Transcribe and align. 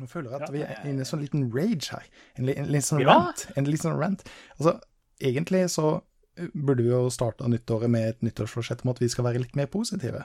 Jeg 0.00 0.08
føler 0.10 0.34
at 0.40 0.50
vi 0.52 0.62
er 0.64 0.80
inne 0.84 1.02
i 1.02 1.04
en 1.04 1.08
sånn 1.08 1.22
liten 1.22 1.44
rage 1.54 1.90
her. 1.92 2.06
En, 2.36 2.48
en, 2.48 2.56
en 2.64 2.70
liten 2.72 2.82
sånn 2.88 3.00
Ja. 3.04 3.14
rant. 3.14 3.46
En 3.56 3.64
litt 3.68 3.82
sånn 3.84 3.98
rant. 4.00 4.24
Altså, 4.58 4.80
egentlig 5.22 5.70
så 5.70 6.00
eh, 6.36 6.48
burde 6.54 6.82
vi 6.82 6.90
jo 6.90 7.04
starte 7.14 7.46
nyttåret 7.48 7.90
med 7.90 8.08
et 8.08 8.22
nyttårsforsett 8.26 8.82
om 8.84 8.90
at 8.90 8.98
vi 9.02 9.08
skal 9.08 9.24
være 9.28 9.38
litt 9.44 9.54
mer 9.56 9.66
positive. 9.70 10.24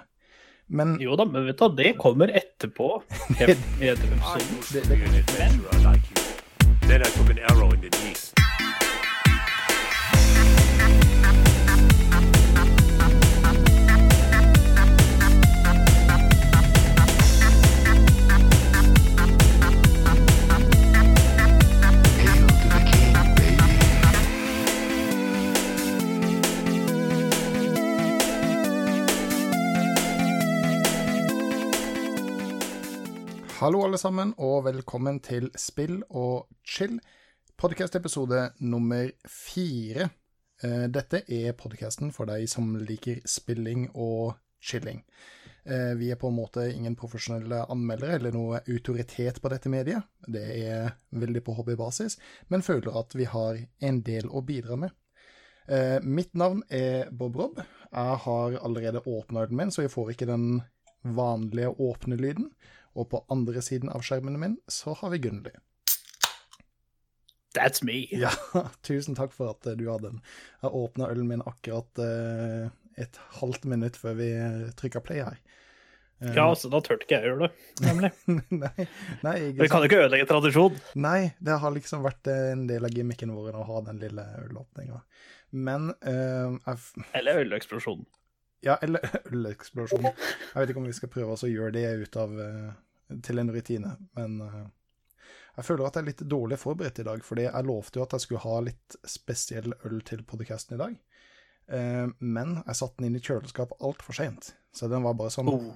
Men 0.69 0.97
Jo 1.01 1.15
da, 1.17 1.25
men 1.25 1.45
vet 1.49 1.57
du 1.61 1.69
det 1.77 1.95
kommer 1.97 2.29
etterpå. 2.33 3.03
det, 3.39 3.57
det, 3.79 3.95
det, 3.95 3.95
det, 4.73 4.83
det, 4.83 4.83
det, 4.89 5.69
an 5.85 6.01
adventurer 6.89 7.77
like 7.77 8.38
hallo 33.59 33.81
alle 33.83 33.97
sammen, 33.99 34.29
og 34.39 34.63
velkommen 34.69 35.17
til 35.23 35.49
Spill 35.59 35.97
og 36.15 36.47
chill, 36.63 36.93
podcast-episode 37.59 38.45
nummer 38.63 39.09
fire. 39.27 40.09
Eh, 40.63 40.85
Dette 40.87 41.25
er 41.27 41.57
podcasten 41.59 42.13
for 42.15 42.29
deg 42.29 42.45
som 42.51 42.69
liker 42.79 43.19
spilling 43.27 43.89
og 43.95 44.37
chilling. 44.63 45.01
Eh, 45.65 45.91
Vi 45.99 46.11
er 46.11 46.15
på 46.15 46.31
en 46.31 46.37
måte 46.37 46.69
ingen 46.71 46.95
profesjonelle 46.95 47.65
anmeldere 47.69 48.15
eller 48.15 48.31
noe 48.31 48.61
autoritet 48.63 49.41
på 49.41 49.51
dette 49.51 49.69
mediet. 49.69 50.07
Det 50.27 50.45
er 50.63 50.95
veldig 51.11 51.43
på 51.43 51.57
hobbybasis, 51.59 52.17
men 52.47 52.63
føler 52.63 52.95
at 52.95 53.15
vi 53.15 53.25
har 53.25 53.59
en 53.81 54.01
del 54.01 54.31
å 54.31 54.41
bidra 54.41 54.77
med. 54.77 54.91
Eh, 55.67 55.99
Mitt 56.01 56.33
navn 56.33 56.63
er 56.69 57.11
Bob 57.11 57.35
Rob. 57.35 57.59
Jeg 57.91 58.17
har 58.23 58.59
allerede 58.63 59.03
åpna 59.05 59.47
den 59.47 59.57
min, 59.57 59.71
så 59.71 59.81
jeg 59.81 59.91
får 59.91 60.11
ikke 60.11 60.31
den 60.31 60.61
vanlige 61.03 61.75
åpne-lyden. 61.75 62.51
Og 62.99 63.07
på 63.13 63.21
andre 63.31 63.61
siden 63.63 63.91
av 63.93 64.03
skjermen 64.03 64.35
min 64.41 64.57
så 64.67 64.93
har 64.99 65.13
vi 65.13 65.21
Gunnli. 65.23 65.53
That's 67.55 67.83
me. 67.83 68.05
Ja, 68.25 68.31
tusen 68.85 69.15
takk 69.17 69.31
for 69.33 69.53
at 69.55 69.65
eh, 69.67 69.77
du 69.79 69.87
hadde 69.89 70.11
den. 70.11 70.19
Jeg 70.63 70.75
åpna 70.83 71.09
ølen 71.13 71.29
min 71.31 71.45
akkurat 71.49 72.01
eh, 72.03 72.67
et 72.99 73.17
halvt 73.39 73.65
minutt 73.71 73.97
før 73.97 74.17
vi 74.19 74.27
trykka 74.77 75.01
play 75.05 75.23
her. 75.23 75.39
Um, 76.19 76.33
Ja, 76.35 76.45
så 76.59 76.67
da 76.67 76.81
turte 76.83 77.05
ikke 77.07 77.15
jeg 77.15 77.29
gjøre 77.31 77.47
det, 77.47 77.51
nemlig. 77.85 78.09
nei, 78.63 78.85
nei, 79.23 79.35
Vi 79.55 79.69
kan 79.71 79.79
jo 79.85 79.87
ikke 79.87 80.01
ødelegge 80.03 80.27
tradisjon. 80.27 80.75
nei, 80.99 81.31
det 81.39 81.55
har 81.63 81.71
liksom 81.71 82.03
vært 82.03 82.27
eh, 82.27 82.49
en 82.57 82.65
del 82.67 82.83
av 82.85 82.91
gimmicken 82.91 83.31
vår 83.31 83.55
å 83.55 83.63
ha 83.69 83.81
den 83.87 84.01
lille 84.03 84.25
ølåpninga. 84.43 84.99
Men 85.55 85.93
eh, 86.03 86.57
jeg 86.67 87.07
Eller 87.21 87.39
øleksplosjonen. 87.45 88.03
Ja, 88.67 88.75
eller 88.83 88.99
øleksplosjonen. 89.31 90.11
Jeg 90.11 90.59
vet 90.59 90.73
ikke 90.73 90.83
om 90.83 90.89
vi 90.91 90.97
skal 90.99 91.13
prøve 91.15 91.39
å 91.39 91.49
gjøre 91.49 91.71
det 91.79 91.87
ut 92.03 92.19
av 92.19 92.35
eh, 92.43 92.69
til 93.25 93.39
en 93.41 93.51
rutine, 93.53 93.95
men 94.15 94.41
eh, 94.45 94.65
jeg 95.57 95.65
føler 95.65 95.87
at 95.87 95.95
jeg 95.97 96.03
er 96.03 96.09
litt 96.11 96.21
dårlig 96.31 96.57
forberedt 96.61 96.99
i 97.01 97.03
dag, 97.07 97.23
fordi 97.25 97.43
jeg 97.47 97.65
lovte 97.67 97.99
jo 97.99 98.03
at 98.05 98.13
jeg 98.15 98.21
skulle 98.25 98.43
ha 98.45 98.59
litt 98.63 98.95
spesiell 99.09 99.73
øl 99.89 100.01
til 100.07 100.21
podcasten 100.23 100.77
i 100.77 100.79
dag. 100.79 100.93
Eh, 101.69 102.07
men 102.19 102.53
jeg 102.65 102.75
satte 102.79 102.97
den 103.01 103.09
inn 103.09 103.19
i 103.19 103.23
kjøleskapet 103.25 103.81
altfor 103.85 104.13
seint, 104.17 104.53
så 104.73 104.87
den 104.89 105.03
var 105.03 105.17
bare 105.19 105.33
sånn 105.33 105.49
Oh. 105.51 105.73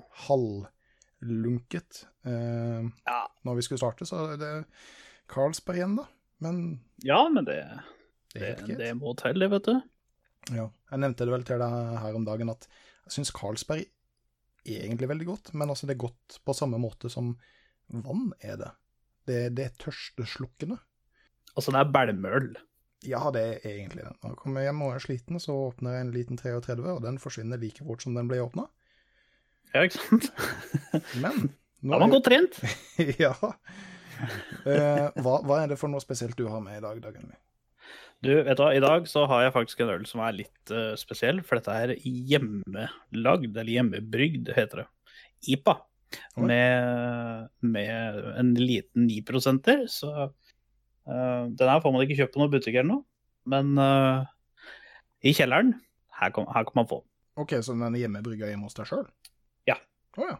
halvlunket. 1.22 2.06
Eh, 2.26 2.84
Ja. 3.06 3.28
når 3.44 3.56
vi 3.56 3.62
skulle 3.62 3.80
starte, 3.82 4.06
så 4.06 4.34
er 4.34 4.38
det 4.38 4.66
Carlsberg 5.28 5.78
igjen, 5.78 5.96
da. 5.98 6.08
Men 6.40 6.80
ja, 7.04 7.28
men 7.30 7.46
det, 7.46 7.60
det 8.34 8.66
det, 8.68 8.78
det 8.78 8.94
må 8.98 9.14
til, 9.18 9.40
det, 9.40 9.50
vet 9.52 9.64
du. 9.66 9.82
Ja, 10.52 10.70
jeg 10.92 11.00
nevnte 11.00 11.26
det 11.26 11.32
vel 11.32 11.44
til 11.48 11.60
deg 11.60 11.72
her 12.04 12.16
om 12.16 12.26
dagen 12.26 12.50
at 12.52 12.68
jeg 13.06 13.12
syns 13.18 13.32
Carlsberg 13.32 13.80
er 13.86 13.92
egentlig 14.66 15.10
veldig 15.12 15.28
godt, 15.28 15.54
men 15.54 15.70
altså 15.70 15.88
det 15.88 15.96
er 15.96 16.06
godt 16.06 16.40
på 16.46 16.56
samme 16.58 16.80
måte 16.82 17.12
som 17.12 17.34
vann 17.94 18.32
er 18.42 18.60
det. 18.60 18.72
Det, 19.28 19.40
det 19.58 19.66
er 19.66 19.80
tørsteslukkende. 19.80 20.78
Altså, 21.54 21.72
det 21.72 21.80
er 21.80 21.92
bælmøl. 21.94 22.54
Ja, 23.08 23.20
det 23.36 23.44
er 23.44 23.70
egentlig 23.70 24.04
det. 24.04 24.14
Når 24.24 24.34
jeg 24.34 24.40
kommer 24.40 24.64
hjem 24.64 24.82
og 24.86 24.94
er 24.96 25.04
sliten, 25.04 25.40
så 25.44 25.56
åpner 25.68 25.98
jeg 25.98 26.06
en 26.06 26.14
liten 26.16 26.40
33, 26.40 26.88
og 26.92 27.04
den 27.04 27.20
forsvinner 27.20 27.60
like 27.60 27.84
fort 27.84 28.04
som 28.04 28.16
den 28.16 28.30
ble 28.32 28.40
åpna. 28.44 28.68
Ja, 29.74 29.84
ikke 29.84 30.00
sant? 30.00 30.30
Men 31.24 31.50
Da 31.84 31.98
er 31.98 32.04
man 32.06 32.14
godt 32.14 32.30
trent. 32.30 32.60
ja. 33.24 33.34
Eh, 34.64 35.08
hva, 35.20 35.40
hva 35.44 35.58
er 35.60 35.74
det 35.74 35.80
for 35.82 35.92
noe 35.92 36.04
spesielt 36.04 36.38
du 36.40 36.46
har 36.48 36.62
med 36.64 36.80
i 36.80 36.84
dag, 36.84 37.02
Dagen 37.04 37.28
min? 37.28 37.40
Du, 38.24 38.30
vet 38.32 38.56
du 38.56 38.62
hva, 38.64 38.72
i 38.72 38.84
dag 38.84 39.08
så 39.10 39.26
har 39.28 39.46
jeg 39.46 39.56
faktisk 39.56 39.82
en 39.84 39.92
øl 39.98 40.04
som 40.08 40.22
er 40.24 40.38
litt 40.38 40.72
uh, 40.72 40.94
spesiell, 41.00 41.42
for 41.44 41.60
dette 41.60 41.74
er 41.76 41.96
hjemmelagd, 42.04 43.50
eller 43.52 43.72
hjemmebrygd, 43.74 44.54
heter 44.56 44.84
det. 44.84 44.88
IPA. 45.54 45.76
Okay. 46.14 46.46
Med, 46.46 47.50
med 47.66 48.20
en 48.38 48.52
liten 48.54 49.08
9% 49.10 49.88
så 49.90 50.12
uh, 50.14 51.46
Den 51.50 51.72
her 51.72 51.80
får 51.82 51.94
man 51.96 52.04
ikke 52.06 52.20
kjøpt 52.20 52.36
på 52.36 52.42
noen 52.44 52.52
butikk 52.54 52.78
eller 52.78 52.92
noe, 52.92 53.04
men 53.50 53.74
uh, 53.82 54.22
i 55.26 55.34
kjelleren, 55.34 55.74
her 56.22 56.32
kan, 56.36 56.48
her 56.54 56.68
kan 56.70 56.80
man 56.80 56.90
få 56.92 57.02
den. 57.02 57.10
OK, 57.44 57.58
så 57.66 57.74
den 57.74 57.88
er 57.90 58.04
hjemmebrygga 58.06 58.52
hjemme 58.52 58.70
hos 58.70 58.78
deg 58.78 58.88
sjøl? 58.92 59.08
Ja. 59.68 59.80
Å 60.22 60.30
ja. 60.30 60.38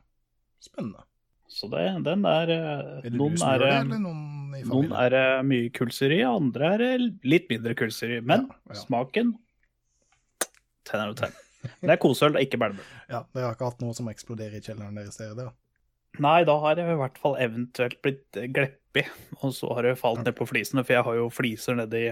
Spennende. 0.64 1.04
Så 1.52 1.68
det, 1.74 1.84
den 2.06 2.24
er 2.30 2.54
Er 2.54 3.04
det 3.04 3.18
du 3.18 3.26
som 3.36 3.50
er, 3.50 3.60
gjør 3.60 3.66
det, 3.66 3.74
eller 3.82 4.04
noen 4.06 4.43
i 4.60 4.64
noen 4.68 4.92
er 4.98 5.10
det 5.14 5.24
mye 5.50 5.70
kullsyre 5.76 6.18
i, 6.20 6.24
andre 6.28 6.74
er 6.76 6.84
det 6.84 6.92
litt 7.28 7.50
mindre 7.52 7.76
kullsyre 7.80 8.20
i. 8.20 8.22
Men 8.26 8.48
Ja, 8.50 8.60
ja. 8.74 8.80
smaken 8.84 9.34
tenner 10.88 11.12
du 11.14 11.20
tenner. 11.22 11.40
Det 11.80 11.94
er 11.94 12.00
koseøl, 12.02 12.36
ikke 12.42 12.60
bælmøl. 12.60 12.84
Ja, 13.14 13.24
dere 13.36 13.50
har 13.50 13.56
ikke 13.56 13.70
hatt 13.72 13.84
noe 13.84 13.96
som 13.96 14.10
eksploderer 14.12 14.58
i 14.60 14.64
kjelleren 14.66 14.98
deres, 15.00 15.16
dere? 15.22 15.54
Nei, 16.22 16.44
da 16.46 16.58
har 16.62 16.78
jeg 16.78 16.94
i 16.94 16.98
hvert 17.00 17.16
fall 17.18 17.38
eventuelt 17.42 17.96
blitt 18.06 18.38
gleppig, 18.54 19.08
og 19.42 19.54
så 19.56 19.72
har 19.74 19.88
det 19.88 19.96
falt 20.02 20.22
ned 20.28 20.36
på 20.38 20.46
flisene, 20.50 20.84
for 20.86 20.94
jeg 20.98 21.06
har 21.08 21.16
jo 21.18 21.30
fliser 21.34 21.78
nedi, 21.80 22.04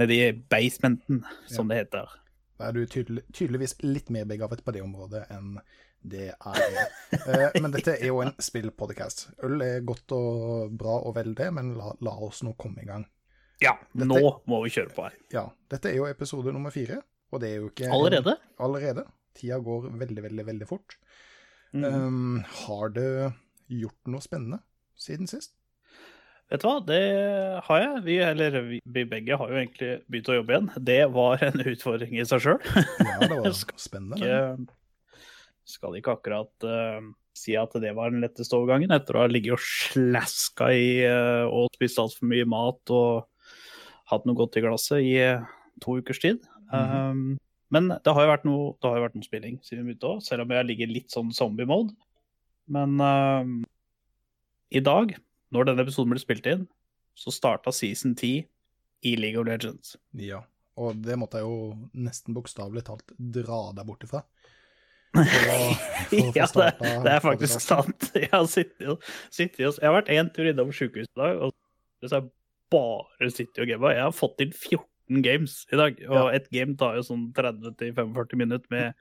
nedi 0.00 0.20
basementen, 0.52 1.24
som 1.50 1.68
det 1.68 1.82
heter. 1.82 2.14
Da 2.56 2.70
er 2.70 2.78
du 2.78 2.86
tydelig, 2.86 3.24
tydeligvis 3.34 3.74
litt 3.82 4.08
mer 4.14 4.24
begavet 4.30 4.62
på 4.64 4.72
det 4.72 4.84
området 4.86 5.26
enn 5.34 5.58
det 6.04 6.28
er 6.34 6.60
det. 6.76 6.84
Eh, 7.24 7.54
men 7.62 7.72
dette 7.72 7.94
er 7.94 8.08
jo 8.10 8.18
en 8.24 8.32
spillpodcast. 8.42 9.28
Øl 9.46 9.62
er 9.64 9.84
godt 9.86 10.12
og 10.12 10.72
bra 10.76 10.98
og 11.06 11.14
vel 11.16 11.30
det, 11.38 11.46
men 11.56 11.70
la, 11.78 11.92
la 12.04 12.12
oss 12.26 12.42
nå 12.44 12.52
komme 12.60 12.82
i 12.82 12.88
gang. 12.88 13.06
Ja, 13.62 13.76
Dette- 13.94 14.08
nå 14.10 14.32
må 14.50 14.58
vi 14.64 14.72
kjøre 14.74 14.92
på 14.96 15.06
her. 15.06 15.14
Ja, 15.32 15.44
dette 15.72 15.88
er 15.92 15.96
jo 16.00 16.08
episode 16.10 16.52
nummer 16.52 16.74
fire, 16.74 16.98
og 17.32 17.40
det 17.40 17.52
er 17.54 17.62
jo 17.62 17.70
ikke 17.70 17.88
Allerede? 17.94 18.34
Allerede. 18.60 19.06
Tida 19.38 19.56
går 19.64 19.88
veldig, 20.02 20.24
veldig, 20.26 20.46
veldig 20.50 20.68
fort. 20.68 20.98
Mm. 21.72 21.84
Um, 21.86 22.44
har 22.66 22.92
det 22.94 23.08
gjort 23.72 24.10
noe 24.12 24.22
spennende 24.22 24.60
siden 25.00 25.30
sist? 25.30 25.54
Vet 26.52 26.60
du 26.60 26.68
hva, 26.68 26.76
det 26.84 27.00
har 27.66 27.80
jeg. 27.80 28.02
Vi, 28.04 28.18
eller 28.22 28.58
vi, 28.68 28.78
vi 28.84 29.04
begge 29.08 29.38
har 29.40 29.48
jo 29.50 29.56
egentlig 29.62 29.92
begynt 30.12 30.28
å 30.28 30.36
jobbe 30.36 30.52
igjen. 30.54 30.68
Det 30.90 31.00
var 31.14 31.42
en 31.48 31.62
utfordring 31.72 32.18
i 32.20 32.26
seg 32.28 32.42
sjøl. 32.44 32.60
Ja, 33.00 33.16
det 33.24 33.38
var 33.38 33.56
spennende. 33.88 34.66
Skal 35.68 35.96
ikke 35.98 36.16
akkurat 36.18 36.66
uh, 36.68 37.00
si 37.36 37.56
at 37.58 37.74
det 37.82 37.94
var 37.96 38.12
den 38.12 38.22
letteste 38.24 38.56
overgangen, 38.56 38.92
etter 38.94 39.16
å 39.16 39.24
ha 39.24 39.30
ligget 39.30 39.56
og 39.56 39.64
slaska 39.64 40.70
i 40.76 40.88
uh, 41.08 41.44
og 41.48 41.72
spist 41.74 42.00
altfor 42.02 42.28
mye 42.30 42.46
mat 42.48 42.94
og 42.94 43.24
hatt 44.12 44.28
noe 44.28 44.38
godt 44.38 44.60
i 44.60 44.64
glasset 44.64 45.02
i 45.02 45.16
uh, 45.24 45.46
to 45.82 45.98
ukers 46.00 46.22
tid. 46.22 46.44
um, 46.72 47.34
men 47.74 47.88
det 47.90 48.12
har 48.14 48.22
jo 48.22 48.30
vært 48.30 48.44
noe, 48.46 48.72
jo 48.78 49.02
vært 49.02 49.16
noe 49.18 49.26
spilling 49.26 49.56
siden 49.64 49.82
vi 49.82 49.92
begynte 49.92 50.12
òg, 50.12 50.22
selv 50.22 50.44
om 50.44 50.52
jeg 50.54 50.68
ligger 50.68 50.92
litt 50.92 51.14
sånn 51.14 51.32
zombie-mode. 51.34 51.94
Men 52.70 53.00
um, 53.00 53.54
i 54.70 54.82
dag, 54.84 55.16
når 55.54 55.68
denne 55.68 55.84
episoden 55.84 56.12
blir 56.12 56.22
spilt 56.22 56.46
inn, 56.50 56.66
så 57.18 57.32
starta 57.34 57.72
season 57.74 58.14
10 58.14 58.44
i 59.04 59.14
League 59.18 59.40
of 59.40 59.48
Legends. 59.48 59.96
Ja, 60.18 60.42
og 60.80 61.00
det 61.04 61.16
måtte 61.20 61.40
jeg 61.40 61.48
jo 61.48 61.74
nesten 62.06 62.34
bokstavelig 62.36 62.84
talt 62.88 63.14
dra 63.18 63.68
deg 63.76 63.86
bort 63.88 64.06
ifra. 64.06 64.24
For 65.14 65.50
å- 65.54 65.74
for 66.04 66.38
ja, 66.38 66.46
det, 66.46 66.70
det 67.04 67.12
er 67.14 67.20
faktisk 67.24 67.60
sant. 67.62 68.08
Jeg 68.18 68.30
har, 68.32 68.46
sittet, 68.50 69.04
sittet, 69.32 69.58
jeg 69.62 69.86
har 69.86 69.94
vært 70.00 70.10
én 70.14 70.28
tur 70.34 70.48
innom 70.50 70.72
sykehuset 70.74 71.10
i 71.16 71.20
dag, 71.20 71.38
og 71.46 71.54
så 72.04 72.16
har 72.16 72.24
jeg 72.24 72.30
bare 72.74 73.30
sittet 73.30 73.62
og 73.64 73.70
gama. 73.70 73.92
Jeg 73.94 74.02
har 74.08 74.14
fått 74.14 74.42
inn 74.44 74.52
14 74.52 75.22
games 75.24 75.54
i 75.72 75.78
dag, 75.80 75.98
og 76.08 76.16
Ja. 76.18 76.24
ett 76.38 76.50
game 76.50 76.74
tar 76.80 76.96
jo 76.98 77.04
sånn 77.06 77.24
30-45 77.36 78.36
minutter 78.40 78.66
med 78.74 78.94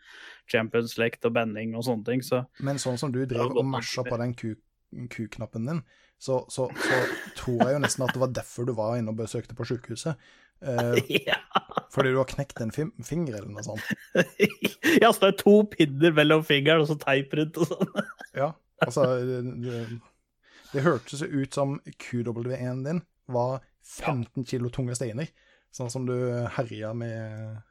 Champions 0.52 0.98
lekt 1.02 1.26
og 1.26 1.34
banning 1.38 1.76
og 1.80 1.84
sånne 1.88 2.06
ting, 2.08 2.22
så 2.26 2.44
Men 2.60 2.78
sånn 2.82 2.98
som 3.02 3.12
du 3.12 3.22
driver 3.26 3.50
drev 3.50 3.58
og 3.64 3.70
masha 3.74 4.04
på 4.08 4.18
den 4.22 4.34
ku-knappen 5.10 5.66
din, 5.70 5.84
så, 6.24 6.44
så, 6.54 6.70
så 6.72 6.98
tror 7.36 7.66
jeg 7.66 7.74
jo 7.76 7.80
nesten 7.84 8.06
at 8.06 8.14
det 8.16 8.22
var 8.22 8.32
derfor 8.36 8.66
du 8.70 8.74
var 8.78 8.96
inne 9.00 9.12
og 9.12 9.18
besøkte 9.20 9.56
på 9.58 9.66
sykehuset. 9.68 10.16
Eh, 10.64 11.12
ja. 11.28 11.36
fordi 11.92 12.10
du 12.10 12.18
har 12.18 12.30
knekt 12.30 12.62
en 12.62 12.72
finger 12.72 13.36
eller 13.36 13.50
noe 13.52 13.66
sånt. 13.66 13.84
ja, 15.02 15.12
så 15.12 15.26
det 15.26 15.30
er 15.34 15.38
to 15.42 15.56
pinner 15.74 16.16
mellom 16.16 16.44
fingeren 16.48 16.86
og 16.86 16.90
så 16.92 16.98
teip 17.02 17.36
rundt 17.38 17.60
og 17.62 17.72
sånn. 17.74 17.94
Ja, 18.34 18.50
altså 18.82 19.04
det, 19.22 19.84
Det 20.72 20.82
hørtes 20.82 21.22
ut 21.22 21.54
som 21.54 21.76
QW1 22.02 22.82
din 22.88 23.04
var 23.30 23.62
15 23.84 24.48
kilo 24.50 24.72
tunge 24.74 24.96
steiner, 24.98 25.30
sånn 25.76 25.92
som 25.94 26.08
du 26.08 26.16
herja 26.56 26.96
med, 26.98 27.62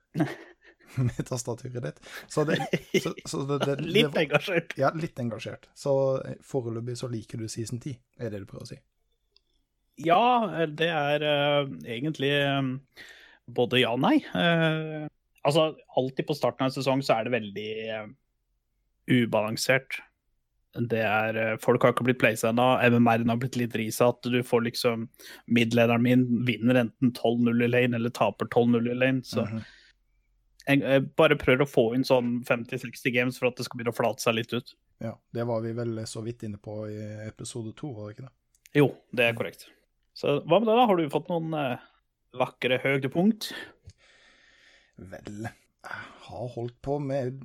med 1.00 1.18
tastaturet 1.26 1.82
ditt. 1.82 1.98
Så 2.30 2.44
det, 2.46 2.60
så, 2.94 3.14
så 3.26 3.42
det, 3.48 3.58
det, 3.64 3.74
det 3.80 3.88
Litt 3.98 4.20
engasjert. 4.22 4.76
Ja, 4.78 4.92
litt 4.94 5.18
engasjert. 5.18 5.66
Så 5.74 5.96
eh, 6.22 6.38
foreløpig 6.46 6.94
så 7.00 7.10
liker 7.10 7.42
du 7.42 7.48
season 7.50 7.82
10, 7.82 7.98
er 8.22 8.30
det 8.30 8.44
du 8.44 8.48
prøver 8.52 8.68
å 8.68 8.70
si. 8.70 8.78
Ja, 10.00 10.64
det 10.66 10.88
er 10.88 11.24
uh, 11.26 11.68
egentlig 11.84 12.32
um, 12.48 12.80
både 13.52 13.82
ja 13.82 13.92
og 13.92 14.00
nei. 14.00 14.18
Uh, 14.34 15.04
altså, 15.44 15.74
alltid 15.96 16.26
på 16.26 16.36
starten 16.38 16.64
av 16.64 16.70
en 16.70 16.76
sesong 16.78 17.02
så 17.04 17.18
er 17.18 17.28
det 17.28 17.34
veldig 17.36 17.68
uh, 17.92 18.08
ubalansert. 19.10 20.00
Det 20.72 21.02
er, 21.04 21.36
eh, 21.36 21.56
Folk 21.60 21.82
har 21.84 21.92
ikke 21.92 22.06
blitt 22.06 22.18
placed 22.22 22.48
ennå, 22.48 22.64
MMR-en 22.80 23.28
har 23.28 23.36
blitt 23.36 23.58
litt 23.60 23.74
risatt. 23.76 24.22
Du 24.24 24.38
får 24.42 24.62
liksom 24.64 25.02
Midlederen 25.52 26.00
min 26.00 26.22
vinner 26.48 26.78
enten 26.80 27.12
12-0 27.12 27.66
i 27.66 27.68
lane 27.68 27.98
eller 27.98 28.08
taper 28.16 28.48
12-0 28.48 28.88
i 28.88 28.94
lane. 28.96 29.20
Så 29.20 29.44
Mhm. 29.44 29.60
jeg, 30.66 30.80
jeg 30.80 31.02
bare 31.20 31.36
prøver 31.36 31.66
å 31.66 31.68
få 31.68 31.94
inn 31.94 32.04
sånn 32.08 32.38
50-60 32.48 33.12
games 33.12 33.38
for 33.38 33.48
at 33.50 33.56
det 33.56 33.66
skal 33.66 33.76
begynne 33.82 33.92
å 33.92 33.98
flate 34.00 34.24
seg 34.24 34.34
litt 34.38 34.54
ut. 34.54 34.72
Ja, 35.02 35.12
det 35.34 35.44
var 35.44 35.60
vi 35.60 35.74
vel 35.76 35.98
så 36.06 36.22
vidt 36.24 36.42
inne 36.42 36.56
på 36.56 36.88
i 36.88 37.28
episode 37.28 37.74
to, 37.76 37.92
var 37.92 38.08
det 38.08 38.16
ikke 38.16 38.28
det? 38.30 38.34
Jo, 38.80 38.94
det 39.12 39.28
er 39.28 39.34
korrekt. 39.36 39.68
Så 40.22 40.36
hva 40.46 40.60
med 40.60 40.68
det, 40.68 40.76
da? 40.78 40.86
Har 40.86 41.00
du 41.00 41.08
fått 41.10 41.30
noen 41.32 41.54
eh, 41.58 41.86
vakre 42.38 42.78
høydepunkt? 42.84 43.48
Vel, 45.10 45.48
jeg 45.48 46.02
har 46.28 46.52
holdt 46.54 46.76
på 46.84 46.98
med 47.02 47.40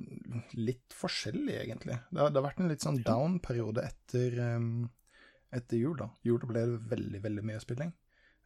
litt 0.54 0.94
forskjellig, 0.94 1.56
egentlig. 1.64 1.96
Det 2.12 2.22
har, 2.22 2.30
det 2.30 2.38
har 2.38 2.46
vært 2.46 2.60
en 2.62 2.70
litt 2.70 2.84
sånn 2.86 3.00
down-periode 3.02 3.82
etter, 3.82 4.36
um, 4.54 4.84
etter 5.50 5.80
jul, 5.80 5.96
da. 5.98 6.06
Jul 6.22 6.38
ble 6.46 6.62
det 6.70 6.84
veldig, 6.92 7.22
veldig 7.24 7.44
mye 7.50 7.64
spilling. 7.64 7.90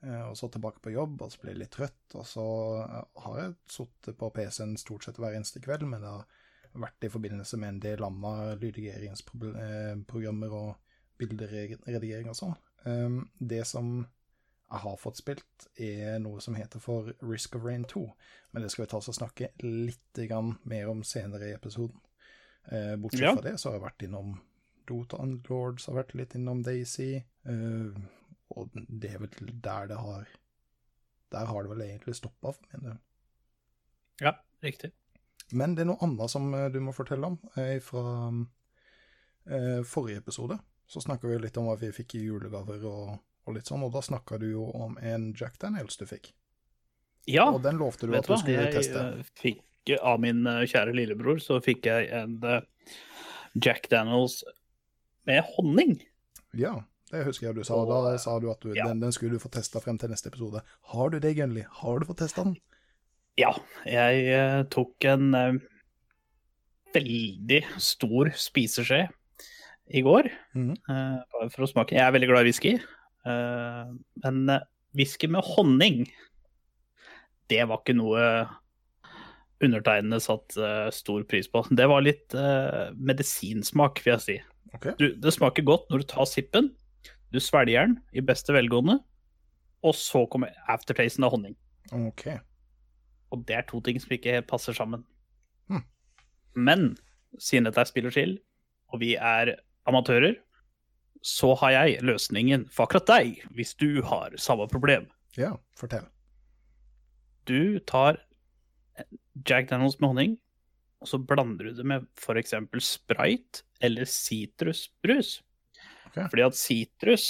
Eh, 0.07 0.23
og 0.31 0.33
så 0.41 0.49
tilbake 0.49 0.81
på 0.81 0.95
jobb, 0.95 1.21
og 1.21 1.35
så 1.35 1.43
ble 1.43 1.53
jeg 1.53 1.61
litt 1.67 1.75
trøtt. 1.77 2.17
Og 2.17 2.25
så 2.27 2.47
eh, 2.87 2.97
har 3.27 3.37
jeg 3.43 3.53
sittet 3.77 4.19
på 4.23 4.33
PC-en 4.33 4.79
stort 4.81 5.05
sett 5.05 5.21
hver 5.21 5.37
eneste 5.37 5.61
kveld, 5.61 5.85
men 5.93 6.01
det 6.01 6.15
har 6.15 6.25
vært 6.87 7.05
i 7.05 7.13
forbindelse 7.13 7.61
med 7.61 7.75
en 7.75 7.85
del 7.85 8.09
andre 8.09 8.57
lydredigeringsprogrammer 8.65 10.57
og 10.57 10.97
bilderedigering 11.21 12.33
og 12.33 12.39
sånn. 12.39 12.57
Um, 12.89 13.19
det 13.39 13.61
som 13.69 14.07
har 14.79 14.97
fått 14.97 15.17
spilt, 15.21 15.67
er 15.77 16.19
noe 16.19 16.41
som 16.41 16.55
heter 16.55 16.81
for 16.81 17.13
Risk 17.21 17.57
of 17.57 17.65
Rain 17.65 17.85
2. 17.85 18.03
Men 18.53 18.63
det 18.63 18.71
skal 18.73 18.85
vi 18.85 18.91
ta 18.91 18.97
oss 18.99 19.09
og 19.13 19.15
snakke 19.19 19.51
litt 19.63 20.21
grann 20.29 20.55
mer 20.65 20.89
om 20.89 21.03
senere 21.05 21.51
i 21.51 21.55
episoden. 21.57 22.01
Eh, 22.71 22.97
bortsett 22.97 23.21
Ja. 23.21 23.35
fra 23.35 23.43
det 23.43 23.59
så 23.61 23.71
har 23.71 23.79
jeg 23.79 23.85
vært 23.89 24.03
innom 24.09 24.41
Dota 24.87 25.21
and 25.23 25.47
Lords, 25.49 25.87
har 25.87 25.95
vært 25.95 26.15
litt 26.15 26.35
innom 26.35 26.63
Daisy. 26.63 27.23
Eh, 27.45 28.01
og 28.57 28.71
det 28.75 29.15
er 29.15 29.19
vel 29.19 29.61
der 29.63 29.87
det 29.87 29.97
har 29.99 30.27
Der 31.33 31.47
har 31.47 31.63
det 31.63 31.71
vel 31.71 31.81
egentlig 31.81 32.15
stoppa 32.15 32.53
for 32.53 32.65
min 32.73 32.83
del. 32.91 32.99
Ja, 34.21 34.33
riktig. 34.63 34.93
Men 35.53 35.75
det 35.75 35.81
er 35.83 35.87
noe 35.87 36.03
annet 36.05 36.31
som 36.31 36.53
eh, 36.55 36.69
du 36.69 36.79
må 36.81 36.93
fortelle 36.93 37.25
om. 37.27 37.39
Eh, 37.57 37.79
fra 37.81 38.29
eh, 39.47 39.83
forrige 39.83 40.19
episode 40.19 40.59
så 40.87 41.01
snakka 41.01 41.29
vi 41.29 41.39
litt 41.39 41.57
om 41.57 41.65
hva 41.71 41.79
vi 41.81 41.89
fikk 41.91 42.15
i 42.19 42.25
julegaver 42.27 42.85
og, 42.85 43.19
og 43.47 43.57
litt 43.57 43.69
sånn, 43.71 43.83
og 43.83 43.93
da 43.95 44.03
snakka 44.05 44.39
du 44.39 44.49
jo 44.53 44.69
om 44.77 44.97
en 45.03 45.33
Jack 45.39 45.59
Daniels 45.63 45.99
du 45.99 46.07
fikk. 46.07 46.33
Ja, 47.31 47.47
Og 47.53 47.63
den 47.63 47.79
lovte 47.79 48.09
du 48.09 48.17
at 48.19 48.27
du 48.27 48.35
skulle 48.35 48.65
Jeg 48.65 48.75
teste. 48.75 49.03
Jeg 49.03 49.27
fikk 49.39 49.93
av 50.03 50.19
min 50.23 50.47
eh, 50.47 50.65
kjære 50.67 50.95
lillebror, 50.95 51.39
så 51.43 51.61
fikk 51.63 51.87
jeg 51.87 52.09
en 52.15 52.39
eh, 52.47 52.65
Jack 53.55 53.89
Daniels 53.91 54.41
med 55.29 55.43
honning. 55.55 56.01
Ja, 56.59 56.81
det 57.13 57.27
husker 57.29 57.51
jeg 57.51 57.61
du 57.61 57.67
sa. 57.67 57.79
Da 57.87 58.17
sa 58.23 58.39
du 58.43 58.49
at 58.51 58.63
du, 58.65 58.73
ja. 58.75 58.89
den, 58.89 59.03
den 59.03 59.15
skulle 59.15 59.37
du 59.37 59.43
få 59.43 59.53
testa 59.55 59.83
frem 59.83 59.99
til 60.01 60.11
neste 60.11 60.33
episode. 60.33 60.65
Har 60.95 61.13
du 61.13 61.19
det, 61.23 61.35
Gunli? 61.39 61.67
Har 61.83 62.01
du 62.01 62.09
fått 62.09 62.23
testa 62.25 62.47
den? 62.47 62.57
Ja, 63.41 63.55
jeg 63.89 64.25
uh, 64.33 64.63
tok 64.73 65.07
en 65.09 65.31
uh, 65.33 65.61
veldig 66.93 67.63
stor 67.81 68.33
spiseskje 68.37 69.07
i 69.93 70.03
går 70.05 70.29
Mm 70.55 70.75
-hmm. 70.75 71.23
uh, 71.45 71.49
for 71.51 71.65
å 71.65 71.67
smake. 71.67 71.95
Jeg 71.95 72.07
er 72.07 72.13
veldig 72.13 72.29
glad 72.29 72.41
i 72.41 72.51
whisky, 72.51 72.75
eh, 72.75 72.81
men 73.27 74.43
eh, 74.51 74.65
whisky 74.99 75.29
med 75.31 75.47
honning, 75.55 76.05
det 77.53 77.63
var 77.69 77.83
ikke 77.83 77.97
noe 77.99 78.25
undertegnede 79.63 80.23
satt 80.23 80.57
eh, 80.59 80.89
stor 80.95 81.25
pris 81.29 81.49
på. 81.51 81.63
Det 81.71 81.87
var 81.91 82.05
litt 82.05 82.35
eh, 82.35 82.91
medisinsmak, 82.99 84.03
vil 84.05 84.17
jeg 84.17 84.25
si. 84.25 84.39
Okay. 84.73 84.97
Du, 84.99 85.11
det 85.21 85.35
smaker 85.35 85.67
godt 85.69 85.91
når 85.93 86.03
du 86.03 86.09
tar 86.15 86.29
sippen, 86.29 86.73
du 87.33 87.39
svelger 87.41 87.87
den 87.87 87.99
i 88.17 88.25
beste 88.25 88.55
velgående, 88.55 88.99
og 89.83 89.95
så 89.97 90.25
kommer 90.31 90.53
aftertasten 90.71 91.27
av 91.27 91.35
honning. 91.35 91.57
Ok. 91.93 92.27
Og 93.33 93.45
det 93.49 93.57
er 93.57 93.67
to 93.69 93.81
ting 93.85 93.99
som 94.01 94.13
ikke 94.15 94.43
passer 94.49 94.77
sammen. 94.77 95.05
Hmm. 95.71 95.85
Men 96.55 96.93
siden 97.41 97.69
dette 97.69 97.81
er 97.81 97.89
spill 97.89 98.09
og 98.11 98.17
chill, 98.17 98.37
og 98.93 99.01
vi 99.01 99.15
er 99.17 99.55
amatører, 99.89 100.37
så 101.23 101.53
har 101.63 101.75
jeg 101.77 102.03
løsningen 102.03 102.67
for 102.73 102.87
akkurat 102.87 103.09
deg, 103.11 103.43
hvis 103.55 103.77
du 103.79 104.03
har 104.07 104.35
samme 104.43 104.67
problem. 104.71 105.07
Ja, 105.39 105.55
fortell. 105.79 106.05
Du 107.47 107.79
tar 107.89 108.21
Jack 109.47 109.71
Daniels 109.71 109.99
med 110.01 110.11
honning, 110.13 110.35
og 111.03 111.11
så 111.11 111.19
blander 111.19 111.71
du 111.71 111.79
det 111.79 111.87
med 111.89 112.07
f.eks. 112.19 112.55
Sprite 112.85 113.65
eller 113.83 114.07
sitrusbrus. 114.07 115.41
Okay. 116.11 116.27
Fordi 116.29 116.45
at 116.45 116.59
sitrus, 116.59 117.27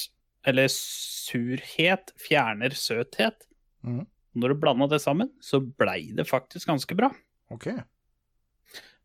eller 0.49 0.67
surhet, 0.73 2.12
fjerner 2.21 2.75
søthet. 2.77 3.47
Mm. 3.87 4.05
Når 4.35 4.53
du 4.53 4.61
blanda 4.61 4.88
det 4.91 5.03
sammen, 5.05 5.31
så 5.45 5.61
blei 5.61 6.11
det 6.17 6.27
faktisk 6.29 6.69
ganske 6.73 6.97
bra. 6.99 7.12
Ok. 7.53 7.69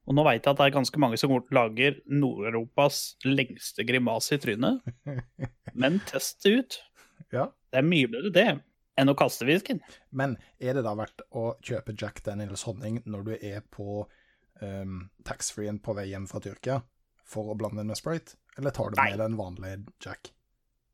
Og 0.07 0.15
nå 0.15 0.23
veit 0.23 0.45
jeg 0.45 0.53
at 0.53 0.59
det 0.59 0.69
er 0.69 0.77
ganske 0.77 1.01
mange 1.03 1.19
som 1.19 1.33
lager 1.53 1.97
Nord-Europas 2.07 3.17
lengste 3.27 3.83
grimase 3.87 4.37
i 4.37 4.41
trynet, 4.41 4.85
men 5.81 5.99
test 6.07 6.45
det 6.45 6.53
ut. 6.55 6.79
Ja. 7.35 7.49
Det 7.71 7.81
er 7.81 7.87
mye 7.87 8.07
bedre 8.11 8.31
det 8.31 8.47
enn 8.97 9.11
å 9.11 9.17
kaste 9.17 9.45
fisken. 9.47 9.81
Men 10.09 10.37
er 10.57 10.77
det 10.77 10.85
da 10.87 10.95
verdt 10.97 11.21
å 11.35 11.51
kjøpe 11.65 11.95
Jack 11.99 12.23
Daniels 12.25 12.63
honning 12.67 13.01
når 13.05 13.27
du 13.27 13.33
er 13.35 13.61
på 13.73 14.05
um, 14.61 14.97
taxfree-en 15.27 15.81
på 15.83 15.93
vei 15.97 16.07
hjem 16.13 16.25
fra 16.29 16.41
Tyrkia, 16.41 16.79
for 17.27 17.51
å 17.51 17.57
blande 17.59 17.83
den 17.83 17.91
med 17.91 17.99
Sprite? 17.99 18.39
Eller 18.57 18.73
tar 18.73 18.89
du 18.89 18.97
Nei. 18.97 19.11
med 19.11 19.21
den 19.21 19.37
vanlige 19.37 19.83
Jack? 20.03 20.31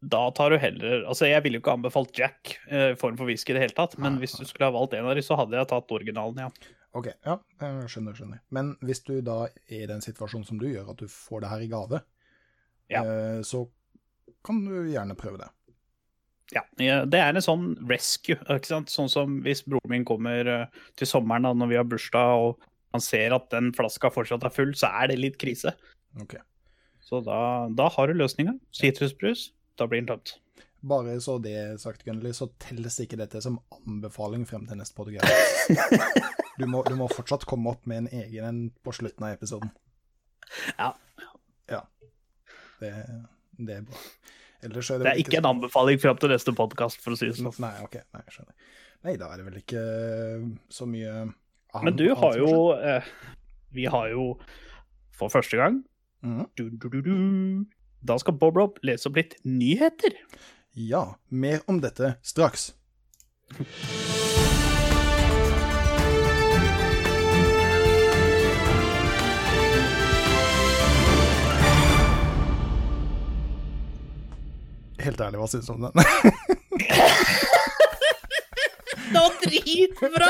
Da 0.04 0.26
tar 0.36 0.52
du 0.52 0.58
heller 0.60 1.06
Altså, 1.08 1.30
jeg 1.30 1.46
ville 1.46 1.56
jo 1.56 1.64
ikke 1.64 1.78
anbefalt 1.78 2.18
Jack 2.20 2.58
eh, 2.68 2.92
form 3.00 3.16
for 3.16 3.30
whisky 3.30 3.54
i 3.54 3.56
det 3.56 3.62
hele 3.64 3.78
tatt, 3.78 3.96
men 4.02 4.18
hvis 4.20 4.36
du 4.36 4.44
skulle 4.44 4.68
ha 4.68 4.76
valgt 4.76 4.98
en 4.98 5.08
av 5.08 5.16
de, 5.16 5.24
så 5.24 5.38
hadde 5.40 5.56
jeg 5.56 5.70
tatt 5.72 5.94
originalen, 5.96 6.44
ja. 6.44 6.74
Ok, 6.94 7.08
ja, 7.26 7.40
jeg 7.62 7.88
skjønner, 7.90 8.14
skjønner. 8.18 8.40
Men 8.54 8.76
hvis 8.86 9.00
du 9.08 9.16
da 9.26 9.48
er 9.50 9.80
i 9.82 9.88
den 9.90 10.02
situasjonen 10.06 10.46
som 10.46 10.60
du 10.62 10.68
gjør, 10.70 10.92
at 10.94 11.00
du 11.02 11.08
får 11.10 11.42
det 11.42 11.50
her 11.50 11.64
i 11.66 11.70
gave, 11.72 12.02
Ja. 12.92 13.02
eh, 13.04 13.42
så 13.42 13.64
kan 14.46 14.60
du 14.66 14.76
gjerne 14.92 15.16
prøve 15.18 15.40
det. 15.42 15.50
Ja, 16.54 16.62
Det 16.78 17.18
er 17.20 17.30
en 17.34 17.42
sånn 17.42 17.88
rescue. 17.90 18.36
ikke 18.38 18.68
sant? 18.68 18.90
Sånn 18.94 19.10
som 19.10 19.40
hvis 19.42 19.64
broren 19.66 19.90
min 19.90 20.06
kommer 20.06 20.46
eh, 20.46 20.66
til 20.96 21.08
sommeren 21.08 21.44
da, 21.48 21.54
når 21.54 21.68
vi 21.72 21.76
har 21.80 21.84
bursdag, 21.90 22.38
og 22.38 22.60
han 22.94 23.02
ser 23.02 23.34
at 23.34 23.50
den 23.50 23.72
flaska 23.74 24.12
fortsatt 24.14 24.44
er 24.46 24.54
full, 24.54 24.74
så 24.78 24.92
er 25.02 25.08
det 25.08 25.18
litt 25.20 25.40
krise. 25.42 25.74
Okay. 26.22 26.40
Så 27.02 27.24
da, 27.26 27.68
da 27.74 27.90
har 27.90 28.08
du 28.08 28.14
løsninga. 28.14 28.54
Sitrusbrus, 28.72 29.52
da 29.78 29.88
blir 29.88 30.04
den 30.06 30.12
tømt. 30.14 30.36
Bare 30.84 31.16
så 31.24 31.42
det 31.42 31.56
er 31.56 31.78
sagt, 31.78 32.04
Gunnli, 32.06 32.30
så 32.36 32.52
telles 32.60 33.00
ikke 33.00 33.18
dette 33.18 33.42
som 33.42 33.58
anbefaling 33.72 34.46
frem 34.46 34.68
til 34.68 34.78
neste 34.78 34.94
podcast. 34.94 36.38
Du 36.60 36.68
må, 36.70 36.84
du 36.86 36.94
må 37.00 37.08
fortsatt 37.10 37.48
komme 37.50 37.74
opp 37.74 37.88
med 37.90 38.04
en 38.04 38.10
egen 38.24 38.46
en 38.46 38.60
på 38.86 38.94
slutten 38.94 39.26
av 39.26 39.34
episoden. 39.38 39.72
Ja. 40.78 40.92
Ja. 41.72 41.82
Det, 42.80 42.92
det 43.58 43.78
er 43.80 43.86
bra. 43.88 44.02
Er 44.64 44.72
det, 44.72 44.84
Det 44.88 45.10
er 45.12 45.20
ikke 45.20 45.42
en 45.42 45.50
anbefaling 45.50 46.00
fram 46.00 46.20
til 46.22 46.32
neste 46.32 46.54
podkast, 46.56 47.02
for 47.04 47.16
å 47.16 47.20
si 47.20 47.28
det 47.28 47.36
sånn. 47.36 47.52
Nei, 47.60 47.74
ok. 47.84 47.98
Nei, 48.16 48.24
skjønner. 48.32 48.54
Nei, 49.04 49.16
da 49.20 49.32
er 49.34 49.42
det 49.42 49.48
vel 49.50 49.58
ikke 49.60 49.82
eh, 49.84 50.46
så 50.72 50.88
mye 50.88 51.12
annet- 51.20 51.84
Men 51.84 51.98
du 52.00 52.06
har 52.16 52.38
jo 52.40 52.54
eh, 52.78 53.10
Vi 53.76 53.90
har 53.92 54.08
jo 54.14 54.30
for 55.12 55.34
første 55.34 55.60
gang 55.60 55.82
mm. 56.24 56.46
du, 56.56 56.70
du, 56.70 57.02
du, 57.04 57.14
Da 58.06 58.16
skal 58.22 58.38
Bob 58.40 58.56
Rob 58.58 58.80
lese 58.86 59.10
opp 59.10 59.20
litt 59.20 59.36
nyheter. 59.44 60.16
Ja, 60.80 61.18
mer 61.30 61.66
om 61.68 61.84
dette 61.84 62.16
straks. 62.24 62.72
Helt 75.04 75.22
ærlig, 75.22 75.40
hva 75.42 75.48
syns 75.52 75.68
du 75.68 75.74
om 75.76 75.88
den? 75.88 75.94
Det 79.14 79.20
var 79.20 79.34
dritbra! 79.44 80.30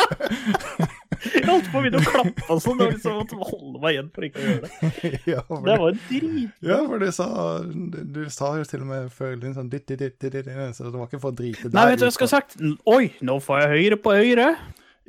Jeg 1.24 1.46
holdt 1.48 1.68
på 1.72 1.80
å 1.80 1.82
begynne 1.86 2.00
å 2.01 2.03
klappe 2.03 2.44
og 2.51 2.60
sånn. 2.60 2.80
Det 2.82 2.86
var 2.89 2.96
liksom 2.98 3.39
å 3.39 3.46
holde 3.48 3.80
meg 3.80 3.94
igjen 3.96 4.10
for 4.12 4.25
ikke 4.27 4.42
å 4.42 4.48
gjøre 4.48 4.63
det. 4.65 4.72
ja, 5.32 5.44
for 5.48 5.63
Det 5.70 5.75
var 5.80 5.96
dritbra. 6.10 6.68
ja, 6.68 6.80
for 6.89 7.03
du 7.03 7.08
sa, 7.15 7.27
du 8.18 8.20
sa 8.34 8.50
jo 8.60 8.65
til 8.68 8.84
og 8.84 8.89
med 8.89 9.08
følelsen 9.15 9.56
sånn 9.56 9.70
ditt, 9.72 9.86
ditt, 9.88 10.01
ditt, 10.03 10.18
ditt, 10.20 10.36
ditt, 10.50 10.75
så 10.75 10.89
det 10.89 10.92
var 10.98 11.08
ikke 11.08 11.22
for 11.24 11.32
å 11.32 11.38
drite 11.38 11.72
Nei, 11.72 11.86
vet 11.94 12.01
du 12.01 12.03
hva 12.03 12.10
jeg 12.12 12.18
skulle 12.18 12.34
sagt? 12.34 12.58
Oi, 12.92 13.06
nå 13.24 13.38
får 13.46 13.62
jeg 13.63 13.72
høyre 13.77 14.00
på 14.03 14.18
høyre. 14.20 14.50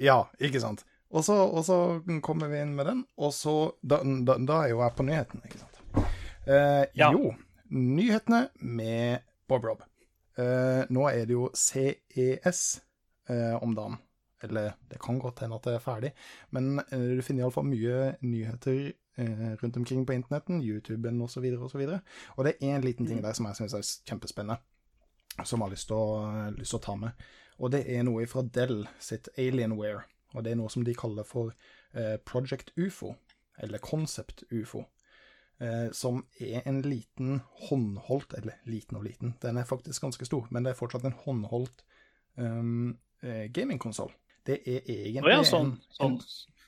Ja, 0.06 0.21
ikke 0.38 0.62
sant. 0.62 0.85
Og 1.14 1.26
så, 1.26 1.35
og 1.42 1.66
så 1.66 1.80
kommer 2.26 2.50
vi 2.52 2.62
inn 2.62 2.76
med 2.78 2.87
den, 2.90 3.02
og 3.18 3.35
så 3.35 3.56
Da, 3.83 3.99
da, 4.04 4.38
da 4.38 4.62
er 4.64 4.73
jo 4.75 4.80
jeg 4.85 4.97
på 5.00 5.09
nyhetene, 5.11 5.42
ikke 5.50 5.62
sant. 5.64 5.83
Eh, 6.47 6.85
Ja. 7.00 7.11
Jo, 7.16 7.35
nyhetene 7.75 8.44
med 8.61 9.25
Bob 9.49 9.65
Rob. 9.65 9.85
Eh, 10.39 10.83
nå 10.91 11.07
er 11.11 11.29
det 11.29 11.37
jo 11.37 11.49
CES 11.55 12.65
eh, 13.31 13.55
om 13.63 13.75
dagen. 13.77 13.99
Eller 14.45 14.75
det 14.91 15.01
kan 15.01 15.19
godt 15.19 15.41
hende 15.41 15.57
at 15.57 15.65
det 15.65 15.75
er 15.75 15.83
ferdig, 15.83 16.11
men 16.53 16.81
eh, 16.93 17.17
du 17.17 17.23
finner 17.25 17.45
iallfall 17.45 17.65
mye 17.65 18.15
nyheter 18.21 18.91
eh, 19.17 19.53
rundt 19.63 19.79
omkring 19.81 20.05
på 20.07 20.13
internetten, 20.13 20.61
YouTuben 20.63 21.23
osv., 21.23 21.43
videre 21.43 21.63
Og 21.65 22.39
og 22.39 22.45
det 22.45 22.55
er 22.61 22.77
én 22.77 22.85
liten 22.85 23.07
ting 23.07 23.23
der 23.23 23.33
som 23.33 23.47
jeg 23.47 23.57
syns 23.57 23.75
er 23.75 24.11
kjempespennende, 24.11 24.59
som 25.45 25.61
jeg 25.61 25.65
har 25.65 25.71
lyst 25.71 25.89
til 25.89 25.97
å, 25.97 26.51
lyst 26.59 26.71
til 26.71 26.79
å 26.83 26.87
ta 26.87 26.95
med. 26.95 27.25
Og 27.59 27.73
det 27.73 27.85
er 27.89 28.03
noe 28.03 28.27
fra 28.27 28.43
Dell 28.43 28.87
sitt 28.99 29.29
Alienware. 29.39 30.03
Og 30.35 30.45
det 30.45 30.53
er 30.53 30.59
noe 30.59 30.71
som 30.71 30.85
de 30.85 30.95
kaller 30.95 31.25
for 31.25 31.55
eh, 31.95 32.17
Project 32.27 32.73
UFO, 32.77 33.15
eller 33.59 33.79
Concept 33.79 34.45
UFO. 34.51 34.85
Eh, 35.62 35.90
som 35.94 36.25
er 36.42 36.64
en 36.66 36.80
liten 36.82 37.37
håndholdt 37.68 38.32
Eller 38.34 38.56
liten 38.66 38.96
og 38.99 39.04
liten, 39.06 39.37
den 39.42 39.61
er 39.61 39.68
faktisk 39.68 40.02
ganske 40.02 40.26
stor, 40.26 40.49
men 40.50 40.66
det 40.66 40.73
er 40.73 40.80
fortsatt 40.80 41.06
en 41.06 41.14
håndholdt 41.14 41.84
um, 42.34 42.96
eh, 43.23 43.46
gamingkonsoll. 43.54 44.11
Det 44.44 44.58
er 44.66 44.82
egentlig 44.82 45.23
oh 45.23 45.30
ja, 45.30 45.44
sånn, 45.46 45.76
en, 46.02 46.18
sånn 46.18 46.18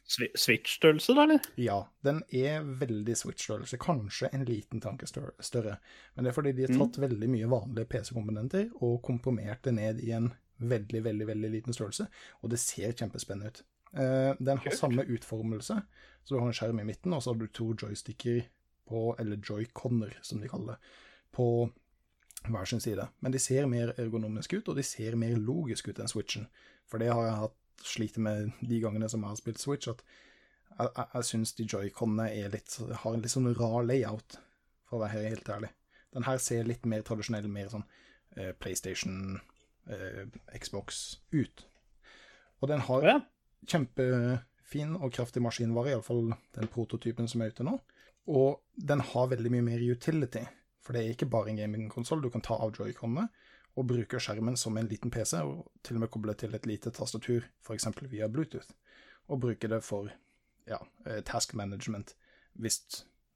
Switch-størrelse, 0.06 1.16
da, 1.18 1.24
eller? 1.26 1.46
ja, 1.58 1.80
den 2.06 2.22
er 2.30 2.62
veldig 2.62 3.16
Switch-størrelse. 3.18 3.78
Kanskje 3.82 4.30
en 4.30 4.46
liten 4.46 4.80
tanke 4.80 5.08
større. 5.10 5.80
Men 6.14 6.24
det 6.24 6.30
er 6.30 6.36
fordi 6.36 6.54
de 6.54 6.68
har 6.68 6.78
tatt 6.78 7.00
veldig 7.02 7.30
mye 7.32 7.48
vanlige 7.50 7.90
PC-komponenter 7.90 8.68
og 8.86 9.00
komprimert 9.04 9.66
det 9.66 9.74
ned 9.80 10.04
i 10.06 10.12
en 10.14 10.30
veldig, 10.62 11.02
veldig 11.08 11.26
veldig 11.26 11.50
liten 11.58 11.74
størrelse. 11.74 12.06
Og 12.46 12.54
det 12.54 12.62
ser 12.62 12.94
kjempespennende 12.94 13.50
ut. 13.50 13.64
Eh, 13.98 14.30
den 14.38 14.54
har 14.54 14.70
Kult. 14.70 14.78
samme 14.78 15.04
utformelse, 15.10 15.80
så 16.22 16.34
du 16.34 16.38
har 16.38 16.46
en 16.46 16.56
skjerm 16.56 16.80
i 16.80 16.86
midten, 16.86 17.12
og 17.16 17.22
så 17.22 17.32
har 17.32 17.42
du 17.42 17.50
to 17.50 17.72
joysticker 17.74 18.46
på, 18.88 19.08
eller 19.20 19.40
joyconer, 19.42 20.16
som 20.22 20.40
de 20.40 20.50
kaller 20.50 20.76
det, 20.76 20.94
på 21.36 21.46
hver 22.46 22.68
sin 22.70 22.80
side. 22.80 23.08
Men 23.20 23.34
de 23.34 23.40
ser 23.42 23.66
mer 23.70 23.94
ergonomiske 23.98 24.60
ut, 24.60 24.68
og 24.70 24.78
de 24.78 24.84
ser 24.86 25.16
mer 25.18 25.36
logisk 25.36 25.88
ut 25.90 26.00
enn 26.00 26.10
Switchen. 26.10 26.46
For 26.86 27.02
det 27.02 27.10
har 27.12 27.26
jeg 27.26 27.40
hatt 27.42 27.86
slitt 27.86 28.18
med 28.22 28.52
de 28.60 28.80
gangene 28.80 29.08
som 29.10 29.24
jeg 29.24 29.34
har 29.34 29.40
spilt 29.40 29.62
Switch, 29.62 29.90
at 29.90 30.02
jeg, 30.76 30.88
jeg, 30.88 31.06
jeg 31.14 31.28
syns 31.30 31.54
de 31.56 31.66
joyconene 31.66 32.28
har 33.02 33.14
en 33.14 33.24
litt 33.24 33.32
sånn 33.32 33.52
rar 33.58 33.86
layout, 33.86 34.38
for 34.86 34.98
å 34.98 35.04
være 35.06 35.30
helt 35.30 35.48
ærlig. 35.50 35.72
Den 36.14 36.26
her 36.28 36.38
ser 36.40 36.68
litt 36.68 36.86
mer 36.88 37.02
tradisjonell, 37.04 37.48
mer 37.52 37.70
sånn 37.72 37.84
eh, 38.36 38.52
PlayStation, 38.56 39.40
eh, 39.90 40.24
Xbox 40.54 41.18
ut. 41.34 41.66
Og 42.62 42.70
den 42.70 42.84
har 42.86 43.08
kjempefin 43.66 44.94
og 44.96 45.12
kraftig 45.16 45.42
maskinvare, 45.44 45.92
iallfall 45.92 46.30
den 46.56 46.70
prototypen 46.72 47.28
som 47.28 47.42
er 47.42 47.52
ute 47.52 47.66
nå. 47.66 47.76
Og 48.26 48.62
den 48.74 49.00
har 49.00 49.28
veldig 49.30 49.52
mye 49.54 49.64
mer 49.64 49.82
utility, 49.82 50.42
for 50.82 50.94
det 50.96 51.02
er 51.02 51.14
ikke 51.14 51.28
bare 51.30 51.52
en 51.52 51.60
gamingkonsoll. 51.60 52.22
Du 52.22 52.30
kan 52.30 52.44
ta 52.44 52.58
av 52.58 52.74
joyconene 52.74 53.28
og 53.76 53.88
bruke 53.90 54.18
skjermen 54.22 54.56
som 54.56 54.76
en 54.80 54.88
liten 54.88 55.12
PC, 55.12 55.36
og 55.44 55.66
til 55.84 55.98
og 55.98 56.06
med 56.06 56.10
koble 56.12 56.34
til 56.38 56.54
et 56.56 56.66
lite 56.66 56.90
tastatur, 56.96 57.44
f.eks. 57.64 57.88
via 58.08 58.28
Bluetooth, 58.32 58.70
og 59.28 59.42
bruke 59.42 59.68
det 59.68 59.82
for 59.84 60.08
ja, 60.66 60.78
eh, 61.04 61.20
task 61.28 61.54
management, 61.54 62.14
hvis 62.56 62.80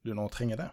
du 0.02 0.14
nå 0.16 0.26
trenger 0.32 0.62
det. 0.62 0.68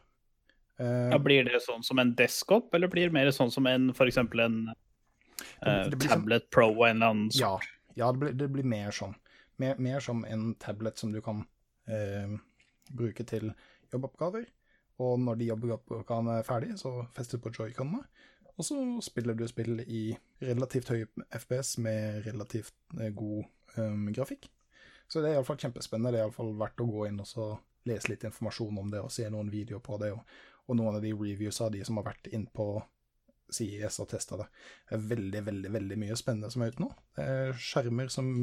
Uh, 0.80 1.10
Ja, 1.12 1.18
blir 1.20 1.44
det 1.44 1.60
sånn 1.66 1.84
som 1.84 2.00
en 2.00 2.14
desktop, 2.16 2.74
eller 2.78 2.88
blir 2.88 3.10
det 3.10 3.16
mer 3.16 3.32
sånn 3.36 3.52
som 3.52 3.68
en 3.68 3.90
f.eks. 3.92 4.18
en 4.22 4.60
uh, 4.70 5.90
blir 5.90 6.08
som- 6.08 6.22
tablet 6.22 6.50
pro 6.54 6.70
og 6.70 6.86
en 6.88 6.96
eller 7.02 7.14
annen 7.14 7.32
sånn? 7.34 7.42
Ja, 7.42 7.96
ja 7.98 8.12
det, 8.14 8.22
blir, 8.22 8.36
det 8.38 8.50
blir 8.54 8.68
mer 8.68 8.94
sånn. 8.96 9.18
Mer, 9.58 9.76
mer 9.82 10.00
som 10.06 10.24
en 10.26 10.54
tablet 10.62 11.02
som 11.02 11.12
du 11.12 11.20
kan 11.26 11.44
uh, 11.90 12.38
bruke 12.94 13.26
til 13.28 13.52
jobboppgaver. 13.94 14.48
Og 15.03 15.20
når 15.22 15.38
de 15.38 15.51
jobboppgavene 15.51 16.39
er 16.39 16.48
ferdige, 16.48 16.77
så 16.82 17.06
fester 17.15 17.38
du 17.38 17.46
på 17.46 17.53
joyconene. 17.53 18.01
Og 18.58 18.65
så 18.65 18.77
spiller 19.06 19.38
du 19.38 19.46
spill 19.50 19.84
i 19.86 20.17
relativt 20.41 20.89
høy 20.89 21.03
FPS 21.29 21.77
med 21.86 22.25
relativt 22.25 22.74
eh, 22.98 23.13
god 23.13 23.44
um, 23.77 24.08
grafikk. 24.13 24.50
Så 25.08 25.22
det 25.22 25.29
er 25.29 25.38
iallfall 25.38 25.60
kjempespennende. 25.62 26.15
Det 26.15 26.22
er 26.22 26.25
iallfall 26.25 26.56
verdt 26.58 26.82
å 26.82 26.89
gå 26.89 27.06
inn 27.08 27.22
og 27.22 27.29
så 27.29 27.51
lese 27.88 28.12
litt 28.12 28.25
informasjon 28.27 28.82
om 28.82 28.89
det 28.91 29.03
og 29.03 29.13
se 29.13 29.27
noen 29.32 29.51
videoer 29.53 29.84
på 29.86 30.00
det. 30.01 30.12
Og, 30.15 30.38
og 30.67 30.79
noen 30.79 30.98
av 30.98 31.06
de 31.06 31.13
reviews 31.15 31.62
av 31.62 31.72
de 31.75 31.84
som 31.86 32.01
har 32.01 32.10
vært 32.10 32.32
inn 32.34 32.48
på 32.50 32.72
CIS 33.53 34.01
og 34.03 34.10
testa 34.12 34.41
det. 34.41 34.48
Det 34.89 34.98
er 34.98 35.06
veldig, 35.13 35.44
veldig 35.46 35.74
veldig 35.77 36.00
mye 36.01 36.17
spennende 36.20 36.50
som 36.51 36.65
er 36.65 36.74
ute 36.74 36.84
nå. 36.84 36.89
Det 37.15 37.27
er 37.38 37.62
skjermer 37.62 38.12
som 38.12 38.34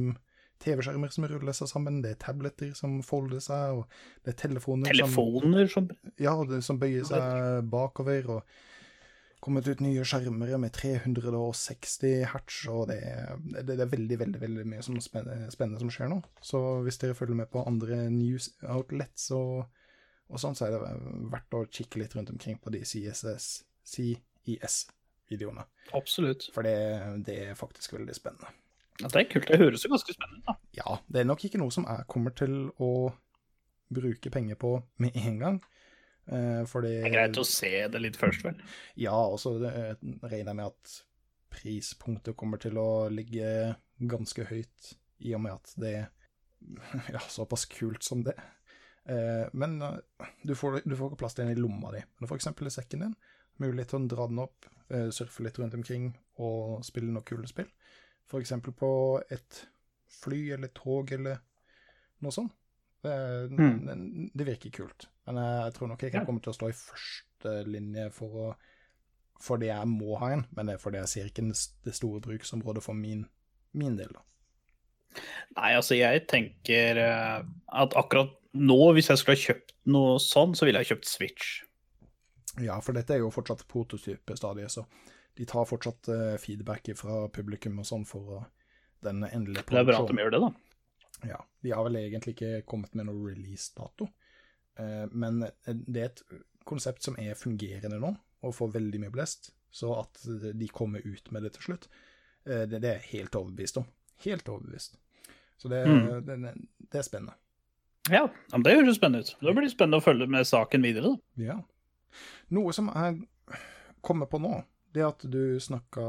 TV-skjermer 0.62 1.10
som 1.12 1.26
ruller 1.28 1.56
seg 1.56 1.70
sammen, 1.70 2.02
det 2.04 2.14
er 2.14 2.20
tabletter 2.22 2.70
som 2.78 3.00
folder 3.04 3.42
seg, 3.42 3.80
og 3.80 4.22
det 4.24 4.34
er 4.34 4.38
telefoner 4.44 4.88
som 4.88 4.94
Telefoner 4.94 5.72
som 5.72 5.90
ja, 6.20 6.36
det 6.48 6.62
som 6.64 6.78
bøyer 6.80 7.04
seg 7.08 7.66
bakover, 7.72 8.30
og 8.36 8.54
kommet 9.44 9.68
ut 9.68 9.82
nye 9.84 10.04
skjermer 10.08 10.54
med 10.60 10.72
360 10.72 12.24
hertz, 12.32 12.62
og 12.72 12.88
det 12.88 13.00
det, 13.44 13.66
det 13.74 13.76
er 13.76 13.92
veldig, 13.92 14.18
veldig 14.22 14.40
veldig 14.40 14.66
mye 14.72 14.84
som 14.86 14.96
spennende, 15.04 15.50
spennende 15.52 15.82
som 15.82 15.92
skjer 15.92 16.12
nå. 16.14 16.22
Så 16.40 16.62
hvis 16.86 17.00
dere 17.02 17.18
følger 17.18 17.42
med 17.42 17.52
på 17.52 17.64
andre 17.68 18.06
news 18.14 18.48
outlets 18.62 19.28
og, 19.36 19.66
og 20.30 20.40
sånn, 20.40 20.56
så 20.56 20.68
er 20.68 20.78
det 20.78 20.96
verdt 21.34 21.58
å 21.58 21.66
kikke 21.68 22.00
litt 22.00 22.16
rundt 22.16 22.32
omkring 22.32 22.56
på 22.62 22.72
de 22.72 22.80
CSS, 22.88 23.50
CIS-videoene. 23.84 25.68
Absolutt. 25.92 26.48
For 26.54 26.64
det, 26.64 26.78
det 27.28 27.40
er 27.50 27.58
faktisk 27.58 27.98
veldig 27.98 28.16
spennende. 28.16 28.48
Ja, 29.02 29.10
det 29.10 29.20
er 29.20 29.28
kult. 29.30 29.48
Det 29.50 29.58
høres 29.58 29.84
jo 29.84 29.90
ganske 29.92 30.14
spennende 30.14 30.54
ut. 30.54 30.66
Ja, 30.78 30.98
det 31.10 31.22
er 31.22 31.28
nok 31.28 31.44
ikke 31.46 31.60
noe 31.60 31.74
som 31.74 31.86
jeg 31.88 32.06
kommer 32.10 32.34
til 32.36 32.68
å 32.82 32.90
bruke 33.94 34.30
penger 34.32 34.58
på 34.60 34.76
med 35.02 35.16
en 35.18 35.40
gang. 35.40 35.62
Fordi 36.24 36.92
det 37.02 37.08
er 37.10 37.12
greit 37.12 37.40
å 37.40 37.44
se 37.44 37.72
det 37.90 38.00
litt 38.00 38.16
først, 38.16 38.46
vel. 38.46 38.60
Ja, 38.96 39.16
og 39.16 39.36
så 39.42 39.58
eh, 39.68 39.92
regner 40.24 40.54
jeg 40.54 40.56
med 40.56 40.70
at 40.70 40.94
prispunktet 41.54 42.36
kommer 42.38 42.60
til 42.62 42.78
å 42.80 43.06
ligge 43.12 43.74
ganske 44.00 44.46
høyt, 44.48 44.94
i 45.24 45.34
og 45.36 45.44
med 45.44 45.58
at 45.58 45.74
det 45.80 45.92
er 45.98 46.06
ja, 47.14 47.20
såpass 47.28 47.66
kult 47.70 48.02
som 48.02 48.24
det. 48.24 48.34
Eh, 49.04 49.48
men 49.52 49.82
eh, 49.82 50.28
du 50.42 50.54
får, 50.54 50.80
du 50.84 50.96
får 50.96 51.12
ikke 51.12 51.20
plass 51.24 51.36
til 51.36 51.44
den 51.44 51.56
i 51.56 51.60
lomma 51.60 51.92
di. 51.94 52.02
Men 52.18 52.36
eksempel 52.36 52.70
i 52.70 52.74
sekken 52.74 53.04
din, 53.04 53.16
mulighet 53.62 53.92
til 53.92 54.00
å 54.00 54.10
dra 54.10 54.28
den 54.30 54.42
opp, 54.44 54.68
eh, 54.88 55.10
surfe 55.14 55.44
litt 55.44 55.60
rundt 55.60 55.76
omkring 55.76 56.12
og 56.40 56.80
spille 56.86 57.12
noen 57.12 57.26
kule 57.28 57.48
spill. 57.50 57.68
Eksempel 58.32 58.72
på 58.74 59.22
et 59.30 59.66
fly 60.08 60.52
eller 60.52 60.68
tog 60.68 61.12
eller 61.12 61.38
noe 62.22 62.32
sånt. 62.32 62.52
Det, 63.02 63.50
Mm. 63.50 64.30
det 64.34 64.46
virker 64.46 64.70
kult. 64.72 65.06
Men 65.26 65.36
jeg 65.36 65.74
tror 65.74 65.88
nok 65.88 66.00
jeg 66.02 66.12
Ja. 66.14 66.24
komme 66.24 66.40
til 66.42 66.52
å 66.52 66.56
stå 66.56 66.68
i 66.68 66.72
første 66.72 67.66
linje 67.66 68.10
for 68.12 68.28
å 68.28 68.56
fordi 69.40 69.66
jeg 69.66 69.86
må 69.86 70.16
ha 70.18 70.28
en, 70.32 70.46
men 70.56 70.66
det 70.66 70.74
er 70.74 70.78
fordi 70.78 70.96
jeg 70.98 71.08
ser 71.08 71.24
ikke 71.26 71.52
det 71.84 71.94
store 71.94 72.20
bruksområdet 72.20 72.82
for 72.82 72.94
min, 72.94 73.26
min 73.74 73.96
del. 73.96 74.08
da. 74.08 74.20
Nei, 75.56 75.72
altså 75.74 75.96
jeg 75.98 76.26
tenker 76.28 76.96
eh, 76.96 77.42
at 77.72 77.90
akkurat 77.94 78.30
nå, 78.54 78.92
hvis 78.94 79.08
jeg 79.08 79.18
skulle 79.18 79.36
ha 79.36 79.42
kjøpt 79.54 79.72
noe 79.86 80.18
sånn, 80.18 80.54
så 80.56 80.64
ville 80.64 80.78
jeg 80.82 80.96
kjøpt 80.96 81.04
Switch. 81.10 81.62
Ja, 82.62 82.80
for 82.80 82.92
dette 82.92 83.10
er 83.14 83.18
jo 83.18 83.30
fortsatt 83.30 83.66
prototypestadiet, 83.68 84.70
så 84.70 84.86
de 85.36 85.46
tar 85.50 85.64
fortsatt 85.66 86.08
eh, 86.14 86.36
feedback 86.38 86.90
fra 86.96 87.24
publikum 87.34 87.78
og 87.82 87.86
sånn 87.88 88.04
for 88.06 88.44
den 89.04 89.24
endelige 89.26 89.64
Det 89.68 89.80
er 89.80 89.88
bra 89.88 89.98
at 90.04 90.08
de 90.12 90.16
gjør 90.22 90.30
det, 90.36 90.40
da. 90.44 90.50
Ja, 91.28 91.38
de 91.64 91.72
har 91.72 91.84
vel 91.86 91.96
egentlig 92.02 92.34
ikke 92.36 92.62
kommet 92.68 92.94
med 92.94 93.06
noen 93.08 93.24
release-dato, 93.30 94.08
eh, 94.78 95.04
men 95.12 95.44
det 95.64 96.00
er 96.02 96.10
et 96.10 96.22
konsept 96.68 97.02
som 97.04 97.16
er 97.20 97.34
fungerende 97.36 97.98
nå, 98.00 98.14
og 98.44 98.54
får 98.56 98.74
veldig 98.78 99.00
mye 99.04 99.12
blest, 99.14 99.52
så 99.74 99.92
at 100.02 100.20
de 100.54 100.68
kommer 100.72 101.02
ut 101.04 101.30
med 101.32 101.42
det 101.46 101.54
til 101.56 101.68
slutt, 101.70 101.88
eh, 102.46 102.64
det, 102.70 102.80
det 102.84 102.90
er 102.90 103.00
jeg 103.00 103.10
helt 103.20 103.38
overbevist 103.40 103.80
om. 103.80 103.86
Helt 104.24 104.48
overbevist. 104.48 104.98
Så 105.58 105.68
det, 105.72 105.84
Mm. 105.86 106.24
det, 106.26 106.54
det 106.90 106.98
er 106.98 107.02
spennende. 107.06 107.34
Ja, 108.10 108.26
ja, 108.26 108.28
men 108.52 108.62
det 108.66 108.74
høres 108.76 108.96
spennende 108.98 109.24
ut. 109.24 109.36
Da 109.40 109.52
blir 109.56 109.64
det 109.64 109.72
spennende 109.72 110.00
å 110.02 110.04
følge 110.04 110.26
med 110.28 110.44
saken 110.46 110.82
videre, 110.84 111.14
da. 111.14 111.44
Ja. 111.44 111.56
Noe 112.52 112.72
som 112.76 112.90
jeg 112.92 113.24
kommer 114.04 114.28
på 114.28 114.38
nå, 114.44 114.58
det 114.94 115.02
er 115.02 115.08
at 115.10 115.24
du 115.26 115.58
snakka 115.60 116.04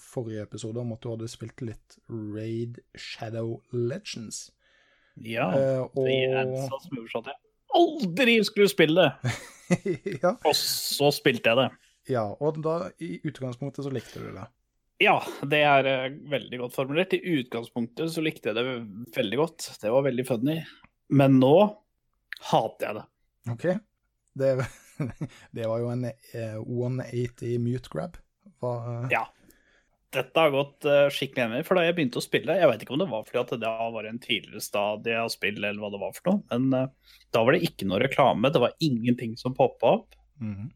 forrige 0.00 0.46
episode 0.46 0.80
om 0.80 0.94
at 0.94 1.02
du 1.04 1.10
hadde 1.12 1.28
spilt 1.30 1.60
litt 1.64 1.98
Raid 2.08 2.78
Shadow 2.98 3.58
Legends. 3.76 4.46
Ja, 5.20 5.50
Eh, 5.52 5.82
og 5.84 6.06
det 6.08 6.18
er 6.32 6.48
så 6.70 6.78
smooth 6.86 7.18
at 7.20 7.26
jeg 7.32 7.38
aldri 7.76 8.38
skulle 8.48 8.70
spille 8.72 9.04
det. 9.04 9.34
ja, 10.22 10.34
Og 10.48 10.56
så 10.56 11.10
spilte 11.12 11.52
jeg 11.52 11.60
det. 11.60 11.68
ja, 12.14 12.24
og 12.40 12.58
da 12.64 12.78
i 13.04 13.18
utgangspunktet 13.28 13.84
så 13.86 13.92
likte 13.92 14.20
du 14.24 14.30
det. 14.36 14.46
Ja, 15.02 15.16
det 15.48 15.60
er 15.66 15.88
eh, 15.90 16.16
veldig 16.30 16.62
godt 16.62 16.76
formulert. 16.76 17.12
I 17.16 17.38
utgangspunktet 17.42 18.12
så 18.14 18.22
likte 18.24 18.52
jeg 18.52 18.56
det 18.56 18.64
veldig 19.16 19.38
godt. 19.40 19.68
Det 19.82 19.90
var 19.92 20.04
veldig 20.08 20.26
funny. 20.28 20.58
Men 21.12 21.40
nå 21.42 21.54
hater 22.52 22.86
jeg 22.88 22.98
det. 23.00 23.06
OK. 23.52 23.66
Det, 24.38 24.50
det 25.56 25.68
var 25.68 25.82
jo 25.82 25.92
en 25.92 26.04
eh, 26.08 26.58
180 26.58 27.58
mute 27.62 27.92
grab. 27.92 28.18
Hva, 28.62 28.74
Ja. 29.12 29.26
Dette 30.12 30.36
har 30.36 30.50
gått 30.52 30.84
eh, 30.84 31.06
skikkelig 31.08 31.40
hjemme. 31.40 31.60
For 31.64 31.78
da 31.78 31.86
jeg 31.86 31.94
begynte 31.96 32.20
å 32.20 32.24
spille 32.24 32.52
Jeg 32.58 32.68
vet 32.68 32.82
ikke 32.84 32.92
om 32.92 33.00
det 33.00 33.06
var 33.08 33.22
fordi 33.24 33.38
at 33.40 33.52
det 33.62 33.70
var 33.94 34.04
en 34.04 34.18
tidligere 34.20 34.60
stadie 34.60 35.16
av 35.16 35.30
spill, 35.32 35.56
eller 35.62 35.80
hva 35.80 35.88
det 35.94 36.00
var 36.02 36.12
for 36.12 36.28
noe, 36.28 36.42
men 36.52 36.66
eh, 36.76 37.14
da 37.32 37.44
var 37.46 37.56
det 37.56 37.62
ikke 37.64 37.88
noe 37.88 38.00
reklame. 38.02 38.50
Det 38.52 38.60
var 38.60 38.74
ingenting 38.84 39.38
som 39.40 39.56
poppa 39.56 39.94
opp. 39.96 40.18
Mhm. 40.42 40.68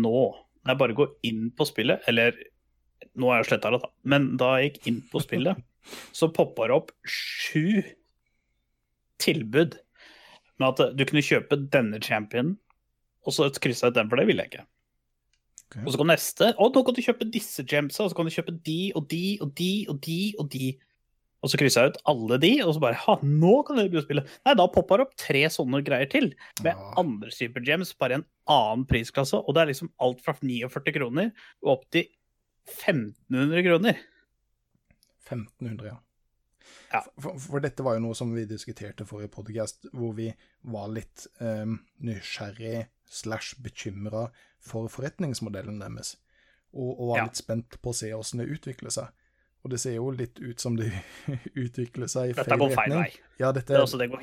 Nå, 0.00 0.14
når 0.62 0.70
jeg 0.72 0.80
bare 0.80 0.96
går 1.02 1.12
inn 1.26 1.44
på 1.58 1.66
spillet, 1.68 2.04
eller 2.08 2.36
nå 3.18 3.28
har 3.32 3.40
jeg 3.42 3.50
sletta 3.50 3.72
det, 3.74 3.82
da, 3.82 3.90
men 4.12 4.28
da 4.40 4.50
jeg 4.56 4.70
gikk 4.70 4.88
inn 4.88 5.00
på 5.12 5.20
spillet, 5.24 5.60
så 6.18 6.30
poppa 6.32 6.68
det 6.70 6.76
opp 6.78 6.92
sju 7.04 7.82
tilbud 9.20 9.76
med 10.60 10.68
at 10.70 10.94
du 10.96 11.04
kunne 11.08 11.24
kjøpe 11.24 11.58
denne 11.72 12.00
championen, 12.04 12.56
og 13.26 13.34
så 13.36 13.48
kryssa 13.62 13.88
jeg 13.88 13.94
ut 13.94 13.98
den, 14.00 14.10
for 14.12 14.20
det 14.20 14.26
ville 14.30 14.44
jeg 14.44 14.52
ikke. 14.52 14.66
Okay. 15.70 15.82
Og 15.86 15.92
så 15.92 16.00
kom 16.00 16.08
neste, 16.10 16.52
og 16.58 16.74
nå 16.74 16.82
kan 16.86 16.96
du 16.96 17.02
kjøpe 17.04 17.26
disse 17.30 17.62
gemsa, 17.68 18.04
og 18.04 18.10
så 18.10 18.18
kan 18.18 18.26
du 18.26 18.34
kjøpe 18.34 18.54
de 18.66 18.78
og 18.98 19.04
de 19.10 19.24
og 19.44 19.52
de 19.58 19.72
og 19.92 20.00
de 20.06 20.20
og 20.42 20.48
de. 20.54 20.70
Og 21.40 21.48
så 21.48 21.56
kryssa 21.56 21.84
jeg 21.86 21.94
ut 21.94 22.00
alle 22.10 22.36
de, 22.42 22.50
og 22.66 22.74
så 22.76 22.82
bare 22.82 22.98
Ha, 23.00 23.14
nå 23.24 23.52
kan 23.64 23.78
dere 23.78 23.88
begynne 23.88 24.02
å 24.02 24.08
spille. 24.08 24.24
Nei, 24.44 24.54
da 24.58 24.66
popper 24.68 25.00
det 25.00 25.06
opp 25.06 25.14
tre 25.20 25.40
sånne 25.48 25.80
greier 25.86 26.10
til, 26.12 26.32
med 26.60 26.74
Ja. 26.74 26.90
andre 27.00 27.30
typer 27.32 27.64
gems, 27.64 27.94
bare 27.96 28.18
en 28.18 28.26
annen 28.50 28.84
prisklasse. 28.90 29.38
Og 29.40 29.54
det 29.56 29.62
er 29.62 29.70
liksom 29.70 29.92
alt 30.04 30.20
fra 30.20 30.34
49 30.36 30.92
kroner 30.98 31.30
og 31.62 31.72
opp 31.78 31.86
til 31.94 32.10
1500 32.68 33.64
kroner. 33.64 34.02
1500, 35.30 35.86
ja. 35.86 35.96
Ja. 36.92 37.04
For, 37.22 37.38
for 37.38 37.62
dette 37.62 37.84
var 37.86 37.96
jo 37.96 38.02
noe 38.04 38.16
som 38.18 38.32
vi 38.34 38.44
diskuterte 38.50 39.06
forrige 39.06 39.30
podcast, 39.32 39.86
hvor 39.94 40.12
vi 40.18 40.28
var 40.74 40.90
litt 40.92 41.26
um, 41.38 41.78
nysgjerrig 42.04 42.88
slash 43.10 43.56
bekymra 43.64 44.28
for 44.62 44.86
forretningsmodellen 44.92 45.80
deres, 45.82 46.14
og, 46.72 46.92
og 47.00 47.08
var 47.12 47.18
Ja. 47.18 47.24
litt 47.30 47.40
spent 47.40 47.80
på 47.82 47.90
å 47.90 47.96
se 47.96 48.12
hvordan 48.14 48.42
det 48.44 48.52
utvikler 48.58 48.94
seg. 48.94 49.10
Og 49.60 49.68
det 49.74 49.76
ser 49.82 49.92
jo 49.98 50.06
litt 50.16 50.38
ut 50.40 50.62
som 50.62 50.72
det 50.78 50.86
utvikler 51.58 52.08
seg 52.08 52.30
i 52.30 52.32
Dette 52.32 52.46
feil 52.48 52.60
går 52.62 52.70
feil 52.72 52.94
retning. 52.94 53.02
vei. 53.02 53.34
Ja, 53.42 53.50
dette 53.52 53.74
Det, 53.74 53.80
altså, 53.82 53.98
det 54.00 54.06
går 54.12 54.22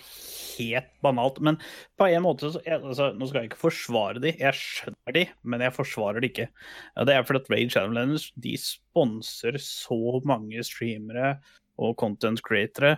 helt 0.58 0.88
banalt. 1.06 1.38
Men 1.46 1.60
på 2.00 2.08
en 2.10 2.24
måte 2.25 2.50
så 2.56 2.62
jeg, 2.65 2.79
altså, 2.82 3.12
Nå 3.13 3.27
skal 3.29 3.44
jeg 3.44 3.51
ikke 3.51 3.60
forsvare 3.67 4.24
de, 4.24 4.32
jeg 4.39 4.58
skjønner 4.58 5.13
de, 5.20 5.24
men 5.46 5.62
jeg 5.67 5.75
forsvarer 5.77 6.24
de 6.25 6.32
ikke. 6.32 6.48
Det 7.06 7.13
er 7.13 7.27
fordi 7.29 7.44
at 7.44 7.51
Rage 7.53 7.77
Avalanche 7.84 8.32
de 8.48 8.56
sponser 8.58 9.60
så 9.62 10.00
mange 10.25 10.63
streamere 10.65 11.36
og 11.77 11.94
content 12.01 12.41
createre 12.41 12.96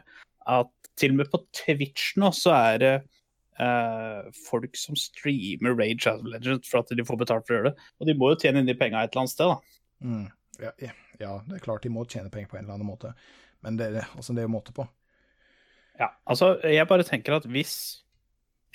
at 0.47 0.71
til 0.99 1.11
og 1.11 1.19
med 1.19 1.31
på 1.33 1.41
Twitch 1.55 2.13
nå 2.19 2.31
så 2.35 2.55
er 2.55 2.79
det 2.79 2.93
eh, 3.63 4.29
folk 4.47 4.77
som 4.79 4.97
streamer 4.99 5.75
Rage 5.77 6.11
Avalanche 6.11 6.59
for 6.67 6.83
at 6.83 6.93
de 6.95 7.05
får 7.05 7.21
betalt 7.23 7.47
for 7.47 7.55
å 7.55 7.59
gjøre 7.59 7.71
det. 7.71 7.87
Og 7.99 8.09
de 8.09 8.17
må 8.19 8.31
jo 8.33 8.39
tjene 8.43 8.63
inn 8.63 8.69
de 8.69 8.77
penga 8.79 9.03
et 9.03 9.13
eller 9.13 9.25
annet 9.25 9.35
sted, 9.35 9.51
da. 9.51 9.79
Mm. 10.05 10.27
Ja, 10.59 10.71
ja, 10.83 10.93
ja, 11.19 11.33
det 11.47 11.59
er 11.59 11.63
klart 11.63 11.85
de 11.85 11.93
må 11.93 12.05
tjene 12.09 12.31
penger 12.33 12.51
på 12.51 12.59
en 12.59 12.65
eller 12.65 12.75
annen 12.77 12.89
måte, 12.89 13.13
men 13.63 13.79
det, 13.79 13.93
altså, 14.15 14.35
det 14.35 14.43
er 14.43 14.49
jo 14.49 14.55
måte 14.57 14.75
på. 14.75 14.85
Ja, 15.99 16.13
altså, 16.27 16.53
jeg 16.67 16.87
bare 16.87 17.07
tenker 17.07 17.37
at 17.37 17.47
hvis 17.51 17.75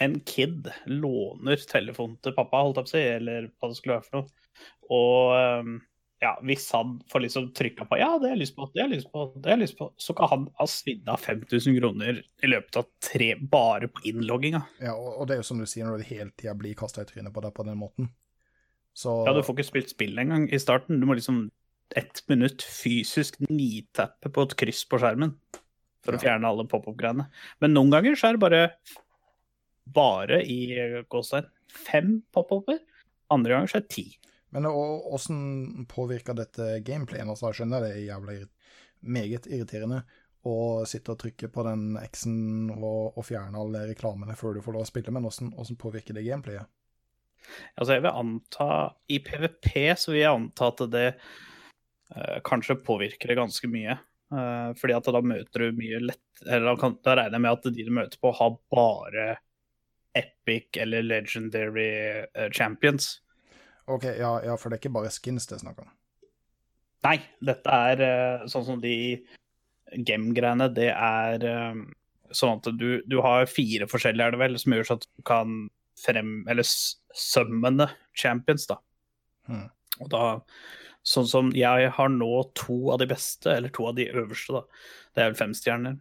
en 0.03 0.17
kid 0.27 0.69
låner 0.91 1.61
telefonen 1.71 2.17
til 2.25 2.35
pappa, 2.37 2.63
holdt 2.65 2.81
jeg 2.81 2.87
på 2.87 2.91
å 2.91 2.95
si, 2.95 3.03
eller 3.19 3.51
hva 3.53 3.71
det 3.71 3.79
skulle 3.79 3.99
være 3.99 4.09
for 4.09 4.21
noe, 4.21 4.49
og 4.93 5.35
øhm, 5.39 5.77
ja, 6.25 6.33
hvis 6.47 6.67
han 6.73 6.97
får 7.11 7.25
liksom 7.27 7.51
trykka 7.57 7.87
på 7.91 7.99
'ja, 8.01 8.11
det 8.19 8.31
har 8.31 8.37
jeg 8.37 8.43
lyst 8.45 8.57
på', 8.57 8.71
det 8.73 8.83
har 8.83 8.89
jeg 8.89 8.97
lyst 8.99 9.13
på, 9.13 9.25
det 9.37 9.51
har 9.51 9.57
jeg 9.59 9.65
lyst 9.67 9.79
på, 9.79 9.91
så 10.01 10.15
kan 10.17 10.31
han 10.31 10.47
ha 10.61 10.67
svidd 10.67 11.09
av 11.09 11.21
5000 11.21 11.79
kroner 11.81 12.23
i 12.43 12.51
løpet 12.51 12.79
av 12.81 12.87
tre 13.05 13.35
bare 13.37 13.89
på 13.89 14.05
innlogginga. 14.11 14.63
Ja, 14.81 14.95
og, 14.95 15.27
det 15.29 15.37
er 15.37 15.43
jo 15.43 15.49
som 15.51 15.61
du 15.61 15.67
sier, 15.67 15.85
når 15.85 16.01
du 16.01 16.09
hele 16.09 16.31
tida 16.33 16.55
blir 16.57 16.77
kasta 16.79 17.05
i 17.05 17.11
trynet 17.11 17.35
på 17.35 17.45
deg 17.45 17.55
på 17.55 17.67
den 17.69 17.79
måten. 17.79 18.09
Så 18.95 19.27
Ja, 19.27 19.35
du 19.35 19.43
får 19.43 19.59
ikke 19.59 19.73
spilt 19.73 19.91
spill 19.91 20.19
engang 20.19 20.49
i 20.53 20.59
starten. 20.59 21.01
Du 21.01 21.07
må 21.07 21.19
liksom 21.19 21.51
ett 21.95 22.23
minutt 22.29 22.63
fysisk 22.63 23.37
nitappe 23.51 24.31
på 24.33 24.43
et 24.47 24.57
kryss 24.57 24.85
på 24.89 24.99
skjermen 25.03 25.35
for 26.05 26.17
å 26.17 26.21
fjerne 26.21 26.49
alle 26.49 26.65
pop-opp-greiene. 26.69 27.29
Men 27.61 27.75
noen 27.75 27.91
ganger 27.93 28.17
så 28.17 28.29
er 28.29 28.37
det 28.37 28.45
bare 28.45 28.63
bare 29.85 30.41
i 30.49 31.03
gåstein 31.13 31.49
fem 31.69 32.23
pop-upper. 32.33 32.79
Andre 33.35 33.57
ganger 33.57 33.69
så 33.69 33.79
er 33.81 33.85
det 33.85 33.93
ti. 33.93 34.07
Men 34.55 34.69
åssen 34.71 35.87
påvirker 35.91 36.37
dette 36.39 36.77
gameplayet? 36.87 37.27
Altså, 37.27 37.49
jeg 37.51 37.59
skjønner 37.59 37.83
det 37.83 37.95
er 37.97 38.05
jævla 38.05 38.37
meget 39.05 39.49
irriterende 39.51 40.05
å 40.45 40.85
sitte 40.89 41.15
og 41.15 41.21
trykke 41.21 41.49
på 41.51 41.65
den 41.67 41.97
X-en 42.05 42.71
og, 42.75 43.17
og 43.17 43.25
fjerne 43.27 43.61
alle 43.61 43.87
reklamene 43.89 44.37
før 44.39 44.57
du 44.57 44.63
får 44.65 44.77
lov 44.77 44.85
å 44.85 44.89
spille, 44.89 45.15
men 45.15 45.25
hvordan 45.25 45.81
påvirker 45.81 46.17
det 46.17 46.27
gameplayet? 46.29 46.71
Altså 47.77 47.97
jeg 47.97 48.05
vil 48.07 48.21
anta 48.23 48.69
I 49.13 49.19
PVP 49.25 49.69
så 50.01 50.15
vil 50.15 50.23
jeg 50.23 50.33
anta 50.33 50.71
at 50.71 50.83
det 50.93 51.09
uh, 51.13 52.39
kanskje 52.47 52.79
påvirker 52.85 53.33
det 53.33 53.39
ganske 53.41 53.69
mye. 53.73 53.99
Uh, 54.33 54.71
fordi 54.79 54.97
at 54.97 55.11
da 55.13 55.21
møter 55.21 55.67
du 55.67 55.77
mye 55.77 55.99
lett 56.01 56.47
Eller 56.49 56.79
kan, 56.81 56.97
da 57.05 57.13
regner 57.19 57.37
jeg 57.37 57.43
med 57.45 57.59
at 57.59 57.67
de 57.77 57.85
du 57.87 57.93
møter 57.93 58.21
på, 58.23 58.33
har 58.39 58.57
bare 58.73 59.27
epic 60.17 60.79
eller 60.81 61.05
legendary 61.05 61.91
uh, 62.37 62.49
champions. 62.55 63.19
OK, 63.91 64.07
ja, 64.17 64.33
ja, 64.47 64.57
for 64.57 64.71
det 64.71 64.79
er 64.79 64.83
ikke 64.83 64.97
bare 64.97 65.13
skins 65.13 65.49
det 65.51 65.59
er 65.59 65.65
snakk 65.67 65.83
om. 65.85 65.91
Nei, 67.05 67.19
dette 67.45 67.81
er 67.89 68.03
eh, 68.05 68.47
sånn 68.49 68.65
som 68.65 68.81
de 68.81 68.95
game-greiene. 70.09 70.71
Det 70.73 70.89
er 70.95 71.45
eh, 71.45 71.83
sånn 72.33 72.57
at 72.59 72.71
du, 72.81 73.03
du 73.11 73.19
har 73.25 73.45
fire 73.51 73.89
forskjellige, 73.91 74.31
er 74.31 74.37
det 74.37 74.41
vel, 74.41 74.57
som 74.61 74.77
gjør 74.77 74.89
sånn 74.89 75.03
at 75.03 75.11
du 75.11 75.27
kan 75.29 75.59
frem... 76.01 76.39
Eller 76.51 76.67
summone 77.15 77.91
champions, 78.17 78.67
da. 78.71 78.81
Hmm. 79.51 79.69
Og 80.01 80.11
da 80.13 80.25
Sånn 81.05 81.27
som 81.29 81.51
jeg 81.53 81.91
har 81.93 82.09
nå 82.09 82.29
to 82.57 82.79
av 82.95 82.97
de 83.03 83.07
beste, 83.11 83.51
eller 83.53 83.69
to 83.77 83.85
av 83.91 83.99
de 83.99 84.07
øverste, 84.09 84.57
da. 84.57 84.63
Det 85.13 85.21
er 85.21 85.27
vel 85.29 85.37
fem 85.37 85.51
stjerner. 85.53 85.99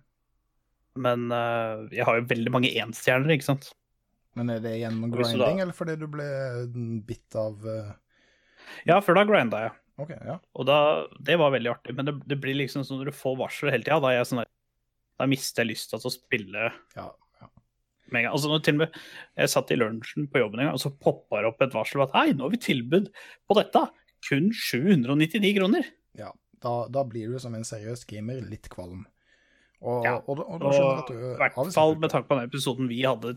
Men 0.95 1.25
uh, 1.27 1.83
jeg 1.91 2.05
har 2.07 2.21
jo 2.21 2.29
veldig 2.29 2.53
mange 2.55 2.71
enstjerner, 2.79 3.33
ikke 3.35 3.49
sant. 3.49 3.67
Men 4.39 4.49
er 4.49 4.61
det 4.63 4.73
gjennom 4.79 5.13
grinding, 5.13 5.61
eller 5.61 5.77
fordi 5.77 5.95
du 6.01 6.07
ble 6.11 6.25
bitt 7.05 7.37
av 7.37 7.65
eh, 7.69 7.91
Ja, 8.89 8.99
før 9.03 9.19
da 9.19 9.25
grinda 9.29 9.63
jeg. 9.67 9.75
Okay, 10.01 10.17
ja. 10.25 10.39
Og 10.57 10.65
da, 10.65 10.77
det 11.21 11.37
var 11.37 11.53
veldig 11.53 11.69
artig, 11.69 11.93
men 11.97 12.07
det, 12.07 12.15
det 12.29 12.39
blir 12.41 12.57
liksom 12.57 12.85
sånn 12.85 13.03
når 13.03 13.11
du 13.11 13.17
får 13.17 13.35
varsel 13.43 13.69
hele 13.69 13.85
tida, 13.85 13.99
da 14.01 14.25
sånn 14.25 14.41
Da 15.21 15.27
mister 15.29 15.61
jeg 15.61 15.75
lyst 15.75 15.91
til 15.91 16.01
å 16.01 16.13
spille 16.13 16.71
ja, 16.97 17.05
ja. 17.05 17.49
med 18.09 18.23
en 18.23 18.25
gang. 18.25 18.31
Altså, 18.33 18.49
når 18.49 18.63
til 18.65 18.79
og 18.79 18.85
med 18.85 19.01
jeg 19.37 19.53
satt 19.53 19.73
i 19.73 19.77
lunsjen 19.77 20.29
på 20.33 20.41
jobben 20.41 20.63
en 20.63 20.71
gang, 20.71 20.79
og 20.79 20.81
så 20.81 20.93
poppa 20.97 21.43
det 21.43 21.51
opp 21.51 21.61
et 21.61 21.77
varsel 21.77 22.01
om 22.01 22.07
at 22.07 22.17
hei, 22.17 22.31
nå 22.33 22.47
har 22.47 22.55
vi 22.55 22.63
tilbud 22.65 23.11
på 23.13 23.59
dette. 23.61 23.85
Kun 24.23 24.49
799 24.55 25.57
kroner. 25.59 25.93
ja. 26.17 26.33
Da, 26.63 26.85
da 26.87 27.01
blir 27.03 27.27
du 27.27 27.39
som 27.43 27.55
en 27.57 27.65
seriøs 27.67 28.05
gamer 28.07 28.37
litt 28.47 28.69
kvalm. 28.71 29.01
Og, 29.83 30.05
Ja, 30.05 30.13
og, 30.21 30.39
og, 30.39 30.61
og 30.63 30.69
Og 30.71 31.09
i 31.11 31.33
hvert 31.41 31.57
fall 31.75 31.97
med 31.99 32.13
tanke 32.13 32.29
på 32.29 32.37
den 32.39 32.47
episoden 32.47 32.87
vi 32.87 33.01
hadde, 33.03 33.33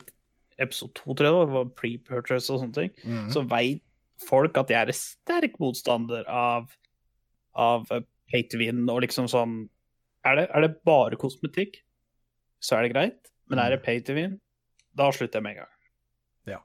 episode 0.59 0.95
to, 0.95 1.15
tror 1.15 1.27
jeg 1.27 1.35
det 1.35 1.55
var, 1.55 1.65
pre-purchase 1.79 2.51
og 2.55 2.61
sånne 2.63 2.75
ting, 2.75 2.91
Mhm. 3.05 3.31
så 3.35 3.43
veit 3.49 3.83
folk 4.27 4.57
at 4.57 4.69
jeg 4.73 4.81
er 4.81 4.87
en 4.93 4.97
sterk 4.97 5.59
motstander 5.61 6.25
av, 6.29 6.71
av 7.55 7.87
eh, 7.93 8.01
pay 8.33 8.43
to 8.49 8.59
win 8.59 8.89
og 8.89 9.03
liksom 9.03 9.29
sånn 9.29 9.69
er 10.25 10.37
det, 10.41 10.47
er 10.55 10.61
det 10.67 10.85
bare 10.85 11.17
kosmetikk, 11.17 11.77
så 12.61 12.79
er 12.79 12.83
det 12.89 12.95
greit. 12.95 13.31
Men 13.49 13.61
er 13.61 13.71
det 13.77 13.83
pay 13.85 14.01
to 14.01 14.15
win, 14.17 14.41
da 14.97 15.11
slutter 15.13 15.39
jeg 15.39 15.43
med 15.43 15.53
en 15.57 15.61
gang. 15.63 15.75
Ja, 16.47 16.61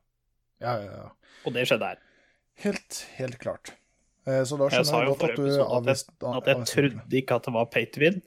ja, 0.61 0.73
ja. 0.81 0.91
ja. 1.03 1.09
Og 1.45 1.53
det 1.53 1.67
skjedde 1.67 1.85
her. 1.91 1.97
Helt, 2.63 3.05
helt 3.17 3.37
klart. 3.39 3.73
Eh, 4.25 4.43
Så 4.45 4.57
da 4.57 4.69
skjønner 4.69 4.85
jeg 4.85 5.07
jeg 5.07 5.11
godt 5.11 5.23
at 5.29 5.35
du 5.35 5.63
avviste 5.65 6.11
at 6.21 6.35
At 6.41 6.47
jeg 6.47 6.65
trodde 6.71 7.17
ikke 7.21 7.35
at 7.35 7.43
det 7.45 7.53
var 7.53 7.65
pay 7.65 7.85
to 7.85 7.99
win, 8.01 8.21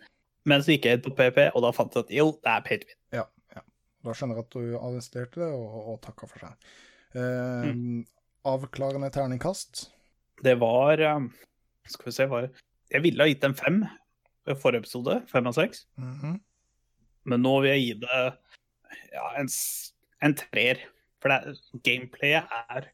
men 0.45 0.61
så 0.61 0.75
gikk 0.75 0.85
jeg 0.85 0.99
inn 0.99 1.05
på 1.09 1.15
PP, 1.17 1.51
og 1.55 1.63
da 1.63 1.71
fant 1.73 1.95
jeg 1.95 2.05
at 2.05 2.11
jo, 2.11 2.31
det 2.45 2.51
er 2.53 2.61
pay 2.61 2.79
to 2.79 2.87
win. 2.87 2.97
Ja, 3.21 3.25
ja. 3.57 3.63
Da 4.05 4.13
skjønner 4.13 4.39
jeg 4.39 4.45
at 4.47 4.57
du 4.57 4.75
arresterte 4.79 5.41
det, 5.41 5.51
og, 5.57 5.77
og 5.95 6.01
takka 6.05 6.29
for 6.31 6.45
seg. 6.47 6.73
Eh, 7.15 7.71
Mm. 7.71 8.03
Avklarende 8.45 9.09
terningkast. 9.09 9.87
Det 10.45 10.53
var 10.61 11.01
um, 11.17 11.31
Skal 11.89 12.11
vi 12.11 12.13
se, 12.13 12.27
var 12.29 12.51
Jeg 12.93 13.01
ville 13.07 13.23
ha 13.25 13.31
gitt 13.31 13.45
en 13.47 13.55
fem 13.57 13.79
i 14.45 14.57
forrige 14.61 14.83
episode, 14.83 15.15
fem 15.31 15.47
av 15.49 15.55
seks. 15.57 15.87
Mhm. 15.97 16.35
Men 17.25 17.41
nå 17.41 17.55
vil 17.65 17.71
jeg 17.73 17.85
gi 17.87 17.95
det 18.03 18.19
ja, 19.15 19.31
en, 19.41 19.49
en 20.29 20.35
treer. 20.37 20.83
For 21.23 21.33
det, 21.33 21.55
gameplayet 21.87 22.53
er, 22.69 22.91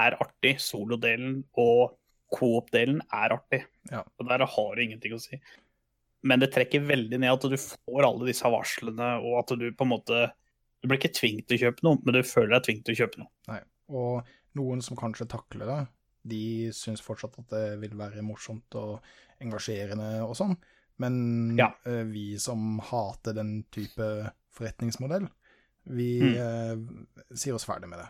er 0.00 0.16
artig. 0.24 0.54
Solodelen 0.64 1.42
og 1.60 1.98
coop-delen 2.32 3.02
er 3.12 3.34
artig. 3.36 3.60
Ja. 3.92 4.00
Og 4.16 4.30
der 4.30 4.46
har 4.48 4.72
du 4.72 4.80
ingenting 4.86 5.12
å 5.12 5.20
si. 5.20 5.36
Men 6.24 6.40
det 6.40 6.54
trekker 6.54 6.88
veldig 6.88 7.20
ned 7.20 7.34
at 7.34 7.44
du 7.44 7.58
får 7.60 8.08
alle 8.08 8.30
disse 8.30 8.48
varslene, 8.48 9.10
og 9.20 9.42
at 9.42 9.52
du 9.60 9.68
på 9.76 9.84
en 9.84 9.92
måte 9.92 10.24
Du 10.82 10.88
blir 10.88 10.98
ikke 11.00 11.14
tvunget 11.16 11.46
til 11.48 11.56
å 11.58 11.62
kjøpe 11.66 11.82
noe, 11.86 11.98
men 12.04 12.14
du 12.14 12.22
føler 12.22 12.54
deg 12.56 12.64
tvunget 12.66 12.84
til 12.84 12.94
å 12.94 13.00
kjøpe 13.02 13.18
noe. 13.22 13.60
Og 13.88 14.26
noen 14.58 14.82
som 14.82 14.96
kanskje 14.98 15.28
takler 15.30 15.66
det, 15.70 15.78
de 16.26 16.42
syns 16.74 17.00
fortsatt 17.04 17.38
at 17.38 17.48
det 17.54 17.64
vil 17.80 17.94
være 17.98 18.22
morsomt 18.26 18.74
og 18.74 19.00
engasjerende 19.40 20.22
og 20.26 20.34
sånn. 20.38 20.56
Men 20.98 21.56
Ja. 21.58 21.72
eh, 21.84 22.02
vi 22.04 22.36
som 22.38 22.78
hater 22.80 23.32
den 23.34 23.64
type 23.70 24.32
forretningsmodell, 24.52 25.28
vi 25.86 26.20
Mm. 26.20 26.34
eh, 27.30 27.36
sier 27.36 27.54
oss 27.54 27.64
ferdig 27.66 27.88
med 27.88 27.98
det. 28.00 28.08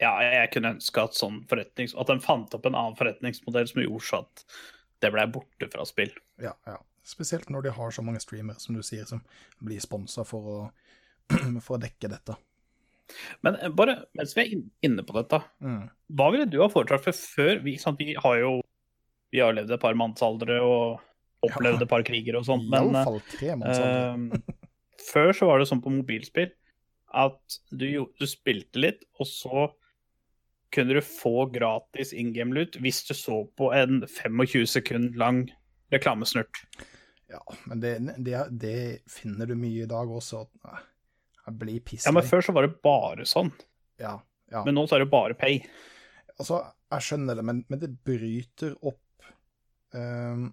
Ja, 0.00 0.18
jeg 0.20 0.50
kunne 0.52 0.74
ønske 0.74 1.02
at 1.04 1.12
sånn. 1.14 1.44
At 1.50 2.10
en 2.10 2.20
fant 2.20 2.52
opp 2.54 2.66
en 2.66 2.74
annen 2.74 2.96
forretningsmodell 2.96 3.68
som 3.68 3.82
gjorde 3.82 4.02
så 4.02 4.18
at 4.20 4.44
det 5.00 5.12
ble 5.12 5.26
borte 5.30 5.70
fra 5.70 5.84
spill. 5.84 6.10
Ja, 6.40 6.52
ja. 6.66 6.76
Spesielt 7.04 7.48
når 7.48 7.62
de 7.64 7.70
har 7.70 7.90
så 7.90 8.02
mange 8.02 8.18
streamere, 8.20 8.58
som 8.58 8.74
du 8.74 8.82
sier, 8.82 9.06
som 9.06 9.22
blir 9.62 9.78
sponsa 9.80 10.24
for, 10.26 10.40
å- 10.42 10.72
for 11.64 11.76
å 11.78 11.82
dekke 11.82 12.10
dette. 12.12 12.36
Men 13.44 13.56
eh, 13.60 13.68
bare 13.72 13.98
mens 14.16 14.32
vi 14.36 14.42
er 14.44 14.54
inne 14.88 15.04
på 15.06 15.16
dette, 15.18 15.42
Mm. 15.60 15.88
hva 16.16 16.30
ville 16.32 16.46
du 16.50 16.58
ha 16.62 16.68
foretrukket 16.72 17.04
for 17.04 17.12
før? 17.36 17.62
Vi, 17.64 17.76
vi 18.00 18.14
har 18.20 18.38
jo 18.40 18.54
vi 19.34 19.40
har 19.42 19.52
levd 19.56 19.72
et 19.74 19.82
par 19.82 19.96
mannsaldre 19.98 20.60
og 20.62 21.00
opplevd 21.44 21.82
et 21.82 21.90
par 21.90 22.04
kriger 22.06 22.36
og 22.38 22.44
sånt, 22.46 22.68
men 22.70 22.94
eh, 22.94 24.38
før 25.10 25.32
så 25.36 25.48
var 25.50 25.58
det 25.60 25.66
sånn 25.68 25.82
på 25.84 25.90
mobilspill 25.92 26.52
at 27.14 27.56
du, 27.70 27.86
du 28.18 28.26
spilte 28.26 28.80
litt, 28.80 29.02
og 29.20 29.26
så 29.28 29.66
kunne 30.74 30.96
du 30.96 31.02
få 31.06 31.44
gratis 31.54 32.10
in 32.16 32.32
game-lut 32.34 32.78
hvis 32.82 33.02
du 33.06 33.12
så 33.14 33.42
på 33.58 33.68
en 33.76 34.00
25 34.08 34.64
sekund 34.66 35.18
lang 35.20 35.44
reklamesnurt. 35.94 36.62
Ja, 37.30 37.42
men 37.68 37.82
det, 37.84 37.92
det, 38.26 38.40
det 38.50 38.78
finner 39.10 39.46
du 39.46 39.54
mye 39.58 39.84
i 39.84 39.90
dag 39.90 40.10
også. 40.10 40.44
Nei, 40.66 40.80
Jeg 41.44 41.58
blir 41.60 41.94
Ja, 42.04 42.12
men 42.12 42.24
før 42.24 42.44
så 42.44 42.54
var 42.56 42.66
det 42.66 42.80
bare 42.84 43.26
sånn. 43.28 43.52
Ja, 44.00 44.18
ja. 44.52 44.64
Men 44.64 44.76
nå 44.78 44.86
så 44.88 44.96
er 44.96 45.04
det 45.04 45.10
bare 45.12 45.36
pay. 45.38 45.58
Altså, 46.38 46.62
jeg 46.90 47.06
skjønner 47.06 47.38
det, 47.38 47.44
men, 47.46 47.64
men 47.68 47.80
det 47.82 47.90
bryter 48.06 48.74
opp 48.82 49.28
uh, 49.94 50.44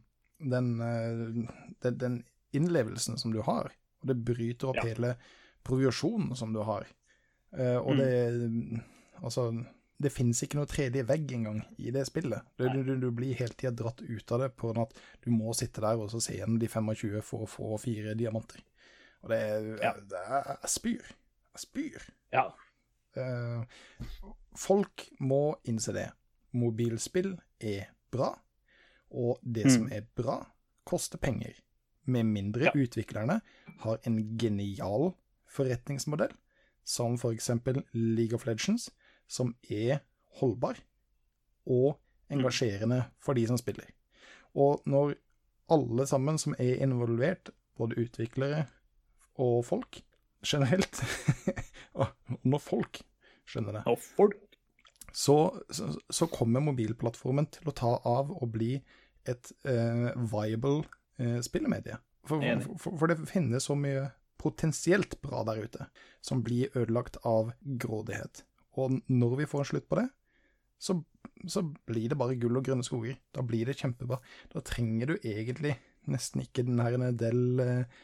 den, 0.56 0.72
uh, 0.82 1.52
den, 1.82 2.00
den 2.02 2.18
innlevelsen 2.58 3.18
som 3.18 3.34
du 3.34 3.42
har. 3.48 3.72
Og 4.02 4.12
det 4.12 4.18
bryter 4.26 4.72
opp 4.74 4.82
Ja. 4.82 4.90
hele 4.92 5.16
provisjonen 5.64 6.36
som 6.36 6.54
du 6.54 6.62
har. 6.68 6.88
Uh, 7.56 7.78
og 7.82 7.94
Mm. 7.96 8.02
det 8.02 8.82
Altså, 9.22 9.52
det 10.02 10.10
finnes 10.10 10.40
ikke 10.42 10.58
noe 10.58 10.66
tredje 10.66 11.04
vegg 11.06 11.30
engang 11.36 11.60
i 11.78 11.92
det 11.94 12.08
spillet. 12.08 12.42
Du, 12.58 12.66
du, 12.74 12.96
du, 12.98 13.12
blir 13.14 13.38
hele 13.38 13.54
tida 13.54 13.70
dratt 13.70 14.02
ut 14.02 14.32
av 14.34 14.40
det 14.40 14.48
på 14.58 14.72
at 14.82 14.96
du 15.22 15.30
må 15.30 15.54
sitte 15.54 15.84
der 15.84 16.00
og 16.02 16.10
så 16.10 16.18
se 16.24 16.40
gjennom 16.40 16.58
de 16.58 16.66
25 16.72 17.22
for 17.22 17.46
å 17.46 17.50
få 17.50 17.78
fire 17.78 18.16
diamanter. 18.18 18.64
Og 19.22 19.30
det 19.30 19.40
er 19.40 19.78
Ja. 19.82 19.94
det 19.94 20.20
er- 20.28 20.58
Jeg 20.62 20.70
spyr. 20.70 21.02
Jeg 21.54 21.60
spyr. 21.60 22.10
Ja. 22.34 22.44
Eh, 23.16 23.64
folk 24.56 25.10
må 25.20 25.56
innse 25.66 25.94
det. 25.94 26.12
Mobilspill 26.54 27.38
er 27.60 27.86
bra, 28.12 28.40
og 29.12 29.40
det 29.44 29.72
som 29.72 29.84
Mm. 29.84 29.92
er 29.92 30.02
bra, 30.16 30.46
koster 30.86 31.18
penger. 31.18 31.54
Med 32.06 32.24
mindre 32.26 32.62
Ja. 32.64 32.72
utviklerne 32.76 33.42
har 33.80 33.98
en 34.06 34.38
genial 34.38 35.14
forretningsmodell, 35.48 36.32
som 36.84 37.18
for 37.18 37.32
eksempel 37.32 37.84
League 37.94 38.34
of 38.34 38.46
Legends, 38.46 38.90
som 39.28 39.56
er 39.70 40.00
holdbar 40.40 40.78
og 41.68 42.00
engasjerende 42.30 43.06
for 43.20 43.34
de 43.34 43.48
som 43.48 43.58
spiller. 43.58 43.86
Og 44.56 44.82
når 44.86 45.16
alle 45.70 46.08
sammen 46.08 46.38
som 46.38 46.56
er 46.60 46.76
involvert, 46.82 47.50
både 47.78 47.96
utviklere 47.98 48.68
og 49.42 49.66
folk 49.68 50.02
generelt, 50.46 51.02
og 52.00 52.14
når 52.48 52.64
folk 52.64 53.02
skjønner 53.50 53.80
det, 53.80 53.84
Og 53.90 54.00
folk 54.02 54.40
så, 55.12 55.36
så, 55.70 55.90
så 56.08 56.28
kommer 56.32 56.64
mobilplattformen 56.64 57.50
til 57.52 57.68
å 57.68 57.76
ta 57.76 57.92
av 58.08 58.32
og 58.32 58.54
bli 58.54 58.78
et 59.28 59.52
eh, 59.68 60.08
viable 60.16 60.86
eh, 61.20 61.42
spillemedie. 61.44 61.98
For, 62.24 62.40
for, 62.40 62.78
for, 62.80 62.98
for 63.02 63.12
det 63.12 63.28
finnes 63.28 63.68
så 63.68 63.76
mye 63.76 64.08
potensielt 64.42 65.20
bra 65.22 65.44
der 65.46 65.66
ute, 65.66 65.88
som 66.24 66.42
blir 66.46 66.72
ødelagt 66.78 67.20
av 67.28 67.52
grådighet. 67.62 68.46
Og 68.80 69.02
når 69.12 69.42
vi 69.42 69.50
får 69.52 69.66
en 69.66 69.70
slutt 69.74 69.90
på 69.92 70.00
det, 70.00 70.08
så, 70.82 70.96
så 71.46 71.66
blir 71.90 72.10
det 72.10 72.18
bare 72.18 72.38
gull 72.42 72.58
og 72.58 72.66
grønne 72.66 72.86
skoger. 72.86 73.20
Da 73.36 73.44
blir 73.46 73.70
det 73.70 73.78
kjempebra. 73.78 74.18
Da 74.54 74.64
trenger 74.66 75.12
du 75.12 75.16
egentlig 75.20 75.76
nesten 76.10 76.42
ikke 76.42 76.66
den 76.66 76.82
her 76.82 76.98
Dell 77.14 77.62
eh, 77.62 78.00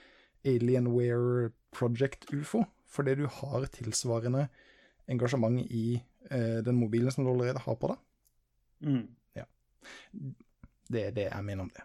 Alienware 0.45 1.51
Project 1.71 2.27
UFO, 2.33 2.63
fordi 2.87 3.15
du 3.21 3.25
har 3.27 3.65
tilsvarende 3.73 4.47
engasjement 5.07 5.59
i 5.71 6.01
eh, 6.31 6.59
den 6.65 6.75
mobilen 6.79 7.11
som 7.11 7.23
du 7.25 7.31
allerede 7.31 7.59
har 7.63 7.75
på 7.79 7.87
deg. 7.93 7.97
mm. 8.87 9.05
Det 10.89 11.01
er 11.09 11.11
det 11.15 11.25
jeg 11.27 11.43
mener 11.43 11.65
om 11.65 11.71
det. 11.75 11.83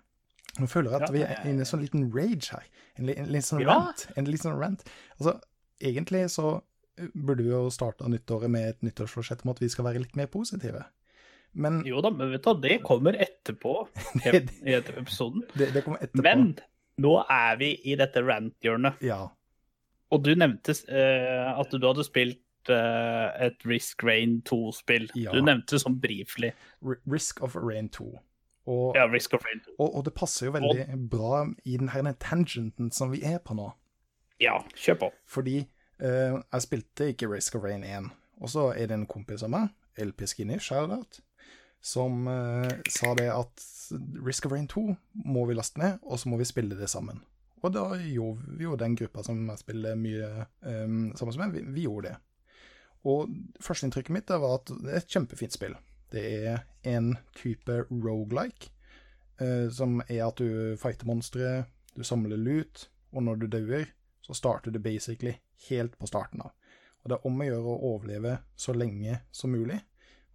Nå 0.61 0.67
føler 0.71 0.93
jeg 0.93 1.01
at 1.01 1.09
Ja, 1.09 1.13
vi 1.15 1.23
er 1.25 1.41
inne 1.49 1.63
i 1.63 1.65
en 1.65 1.69
sånn 1.69 1.81
liten 1.83 2.05
rage 2.15 2.53
her. 2.53 2.67
En, 3.01 3.09
en, 3.11 3.31
en 3.35 3.43
sånn 3.47 3.63
Ja. 3.65 3.73
rant. 3.81 4.05
En 4.17 4.27
sånn 4.39 4.59
rant. 4.61 4.85
Altså, 5.19 5.33
egentlig 5.83 6.21
så 6.31 6.61
eh, 7.01 7.09
burde 7.15 7.43
vi 7.43 7.51
jo 7.51 7.65
starte 7.75 8.07
nyttåret 8.13 8.51
med 8.53 8.69
et 8.69 8.83
nyttårsforsett 8.87 9.43
om 9.47 9.51
at 9.55 9.63
vi 9.63 9.71
skal 9.73 9.89
være 9.89 10.03
litt 10.05 10.15
mer 10.19 10.29
positive. 10.31 10.85
Men 11.55 11.83
Jo 11.85 12.01
da, 12.05 12.11
men 12.15 12.31
vet 12.33 12.45
du 12.47 12.61
det 12.63 12.79
kommer 12.87 13.19
etterpå 13.21 13.73
i 14.23 14.77
etter 14.77 15.01
episoden. 15.03 15.43
det, 15.59 15.73
det 15.75 15.83
kommer 15.85 15.99
etterpå. 16.05 16.23
Men 16.23 16.53
nå 17.01 17.13
er 17.31 17.57
vi 17.61 17.71
i 17.89 17.95
dette 17.97 18.21
rant-hjørnet. 18.25 19.01
Ja. 19.05 19.29
Og 20.13 20.25
du 20.27 20.35
nevnte 20.37 20.75
uh, 20.93 21.61
at 21.61 21.73
du 21.73 21.87
hadde 21.87 22.05
spilt 22.05 22.43
uh, 22.69 23.31
et 23.41 23.65
Risk 23.65 24.05
Rain 24.05 24.43
2-spill. 24.49 25.09
Ja. 25.17 25.33
Du 25.33 25.41
nevnte 25.41 25.81
sånn 25.81 25.97
briefly. 26.03 26.51
R- 26.85 27.01
Risk 27.09 27.41
of 27.43 27.57
Rain 27.57 27.89
2. 27.89 28.11
Og, 28.71 28.95
Ja, 28.95 29.09
Risk 29.11 29.33
of 29.35 29.43
Rain 29.49 29.59
2. 29.65 29.73
og, 29.79 29.89
og 29.99 30.05
det 30.07 30.13
passer 30.15 30.47
jo 30.47 30.53
veldig 30.55 30.85
bra 31.11 31.41
i 31.67 31.79
denne 31.81 32.13
tangenten 32.23 32.93
som 32.95 33.11
vi 33.11 33.23
er 33.27 33.41
på 33.43 33.57
nå. 33.59 33.71
Ja, 34.43 34.61
kjør 34.79 34.99
på. 35.01 35.09
Fordi 35.27 35.57
uh, 36.03 36.39
jeg 36.39 36.63
spilte 36.67 37.09
ikke 37.11 37.31
Risk 37.33 37.57
of 37.59 37.65
Rain 37.67 37.83
1. 37.83 38.11
Og 38.43 38.51
så 38.53 38.69
er 38.77 38.87
det 38.91 38.97
en 39.01 39.07
kompis 39.11 39.43
av 39.47 39.51
meg, 39.55 39.73
LP 40.03 40.25
Skinny, 40.31 40.57
shout-out, 40.63 41.19
som 41.83 42.29
eh, 42.29 42.71
sa 42.91 43.15
det 43.19 43.29
at 43.33 43.65
Risk 44.27 44.47
of 44.47 44.55
Rain 44.55 44.69
2 44.71 44.85
må 45.27 45.47
vi 45.49 45.57
laste 45.59 45.81
ned, 45.83 45.99
og 46.03 46.21
så 46.21 46.31
må 46.31 46.39
vi 46.39 46.47
spille 46.49 46.79
det 46.79 46.89
sammen. 46.91 47.21
Og 47.63 47.75
da 47.75 47.85
gjorde 47.99 48.57
vi 48.59 48.67
jo 48.67 48.77
den 48.79 48.95
gruppa 48.99 49.23
som 49.27 49.43
jeg 49.51 49.63
spiller 49.63 49.99
mye 49.99 50.29
eh, 50.43 50.95
sammen 51.19 51.41
med, 51.43 51.57
vi, 51.57 51.65
vi 51.75 51.87
gjorde 51.87 52.13
det. 52.13 52.17
Og 53.11 53.35
førsteinntrykket 53.63 54.15
mitt 54.15 54.31
var 54.31 54.61
at 54.61 54.71
det 54.79 54.93
er 54.93 55.03
et 55.03 55.11
kjempefint 55.11 55.55
spill. 55.55 55.75
Det 56.15 56.23
er 56.23 56.65
en 56.87 57.17
type 57.35 57.81
roguelike, 57.91 58.71
eh, 59.43 59.67
som 59.75 60.01
er 60.07 60.27
at 60.29 60.39
du 60.39 60.79
fighter 60.79 61.09
monstre, 61.11 61.65
du 61.99 62.05
samler 62.07 62.39
lut, 62.39 62.89
og 63.13 63.27
når 63.27 63.43
du 63.43 63.47
dauer, 63.51 63.89
så 64.23 64.39
starter 64.39 64.71
du 64.71 64.79
basically 64.79 65.35
helt 65.69 65.99
på 65.99 66.07
starten 66.07 66.45
av. 66.47 66.55
Og 67.03 67.11
det 67.11 67.19
er 67.19 67.27
om 67.27 67.41
å 67.43 67.47
gjøre 67.49 67.73
å 67.73 67.95
overleve 67.97 68.37
så 68.55 68.75
lenge 68.77 69.19
som 69.35 69.51
mulig, 69.51 69.81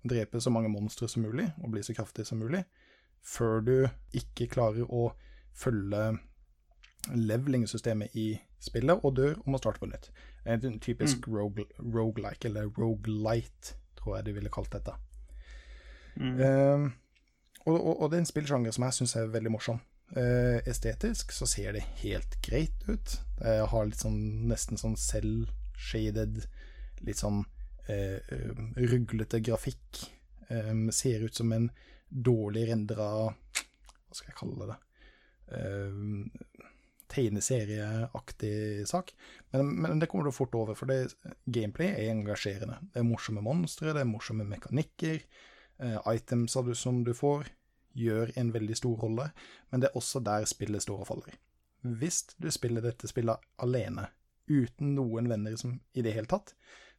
drepe 0.03 0.41
så 0.41 0.51
mange 0.53 0.69
monstre 0.71 1.09
som 1.09 1.25
mulig, 1.25 1.47
og 1.63 1.71
bli 1.73 1.83
så 1.83 1.95
kraftig 1.97 2.27
som 2.27 2.41
mulig, 2.41 2.63
før 3.25 3.63
du 3.65 3.75
ikke 4.15 4.49
klarer 4.51 4.87
å 4.87 5.09
følge 5.57 6.17
leveling-systemet 7.15 8.15
i 8.19 8.29
spillet, 8.63 9.03
og 9.03 9.15
dør 9.17 9.35
og 9.39 9.51
må 9.51 9.59
starte 9.61 9.81
på 9.81 9.89
nytt. 9.89 10.09
En 10.47 10.79
typisk 10.83 11.27
rogue, 11.31 11.65
roguelike, 11.79 12.47
eller 12.49 12.69
roguelite, 12.77 13.75
tror 13.99 14.17
jeg 14.17 14.27
de 14.27 14.37
ville 14.37 14.53
kalt 14.53 14.71
dette. 14.73 14.95
Mm. 16.17 16.39
Uh, 16.39 16.89
og, 17.67 17.75
og, 17.75 17.93
og 18.01 18.09
det 18.09 18.17
er 18.17 18.25
en 18.25 18.31
spillsjanger 18.31 18.73
som 18.73 18.87
jeg 18.87 18.97
syns 18.97 19.15
er 19.19 19.31
veldig 19.33 19.53
morsom. 19.53 19.81
Uh, 20.15 20.63
estetisk 20.69 21.33
så 21.35 21.45
ser 21.49 21.75
det 21.75 21.83
helt 22.01 22.37
greit 22.45 22.87
ut. 22.87 23.17
Det 23.41 23.57
har 23.71 23.89
litt 23.89 24.01
sånn 24.01 24.47
nesten 24.47 24.79
sånn 24.79 24.95
selv-shaded, 24.99 26.45
litt 27.05 27.19
sånn 27.19 27.43
ruglete 27.87 29.39
grafikk. 29.43 30.03
Eh, 30.47 30.73
ser 30.91 31.23
ut 31.23 31.35
som 31.35 31.51
en 31.51 31.69
dårlig 32.07 32.69
rendra 32.69 33.07
Hva 33.27 34.15
skal 34.15 34.31
jeg 34.31 34.37
kalle 34.39 34.69
det? 34.69 34.77
Eh, 35.57 35.97
tegneserieaktig 37.07 38.87
sak. 38.87 39.13
Men, 39.51 39.69
men 39.81 39.99
det 39.99 40.09
kommer 40.11 40.27
du 40.27 40.35
fort 40.35 40.55
over, 40.55 40.75
for 40.75 40.91
det, 40.91 41.15
gameplay 41.45 41.93
er 41.93 42.11
engasjerende. 42.11 42.79
Det 42.93 43.01
er 43.01 43.07
morsomme 43.07 43.43
monstre, 43.43 43.93
det 43.95 44.03
er 44.03 44.09
morsomme 44.09 44.47
mekanikker. 44.47 45.23
Eh, 45.79 45.99
items 46.13 46.57
du, 46.67 46.73
som 46.75 47.03
du 47.07 47.13
får, 47.15 47.47
gjør 47.97 48.33
en 48.37 48.51
veldig 48.53 48.77
stor 48.77 48.97
rolle, 49.01 49.31
men 49.71 49.81
det 49.81 49.89
er 49.89 49.97
også 49.97 50.21
der 50.25 50.45
spillet 50.49 50.83
står 50.85 51.03
og 51.03 51.09
faller. 51.09 51.37
Hvis 51.81 52.23
du 52.37 52.49
spiller 52.51 52.83
dette 52.83 53.09
spillet 53.09 53.41
alene, 53.63 54.09
uten 54.47 54.93
noen 54.95 55.29
venner 55.29 55.55
som, 55.59 55.77
i 55.93 56.03
det 56.05 56.13
hele 56.15 56.29
tatt, 56.29 56.53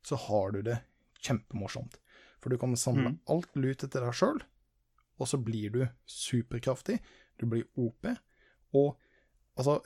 så 0.06 0.16
har 0.16 0.52
du 0.52 0.62
det 0.62 0.78
kjempemorsomt. 1.22 1.98
For 2.40 2.50
du 2.50 2.58
kan 2.58 2.76
samle 2.76 3.11
Mm. 3.11 3.18
alt 3.28 3.54
lutet 3.56 3.90
til 3.92 4.00
deg 4.00 4.14
sjøl, 4.14 4.42
og 5.18 5.26
så 5.26 5.38
blir 5.42 5.70
du 5.74 5.88
superkraftig, 6.06 7.00
du 7.38 7.46
blir 7.46 7.64
OP, 7.76 8.06
og 8.74 8.96
altså, 9.56 9.80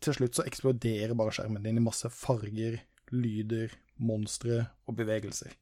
til 0.00 0.12
slutt 0.14 0.34
så 0.34 0.44
eksploderer 0.46 1.14
bare 1.16 1.30
skjermen 1.34 1.62
din 1.64 1.78
i 1.78 1.80
masse 1.82 2.08
farger, 2.10 2.78
lyder, 3.10 3.70
monstre 3.98 4.68
og 4.86 4.96
bevegelser. 4.96 5.52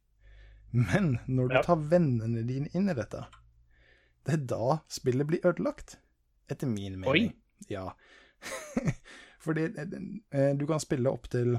Men 0.73 1.21
når 1.29 1.49
du 1.49 1.55
Ja. 1.55 1.63
tar 1.63 1.77
vennene 1.77 2.45
dine 2.47 2.69
inn 2.75 2.89
i 2.91 2.95
dette, 2.95 3.27
det 4.25 4.33
er 4.35 4.47
da 4.47 4.81
spillet 4.89 5.27
blir 5.27 5.41
ødelagt. 5.45 5.97
Etter 6.51 6.67
min 6.67 6.99
mening. 7.01 7.31
Oi. 7.31 7.33
Ja. 7.71 7.93
Fordi 9.45 9.65
eh, 9.77 10.55
du 10.57 10.67
kan 10.67 10.81
spille 10.81 11.11
opp 11.13 11.29
til 11.33 11.59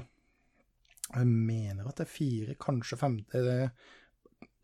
Jeg 1.14 1.26
mener 1.26 1.86
at 1.88 1.96
det 2.00 2.06
er 2.06 2.10
fire, 2.10 2.54
kanskje 2.58 2.98
fem 2.98 3.20
Det 3.32 3.70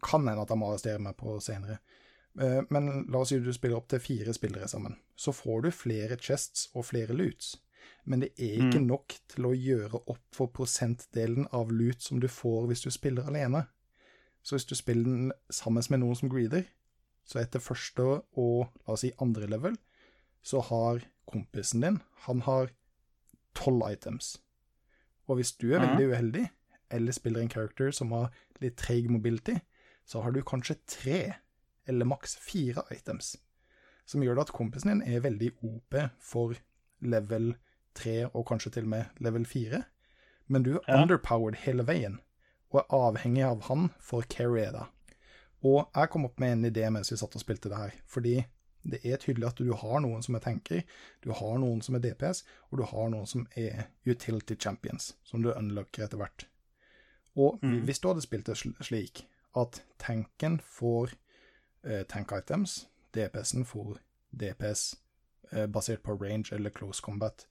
kan 0.02 0.26
hende 0.26 0.42
at 0.42 0.48
jeg 0.50 0.58
må 0.58 0.70
arrestere 0.72 0.98
meg 0.98 1.16
på 1.16 1.36
senere. 1.40 1.78
Eh, 2.40 2.62
Men 2.70 3.06
la 3.10 3.18
oss 3.20 3.28
si 3.28 3.38
du 3.38 3.52
spiller 3.52 3.76
opp 3.76 3.88
til 3.88 4.00
fire 4.00 4.34
spillere 4.34 4.68
sammen. 4.68 4.96
Så 5.16 5.32
får 5.32 5.62
du 5.62 5.70
flere 5.70 6.16
chests 6.16 6.68
og 6.74 6.84
flere 6.88 7.14
loots. 7.14 7.56
Men 8.04 8.20
det 8.20 8.32
er 8.38 8.58
ikke 8.58 8.80
Mm. 8.80 8.86
nok 8.86 9.14
til 9.28 9.44
å 9.44 9.54
gjøre 9.54 10.02
opp 10.08 10.24
for 10.32 10.46
prosentdelen 10.48 11.46
av 11.52 11.70
loot 11.70 12.02
som 12.02 12.18
du 12.20 12.26
får 12.28 12.66
hvis 12.66 12.82
du 12.82 12.90
spiller 12.90 13.22
alene. 13.26 13.66
Så 14.42 14.56
hvis 14.56 14.66
du 14.66 14.74
spiller 14.74 15.04
den 15.04 15.32
sammen 15.50 15.82
med 15.90 16.00
noen 16.00 16.16
som 16.16 16.28
greeder, 16.28 16.64
så 17.24 17.38
etter 17.40 17.60
første 17.60 18.00
og 18.36 18.68
la 18.86 18.92
oss 18.94 19.00
si 19.00 19.12
andre 19.20 19.46
level, 19.46 19.76
så 20.42 20.60
har 20.62 21.00
kompisen 21.30 21.80
din 21.80 22.00
han 22.26 22.40
har 22.40 22.70
tolv 23.54 23.82
items. 23.92 24.38
Og 25.28 25.36
hvis 25.38 25.52
du 25.58 25.72
er 25.72 25.78
Mhm. 25.80 25.88
veldig 25.88 26.08
uheldig, 26.12 26.50
eller 26.90 27.12
spiller 27.12 27.40
en 27.40 27.48
character 27.50 27.90
som 27.90 28.10
har 28.12 28.30
litt 28.60 28.76
treig 28.76 29.08
mobility, 29.10 29.54
så 30.06 30.22
har 30.22 30.30
du 30.32 30.42
kanskje 30.42 30.76
tre, 30.86 31.34
eller 31.86 32.04
maks 32.04 32.36
fire 32.36 32.82
items. 32.90 33.36
Som 34.06 34.20
gjør 34.22 34.40
at 34.40 34.52
kompisen 34.52 34.88
din 35.00 35.02
er 35.14 35.20
veldig 35.20 35.52
OP 35.62 35.94
for 36.18 36.54
level 37.00 37.54
tre, 37.94 38.26
og 38.34 38.46
kanskje 38.46 38.72
til 38.72 38.82
og 38.82 38.88
med 38.88 39.04
level 39.20 39.44
fire. 39.46 39.84
Men 40.48 40.62
du 40.62 40.76
er 40.76 40.80
Ja. 40.88 41.02
underpowered 41.02 41.54
hele 41.56 41.82
veien, 41.86 42.18
og 42.70 42.80
er 42.80 42.94
avhengig 42.96 43.44
av 43.44 43.62
han 43.62 43.90
for 44.00 44.22
å 44.22 44.28
carry 44.28 44.70
deg. 44.72 44.86
Og 45.64 45.88
jeg 45.94 46.10
kom 46.10 46.24
opp 46.24 46.40
med 46.40 46.52
en 46.52 46.64
idé 46.72 46.90
mens 46.90 47.10
vi 47.10 47.16
satt 47.16 47.36
og 47.36 47.42
spilte 47.42 47.68
det 47.68 47.76
her, 47.78 47.92
fordi 48.06 48.44
det 48.84 49.00
er 49.06 49.16
tydelig 49.16 49.46
at 49.46 49.58
du 49.58 49.72
har 49.72 50.00
noen 50.00 50.22
som 50.22 50.34
er 50.34 50.40
tanker, 50.44 50.82
du 51.22 51.30
har 51.32 51.58
noen 51.58 51.82
som 51.82 51.94
er 51.94 52.02
DPS, 52.04 52.44
og 52.70 52.78
du 52.78 52.84
har 52.84 53.10
noen 53.10 53.26
som 53.26 53.46
er 53.56 53.86
utility 54.06 54.56
champions, 54.58 55.14
som 55.24 55.42
du 55.42 55.52
unlocker 55.52 56.04
etter 56.04 56.18
hvert. 56.18 56.46
Og 57.36 57.58
Mm. 57.62 57.84
hvis 57.84 57.98
du 57.98 58.08
hadde 58.08 58.22
spilt 58.22 58.46
det 58.46 58.56
slik 58.80 59.26
at 59.56 59.82
tanken 59.98 60.60
får 60.60 61.12
eh, 61.84 62.02
tank 62.04 62.32
items, 62.32 62.88
DPS-en 63.14 63.64
får 63.64 63.98
DPS 64.32 64.96
eh, 65.52 65.66
basert 65.66 66.02
på 66.02 66.14
range 66.22 66.52
eller 66.54 66.70
close 66.70 67.00
combat 67.02 67.46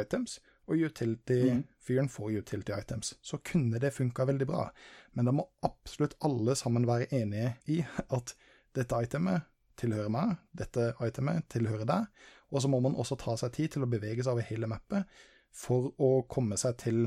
items, 0.00 0.40
og 0.66 0.76
utility-fyren 0.76 2.08
får 2.08 2.30
utility 2.38 2.72
items, 2.72 3.14
så 3.22 3.36
kunne 3.36 3.78
det 3.78 3.92
funka 3.92 4.24
veldig 4.24 4.46
bra. 4.46 4.70
Men 5.12 5.24
da 5.28 5.32
må 5.32 5.44
absolutt 5.62 6.14
alle 6.24 6.54
sammen 6.56 6.86
være 6.86 7.10
enige 7.12 7.56
i 7.66 7.84
at 8.10 8.34
dette 8.74 9.02
itemet 9.02 9.42
tilhører 9.80 10.10
meg, 10.12 10.36
dette 10.56 10.92
itemet 11.04 11.48
tilhører 11.52 11.84
deg, 11.88 12.06
og 12.50 12.62
så 12.62 12.68
må 12.70 12.80
man 12.84 12.94
også 12.94 13.16
ta 13.18 13.34
seg 13.40 13.52
tid 13.56 13.72
til 13.74 13.82
å 13.86 13.90
bevege 13.90 14.22
seg 14.22 14.32
over 14.36 14.46
hele 14.48 14.68
mappet 14.70 15.06
for 15.54 15.92
å 16.02 16.22
komme 16.30 16.56
seg 16.60 16.76
til 16.82 17.04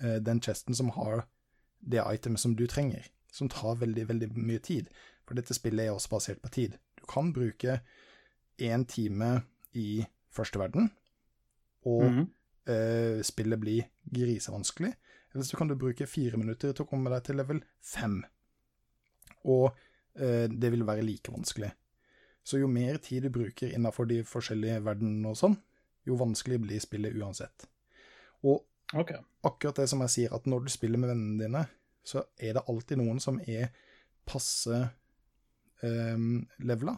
eh, 0.00 0.18
den 0.24 0.40
chesten 0.40 0.74
som 0.76 0.90
har 0.96 1.26
det 1.80 2.02
itemet 2.02 2.40
som 2.40 2.54
du 2.56 2.66
trenger, 2.70 3.06
som 3.32 3.48
tar 3.48 3.78
veldig, 3.80 4.06
veldig 4.08 4.28
mye 4.36 4.60
tid. 4.62 4.88
For 5.26 5.34
dette 5.38 5.54
spillet 5.56 5.86
er 5.86 5.94
også 5.94 6.12
basert 6.12 6.42
på 6.42 6.50
tid. 6.52 6.76
Du 7.00 7.04
kan 7.10 7.32
bruke 7.34 7.80
én 8.62 8.84
time 8.86 9.42
i 9.74 10.04
første 10.32 10.58
verden, 10.60 10.90
og 11.84 12.04
Mhm. 12.10 12.28
eh, 12.66 13.22
spillet 13.22 13.58
blir 13.60 13.88
grisevanskelig. 14.14 14.92
Eller 15.34 15.44
så 15.44 15.56
kan 15.56 15.68
du 15.68 15.74
bruke 15.74 16.06
fire 16.06 16.36
minutter 16.36 16.72
til 16.72 16.84
å 16.84 16.88
komme 16.88 17.10
deg 17.10 17.24
til 17.24 17.36
level 17.36 17.62
fem. 17.80 18.22
Og 19.44 19.72
det 20.14 20.68
vil 20.74 20.84
være 20.86 21.04
like 21.06 21.32
vanskelig. 21.32 21.70
Så 22.44 22.58
jo 22.58 22.66
mer 22.68 22.98
tid 23.00 23.22
du 23.24 23.30
bruker 23.32 23.70
innenfor 23.72 24.08
de 24.10 24.18
forskjellige 24.26 24.80
verdenene 24.84 25.30
og 25.30 25.38
sånn, 25.38 25.54
jo 26.08 26.18
vanskelig 26.18 26.58
blir 26.64 26.82
spillet 26.82 27.14
uansett. 27.16 27.68
Og 28.42 28.64
okay. 28.98 29.20
akkurat 29.46 29.78
det 29.82 29.88
som 29.92 30.02
jeg 30.04 30.14
sier, 30.16 30.34
at 30.34 30.48
når 30.50 30.66
du 30.66 30.72
spiller 30.74 30.98
med 31.00 31.12
vennene 31.12 31.44
dine, 31.46 31.62
så 32.04 32.24
er 32.36 32.56
det 32.56 32.64
alltid 32.66 32.98
noen 32.98 33.20
som 33.22 33.38
er 33.46 33.70
passe 34.26 34.80
um, 35.82 36.42
levela 36.58 36.96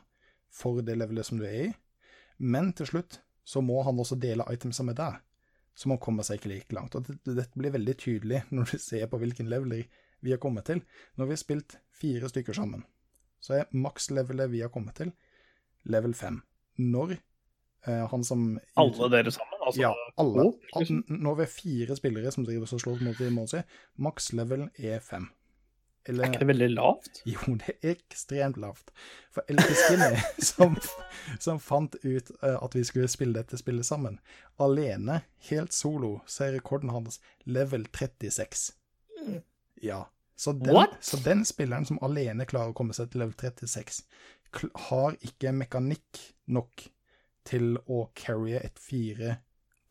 for 0.54 0.80
det 0.86 0.96
levelet 0.96 1.28
som 1.28 1.40
du 1.40 1.44
er 1.48 1.58
i. 1.66 1.68
Men 2.40 2.72
til 2.76 2.88
slutt 2.88 3.20
så 3.44 3.60
må 3.60 3.82
han 3.84 4.00
også 4.00 4.16
dele 4.20 4.46
itemsa 4.54 4.86
med 4.86 4.96
deg, 4.96 5.20
så 5.76 5.90
man 5.90 6.00
kommer 6.00 6.24
seg 6.24 6.40
ikke 6.40 6.52
like 6.54 6.76
langt. 6.76 6.96
Og 6.96 7.04
det- 7.04 7.36
Dette 7.36 7.58
blir 7.58 7.74
veldig 7.74 7.96
tydelig 8.00 8.42
når 8.54 8.72
du 8.72 8.78
ser 8.78 9.06
på 9.06 9.20
hvilken 9.20 9.50
leveler 9.52 9.84
vi 10.24 10.32
har 10.32 10.40
kommet 10.40 10.64
til. 10.64 10.80
Når 11.16 11.26
vi 11.26 11.36
har 11.36 11.42
spilt 11.42 11.76
fire 11.92 12.28
stykker 12.32 12.56
sammen, 12.56 12.84
så 13.44 13.60
er 13.60 13.70
maks-levelet 13.76 14.52
vi 14.52 14.64
har 14.64 14.72
kommet 14.72 14.96
til, 15.02 15.12
level 15.84 16.16
5. 16.16 16.40
Når 16.80 17.14
eh, 17.14 18.04
han 18.10 18.24
som 18.26 18.54
Alle 18.80 19.10
dere 19.12 19.32
sammen? 19.34 19.60
Altså, 19.60 19.84
ja, 19.84 19.92
alle. 20.20 20.48
Å, 20.48 20.84
når 21.08 21.40
vi 21.40 21.46
er 21.46 21.52
fire 21.52 21.96
spillere 21.98 22.32
som 22.34 22.46
driver 22.48 22.68
og 22.68 22.82
slår 22.82 23.04
mot 23.04 23.16
hverandre. 23.20 23.64
Maks 24.00 24.32
level 24.36 24.68
er 24.80 25.04
fem. 25.04 25.28
Er 26.04 26.26
ikke 26.26 26.42
det 26.42 26.48
veldig 26.50 26.66
lavt? 26.74 27.22
Jo, 27.24 27.54
det 27.62 27.78
er 27.78 27.94
ekstremt 27.94 28.58
lavt. 28.60 28.90
For 29.32 29.44
LP 29.48 29.70
som, 30.50 30.76
som 31.40 31.60
fant 31.60 31.96
ut 32.02 32.32
eh, 32.42 32.58
at 32.58 32.76
vi 32.76 32.84
skulle 32.84 33.08
spille 33.08 33.38
dette 33.38 33.56
spillet 33.60 33.88
sammen, 33.88 34.18
alene, 34.60 35.22
helt 35.48 35.72
solo, 35.72 36.18
så 36.28 36.48
er 36.48 36.58
rekorden 36.58 36.92
hans 36.92 37.22
level 37.48 37.86
36. 37.88 38.74
Ja. 39.80 40.04
Så 40.36 40.52
den, 40.52 40.86
så 41.00 41.16
den 41.22 41.44
spilleren 41.46 41.86
som 41.86 42.00
alene 42.02 42.46
klarer 42.46 42.72
å 42.72 42.76
komme 42.76 42.94
seg 42.96 43.12
til 43.12 43.22
level 43.22 43.36
36, 43.38 44.02
kl 44.54 44.70
har 44.88 45.14
ikke 45.22 45.52
mekanikk 45.54 46.20
nok 46.50 46.88
til 47.46 47.76
å 47.90 48.06
carrye 48.18 48.62
et 48.64 48.80
fire 48.80 49.38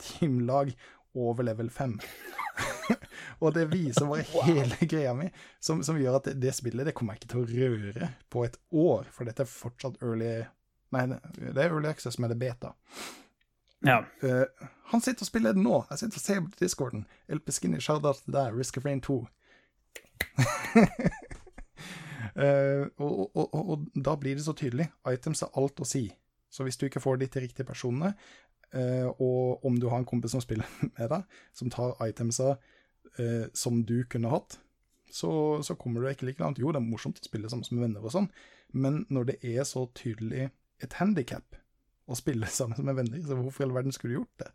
teamlag 0.02 0.74
over 1.14 1.48
level 1.48 1.70
5. 1.70 1.96
og 3.44 3.54
det 3.56 3.68
viser 3.72 4.10
bare 4.10 4.26
hele 4.50 4.90
greia 4.90 5.14
mi, 5.16 5.30
som, 5.64 5.84
som 5.86 6.00
gjør 6.00 6.20
at 6.20 6.30
det, 6.30 6.38
det 6.44 6.56
spillet 6.58 6.90
det 6.90 6.96
kommer 6.98 7.16
jeg 7.16 7.24
ikke 7.24 7.34
til 7.34 7.44
å 7.44 7.50
røre 7.54 8.12
på 8.34 8.46
et 8.48 8.60
år, 8.72 9.10
for 9.14 9.30
dette 9.30 9.46
er 9.46 9.52
fortsatt 9.52 10.02
early 10.04 10.42
Nei, 10.94 11.08
det 11.10 11.58
er 11.58 11.72
early 11.72 11.90
access, 11.90 12.20
men 12.22 12.30
det 12.30 12.36
er 12.36 12.42
beta. 12.44 12.70
Ja. 13.82 14.04
Uh, 14.22 14.44
han 14.92 15.02
sitter 15.02 15.26
og 15.26 15.30
spiller 15.32 15.56
det 15.56 15.64
nå. 15.66 15.80
Jeg 15.90 16.04
sitter 16.04 16.20
og 16.20 16.22
ser 16.22 16.42
på 16.44 16.60
discorden. 16.60 17.08
LP 17.34 17.50
Skinny, 17.56 17.80
shout-out 17.82 18.22
til 18.22 18.36
deg. 18.36 18.54
Risk 18.54 18.78
of 18.78 18.86
Rain 18.86 19.02
2. 19.02 19.16
Eh, 22.34 22.88
og, 22.98 23.36
og, 23.38 23.54
og, 23.54 23.68
og 23.70 23.82
da 23.94 24.16
blir 24.18 24.34
det 24.34 24.42
så 24.46 24.56
tydelig. 24.58 24.88
Items 25.06 25.44
har 25.46 25.52
alt 25.60 25.84
å 25.84 25.86
si. 25.86 26.08
Så 26.50 26.66
hvis 26.66 26.80
du 26.82 26.88
ikke 26.88 27.02
får 27.04 27.20
de 27.22 27.28
til 27.30 27.46
riktige 27.46 27.68
personene, 27.68 28.14
uh, 28.76 29.10
og 29.22 29.66
om 29.66 29.78
du 29.78 29.88
har 29.90 30.02
en 30.02 30.08
kompis 30.10 30.36
som 30.36 30.42
spiller 30.42 30.70
med 30.98 31.10
deg, 31.10 31.38
som 31.58 31.72
tar 31.74 31.96
itemsa 32.06 32.56
uh, 32.56 33.46
som 33.58 33.82
du 33.86 34.00
kunne 34.10 34.34
hatt, 34.34 34.60
så, 35.14 35.32
så 35.66 35.78
kommer 35.78 36.02
du 36.02 36.10
ikke 36.10 36.30
like 36.30 36.42
langt. 36.42 36.62
Jo, 36.62 36.74
det 36.74 36.82
er 36.82 36.86
morsomt 36.86 37.22
å 37.22 37.26
spille 37.26 37.50
sammen 37.50 37.70
med 37.78 37.88
venner 37.88 38.06
og 38.06 38.14
sånn, 38.14 38.30
men 38.74 39.04
når 39.14 39.30
det 39.30 39.40
er 39.54 39.66
så 39.70 39.86
tydelig 39.98 40.50
et 40.82 40.98
handikap 40.98 41.58
å 42.10 42.18
spille 42.18 42.50
sammen 42.60 42.86
med 42.86 43.02
venner, 43.02 43.22
så 43.26 43.38
hvorfor 43.38 43.66
i 43.66 43.70
all 43.70 43.78
verden 43.78 43.96
skulle 43.96 44.16
du 44.16 44.22
gjort 44.22 44.46
det? 44.46 44.52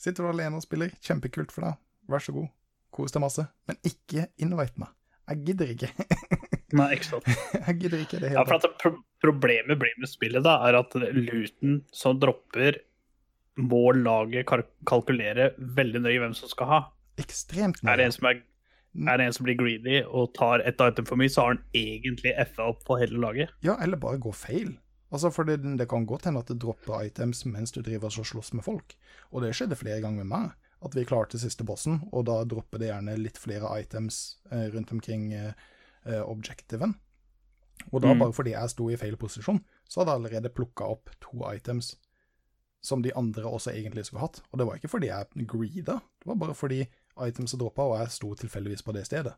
Sitter 0.00 0.24
du 0.24 0.32
alene 0.32 0.58
og 0.58 0.64
spiller, 0.64 0.92
kjempekult 1.04 1.52
for 1.54 1.68
deg, 1.68 1.80
vær 2.10 2.24
så 2.24 2.34
god, 2.36 2.48
kos 2.94 3.14
deg 3.14 3.24
masse, 3.24 3.44
men 3.68 3.78
ikke 3.86 4.28
invite 4.42 4.80
meg. 4.82 4.92
Jeg 5.30 5.44
gidder 5.48 5.70
ikke. 5.74 5.90
Nei, 6.78 6.88
ikke 6.96 7.06
sant. 7.06 7.28
Jeg 7.54 7.76
gidder 7.80 8.00
ikke 8.02 8.18
det 8.20 8.32
Ja, 8.32 8.42
hele 8.42 8.48
for 8.50 8.58
at 8.60 8.80
pro 8.82 8.94
Problemet 9.24 9.78
blir 9.80 9.94
med 9.96 10.10
spillet 10.10 10.44
da, 10.44 10.58
er 10.68 10.76
at 10.76 10.92
looten 11.00 11.78
som 11.96 12.18
dropper, 12.20 12.76
må 13.56 13.92
laget 13.96 14.44
kalkulere 14.84 15.46
veldig 15.56 16.02
nøye 16.04 16.18
hvem 16.20 16.34
som 16.36 16.50
skal 16.50 16.68
ha. 16.68 16.80
Ekstremt 17.22 17.78
Er 17.86 17.96
det 18.00 18.08
en 18.10 18.12
som, 18.12 18.26
er, 18.28 18.42
er 19.06 19.20
det 19.20 19.28
en 19.30 19.36
som 19.36 19.46
blir 19.46 19.56
greedy 19.56 20.02
og 20.04 20.34
tar 20.36 20.60
et 20.66 20.76
item 20.82 21.06
for 21.08 21.16
mye, 21.16 21.32
så 21.32 21.44
har 21.46 21.54
han 21.54 21.62
egentlig 21.78 22.34
FA 22.50 22.66
opp 22.74 22.82
på 22.84 22.98
hele 23.00 23.16
laget. 23.22 23.54
Ja, 23.64 23.78
eller 23.80 23.96
bare 24.02 24.20
gå 24.20 24.34
feil. 24.36 24.74
Altså, 25.14 25.30
for 25.32 25.48
det, 25.48 25.60
det 25.78 25.86
kan 25.88 26.04
godt 26.10 26.26
hende 26.28 26.42
at 26.42 26.50
det 26.50 26.58
dropper 26.60 27.06
items 27.06 27.44
mens 27.46 27.72
du 27.72 27.80
driver 27.86 28.10
og 28.10 28.28
slåss 28.28 28.52
med 28.58 28.66
folk. 28.66 28.96
Og 29.30 29.46
det 29.46 29.54
skjedde 29.56 29.78
flere 29.78 30.02
ganger 30.04 30.26
med 30.26 30.32
meg, 30.34 30.63
at 30.84 30.94
vi 30.96 31.04
klarte 31.08 31.38
siste 31.40 31.64
bossen, 31.64 32.00
og 32.12 32.26
da 32.28 32.42
dropper 32.44 32.78
det 32.82 32.90
gjerne 32.90 33.16
litt 33.20 33.38
flere 33.40 33.70
items 33.80 34.38
eh, 34.50 34.66
rundt 34.74 34.92
omkring 34.92 35.32
eh, 35.32 35.52
eh, 36.06 36.20
objectiven. 36.22 36.94
Og 37.90 38.00
da, 38.02 38.12
Mm. 38.14 38.18
bare 38.20 38.32
fordi 38.32 38.52
jeg 38.54 38.70
sto 38.70 38.88
i 38.90 38.96
feil 38.96 39.16
posisjon, 39.16 39.60
så 39.88 40.00
hadde 40.00 40.12
jeg 40.12 40.20
allerede 40.22 40.54
plukka 40.54 40.84
opp 40.94 41.10
to 41.20 41.40
items 41.52 41.96
som 42.84 43.02
de 43.02 43.10
andre 43.16 43.42
også 43.48 43.72
egentlig 43.72 44.04
skulle 44.06 44.20
hatt. 44.20 44.42
Og 44.52 44.58
det 44.58 44.66
var 44.66 44.76
ikke 44.76 44.88
fordi 44.92 45.08
jeg 45.08 45.46
greeda, 45.48 46.00
det 46.20 46.26
var 46.26 46.34
bare 46.36 46.54
fordi 46.54 46.82
itemset 47.26 47.60
droppa, 47.60 47.82
og 47.82 47.98
jeg 47.98 48.10
sto 48.10 48.34
tilfeldigvis 48.34 48.82
på 48.84 48.92
det 48.92 49.06
stedet. 49.06 49.34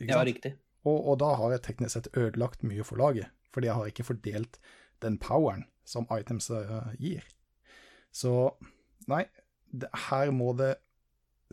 Ikke 0.00 0.12
sant? 0.12 0.26
riktig. 0.26 0.54
Og, 0.84 1.08
og 1.08 1.18
da 1.20 1.34
har 1.36 1.50
jeg 1.52 1.62
teknisk 1.62 1.92
sett 1.92 2.08
ødelagt 2.16 2.62
mye 2.64 2.84
for 2.84 2.96
laget, 2.96 3.28
fordi 3.52 3.66
jeg 3.66 3.74
har 3.74 3.86
ikke 3.86 4.04
fordelt 4.04 4.58
den 5.02 5.18
poweren 5.18 5.64
som 5.84 6.06
items 6.18 6.50
gir. 6.98 7.22
Så 8.12 8.50
nei, 9.08 9.24
det, 9.70 9.88
her 10.10 10.30
må 10.34 10.52
det 10.58 10.74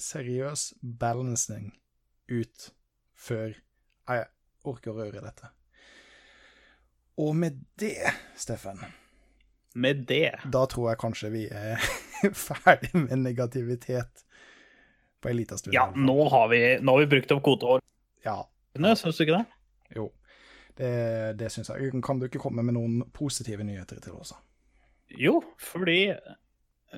seriøs 0.02 0.74
balancing 0.82 1.72
ut 2.30 2.70
før 3.18 3.54
jeg 3.56 4.26
orker 4.68 4.92
å 4.94 4.98
røre 5.00 5.22
dette. 5.24 5.50
Og 7.18 7.34
med 7.36 7.64
det, 7.82 8.12
Steffen, 8.38 8.80
Med 9.78 10.06
det 10.10 10.36
da 10.54 10.66
tror 10.70 10.92
jeg 10.92 11.00
kanskje 11.02 11.32
vi 11.34 11.44
er 11.50 11.82
ferdig 12.48 12.92
med 12.98 13.24
negativitet 13.24 14.24
på 15.22 15.30
en 15.32 15.38
liten 15.38 15.58
stund. 15.58 15.74
Ja, 15.74 15.88
nå 15.98 16.18
har 16.30 16.48
vi, 16.54 16.62
nå 16.82 16.94
har 16.94 17.04
vi 17.06 17.10
brukt 17.16 17.34
opp 17.34 17.44
kvoteårene, 17.46 17.86
Ja, 18.26 18.38
syns 18.78 19.18
du 19.18 19.24
ikke 19.26 19.40
det? 19.40 19.46
jo. 19.98 20.12
Det, 20.78 20.90
det 21.40 21.48
syns 21.50 21.72
jeg. 21.74 21.90
Kan 22.06 22.20
du 22.22 22.28
ikke 22.28 22.38
komme 22.44 22.62
med 22.62 22.76
noen 22.78 23.00
positive 23.16 23.64
nyheter 23.66 23.98
til 24.04 24.14
oss? 24.20 24.36
Jo, 25.10 25.40
fordi 25.58 26.12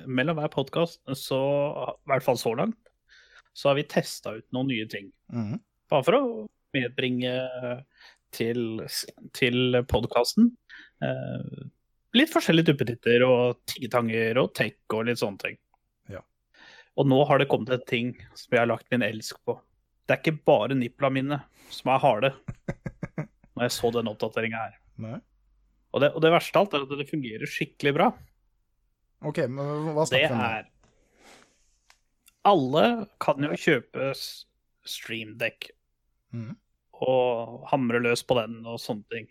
mellom 0.06 0.38
hver 0.38 0.52
podkast, 0.52 1.02
så 1.18 1.40
i 1.96 2.10
hvert 2.12 2.26
fall 2.26 2.38
så 2.40 2.54
langt, 2.58 2.78
så 3.56 3.70
har 3.70 3.78
vi 3.80 3.88
testa 3.90 4.36
ut 4.38 4.46
noen 4.54 4.70
nye 4.70 4.86
ting. 4.90 5.10
Mm. 5.32 5.58
Bare 5.90 6.06
for 6.06 6.18
å 6.18 6.24
medbringe 6.76 7.32
til, 8.34 8.84
til 9.34 9.80
podkasten 9.90 10.52
eh, 11.02 11.64
litt 12.16 12.32
forskjellige 12.32 12.72
duppetitter 12.72 13.24
og 13.26 13.60
tiggetanger 13.70 14.38
og 14.42 14.52
tech 14.56 14.78
og 14.94 15.06
litt 15.08 15.20
sånne 15.22 15.42
ting. 15.42 15.58
Ja. 16.12 16.22
Og 16.98 17.08
nå 17.10 17.20
har 17.28 17.40
det 17.40 17.50
kommet 17.50 17.74
et 17.74 17.86
ting 17.90 18.14
som 18.34 18.54
jeg 18.54 18.62
har 18.62 18.70
lagt 18.70 18.88
min 18.92 19.06
elsk 19.06 19.38
på. 19.46 19.58
Det 20.06 20.16
er 20.16 20.22
ikke 20.22 20.46
bare 20.46 20.78
nipla 20.78 21.10
mine 21.12 21.38
som 21.70 21.92
er 21.94 22.02
harde, 22.02 22.32
når 23.54 23.66
jeg 23.66 23.76
så 23.76 23.92
den 23.94 24.10
oppdateringa 24.10 24.64
her. 24.64 24.78
Og 25.90 26.02
det, 26.02 26.10
og 26.14 26.22
det 26.22 26.32
verste 26.34 26.58
av 26.58 26.66
alt 26.66 26.74
er 26.76 26.86
at 26.86 26.98
det 26.98 27.10
fungerer 27.10 27.50
skikkelig 27.50 27.94
bra. 27.94 28.10
OK, 29.20 29.42
men 29.52 29.90
hva 29.94 30.06
snakker 30.08 30.32
vi 30.32 30.34
om? 30.34 30.40
Det 30.40 30.50
er 30.60 30.68
Alle 32.48 32.84
kan 33.20 33.44
jo 33.44 33.58
kjøpe 33.60 34.12
streamdekk 34.88 35.70
mm. 36.32 36.54
og 37.04 37.68
hamre 37.72 38.00
løs 38.00 38.24
på 38.24 38.38
den 38.40 38.62
og 38.64 38.80
sånne 38.80 39.04
ting. 39.12 39.28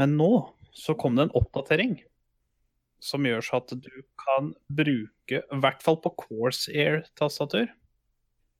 Men 0.00 0.18
nå 0.18 0.30
så 0.76 0.96
kom 0.98 1.16
det 1.16 1.28
en 1.28 1.36
oppdatering 1.38 1.96
som 3.02 3.26
gjør 3.28 3.44
så 3.44 3.60
at 3.60 3.74
du 3.80 3.92
kan 4.18 4.52
bruke, 4.72 5.40
i 5.40 5.58
hvert 5.62 5.82
fall 5.84 5.98
på 6.02 6.12
Corsair-tastatur 6.24 7.68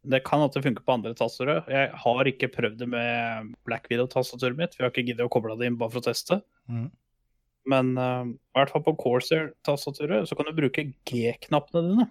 Det 0.06 0.20
kan 0.26 0.44
at 0.44 0.54
det 0.54 0.62
funker 0.62 0.84
på 0.86 0.94
andre 0.94 1.16
tastaturer. 1.18 1.64
Jeg 1.72 1.90
har 2.04 2.28
ikke 2.30 2.52
prøvd 2.54 2.76
det 2.78 2.86
med 2.92 3.48
Black 3.66 3.88
Video-tastaturet 3.90 4.58
mitt, 4.58 4.76
Vi 4.78 4.84
har 4.84 4.92
ikke 4.92 5.02
giddet 5.02 5.26
å 5.26 5.32
koble 5.32 5.56
det 5.58 5.66
inn 5.66 5.78
bare 5.80 5.90
for 5.90 6.04
å 6.04 6.06
teste. 6.06 6.42
Mhm. 6.70 6.92
Men 7.70 7.94
uh, 7.98 8.26
i 8.26 8.58
hvert 8.58 8.72
fall 8.72 8.84
på 8.86 8.94
Corsair-tastaturet 9.00 10.28
så 10.28 10.38
kan 10.38 10.48
du 10.48 10.54
bruke 10.56 10.84
G-knappene 11.08 11.82
dine. 11.88 12.06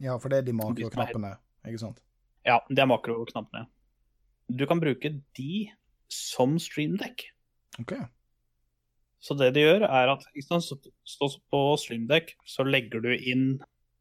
Ja, 0.00 0.16
for 0.16 0.32
det 0.32 0.40
er 0.40 0.46
de 0.46 0.56
makroknappene, 0.56 1.34
ikke 1.68 1.82
sant? 1.82 2.00
Ja, 2.48 2.62
det 2.70 2.80
er 2.80 2.88
makroknappene. 2.88 3.66
Du 4.48 4.64
kan 4.66 4.80
bruke 4.80 5.12
de 5.36 5.66
som 6.10 6.56
streamdekk. 6.58 7.28
OK. 7.82 7.92
Så 9.20 9.36
det 9.36 9.50
de 9.54 9.66
gjør, 9.66 9.84
er 9.84 10.14
at 10.14 10.24
så 10.56 11.28
på 11.52 11.60
streamdekk 11.82 12.32
så 12.48 12.64
legger 12.64 13.04
du 13.04 13.12
inn 13.12 13.60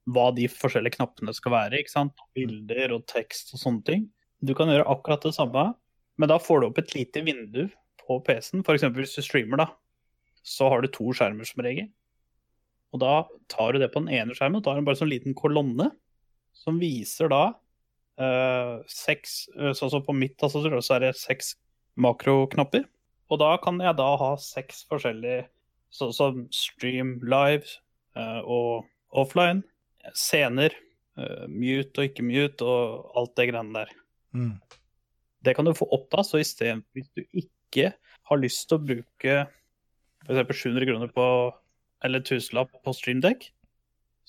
hva 0.10 0.30
de 0.34 0.48
forskjellige 0.50 0.96
knappene 0.96 1.36
skal 1.36 1.54
være. 1.54 1.82
ikke 1.82 1.94
sant? 1.94 2.24
Bilder 2.38 2.96
og 2.96 3.06
tekst 3.12 3.52
og 3.54 3.62
sånne 3.62 3.86
ting. 3.86 4.08
Du 4.40 4.56
kan 4.56 4.72
gjøre 4.72 4.88
akkurat 4.88 5.28
det 5.28 5.36
samme, 5.36 5.74
men 6.20 6.32
da 6.32 6.40
får 6.40 6.62
du 6.62 6.70
opp 6.70 6.80
et 6.80 6.96
lite 6.96 7.24
vindu 7.28 7.66
på 8.00 8.20
PC-en. 8.26 8.64
F.eks. 8.64 8.88
hvis 8.96 9.18
du 9.20 9.22
streamer, 9.26 9.60
da, 9.66 9.68
så 10.46 10.70
har 10.72 10.84
du 10.84 10.90
to 10.92 11.12
skjermer 11.16 11.48
som 11.48 11.64
regel. 11.66 11.90
Og 12.94 13.02
da 13.04 13.16
tar 13.52 13.74
du 13.74 13.82
det 13.82 13.92
på 13.94 14.02
den 14.02 14.14
ene 14.14 14.36
skjermen, 14.38 14.60
og 14.60 14.66
da 14.66 14.74
har 14.74 14.82
du 14.82 14.88
bare 14.88 15.00
sånn 15.00 15.12
liten 15.12 15.36
kolonne 15.38 15.92
som 16.58 16.80
viser 16.82 17.30
da 17.32 17.44
eh, 18.20 18.80
seks 18.90 19.44
eh, 19.56 19.74
Sånn 19.78 19.94
som 19.94 20.06
på 20.06 20.16
mitt 20.18 20.38
tastatur, 20.42 20.80
så 20.82 20.98
er 20.98 21.08
det 21.08 21.20
seks 21.20 21.54
makroknapper. 22.00 22.88
Og 23.30 23.42
da 23.42 23.54
kan 23.62 23.78
jeg 23.84 23.98
da 24.00 24.10
ha 24.18 24.32
seks 24.42 24.84
forskjellige, 24.90 25.46
sånn 25.94 26.14
som 26.16 26.42
stream 26.54 27.18
live 27.22 27.68
eh, 28.18 28.42
og 28.42 28.90
offline, 29.10 29.62
scener, 30.18 30.74
eh, 31.20 31.46
mute 31.48 32.02
og 32.02 32.10
ikke 32.10 32.26
mute 32.26 32.66
og 32.66 33.14
alt 33.20 33.36
det 33.38 33.50
greiene 33.52 33.84
der. 33.84 33.96
Mm. 34.34 34.56
Det 35.46 35.56
kan 35.56 35.68
du 35.68 35.76
få 35.78 35.88
opp 35.96 36.10
da, 36.14 36.26
så 36.26 36.42
i 36.42 36.48
stedet 36.48 36.82
hvis 36.98 37.10
du 37.16 37.24
ikke 37.38 37.94
har 38.30 38.42
lyst 38.42 38.68
til 38.70 38.80
å 38.80 38.86
bruke 38.86 39.38
f.eks. 40.30 40.62
700 40.64 40.86
kroner 40.86 41.12
på 41.14 41.26
eller 42.06 42.24
tusenlapp 42.24 42.72
på 42.86 42.94
StreamDeck, 42.96 43.50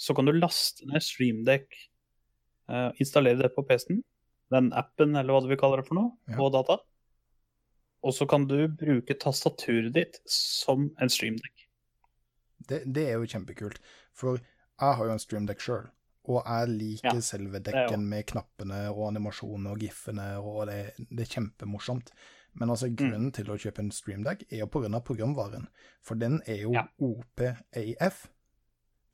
så 0.01 0.15
kan 0.17 0.27
du 0.27 0.33
laste 0.33 0.87
ned 0.89 1.05
StreamDeck, 1.05 1.77
uh, 2.73 2.91
installere 2.99 3.39
det 3.45 3.53
på 3.55 3.63
PC-en, 3.69 4.01
den 4.51 4.73
appen 4.75 5.15
eller 5.15 5.37
hva 5.37 5.43
du 5.45 5.51
vil 5.53 5.61
kalle 5.61 5.79
det 5.79 5.87
for 5.87 6.01
noe, 6.01 6.17
Ja. 6.31 6.39
på 6.41 6.49
data. 6.51 6.81
Og 8.03 8.15
så 8.17 8.27
kan 8.27 8.47
du 8.49 8.67
bruke 8.67 9.15
tastaturet 9.15 9.93
ditt 9.93 10.21
som 10.27 10.89
en 10.99 11.13
StreamDeck. 11.13 11.69
Det, 12.69 12.83
det 12.87 13.07
er 13.11 13.21
jo 13.21 13.29
kjempekult. 13.29 13.79
For 14.17 14.41
jeg 14.41 14.97
har 14.97 15.07
jo 15.07 15.13
en 15.13 15.23
streamdeck 15.23 15.61
sjøl, 15.61 15.87
og 16.31 16.43
jeg 16.45 16.69
liker 16.73 17.15
Ja, 17.15 17.25
selve 17.25 17.61
dekken 17.61 18.07
med 18.09 18.27
knappene 18.33 18.87
og 18.91 19.11
animasjonene 19.11 19.75
og 19.75 19.85
gif-ene, 19.85 20.29
og 20.41 20.67
det, 20.71 20.95
det 21.11 21.27
er 21.27 21.35
kjempemorsomt. 21.37 22.13
Men 22.55 22.71
altså, 22.71 22.89
grunnen 22.97 23.33
til 23.33 23.45
å 23.51 23.57
kjøpe 23.59 23.79
en 23.79 23.91
streamdag 23.91 24.43
er 24.51 24.59
jo 24.59 24.67
pga. 24.67 25.01
programvaren, 25.01 25.69
for 26.03 26.15
den 26.15 26.41
er 26.47 26.63
jo 26.63 26.73
Ja. 26.73 26.87
OPAF. 27.01 28.27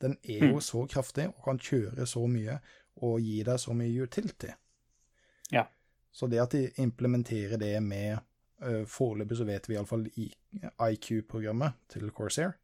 Den 0.01 0.16
er 0.25 0.49
jo 0.53 0.61
så 0.61 0.87
kraftig 0.88 1.29
og 1.29 1.44
kan 1.44 1.59
kjøre 1.59 2.07
så 2.07 2.27
mye 2.29 2.61
og 3.03 3.20
gi 3.20 3.42
deg 3.42 3.59
så 3.59 3.75
mye 3.75 4.03
utility. 4.03 4.49
Ja. 5.53 5.66
Så 6.12 6.27
det 6.29 6.38
at 6.40 6.51
de 6.51 6.70
implementerer 6.79 7.59
det 7.59 7.83
med 7.83 8.18
uh, 8.62 8.85
Foreløpig 8.87 9.37
så 9.37 9.44
vet 9.44 9.68
vi 9.68 9.75
iallfall 9.75 10.07
i 10.16 10.33
IQ-programmet 10.81 11.72
til 11.88 12.11
Corsair, 12.11 12.55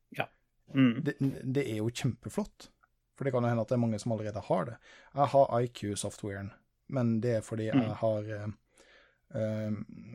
Mm. 0.74 1.02
det, 1.04 1.14
det 1.52 1.66
er 1.68 1.76
jo 1.82 1.90
kjempeflott. 1.90 2.70
For 3.14 3.24
det 3.24 3.32
kan 3.34 3.42
jo 3.44 3.48
hende 3.50 3.60
at 3.60 3.68
det 3.68 3.74
er 3.76 3.80
mange 3.82 3.98
som 4.00 4.12
allerede 4.14 4.40
har 4.40 4.64
det. 4.64 4.76
Jeg 5.14 5.26
har 5.28 5.50
IQ-softwaren, 5.60 6.48
men 6.88 7.20
det 7.20 7.34
er 7.36 7.40
fordi 7.44 7.66
Mm. 7.74 7.80
jeg 7.82 7.94
har 8.00 8.22
eh, 8.32 8.46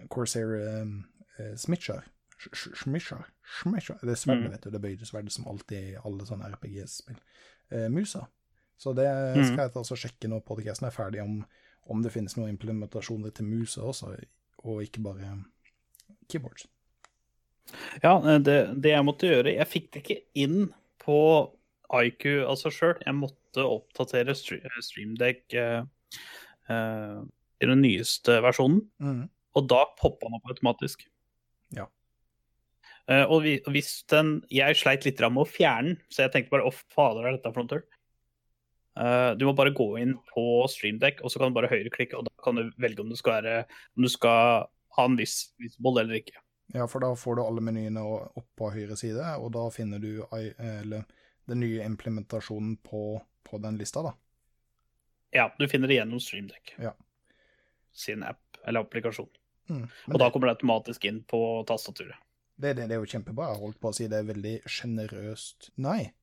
Corsair 0.09 0.53
uh, 0.57 1.55
Smitchar. 1.55 2.03
Sh- 2.37 2.53
sh- 2.53 2.73
Schmischer. 2.83 3.23
Schmischer. 3.59 3.97
Det 4.01 4.11
er 4.13 4.19
sverdet, 4.21 4.43
Mm. 4.45 4.51
vet 4.51 4.61
du. 4.63 4.69
Det 4.71 4.81
bøyde 4.81 5.05
sverdet 5.05 5.31
som 5.33 5.47
alltid 5.47 5.77
i 5.93 5.95
alle 6.05 6.25
sånne 6.25 6.51
RPG-spill. 6.53 7.17
Eh, 7.71 7.87
musa. 7.89 8.27
Så 8.77 8.93
det 8.95 9.07
Mm. 9.35 9.43
skal 9.45 9.57
jeg 9.57 9.71
altså 9.75 9.95
sjekke 9.97 10.27
når 10.29 10.43
podcasten 10.45 10.85
er 10.87 10.91
ferdig, 10.91 11.21
om, 11.23 11.45
om 11.89 12.01
det 12.03 12.11
finnes 12.11 12.37
noen 12.37 12.49
implementasjoner 12.55 13.33
til 13.33 13.45
musa 13.45 13.81
også, 13.81 14.11
og 14.63 14.81
ikke 14.83 15.01
bare 15.01 15.43
keyboards. 16.29 16.67
Ja, 18.03 18.17
eh, 18.21 18.37
det, 18.39 18.81
det 18.81 18.91
jeg 18.93 19.03
måtte 19.05 19.27
gjøre 19.27 19.55
Jeg 19.57 19.67
fikk 19.67 19.91
det 19.91 20.03
ikke 20.03 20.21
inn 20.35 20.73
på 20.99 21.17
IQ 21.91 22.25
altså 22.47 22.69
sjøl. 22.69 22.97
Jeg 23.05 23.15
måtte 23.15 23.63
oppdatere 23.65 24.35
stre- 24.35 24.61
StreamDeck 24.81 25.53
eh, 25.53 25.83
eh, 26.69 27.21
i 27.61 27.65
den 27.65 27.81
nyeste 27.81 28.41
versjonen, 28.43 28.81
Mm. 29.01 29.29
og 29.55 29.67
da 29.67 29.85
poppa 29.97 30.27
den 30.27 30.35
opp 30.35 30.49
automatisk. 30.51 31.07
Ja. 31.73 31.85
Uh, 33.09 33.23
og 33.31 33.43
vi- 33.43 33.61
hvis 33.67 34.03
den 34.07 34.43
Jeg 34.51 34.75
sleit 34.75 35.05
litt 35.05 35.19
med 35.19 35.45
å 35.45 35.47
fjerne 35.47 35.95
den, 35.95 36.01
så 36.09 36.23
jeg 36.27 36.31
tenkte 36.33 36.49
bare 36.51 36.67
å 36.67 36.73
fader, 36.73 37.25
er 37.27 37.37
dette 37.37 37.53
for 37.53 37.63
noe 37.63 37.67
tull? 37.67 37.83
Eh, 38.97 39.35
du 39.35 39.45
må 39.45 39.55
bare 39.55 39.69
gå 39.69 39.99
inn 40.01 40.15
på 40.33 40.67
StreamDeck, 40.67 41.19
og 41.23 41.29
så 41.29 41.37
kan 41.37 41.51
du 41.53 41.61
bare 41.61 41.69
høyreklikke, 41.69 42.17
og 42.17 42.25
da 42.25 42.43
kan 42.43 42.55
du 42.55 42.71
velge 42.81 42.99
om 42.99 43.09
du 43.09 43.15
skal, 43.15 43.43
være, 43.43 43.65
om 43.95 44.01
du 44.03 44.09
skal 44.09 44.67
ha 44.97 45.05
en 45.05 45.15
viss 45.15 45.53
visible 45.59 46.01
eller 46.01 46.15
ikke. 46.15 46.33
Ja, 46.73 46.87
for 46.87 46.99
da 46.99 47.11
får 47.13 47.35
du 47.37 47.43
alle 47.43 47.61
menyene 47.61 48.01
opp 48.01 48.47
på 48.57 48.71
høyre 48.73 48.97
side, 48.97 49.21
og 49.37 49.51
da 49.53 49.69
finner 49.69 49.99
du 50.01 50.23
i- 50.33 50.53
eller, 50.57 51.05
den 51.47 51.59
nye 51.59 51.85
implementasjonen 51.85 52.77
på, 52.83 53.21
på 53.45 53.61
den 53.61 53.77
lista, 53.77 54.01
da. 54.01 54.13
Ja, 55.31 55.49
du 55.59 55.67
finner 55.67 55.87
det 55.87 55.99
gjennom 55.99 56.19
StreamDeck. 56.19 56.73
Ja. 56.81 56.93
Sin 57.97 58.23
app 58.23 58.61
eller 58.67 58.85
applikasjon. 58.85 59.29
Mm. 59.71 59.83
Og 60.13 60.21
da 60.21 60.29
kommer 60.31 60.49
det 60.49 60.57
automatisk 60.57 61.05
inn 61.09 61.23
på 61.27 61.39
tastaturet. 61.67 62.15
det, 62.55 62.75
det, 62.77 62.87
det 62.87 62.95
er 62.95 63.01
jo 63.01 63.09
kjempebra. 63.09 63.51
Jeg 63.51 63.61
holdt 63.63 63.81
på 63.81 63.91
å 63.91 63.95
si 63.97 64.07
det 64.11 64.21
er 64.21 64.29
veldig 64.29 64.55
sjenerøst. 64.69 65.71
Nei, 65.83 66.13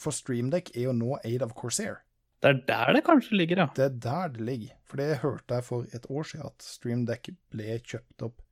for 0.00 0.14
StreamDeck 0.14 0.72
er 0.76 0.88
jo 0.88 0.94
nå 0.96 1.18
eid 1.24 1.44
av 1.44 1.54
Corsair. 1.58 2.02
Det 2.42 2.50
er 2.50 2.62
der 2.66 2.96
det 2.96 3.04
kanskje 3.06 3.36
ligger, 3.38 3.60
ja. 3.62 3.66
Det 3.76 3.84
er 3.84 3.98
der 4.02 4.32
det 4.34 4.46
ligger. 4.46 4.78
For 4.88 4.98
det 4.98 5.20
hørte 5.22 5.58
jeg 5.58 5.66
for 5.66 5.94
et 5.94 6.08
år 6.10 6.26
siden, 6.26 6.48
at 6.48 6.64
StreamDeck 6.66 7.30
ble 7.54 7.76
kjøpt 7.78 8.24
opp 8.26 8.42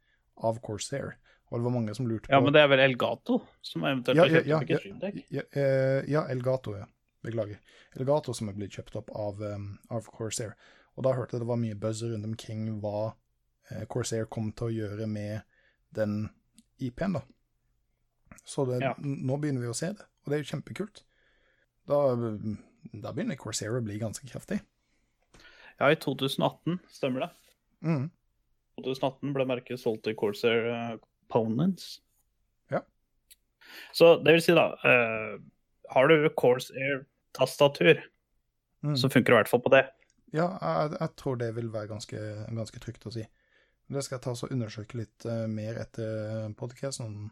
av 0.47 0.61
Corsair. 0.62 1.16
Og 1.51 1.59
det 1.59 1.66
var 1.66 1.74
mange 1.74 1.95
som 1.99 2.07
lurte 2.07 2.28
på 2.28 2.35
Ja, 2.37 2.39
men 2.45 2.55
det 2.55 2.62
er 2.62 2.68
vel 2.70 2.83
Elgato 2.85 3.41
som 3.66 3.83
eventuelt 3.83 4.20
Ja, 4.20 4.26
har 4.28 4.37
kjøpt 4.37 4.51
ja, 4.51 4.59
opp 4.61 4.66
ikke 4.68 4.76
ja. 4.76 4.83
StreamDeck? 4.85 5.22
Ja, 5.35 5.47
eh, 5.51 6.11
ja, 6.12 6.22
Elgato, 6.31 6.76
ja. 6.78 6.87
Beklager. 7.26 7.59
Elgato 7.99 8.35
som 8.37 8.49
er 8.49 8.57
blitt 8.57 8.78
kjøpt 8.78 9.01
opp 9.01 9.11
av, 9.18 9.43
um, 9.43 9.66
av 9.91 10.07
Corsair. 10.14 10.55
Og 10.99 11.05
da 11.07 11.12
hørte 11.16 11.36
jeg 11.36 11.45
det 11.45 11.49
var 11.49 11.61
mye 11.61 11.76
buzz 11.78 12.03
rundt 12.05 12.26
omkring 12.26 12.66
hva 12.82 13.12
eh, 13.70 13.84
Corsair 13.88 14.26
kom 14.26 14.51
til 14.53 14.66
å 14.68 14.74
gjøre 14.74 15.07
med 15.09 15.43
den 15.97 16.28
IP-en, 16.80 17.12
da. 17.18 17.22
Så 18.45 18.64
det, 18.68 18.80
Ja. 18.82 18.95
nå 18.99 19.36
begynner 19.41 19.61
vi 19.62 19.70
å 19.70 19.76
se 19.76 19.93
det, 19.93 20.03
og 20.24 20.30
det 20.30 20.38
er 20.38 20.43
jo 20.45 20.51
kjempekult. 20.57 21.03
Da, 21.91 21.99
da 23.03 23.12
begynner 23.12 23.36
Corsair 23.41 23.76
å 23.78 23.84
bli 23.84 23.99
ganske 24.01 24.26
kraftig. 24.28 24.61
Ja, 25.80 25.88
i 25.91 25.97
2018, 25.97 26.78
stemmer 26.93 27.20
det. 27.26 27.30
Mm. 27.82 28.11
2018 28.80 29.32
ble 29.36 29.47
merket 29.49 29.80
solgt 29.80 30.05
til 30.05 30.14
Corsair 30.18 30.66
eh, 30.72 30.97
Components. 31.32 32.01
Ja. 32.72 32.80
Så 33.97 34.16
det 34.24 34.34
vil 34.36 34.43
si, 34.45 34.53
da 34.57 34.72
uh, 34.82 35.38
Har 35.91 36.09
du 36.11 36.28
Corsair-tastatur, 36.36 38.03
Mm. 38.82 38.95
så 38.97 39.11
funker 39.12 39.26
det 39.28 39.34
i 39.34 39.38
hvert 39.43 39.49
fall 39.51 39.61
på 39.61 39.70
det. 39.74 39.82
Ja, 40.37 40.47
jeg, 40.61 40.97
jeg 40.97 41.14
tror 41.18 41.39
det 41.41 41.53
vil 41.57 41.70
være 41.74 41.91
ganske, 41.91 42.20
ganske 42.55 42.83
trygt 42.83 43.07
å 43.09 43.14
si. 43.14 43.24
Det 43.91 44.03
skal 44.07 44.18
jeg 44.20 44.24
ta 44.26 44.35
og 44.37 44.53
undersøke 44.55 45.01
litt 45.01 45.26
eh, 45.26 45.47
mer 45.51 45.81
etter 45.83 46.53
podcasten. 46.59 47.31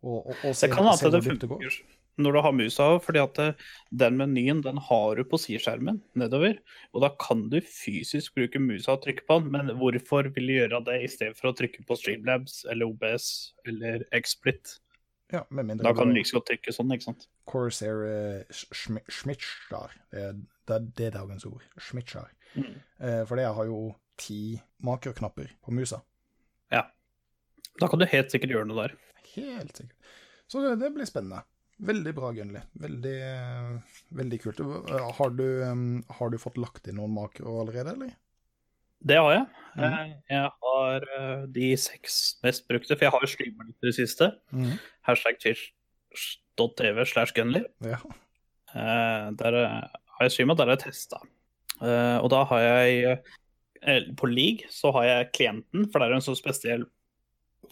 Og, 0.00 0.20
og, 0.20 0.36
og 0.46 0.54
se, 0.54 0.68
Det 0.68 0.76
kan 0.76 0.86
hende 0.86 1.10
det 1.16 1.24
funker 1.26 1.80
når 2.20 2.36
du 2.36 2.40
har 2.44 2.52
musa, 2.56 2.86
fordi 3.02 3.22
at 3.22 3.40
eh, 3.42 3.66
den 4.02 4.18
menyen 4.20 4.62
den 4.64 4.80
har 4.88 5.16
du 5.16 5.24
på 5.28 5.40
sideskjermen 5.40 6.00
nedover. 6.18 6.58
Og 6.94 7.04
da 7.04 7.12
kan 7.22 7.46
du 7.52 7.58
fysisk 7.64 8.36
bruke 8.36 8.60
musa 8.62 8.96
og 8.96 9.04
trykke 9.04 9.26
på 9.28 9.40
den, 9.40 9.50
men 9.54 9.74
hvorfor 9.80 10.30
vil 10.34 10.50
du 10.50 10.56
gjøre 10.58 10.82
det 10.88 11.00
i 11.04 11.10
stedet 11.10 11.38
for 11.38 11.50
å 11.50 11.56
trykke 11.56 11.86
på 11.86 11.98
Streamlabs 11.98 12.64
eller 12.70 12.90
OBS 12.90 13.30
eller 13.70 14.06
XSplit? 14.20 14.76
Ja, 15.32 15.44
med 15.50 15.66
mindre 15.66 15.84
Da 15.86 15.92
kan 15.94 16.08
du 16.10 16.14
like 16.16 16.32
godt 16.34 16.48
trykke 16.50 16.72
sånn, 16.74 16.90
ikke 16.94 17.06
sant. 17.06 17.26
Corsair 17.46 18.00
Det, 20.10 20.22
er- 20.24 20.40
det, 20.66 20.74
er- 20.76 20.88
det 20.96 21.06
er 21.06 21.16
dagens 21.18 21.46
ord. 21.46 21.62
Schmitschar. 21.78 22.30
Mm. 22.56 22.74
Eh, 23.00 23.24
for 23.26 23.36
det 23.38 23.46
har 23.46 23.64
jo 23.68 23.94
ti 24.18 24.60
makroknapper 24.82 25.52
på 25.64 25.72
musa. 25.72 26.00
Ja. 26.70 26.82
Da 27.80 27.88
kan 27.88 27.98
du 28.02 28.06
helt 28.06 28.30
sikkert 28.34 28.50
gjøre 28.50 28.66
noe 28.66 28.88
der. 28.88 28.96
Helt 29.36 29.76
sikkert. 29.76 29.96
Så 30.50 30.60
det, 30.64 30.80
det 30.82 30.90
blir 30.94 31.06
spennende. 31.06 31.44
Veldig 31.80 32.12
bra, 32.14 32.32
Gunnli. 32.36 32.60
Veldig, 32.76 33.14
eh, 33.24 34.00
veldig 34.18 34.40
kult. 34.42 34.58
Eh, 34.60 35.12
Har 35.16 35.30
du, 35.30 35.46
har 36.18 36.30
du 36.30 36.36
fått 36.42 36.58
lagt 36.60 36.88
inn 36.90 36.96
noen 37.00 37.14
makro 37.14 37.60
allerede, 37.62 37.94
eller? 37.94 38.10
Det 39.06 39.16
har 39.16 39.32
jeg. 39.32 39.46
Mhm. 39.76 39.84
Eh, 39.86 40.14
Jeg 40.30 40.50
har 40.62 41.04
eh, 41.18 41.46
de 41.46 41.76
seks 41.76 42.36
mest 42.42 42.66
brukte, 42.68 42.96
for 42.96 43.04
jeg 43.06 43.12
har 43.14 43.20
jo 43.22 43.26
streama 43.30 43.64
litt 43.68 43.76
i 43.82 43.86
det 43.86 43.94
siste. 43.96 44.30
Hashtag 45.06 45.38
twitch.tv 45.40 47.04
slash 47.06 47.32
gunly. 47.36 47.62
Ja. 47.86 47.98
Eh, 48.74 49.30
Der 49.40 49.56
har 49.64 50.20
jeg 50.26 50.32
streama, 50.34 50.54
der 50.54 50.66
har 50.66 50.76
jeg 50.76 50.84
testa. 50.92 51.20
Og 52.20 52.28
da 52.30 52.44
har 52.44 52.60
jeg 52.60 53.22
På 54.16 54.26
league 54.28 54.68
så 54.68 54.90
har 54.92 55.04
jeg 55.04 55.30
klienten, 55.32 55.86
for 55.90 55.98
det 56.00 56.10
er 56.10 56.14
en 56.18 56.20
så 56.20 56.34
spesiell 56.36 56.82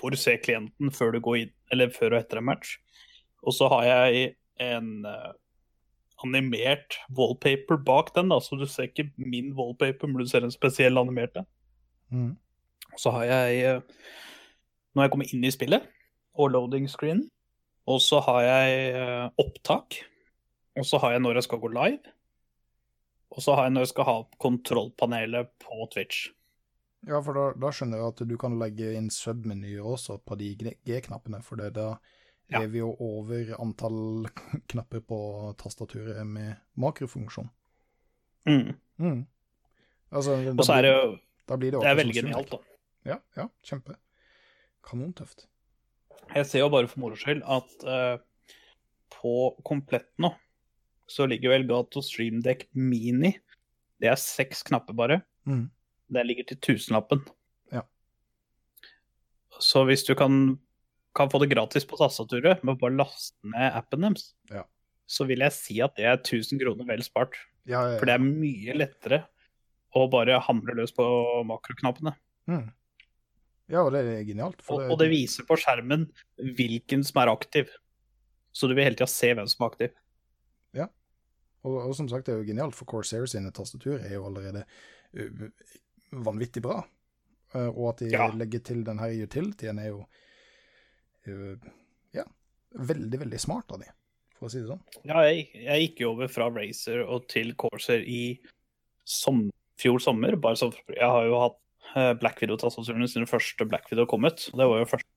hvor 0.00 0.10
du 0.10 0.16
ser 0.16 0.38
klienten 0.38 0.90
før 0.94 1.12
du 1.12 1.18
går 1.20 1.36
inn, 1.42 1.50
eller 1.72 1.90
før 1.90 2.14
og 2.14 2.20
etter 2.22 2.38
en 2.38 2.44
match. 2.46 2.78
Og 3.42 3.52
så 3.52 3.68
har 3.68 3.84
jeg 3.84 4.36
en 4.60 5.04
animert 6.24 6.98
wallpaper 7.14 7.78
bak 7.86 8.12
den, 8.16 8.32
da, 8.32 8.40
så 8.42 8.58
du 8.58 8.66
ser 8.66 8.88
ikke 8.88 9.08
min 9.16 9.52
wallpaper, 9.56 10.10
men 10.10 10.22
du 10.22 10.30
ser 10.30 10.46
en 10.46 10.54
spesiell 10.54 10.98
animert 10.98 11.36
en. 11.38 11.48
Mm. 12.10 12.32
Så 12.98 13.12
har 13.14 13.28
jeg 13.28 13.74
nå 13.76 13.82
Når 14.96 15.04
jeg 15.04 15.10
kommer 15.12 15.32
inn 15.34 15.44
i 15.44 15.50
spillet, 15.52 15.84
og 16.34 16.50
loading 16.50 16.88
screen, 16.90 17.20
og 17.86 18.00
så 18.02 18.18
har 18.24 18.40
jeg 18.42 18.78
eh, 18.98 19.26
opptak, 19.38 20.00
og 20.78 20.86
så 20.86 20.98
har 21.02 21.14
jeg 21.14 21.22
når 21.22 21.38
jeg 21.38 21.46
skal 21.46 21.60
gå 21.62 21.70
live, 21.74 22.14
og 23.30 23.44
så 23.44 23.54
har 23.54 23.68
jeg 23.68 23.74
når 23.76 23.84
jeg 23.84 23.92
skal 23.92 24.08
ha 24.08 24.16
kontrollpanelet 24.42 25.52
på 25.62 25.86
Twitch. 25.92 26.28
Ja, 27.06 27.20
for 27.22 27.36
da, 27.36 27.44
da 27.54 27.70
skjønner 27.70 28.00
jeg 28.00 28.12
at 28.14 28.22
du 28.26 28.34
kan 28.40 28.58
legge 28.58 28.90
inn 28.98 29.10
submenyer 29.14 29.86
også 29.86 30.18
på 30.26 30.38
de 30.40 30.50
G-knappene, 30.58 31.42
for 31.46 31.60
det, 31.60 31.74
da 31.78 31.92
Ja. 32.48 32.62
er 32.62 32.70
vi 32.72 32.80
jo 32.80 32.94
over 33.04 33.50
antall 33.60 34.28
knapper 34.72 35.02
på 35.04 35.18
tastaturet 35.60 36.24
med 36.26 36.54
makrofunksjon. 36.80 37.50
Mm. 38.48 38.72
Mm. 38.96 39.20
Altså, 40.08 40.38
da 40.46 40.54
Og 40.56 40.64
så 40.64 40.78
er 40.78 40.86
det 40.86 40.92
jo 40.94 41.02
det 41.48 41.72
Det 41.72 41.90
er 41.90 41.98
veldig 41.98 42.14
som 42.14 42.24
genialt, 42.24 42.50
da. 42.52 42.58
Ja, 43.08 43.16
ja, 43.36 43.48
kjempe. 43.64 43.96
Kanontøft. 44.84 45.46
Jeg 46.34 46.46
ser 46.46 46.64
jo 46.64 46.72
bare 46.72 46.88
for 46.88 47.00
moro 47.00 47.16
skyld 47.16 47.40
at 47.44 47.84
uh, 47.88 48.16
på 49.12 49.34
komplett 49.64 50.10
nå 50.20 50.32
så 51.08 51.26
ligger 51.26 51.48
jo 51.48 51.56
Elgato 51.56 52.02
Streamdeck 52.04 52.66
Mini. 52.76 53.32
Det 53.98 54.10
er 54.10 54.20
seks 54.20 54.60
knapper 54.68 54.96
bare. 54.96 55.20
Mm. 55.48 55.70
Den 56.12 56.26
ligger 56.28 56.44
til 56.50 56.60
tusenlappen. 56.60 57.22
Ja. 57.72 57.86
Så 59.60 59.86
hvis 59.88 60.04
du 60.04 60.14
kan, 60.14 60.58
kan 61.16 61.30
få 61.30 61.40
det 61.42 61.50
gratis 61.50 61.84
på 61.88 61.96
tastaturet 61.98 62.62
med 62.64 62.76
å 62.76 62.80
bare 62.80 62.96
laste 62.98 63.36
ned 63.44 63.72
appen 63.74 64.00
deres, 64.00 64.34
Ja. 64.52 64.64
så 65.08 65.26
vil 65.26 65.38
jeg 65.40 65.52
si 65.52 65.80
at 65.80 65.96
det 65.96 66.04
er 66.04 66.16
1000 66.18 66.58
kroner 66.60 66.84
vel 66.86 67.02
spart. 67.02 67.34
Ja, 67.66 67.82
ja, 67.82 67.92
ja. 67.94 67.98
For 67.98 68.06
det 68.06 68.14
er 68.14 68.24
mye 68.24 68.74
lettere 68.76 69.22
å 69.96 70.08
bare 70.10 70.38
hamre 70.40 70.74
løs 70.76 70.92
på 70.92 71.04
makroknappene. 71.48 72.14
Mm. 72.46 72.72
Ja, 73.68 73.82
og 73.84 73.92
det 73.92 74.04
er 74.04 74.24
genialt. 74.24 74.62
For 74.64 74.80
Og, 74.84 74.92
og 74.92 74.98
det 74.98 75.10
viser 75.10 75.44
på 75.44 75.56
skjermen 75.60 76.06
hvilken 76.38 77.02
som 77.04 77.20
er 77.22 77.28
aktiv. 77.32 77.68
Så 78.52 78.68
du 78.68 78.74
vil 78.74 78.84
hele 78.84 78.96
tida 78.96 79.08
se 79.10 79.34
hvem 79.34 79.48
som 79.48 79.64
er 79.66 79.72
aktiv. 79.72 79.96
Og, 81.66 81.74
og 81.88 81.94
som 81.98 82.06
sagt, 82.08 82.28
det 82.28 82.32
er 82.32 82.38
jo 82.38 82.46
genialt, 82.46 82.76
for 82.78 82.86
Corsair 82.88 83.26
sine 83.26 83.50
tastatur 83.52 83.96
er 83.98 84.12
jo 84.14 84.22
allerede 84.28 84.62
uh, 85.18 85.48
vanvittig 86.24 86.62
bra. 86.64 86.84
Uh, 87.54 87.66
og 87.72 87.88
at 87.90 88.04
de 88.04 88.12
Ja. 88.12 88.28
legger 88.30 88.62
til 88.64 88.84
den 88.86 89.00
her 89.02 89.10
utilityen 89.26 89.80
er 89.82 89.88
jo 89.90 90.04
ja, 92.16 92.24
veldig, 92.90 93.22
veldig 93.24 93.40
smart 93.42 93.74
av 93.74 93.82
de, 93.82 93.90
for 94.38 94.48
å 94.48 94.52
si 94.52 94.62
det 94.62 94.70
sånn. 94.70 94.82
Ja, 95.02 95.22
jeg, 95.28 95.48
jeg 95.54 95.86
gikk 95.86 96.02
jo 96.04 96.12
over 96.14 96.30
fra 96.32 96.48
Racer 96.54 97.04
og 97.04 97.28
til 97.32 97.54
Corsair 97.60 98.04
i 98.06 98.38
som, 99.08 99.46
fjor 99.80 100.02
sommer. 100.02 100.36
Bare 100.40 100.58
så, 100.60 100.70
jeg 100.92 101.04
har 101.04 101.28
jo 101.28 101.42
hatt 101.44 101.60
eh, 101.94 102.14
Black 102.20 102.42
Video-tastaturene 102.42 103.08
siden 103.10 103.30
første 103.30 103.68
Black 103.68 103.88
Video 103.90 104.08
kom 104.10 104.26
ut. 104.28 104.48
Det 104.52 104.68
var 104.72 104.82
jo 104.82 104.90
først 104.90 105.08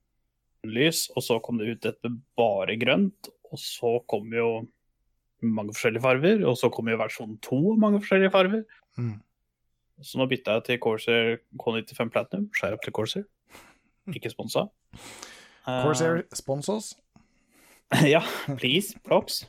lys, 0.70 1.08
og 1.16 1.26
så 1.26 1.40
kom 1.44 1.60
det 1.60 1.72
ut 1.72 1.90
et 1.90 2.00
med 2.06 2.22
bare 2.40 2.78
grønt. 2.82 3.32
Og 3.52 3.60
så 3.60 3.98
kom 4.12 4.32
jo 4.36 4.52
mange 5.42 5.74
forskjellige 5.74 6.06
farger, 6.06 6.46
og 6.48 6.56
så 6.60 6.70
kom 6.74 6.90
jo 6.92 7.02
versjon 7.02 7.36
2 7.44 7.62
mange 7.82 8.00
forskjellige 8.04 8.34
farger. 8.34 8.64
Mm. 8.98 9.18
Så 10.02 10.18
nå 10.18 10.26
bytta 10.30 10.58
jeg 10.58 10.68
til 10.68 10.80
Corsair 10.82 11.36
K95 11.62 12.14
Platinum. 12.14 12.48
Skjær 12.58 12.78
opp 12.78 12.86
til 12.86 12.96
Corsair. 12.96 13.28
Ikke 14.10 14.32
sponsa. 14.34 14.68
Eh, 15.68 16.22
spons 16.34 16.70
oss. 16.70 16.94
ja, 18.14 18.22
please, 18.58 18.98
props. 19.06 19.44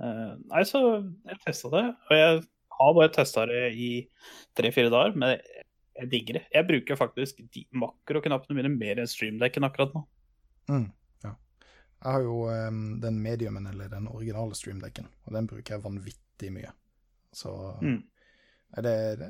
Uh, 0.00 0.34
nei, 0.50 0.64
så 0.66 0.80
jeg 1.28 1.38
testa 1.44 1.70
det, 1.70 1.84
og 2.08 2.18
jeg 2.18 2.40
har 2.74 2.94
bare 2.96 3.12
testa 3.14 3.44
det 3.46 3.62
i 3.78 3.90
tre-fire 4.58 4.90
dager, 4.90 5.14
men 5.14 5.36
jeg, 5.36 6.08
digger 6.10 6.40
det. 6.40 6.44
Jeg 6.50 6.66
bruker 6.70 6.98
faktisk 6.98 7.44
makroknappene 7.78 8.58
mine 8.58 8.72
mer 8.74 9.02
enn 9.02 9.10
streamdekken 9.10 9.66
akkurat 9.68 9.94
nå. 9.94 10.02
Mm. 10.72 10.88
Ja. 11.22 11.34
Jeg 11.68 12.16
har 12.16 12.24
jo 12.24 12.40
um, 12.48 12.80
den 13.04 13.20
mediumen, 13.22 13.68
eller 13.70 13.92
den 13.92 14.08
originale 14.10 14.58
streamdekken, 14.58 15.06
og 15.28 15.38
den 15.38 15.50
bruker 15.50 15.76
jeg 15.76 15.84
vanvittig 15.84 16.50
mye. 16.56 16.74
Så 17.34 17.54
Mm. 17.82 18.02
Det, 18.74 18.82
det, 18.82 19.28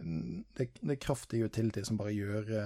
det, 0.57 0.65
det 0.81 0.95
er 0.95 1.01
kraftig 1.05 1.43
utility 1.45 1.83
som 1.85 1.99
bare 2.01 2.15
gjør 2.17 2.47
det, 2.49 2.63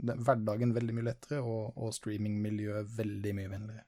hverdagen 0.00 0.74
veldig 0.76 0.96
mye 0.96 1.08
lettere, 1.10 1.40
og, 1.42 1.76
og 1.76 1.94
streamingmiljøet 1.96 2.94
veldig 2.98 3.34
mye 3.38 3.52
vennligere. 3.52 3.86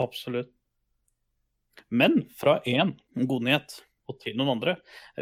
Absolutt. 0.00 0.52
Men 1.88 2.22
fra 2.36 2.58
én 2.68 2.94
god 3.28 3.46
nyhet 3.46 3.80
og 4.10 4.18
til 4.22 4.36
noen 4.38 4.56
andre. 4.56 4.76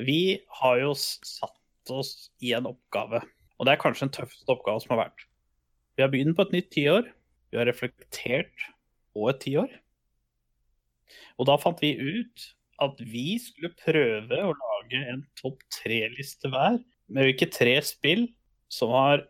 Vi 0.06 0.40
har 0.60 0.80
jo 0.80 0.92
satt 0.96 1.92
oss 1.92 2.30
i 2.44 2.54
en 2.56 2.68
oppgave, 2.68 3.22
og 3.58 3.66
det 3.66 3.74
er 3.74 3.82
kanskje 3.82 4.06
den 4.06 4.14
tøffeste 4.16 4.54
oppgaven 4.54 4.84
som 4.84 4.94
har 4.96 5.06
vært. 5.06 5.24
Vi 5.96 6.04
har 6.04 6.12
begynt 6.12 6.36
på 6.38 6.46
et 6.46 6.54
nytt 6.54 6.70
tiår. 6.74 7.08
Vi 7.50 7.58
har 7.58 7.68
reflektert 7.68 8.68
på 9.16 9.28
et 9.32 9.40
tiår. 9.42 9.72
Og 11.40 11.48
da 11.48 11.56
fant 11.60 11.80
vi 11.82 11.94
ut 11.96 12.48
at 12.84 13.00
vi 13.02 13.32
skulle 13.42 13.74
prøve 13.80 14.38
å 14.44 14.54
lage 14.54 15.00
en 15.10 15.24
topp 15.40 15.64
tre-liste 15.74 16.50
hver, 16.52 16.78
med 17.08 17.26
hvilke 17.26 17.48
tre 17.50 17.74
spill 17.82 18.28
som 18.70 18.92
har 18.94 19.24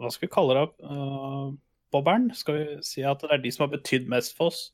Hva 0.00 0.10
skal 0.12 0.26
vi 0.26 0.32
kalle 0.34 0.56
det? 0.58 0.64
Uh, 0.84 1.54
bobberen? 1.94 2.30
Skal 2.36 2.58
vi 2.58 2.64
si 2.86 3.04
at 3.06 3.22
det 3.22 3.30
er 3.36 3.44
de 3.44 3.52
som 3.54 3.66
har 3.66 3.74
betydd 3.76 4.08
mest 4.10 4.34
for 4.38 4.52
oss 4.52 4.66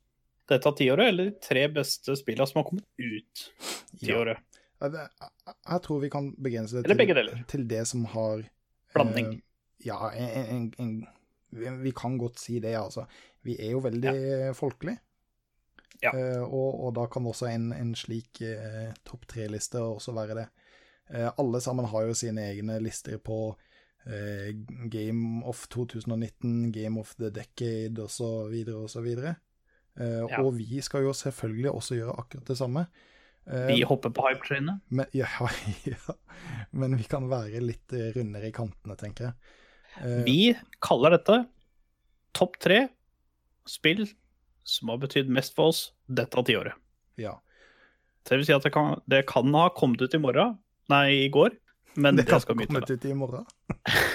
dette 0.51 0.73
tiåret, 0.81 1.13
eller 1.13 1.29
de 1.29 1.45
tre 1.45 1.67
beste 1.71 2.17
spillene 2.19 2.49
som 2.51 2.63
har 2.63 2.67
kommet 2.71 2.87
ut 2.99 3.45
tiåret? 4.01 4.41
Ja. 4.81 4.89
jeg, 4.89 5.81
tror 5.85 6.01
vi 6.03 6.11
kan 6.11 6.33
begrense 6.41 6.81
det 6.81 6.97
til, 6.97 7.31
til 7.53 7.69
det 7.71 7.85
som 7.91 8.09
har 8.15 8.47
Blanding. 8.95 9.37
Uh, 9.37 9.87
ja, 9.87 10.01
en, 10.17 10.49
en, 10.57 10.65
en, 10.83 10.97
vi, 11.85 11.93
kan 11.97 12.17
godt 12.19 12.41
si 12.41 12.59
det, 12.63 12.75
altså. 12.79 13.05
Vi 13.47 13.55
er 13.61 13.77
jo 13.77 13.85
veldig 13.85 14.57
folkelige. 14.57 14.99
Ja. 16.01 16.13
Uh, 16.17 16.43
og, 16.49 16.81
og 16.87 16.95
da 16.97 17.07
kan 17.13 17.27
også 17.29 17.51
en, 17.51 17.71
en 17.77 17.93
slik 17.99 18.41
uh, 18.43 18.91
topp 19.07 19.29
tre-liste 19.31 19.83
også 19.85 20.15
være 20.17 20.39
det. 20.39 20.47
Uh, 21.13 21.29
alle 21.29 21.61
sammen 21.61 21.89
har 21.93 22.09
jo 22.09 22.17
sine 22.17 22.47
egne 22.53 22.79
lister 22.83 23.21
på 23.21 23.53
eh, 24.07 24.53
Game 24.89 25.43
of 25.45 25.67
2019, 25.69 26.71
Game 26.73 26.99
of 27.01 27.15
the 27.17 27.31
Decade 27.31 27.99
osv. 28.03 28.55
osv. 28.85 29.07
Eh, 29.25 29.35
Ja. 30.01 30.41
Og 30.43 30.55
vi 30.57 30.81
skal 30.81 31.03
jo 31.05 31.13
selvfølgelig 31.13 31.71
også 31.75 31.97
gjøre 31.99 32.17
akkurat 32.19 32.47
det 32.47 32.57
samme. 32.57 32.87
Eh, 33.47 33.67
Vi 33.67 33.83
hopper 33.83 34.11
på 34.15 34.23
hype-trainet. 34.29 34.81
men, 34.89 35.07
ja, 35.13 35.27
ja, 35.85 36.15
men 36.73 36.97
vi 36.97 37.05
kan 37.05 37.29
være 37.29 37.61
litt 37.61 37.93
rundere 38.17 38.49
i 38.49 38.53
kantene, 38.53 38.97
tenker 38.97 39.25
jeg. 39.31 39.35
Eh, 40.01 40.23
Vi 40.25 40.55
kaller 40.81 41.11
dette 41.19 41.47
topp 42.33 42.57
tre 42.63 42.89
spill 43.67 44.07
som 44.65 44.89
har 44.93 44.99
betydd 45.03 45.29
mest 45.29 45.55
for 45.57 45.73
oss 45.73 45.91
dette 46.09 46.45
tiåret. 46.47 46.75
Ja. 47.19 47.35
Det 48.25 48.37
vil 48.39 48.47
si 48.47 48.53
at 48.55 48.63
det 48.63 48.73
kan, 48.73 49.01
det 49.11 49.25
kan 49.27 49.51
ha 49.57 49.69
kommet 49.75 50.01
ut 50.05 50.15
i 50.15 50.21
morgen, 50.23 50.59
nei, 50.93 51.27
i 51.27 51.29
går, 51.33 51.57
men 51.95 52.17
det, 52.17 52.23
det 52.23 52.41
skal 52.41 52.59
vi 52.59 52.67
komme 52.67 52.83
ikke 52.85 52.97
ut 52.99 53.05
i 53.05 53.15
morgen. 53.15 53.47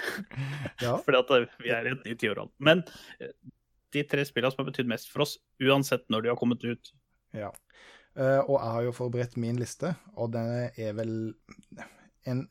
ja. 0.85 0.95
Fordi 1.03 1.41
vi 1.63 1.73
er 1.73 1.89
i 1.89 1.93
et 1.93 2.07
nytt. 2.07 2.55
Men 2.57 2.83
eh, 3.19 3.33
de 3.95 4.03
tre 4.07 4.25
spillene 4.27 4.53
som 4.53 4.63
har 4.63 4.71
betydd 4.71 4.89
mest 4.89 5.11
for 5.11 5.25
oss, 5.25 5.37
uansett 5.63 6.07
når 6.09 6.25
de 6.25 6.33
har 6.33 6.39
kommet 6.39 6.63
ut 6.63 6.93
Ja. 7.35 7.51
Eh, 8.15 8.39
og 8.39 8.55
jeg 8.55 8.71
har 8.77 8.83
jo 8.85 8.95
forberedt 8.95 9.35
min 9.41 9.59
liste, 9.59 9.91
og 10.15 10.31
den 10.31 10.69
er 10.71 10.93
vel 10.95 11.33
en 12.23 12.45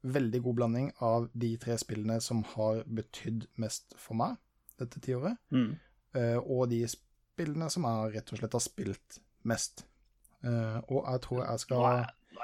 veldig 0.00 0.40
god 0.44 0.56
blanding 0.60 0.92
av 1.02 1.26
de 1.34 1.56
tre 1.60 1.74
spillene 1.78 2.20
som 2.22 2.44
har 2.54 2.84
betydd 2.86 3.48
mest 3.60 3.96
for 3.98 4.16
meg 4.16 4.38
dette 4.80 5.02
tiåret, 5.02 5.34
mm. 5.50 5.72
eh, 6.16 6.38
og 6.38 6.70
de 6.70 6.84
spillene 6.88 7.66
som 7.72 7.84
jeg 7.88 8.14
rett 8.14 8.30
og 8.30 8.40
slett 8.40 8.56
har 8.56 8.64
spilt 8.64 9.18
mest. 9.42 9.84
Og 10.40 11.02
jeg 11.02 11.20
tror 11.20 11.42
jeg 11.42 11.60
skal 11.60 11.82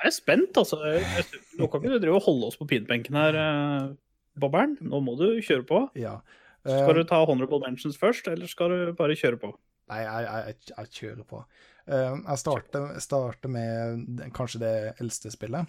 er, 0.07 0.11
er 0.11 0.17
spent, 0.17 0.57
altså. 0.63 0.79
Nå 1.59 1.69
kan 1.69 1.83
ikke 1.83 1.97
du 1.97 2.03
drive 2.07 2.19
og 2.21 2.27
holde 2.29 2.51
oss 2.51 2.59
på 2.61 2.69
pinbenken 2.71 3.19
her, 3.19 3.37
Bobbern. 3.37 3.95
Bobberen. 4.37 4.75
Nå 4.85 5.01
må 5.05 5.15
du 5.19 5.29
kjøre 5.45 5.67
på. 5.69 5.87
Ja. 5.99 6.19
Skal 6.67 6.91
Eh, 6.91 6.99
du 6.99 7.05
ta 7.07 7.21
honorable 7.25 7.61
mentions 7.63 7.97
først, 7.99 8.27
eller 8.29 8.51
skal 8.51 8.73
du 8.73 8.93
bare 8.99 9.15
kjøre 9.17 9.39
på? 9.39 9.53
Nei, 9.93 10.01
jeg, 10.03 10.27
jeg, 10.27 10.47
jeg, 10.47 10.73
jeg 10.73 10.95
kjører 10.99 11.27
på. 11.31 11.43
Uh, 11.87 12.17
jeg 12.19 12.39
starter, 12.43 12.87
starter 12.99 13.53
med 13.55 14.25
kanskje 14.35 14.59
det 14.65 14.73
eldste 14.99 15.31
spillet, 15.31 15.69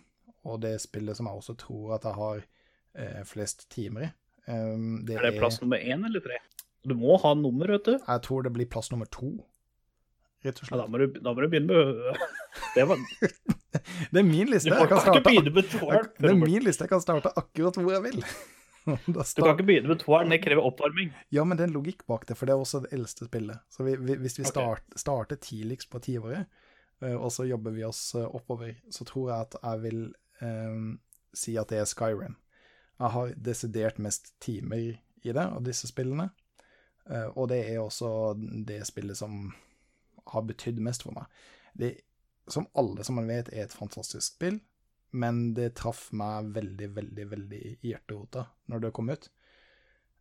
og 0.50 0.62
det 0.64 0.80
spillet 0.82 1.20
som 1.20 1.30
jeg 1.30 1.38
også 1.44 1.54
tror 1.62 2.00
at 2.00 2.08
jeg 2.10 2.18
har 2.18 2.40
uh, 2.42 3.22
flest 3.30 3.68
timer 3.70 4.08
i. 4.08 4.10
Um, 4.48 5.04
det 5.06 5.20
Er 5.20 5.28
det 5.28 5.38
plass 5.38 5.62
nummer 5.62 5.78
én 5.78 6.08
eller 6.08 6.24
tre? 6.26 6.40
Du 6.88 6.96
må 6.98 7.20
ha 7.22 7.36
nummer, 7.38 7.70
vet 7.76 7.86
du. 7.86 7.94
Jeg 8.00 8.24
tror 8.26 8.48
det 8.48 8.54
blir 8.56 8.66
plass 8.72 8.90
nummer 8.90 9.06
to, 9.14 9.36
rett 10.46 10.62
og 10.62 10.70
Ja, 10.72 10.82
da, 10.82 10.86
må 10.92 11.02
du 11.02 11.08
da 11.18 11.34
må 11.34 11.44
du 11.44 11.50
begynne 11.52 11.74
med 11.74 12.22
det 12.76 12.86
var, 12.90 13.02
Det 14.12 14.22
er 14.22 14.28
min 14.28 14.52
liste. 14.52 14.70
Du 14.70 14.76
Jeg 14.76 14.90
kan 14.90 14.98
ikke 14.98 15.02
starte, 15.02 15.24
jeg, 15.24 16.06
det 16.20 16.30
er 16.30 16.40
min 16.40 16.64
liste. 16.64 16.86
Jeg 16.86 16.92
kan 16.92 17.04
starte 17.04 17.34
akkurat 17.40 17.82
hvor 17.82 17.92
jeg 17.96 18.06
vil. 18.10 18.24
Da 18.88 19.24
Du 19.36 19.42
kan 19.44 19.52
ikke 19.52 19.66
begynne 19.68 19.92
med 19.92 20.00
toeren, 20.00 20.30
det 20.32 20.38
krever 20.40 20.64
oppvarming. 20.64 21.10
ja, 21.36 21.44
men 21.44 21.58
det 21.58 21.66
er 21.66 21.68
en 21.68 21.74
logikk 21.76 22.06
bak 22.08 22.22
det, 22.24 22.38
for 22.40 22.48
det 22.48 22.54
er 22.54 22.62
også 22.62 22.80
det 22.86 22.94
eldste 22.96 23.26
spillet. 23.28 23.60
Så 23.68 23.84
vi, 23.84 23.98
vi, 24.00 24.16
hvis 24.16 24.40
vi 24.40 24.46
start, 24.48 24.86
okay. 24.88 25.02
starter 25.02 25.40
tidligst 25.44 25.90
på 25.92 26.00
tiåret, 26.00 26.48
eh, 27.04 27.16
og 27.16 27.28
så 27.36 27.44
jobber 27.44 27.76
vi 27.76 27.84
oss 27.84 28.16
eh, 28.16 28.24
oppover, 28.24 28.78
så 28.88 29.04
tror 29.04 29.34
jeg 29.34 29.50
at 29.50 29.58
jeg 29.60 29.82
vil 29.84 30.00
um, 30.40 30.88
si 31.36 31.58
at 31.60 31.68
det 31.68 31.82
er 31.82 31.92
Skyrim. 31.92 32.40
Jeg 32.96 33.12
har 33.18 33.36
desidert 33.50 34.00
mest 34.00 34.32
timer 34.40 34.86
i 34.88 35.36
det 35.36 35.44
av 35.44 35.60
disse 35.68 35.92
spillene, 35.92 36.30
og 37.36 37.46
det 37.52 37.60
er 37.70 37.78
også 37.80 38.10
det 38.68 38.82
spillet 38.88 39.20
som 39.20 39.52
har 40.34 40.46
betydd 40.48 40.80
mest 40.84 41.06
for 41.06 41.16
meg. 41.18 41.26
Det, 41.78 41.94
som 42.52 42.68
alle 42.80 43.04
som 43.04 43.18
man 43.20 43.30
vet, 43.30 43.52
er 43.54 43.68
et 43.68 43.76
fantastisk 43.76 44.36
spill, 44.36 44.60
men 45.18 45.54
det 45.58 45.74
traff 45.80 46.10
meg 46.16 46.52
veldig, 46.56 46.90
veldig, 46.96 47.28
veldig 47.32 47.62
i 47.70 47.76
hjerterota 47.94 48.48
når 48.72 48.84
det 48.86 48.94
kom 48.98 49.12
ut. 49.14 49.30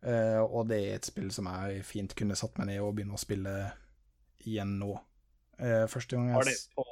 Uh, 0.05 0.43
og 0.45 0.67
det 0.69 0.77
er 0.77 0.99
et 0.99 1.09
spill 1.09 1.29
som 1.33 1.49
jeg 1.49 1.83
fint 1.87 2.13
kunne 2.17 2.37
satt 2.37 2.57
meg 2.59 2.69
ned 2.69 2.83
og 2.85 2.93
begynne 2.95 3.17
å 3.17 3.21
spille 3.21 3.53
igjen 4.45 4.77
nå. 4.79 4.93
Uh, 5.57 5.85
første 5.89 6.15
gang 6.15 6.29
jeg 6.29 6.37
Var 6.37 6.49
det 6.51 6.57
på 6.77 6.85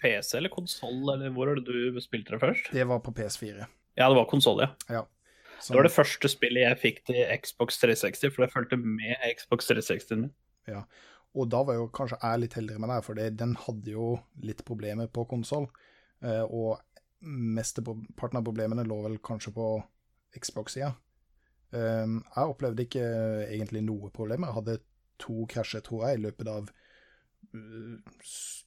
PC 0.00 0.36
eller 0.38 0.52
konsoll, 0.54 1.00
eller 1.12 1.32
hvor 1.34 1.50
er 1.50 1.58
det 1.58 1.66
du 1.66 2.00
spilte 2.00 2.36
det 2.36 2.40
først? 2.42 2.70
Det 2.72 2.86
var 2.88 3.02
på 3.04 3.12
PS4. 3.16 3.66
Ja, 3.98 4.06
det 4.08 4.16
var 4.16 4.28
konsoll, 4.30 4.62
ja. 4.64 4.70
Ja. 4.88 5.02
Så- 5.60 5.74
Det 5.74 5.76
var 5.76 5.82
det 5.82 5.92
første 5.92 6.28
spillet 6.28 6.62
jeg 6.62 6.78
fikk 6.80 7.04
til 7.04 7.20
Xbox 7.42 7.76
360, 7.82 8.30
for 8.32 8.46
det 8.46 8.52
fulgte 8.54 8.78
med 8.80 9.16
Xbox 9.36 9.66
360-en 9.68 10.20
min. 10.20 10.32
Og 11.38 11.46
da 11.50 11.62
var 11.66 11.78
jo 11.78 11.90
kanskje 11.94 12.18
jeg 12.18 12.42
litt 12.42 12.56
heldigere 12.58 12.82
med 12.82 12.90
det, 12.90 13.00
for 13.06 13.18
den 13.42 13.54
hadde 13.64 13.92
jo 13.92 14.06
litt 14.42 14.64
problemer 14.66 15.10
på 15.12 15.24
konsoll. 15.30 15.68
Eh, 16.26 16.42
og 16.42 16.80
mesteparten 17.20 18.40
av 18.40 18.46
problemene 18.46 18.86
lå 18.86 18.98
vel 19.04 19.18
kanskje 19.22 19.52
på 19.54 19.66
Xbox-sida. 20.34 20.90
Eh, 21.70 22.06
jeg 22.08 22.54
opplevde 22.54 22.86
ikke 22.86 23.04
egentlig 23.46 23.84
noe 23.86 24.10
problemer. 24.14 24.50
Jeg 24.50 24.58
hadde 24.58 24.80
to 25.22 25.44
krasjer, 25.50 25.84
tror 25.86 26.08
jeg, 26.08 26.18
i 26.18 26.24
løpet 26.24 26.50
av 26.50 26.72
eh, 27.54 28.24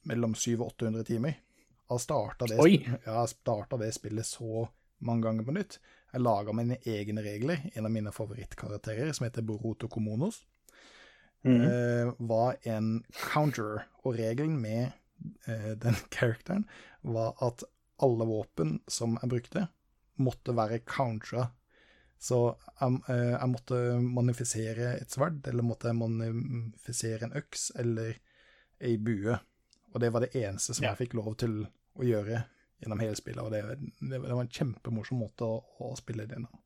mellom 0.08 0.32
700 0.32 0.64
og 0.64 0.72
800 0.72 1.10
timer. 1.10 1.36
Jeg 1.84 2.00
starta 2.00 2.48
det, 2.48 2.56
ja, 2.56 3.26
jeg 3.28 3.78
det 3.82 3.92
spillet 3.92 4.24
så 4.26 4.64
mange 5.04 5.26
ganger 5.26 5.44
på 5.44 5.52
nytt. 5.52 5.78
Jeg 6.14 6.22
laga 6.24 6.54
mine 6.56 6.80
egne 6.88 7.20
regler. 7.26 7.68
En 7.74 7.84
av 7.84 7.92
mine 7.92 8.12
favorittkarakterer, 8.14 9.12
som 9.12 9.28
heter 9.28 9.44
Boruto 9.44 9.90
Komonos 9.92 10.40
Eh, 11.68 12.12
var 12.18 12.56
en 12.64 13.04
counter, 13.12 13.84
og 14.04 14.16
regelen 14.16 14.60
med 14.60 14.92
eh, 15.46 15.74
den 15.84 15.94
characteren 16.10 16.64
var 17.02 17.34
at 17.44 17.64
alle 18.02 18.24
våpen 18.26 18.78
som 18.88 19.18
jeg 19.22 19.30
brukte, 19.30 19.68
måtte 20.16 20.54
være 20.56 20.80
countera. 20.88 21.50
Så 22.18 22.56
jeg, 22.80 23.00
eh, 23.12 23.34
jeg 23.36 23.50
måtte 23.52 23.80
manifisere 24.00 24.94
et 25.00 25.10
sverd, 25.12 25.46
eller 25.46 25.62
måtte 25.66 25.90
jeg 25.92 25.98
manifisere 26.00 27.24
en 27.28 27.36
øks, 27.36 27.70
eller 27.76 28.16
ei 28.80 28.96
bue. 28.96 29.36
Og 29.92 30.00
det 30.00 30.12
var 30.12 30.24
det 30.24 30.34
eneste 30.34 30.74
som 30.74 30.84
Ja. 30.84 30.94
jeg 30.94 31.06
fikk 31.08 31.14
lov 31.20 31.36
til 31.36 31.66
å 31.94 32.02
gjøre 32.02 32.44
gjennom 32.82 33.00
hele 33.00 33.16
spillet, 33.16 33.44
og 33.44 33.52
det, 33.52 33.62
det, 34.00 34.10
det 34.10 34.20
var 34.20 34.40
en 34.40 34.48
kjempemorsom 34.48 35.20
måte 35.20 35.44
å, 35.46 35.60
å 35.80 35.94
spille 35.96 36.26
det 36.26 36.40
på. 36.40 36.63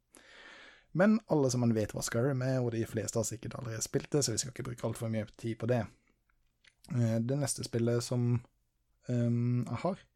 Men 0.93 1.18
alle 1.28 1.51
som 1.51 1.61
man 1.61 1.74
vet 1.76 1.93
hva 1.95 2.03
Skyrim 2.05 2.43
er, 2.43 2.61
og 2.62 2.72
de 2.72 2.84
fleste 2.89 3.20
har 3.20 3.26
sikkert 3.28 3.59
allerede 3.59 3.84
spilt 3.84 4.11
det, 4.12 4.22
så 4.24 4.32
vi 4.32 4.41
skal 4.41 4.55
ikke 4.55 4.68
bruke 4.70 4.86
altfor 4.89 5.12
mye 5.12 5.26
tid 5.36 5.59
på 5.61 5.68
det. 5.70 5.82
Eh, 6.95 7.18
Det 7.20 7.36
neste 7.39 7.64
spillet 7.66 8.05
som 8.05 8.30
um, 9.09 9.66
jeg 9.66 9.82
har 9.84 10.07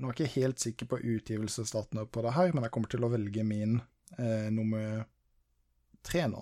Nå 0.00 0.08
er 0.08 0.14
jeg 0.16 0.26
ikke 0.30 0.40
helt 0.40 0.60
sikker 0.60 0.86
på 0.88 0.98
utgivelsesdatene 0.98 2.06
på 2.08 2.22
det 2.24 2.32
her, 2.32 2.54
men 2.54 2.64
jeg 2.64 2.72
kommer 2.72 2.88
til 2.88 3.04
å 3.04 3.10
velge 3.12 3.42
min 3.44 3.76
uh, 4.18 4.48
nummer 4.50 5.04
tre 6.02 6.24
nå. 6.32 6.40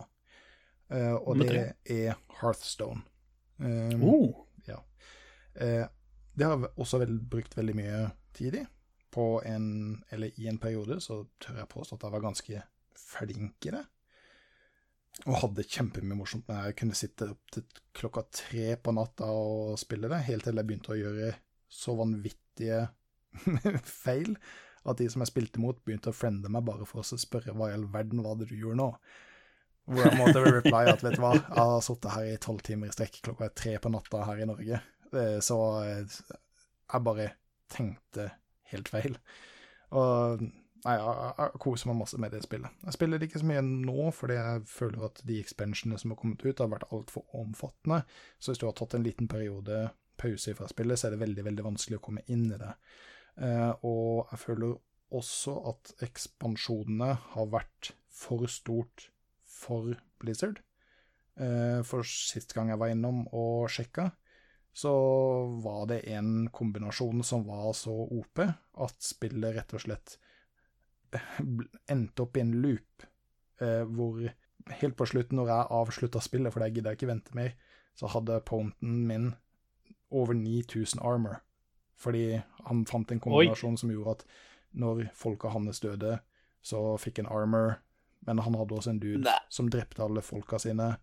Uh, 0.86 1.16
og 1.18 1.34
Nummer 1.36 1.50
det 1.50 1.64
er 1.90 2.14
Hearthstone. 2.40 3.02
Um, 3.58 4.06
Oh. 4.06 4.46
Eh, 5.54 5.86
det 6.34 6.44
har 6.44 6.56
jeg 6.56 6.72
også 6.76 7.00
vel 7.02 7.16
brukt 7.30 7.56
veldig 7.56 7.76
mye 7.76 8.02
tid 8.36 8.60
i. 8.60 8.66
På 9.10 9.40
en, 9.46 10.04
eller 10.10 10.30
i 10.38 10.46
en 10.48 10.60
periode 10.62 11.00
så 11.02 11.24
tør 11.42 11.58
jeg 11.62 11.72
påstå 11.72 11.96
at 11.96 12.06
jeg 12.06 12.14
var 12.14 12.22
ganske 12.24 12.62
flink 13.00 13.66
i 13.70 13.74
det. 13.74 13.82
Og 15.26 15.36
hadde 15.42 15.66
kjempemye 15.68 16.16
morsomt 16.16 16.48
når 16.48 16.70
jeg 16.70 16.76
kunne 16.80 16.96
sitte 16.96 17.28
opp 17.34 17.52
til 17.52 17.64
klokka 17.96 18.22
tre 18.32 18.74
på 18.80 18.94
natta 18.96 19.28
og 19.28 19.76
spille 19.80 20.08
det, 20.08 20.22
helt 20.28 20.46
til 20.46 20.60
jeg 20.60 20.68
begynte 20.68 20.94
å 20.94 21.00
gjøre 21.00 21.32
så 21.70 21.94
vanvittige 21.98 22.84
feil 24.04 24.36
at 24.88 24.96
de 24.96 25.08
som 25.12 25.20
jeg 25.20 25.28
spilte 25.28 25.60
mot, 25.60 25.76
begynte 25.84 26.08
å 26.12 26.16
friende 26.16 26.48
meg 26.52 26.64
bare 26.64 26.86
for 26.88 27.02
å 27.02 27.18
spørre 27.20 27.52
hva 27.52 27.68
i 27.68 27.74
all 27.76 27.84
verden 27.92 28.22
var 28.24 28.38
det 28.40 28.48
du 28.48 28.56
gjorde 28.56 28.80
nå? 28.80 28.86
Hvor 29.90 30.06
jeg 30.06 30.16
måtte 30.20 30.44
reply 30.46 30.86
at 30.88 31.02
vet 31.04 31.18
du 31.18 31.22
hva, 31.24 31.34
jeg 31.36 31.58
har 31.58 31.84
sittet 31.84 32.14
her 32.14 32.30
i 32.30 32.38
tolv 32.40 32.62
timer 32.64 32.88
i 32.88 32.94
strekk, 32.94 33.18
klokka 33.26 33.50
tre 33.58 33.74
på 33.82 33.92
natta 33.92 34.22
her 34.28 34.40
i 34.40 34.48
Norge. 34.48 34.80
Eh, 35.10 35.36
Så 35.44 35.58
eh, 35.82 36.16
jeg 36.94 37.04
bare 37.06 37.26
tenkte 37.70 38.30
helt 38.72 38.88
feil. 38.92 39.18
Og 39.98 40.46
nei, 40.84 40.96
jeg, 40.96 41.30
jeg, 41.38 41.60
koser 41.62 41.90
meg 41.90 41.98
masse 42.00 42.20
med 42.20 42.34
det 42.34 42.42
spillet. 42.44 42.82
Jeg 42.86 42.96
spiller 42.96 43.24
ikke 43.24 43.42
så 43.42 43.48
mye 43.50 43.62
nå, 43.66 44.10
fordi 44.16 44.36
jeg 44.38 44.66
føler 44.70 45.06
at 45.10 45.22
de 45.28 45.38
expansionene 45.42 46.00
som 46.00 46.14
har 46.14 46.20
kommet 46.20 46.44
ut, 46.44 46.62
har 46.62 46.72
vært 46.72 46.88
altfor 46.94 47.26
omfattende. 47.36 48.02
Så 48.38 48.52
hvis 48.52 48.62
du 48.62 48.68
har 48.68 48.76
tatt 48.78 48.96
en 48.98 49.06
liten 49.06 49.30
periode 49.30 49.88
pause 50.20 50.54
fra 50.56 50.68
spillet, 50.70 51.00
så 51.00 51.08
er 51.08 51.16
det 51.16 51.24
veldig, 51.24 51.46
veldig 51.48 51.66
vanskelig 51.70 52.00
å 52.00 52.04
komme 52.04 52.24
inn 52.32 52.48
i 52.50 52.60
det. 52.60 52.72
Eh, 53.40 53.72
og 53.86 54.30
jeg 54.32 54.42
føler 54.44 54.76
også 55.16 55.56
at 55.72 55.94
ekspansjonene 56.06 57.14
har 57.32 57.52
vært 57.52 57.92
for 58.12 58.46
stort 58.50 59.08
for 59.48 59.94
Blizzard. 60.22 60.60
Eh, 61.40 61.80
for 61.86 62.06
sist 62.06 62.54
gang 62.56 62.72
jeg 62.72 62.80
var 62.80 62.92
innom 62.92 63.24
og 63.32 63.70
sjekka, 63.72 64.10
så 64.72 64.92
var 65.64 65.88
det 65.90 66.02
en 66.14 66.48
kombinasjon 66.54 67.24
som 67.26 67.46
var 67.48 67.72
så 67.74 67.94
OP 68.06 68.42
at 68.44 69.02
spillet 69.02 69.56
rett 69.56 69.74
og 69.74 69.82
slett 69.82 70.18
endte 71.88 72.22
opp 72.24 72.36
i 72.36 72.40
en 72.44 72.52
loop, 72.62 73.04
eh, 73.60 73.82
hvor 73.84 74.20
helt 74.80 74.96
på 74.96 75.06
slutten, 75.08 75.36
når 75.40 75.46
jeg 75.50 75.70
avslutta 75.80 76.20
spillet, 76.22 76.52
for 76.52 76.60
det 76.62 76.72
gidder 76.74 76.92
jeg 76.92 77.00
ikke 77.00 77.10
vente 77.10 77.34
mer, 77.34 77.54
så 77.98 78.06
hadde 78.12 78.40
ponten 78.46 79.06
min 79.08 79.30
over 80.10 80.34
9000 80.34 81.00
armor. 81.02 81.40
Fordi 82.00 82.40
han 82.66 82.84
fant 82.86 83.10
en 83.12 83.20
kombinasjon 83.20 83.76
som 83.78 83.90
gjorde 83.92 84.10
at 84.20 84.24
når 84.72 85.08
folka 85.18 85.50
hans 85.52 85.80
døde, 85.82 86.20
så 86.62 86.96
fikk 87.00 87.18
han 87.22 87.26
armor, 87.32 87.78
men 88.26 88.38
han 88.38 88.54
hadde 88.54 88.76
også 88.76 88.90
en 88.94 89.00
dude 89.02 89.24
Nei. 89.24 89.38
som 89.48 89.68
drepte 89.72 90.02
alle 90.04 90.22
folka 90.22 90.58
sine, 90.58 90.96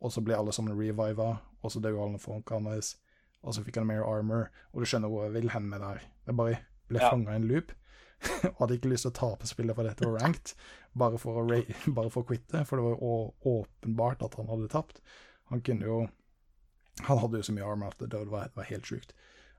og 0.00 0.12
så 0.14 0.22
ble 0.22 0.36
alle 0.36 0.52
sammen 0.54 0.76
reviva, 0.78 1.40
og 1.62 1.72
så 1.72 1.80
døde 1.82 2.00
alle 2.00 2.20
folka 2.22 2.60
hans, 2.60 2.94
og 3.42 3.54
så 3.54 3.64
fikk 3.64 3.80
han 3.80 3.88
mer 3.88 4.04
armor, 4.06 4.48
og 4.72 4.82
du 4.82 4.86
skjønner 4.86 5.10
hvor 5.10 5.26
jeg 5.26 5.34
vil 5.34 5.50
hen 5.54 5.68
med 5.70 5.80
det 5.82 5.88
her. 5.88 6.02
Det 6.26 6.36
bare 6.36 6.58
ble 6.88 7.00
Ja. 7.00 7.10
fanga 7.10 7.32
i 7.32 7.36
en 7.36 7.48
loop. 7.48 7.72
og 8.50 8.60
hadde 8.62 8.78
ikke 8.78 8.92
lyst 8.92 9.06
til 9.06 9.12
å 9.12 9.18
tape 9.18 9.48
spillet 9.48 9.76
for 9.78 9.86
dette 9.88 10.06
var 10.06 10.22
ranked, 10.22 10.54
bare 10.98 11.20
for 11.22 11.40
å, 11.42 11.46
bare 11.98 12.12
for 12.14 12.24
å 12.24 12.28
quitte, 12.28 12.64
for 12.68 12.80
det 12.80 12.86
var 12.86 12.96
jo 12.96 13.58
åpenbart 13.58 14.24
at 14.26 14.38
han 14.40 14.50
hadde 14.50 14.70
tapt. 14.72 15.02
Han 15.52 15.64
kunne 15.64 15.86
jo 15.88 16.06
Han 17.06 17.20
hadde 17.22 17.38
jo 17.38 17.46
så 17.46 17.52
mye 17.54 17.66
armor 17.66 17.92
at 17.92 18.00
det 18.02 18.08
det 18.10 18.26
var, 18.26 18.48
det 18.50 18.58
var 18.58 18.66
helt 18.66 18.88
sjukt. 18.90 19.12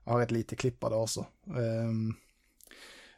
Jeg 0.04 0.12
har 0.12 0.20
et 0.20 0.32
lite 0.34 0.56
klipp 0.60 0.84
av 0.84 0.90
det 0.92 0.98
også. 1.00 1.22
Um, 1.46 2.10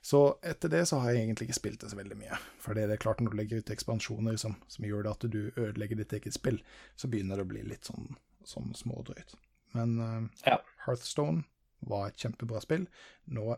så 0.02 0.20
etter 0.46 0.70
det 0.70 0.84
så 0.86 1.00
har 1.02 1.10
jeg 1.10 1.24
egentlig 1.24 1.48
ikke 1.48 1.56
spilt 1.56 1.80
det 1.82 1.90
så 1.90 1.98
veldig 1.98 2.18
mye. 2.20 2.38
For 2.62 2.78
det 2.78 2.84
er 2.86 3.00
klart 3.02 3.18
når 3.18 3.34
du 3.34 3.38
legger 3.40 3.58
ut 3.58 3.72
ekspansjoner 3.74 4.38
som, 4.38 4.54
som 4.70 4.86
gjør 4.86 5.02
det 5.08 5.12
at 5.16 5.26
du 5.30 5.40
ødelegger 5.56 5.98
ditt 5.98 6.14
eget 6.14 6.38
spill, 6.38 6.60
så 6.94 7.10
begynner 7.10 7.38
det 7.38 7.48
å 7.48 7.50
bli 7.50 7.64
litt 7.66 7.90
sånn, 7.90 8.14
sånn 8.46 8.70
smådrøyt. 8.78 9.34
Men 9.74 9.98
uh, 9.98 10.46
Ja. 10.46 10.60
Hearthstone 10.86 11.42
var 11.90 12.12
et 12.12 12.22
kjempebra 12.22 12.62
spill. 12.62 12.86
Nå 13.26 13.56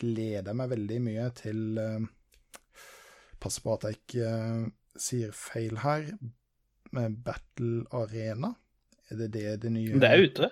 gleder 0.00 0.56
meg 0.56 0.72
veldig 0.72 0.98
mye 1.04 1.28
til 1.38 1.78
uh, 1.80 2.02
Pass 3.42 3.58
på 3.58 3.74
at 3.74 3.88
jeg 3.88 3.98
ikke 3.98 4.32
uh, 4.32 4.66
sier 4.98 5.32
feil 5.34 5.80
her. 5.82 6.12
Med 6.92 7.16
Battle 7.24 7.86
Arena. 7.96 8.52
Er 9.10 9.22
det 9.24 9.32
det 9.34 9.62
det 9.64 9.72
nye 9.72 10.00
Det 10.00 10.10
er 10.10 10.22
ute. 10.22 10.50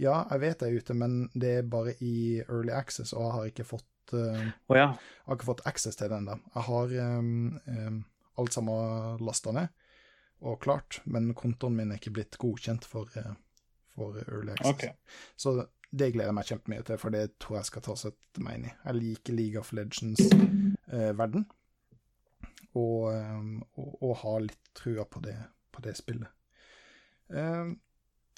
Ja, 0.00 0.22
jeg 0.30 0.40
vet 0.40 0.62
det 0.62 0.68
er 0.68 0.78
ute, 0.80 0.94
men 0.96 1.16
det 1.34 1.50
er 1.58 1.66
bare 1.68 1.92
i 2.00 2.40
Early 2.46 2.72
Access, 2.72 3.12
og 3.12 3.26
jeg 3.26 3.32
har 3.34 3.50
ikke 3.50 3.66
fått 3.68 4.14
uh, 4.16 4.46
oh, 4.70 4.76
ja. 4.78 4.86
jeg 4.94 5.26
har 5.26 5.36
ikke 5.36 5.50
fått 5.50 5.66
access 5.68 5.98
til 5.98 6.08
den 6.08 6.24
ennå. 6.24 6.38
Jeg 6.54 6.66
har 6.70 6.94
um, 7.18 7.58
um, 7.66 7.98
alt 8.40 8.56
sammen 8.56 9.20
lasta 9.26 9.52
ned 9.52 9.68
og 10.40 10.62
klart, 10.64 11.02
men 11.04 11.34
kontoen 11.36 11.76
min 11.76 11.92
er 11.92 12.00
ikke 12.00 12.14
blitt 12.16 12.38
godkjent 12.40 12.86
for, 12.88 13.12
for 13.92 14.16
Early 14.24 14.54
Access. 14.54 14.72
Okay. 14.72 14.94
Så 15.36 15.52
det 15.90 16.12
gleder 16.14 16.30
jeg 16.30 16.36
meg 16.36 16.48
kjempemye 16.48 16.86
til, 16.86 16.98
for 17.02 17.14
det 17.14 17.24
tror 17.42 17.58
jeg 17.58 17.68
skal 17.70 17.84
ta 17.86 17.96
seg 17.98 18.42
meg 18.44 18.58
inn 18.58 18.66
i. 18.68 18.74
Jeg 18.84 18.98
liker 18.98 19.36
League 19.36 19.60
of 19.60 19.72
Legends-verden, 19.74 21.46
og, 22.78 23.06
um, 23.10 23.54
og, 23.74 23.94
og 23.98 24.12
har 24.22 24.44
litt 24.46 24.74
trua 24.78 25.06
på 25.10 25.22
det, 25.24 25.36
på 25.74 25.82
det 25.82 25.96
spillet. 25.98 26.30
Eh, 27.30 27.72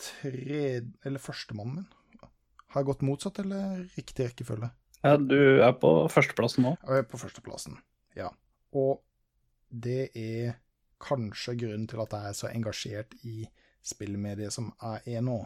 tre, 0.01 0.63
eller 1.05 1.23
førstemannen 1.23 1.83
min, 1.83 2.29
har 2.73 2.81
jeg 2.81 2.89
gått 2.89 3.05
motsatt 3.05 3.43
eller 3.45 3.83
riktig 3.99 4.31
rekkefølge? 4.31 4.73
ja. 5.03 5.17
Du 5.19 5.63
er 5.65 5.73
på 5.77 5.91
førsteplassen 6.13 6.65
nå. 6.67 6.77
Jeg 6.87 7.03
er 7.03 7.09
på 7.09 7.21
førsteplassen, 7.21 7.77
ja. 8.17 8.31
Og 8.73 9.03
det 9.69 10.13
er 10.17 10.55
kanskje 11.03 11.57
grunnen 11.59 11.89
til 11.91 12.01
at 12.05 12.15
jeg 12.15 12.31
er 12.31 12.39
så 12.39 12.51
engasjert 12.53 13.17
i 13.27 13.43
spillmediet 13.83 14.55
som 14.55 14.71
jeg 14.79 15.19
er 15.19 15.25
nå. 15.27 15.41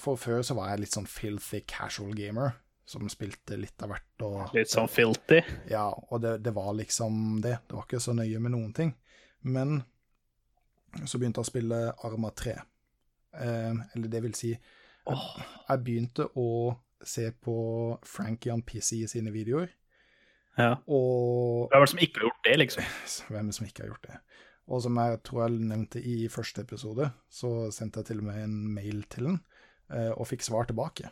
For 0.00 0.20
før 0.20 0.42
så 0.44 0.56
var 0.58 0.72
jeg 0.72 0.84
litt 0.84 0.96
sånn 0.96 1.08
filthy 1.08 1.62
casual 1.68 2.14
gamer, 2.16 2.56
som 2.86 3.08
spilte 3.10 3.58
litt 3.58 3.82
av 3.82 3.94
hvert. 3.94 4.24
Og, 4.26 4.54
Litt 4.54 4.70
sånn 4.70 4.90
filthy? 4.90 5.40
Ja, 5.70 5.88
og 5.90 6.22
det, 6.22 6.36
det 6.44 6.52
var 6.54 6.72
liksom 6.78 7.40
det. 7.44 7.58
Det 7.66 7.78
var 7.78 7.86
ikke 7.88 8.02
så 8.02 8.14
nøye 8.16 8.40
med 8.42 8.54
noen 8.54 8.72
ting. 8.76 8.92
Men 9.46 9.80
så 11.04 11.18
begynte 11.18 11.42
jeg 11.42 11.48
å 11.48 11.50
spille 11.50 11.80
Arma 12.06 12.30
3. 12.36 12.56
Eh, 13.36 13.72
eller 13.96 14.12
det 14.12 14.22
vil 14.24 14.36
si, 14.38 14.52
jeg, 14.54 15.48
jeg 15.68 15.82
begynte 15.86 16.28
å 16.38 16.48
se 17.06 17.28
på 17.30 17.56
Frankie 18.06 18.54
on 18.54 18.62
PC 18.66 19.02
sine 19.10 19.32
videoer. 19.34 19.68
Ja. 20.56 20.78
Og 20.88 21.68
Hvem 21.68 21.82
er 21.82 21.84
det 21.84 21.92
som 21.92 22.02
ikke 22.06 22.20
har 22.20 22.28
gjort 22.30 22.46
det, 22.48 22.56
liksom? 22.62 22.92
hvem 23.34 23.52
som 23.52 23.68
ikke 23.68 23.84
har 23.84 23.92
gjort 23.92 24.08
det? 24.08 24.20
Og 24.66 24.82
som 24.82 24.98
jeg 24.98 25.18
tror 25.26 25.42
jeg 25.44 25.66
nevnte 25.68 26.00
i 26.02 26.16
første 26.32 26.64
episode, 26.66 27.10
så 27.30 27.50
sendte 27.74 28.02
jeg 28.02 28.10
til 28.10 28.22
og 28.22 28.30
med 28.30 28.40
en 28.42 28.56
mail 28.74 29.04
til 29.12 29.28
den, 29.30 29.36
og 29.88 30.26
fikk 30.26 30.42
svar 30.42 30.66
tilbake. 30.66 31.10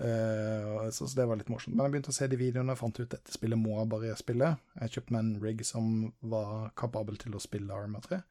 Eh, 0.00 0.90
så, 0.90 1.08
så 1.08 1.20
det 1.20 1.26
var 1.26 1.36
litt 1.36 1.50
morsomt. 1.52 1.76
Men 1.76 1.86
jeg 1.86 1.94
begynte 1.94 2.12
å 2.12 2.16
se 2.16 2.28
de 2.30 2.38
videoene 2.40 2.74
og 2.74 2.80
fant 2.80 3.00
ut 3.00 3.06
at 3.06 3.18
dette 3.18 3.34
spillet 3.34 3.60
må 3.60 3.76
jeg 3.78 3.90
bare 3.92 4.14
spille. 4.18 4.54
Jeg 4.80 4.94
kjøpte 4.96 5.16
meg 5.16 5.24
en 5.24 5.34
rig 5.42 5.64
som 5.68 5.90
var 6.32 6.70
kapabel 6.78 7.18
til 7.20 7.36
å 7.36 7.42
spille 7.42 7.76
Arma 7.76 8.00
3, 8.04 8.22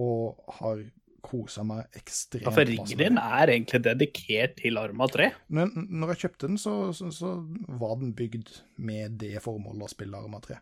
og 0.00 0.56
har 0.60 0.82
kosa 1.20 1.60
meg 1.68 1.98
ekstremt 1.98 2.46
Ja, 2.46 2.52
for 2.56 2.64
riggen 2.64 2.96
din 2.96 3.18
er 3.20 3.52
egentlig 3.52 3.82
dedikert 3.84 4.56
til 4.62 4.80
Arma 4.80 5.08
3. 5.10 5.28
Når, 5.52 5.74
når 5.76 6.14
jeg 6.14 6.22
kjøpte 6.24 6.48
den, 6.48 6.60
så, 6.60 6.74
så, 6.96 7.10
så 7.12 7.34
var 7.80 7.98
den 8.00 8.14
bygd 8.16 8.54
med 8.80 9.18
det 9.20 9.36
formålet 9.44 9.86
å 9.86 9.92
spille 9.92 10.20
Arma 10.20 10.40
3. 10.42 10.56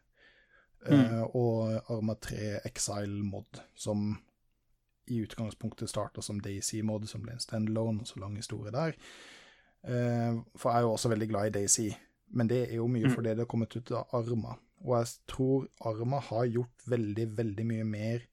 Eh, 0.89 1.23
og 1.39 1.91
Arma 1.95 2.19
3 2.23 2.59
Exile 2.69 3.23
mod, 3.23 3.63
som 3.79 4.11
i 5.09 5.21
utgangspunktet 5.25 5.91
starta 5.91 6.23
som 6.23 6.41
Daisy-mode, 6.41 7.09
som 7.09 7.23
ble 7.23 7.33
en 7.37 7.43
standalone, 7.43 8.01
og 8.05 8.07
så 8.11 8.21
lang 8.21 8.37
historie 8.37 8.73
der. 8.75 8.97
Eh, 9.85 10.39
for 10.57 10.71
jeg 10.71 10.79
er 10.79 10.87
jo 10.87 10.93
også 10.95 11.13
veldig 11.13 11.29
glad 11.29 11.47
i 11.51 11.55
Daisy, 11.59 11.91
men 12.31 12.49
det 12.51 12.63
er 12.71 12.77
jo 12.77 12.89
mye 12.93 13.11
fordi 13.11 13.31
det 13.35 13.45
har 13.45 13.51
kommet 13.51 13.77
ut 13.77 13.93
av 13.93 14.11
Arma. 14.19 14.57
Og 14.85 14.95
jeg 14.99 15.15
tror 15.27 15.69
Arma 15.91 16.21
har 16.21 16.45
gjort 16.47 16.85
veldig, 16.87 17.29
veldig 17.39 17.67
mye 17.67 17.85
mer 17.85 18.27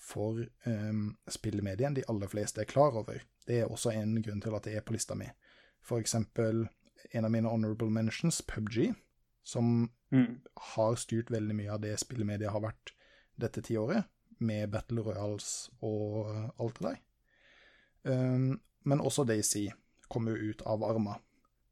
for 0.00 0.38
um, 0.64 1.16
spillemediet 1.28 1.86
enn 1.88 1.96
de 1.98 2.04
aller 2.08 2.30
fleste 2.30 2.62
er 2.62 2.68
klar 2.70 2.94
over. 2.96 3.20
Det 3.46 3.60
er 3.60 3.70
også 3.72 3.92
en 3.92 4.14
grunn 4.22 4.40
til 4.40 4.54
at 4.56 4.64
det 4.64 4.76
er 4.78 4.84
på 4.86 4.94
lista 4.94 5.16
mi. 5.18 5.26
For 5.82 6.00
eksempel 6.00 6.66
en 7.12 7.26
av 7.26 7.32
mine 7.32 7.48
honorable 7.48 7.90
mentions, 7.90 8.42
PubG, 8.42 8.94
som 9.42 9.90
Mm. 10.12 10.40
har 10.74 10.96
styrt 10.98 11.30
veldig 11.30 11.54
mye 11.54 11.70
av 11.70 11.80
det 11.80 11.92
spillemediet 12.02 12.50
har 12.50 12.60
vært 12.64 12.90
dette 13.38 13.62
tiåret, 13.62 14.08
med 14.40 14.70
Battle 14.72 15.02
Royals 15.06 15.70
og 15.84 16.28
alt 16.60 16.80
det 16.80 16.86
der. 16.90 17.00
Um, 18.10 18.60
men 18.88 19.00
også 19.04 19.26
Daisy 19.28 19.66
kom 20.08 20.28
jo 20.28 20.34
ut 20.50 20.62
av 20.66 20.82
Arma, 20.84 21.18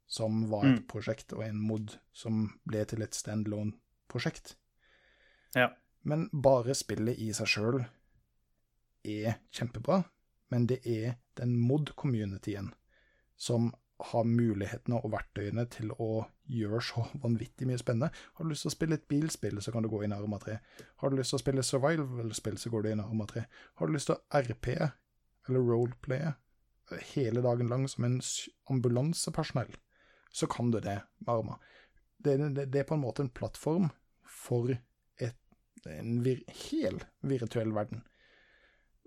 som 0.07 0.43
var 0.49 0.65
et 0.65 0.79
Mm. 0.81 0.87
prosjekt 0.87 1.33
og 1.33 1.43
en 1.43 1.59
mod 1.61 1.97
som 2.13 2.59
ble 2.65 2.85
til 2.85 3.01
et 3.01 3.11
standalone-prosjekt. 3.17 4.55
Ja. 5.55 5.69
Men 6.03 6.29
bare 6.33 6.73
spillet 6.77 7.17
i 7.19 7.31
seg 7.33 7.47
sjøl 7.47 7.85
er 9.03 9.39
kjempebra, 9.51 10.03
men 10.49 10.67
det 10.67 10.79
er 10.85 11.17
den 11.35 11.57
mod-communityen 11.59 12.71
som 13.37 13.73
har 13.99 14.23
mulighetene 14.23 15.01
og 15.03 15.11
verktøyene 15.11 15.65
til 15.69 15.91
å 15.91 16.25
gjøre 16.49 16.81
så 16.83 17.05
vanvittig 17.23 17.67
mye 17.69 17.79
spennende. 17.81 18.11
Har 18.35 18.45
du 18.45 18.53
lyst 18.53 18.65
til 18.67 18.73
å 18.73 18.75
spille 18.75 18.99
et 18.99 19.07
bilspill, 19.11 19.61
så 19.61 19.73
kan 19.75 19.85
du 19.85 19.91
gå 19.91 20.03
inn 20.03 20.15
i 20.15 20.19
Arma 20.19 20.41
3. 20.41 20.57
Har 21.03 21.11
du 21.11 21.19
lyst 21.19 21.35
til 21.35 21.39
å 21.39 21.43
spille 21.43 21.65
survival-spill, 21.65 22.59
så 22.59 22.73
går 22.73 22.85
du 22.85 22.91
inn 22.91 23.03
i 23.03 23.07
Arma 23.07 23.29
3. 23.29 23.45
Har 23.81 23.89
du 23.89 23.95
lyst 23.95 24.11
til 24.11 24.17
å 24.17 24.43
RP 24.43 24.71
eller 24.79 25.65
roleplaye 25.65 26.35
hele 27.13 27.41
dagen 27.41 27.69
lang 27.69 27.87
som 27.87 28.03
en 28.03 28.21
ambulansepersonell, 28.69 29.75
så 30.31 30.47
kan 30.47 30.71
du 30.71 30.79
det 30.79 31.01
med 31.17 31.29
Arma. 31.29 31.59
Det, 32.17 32.37
det, 32.37 32.65
det 32.65 32.79
er 32.79 32.87
på 32.89 32.97
en 32.97 33.03
måte 33.03 33.23
en 33.23 33.29
plattform 33.29 33.89
for 34.25 34.71
et, 34.71 35.37
en 35.85 36.21
vir, 36.23 36.41
hel 36.47 36.99
virtuell 37.21 37.73
verden. 37.75 38.03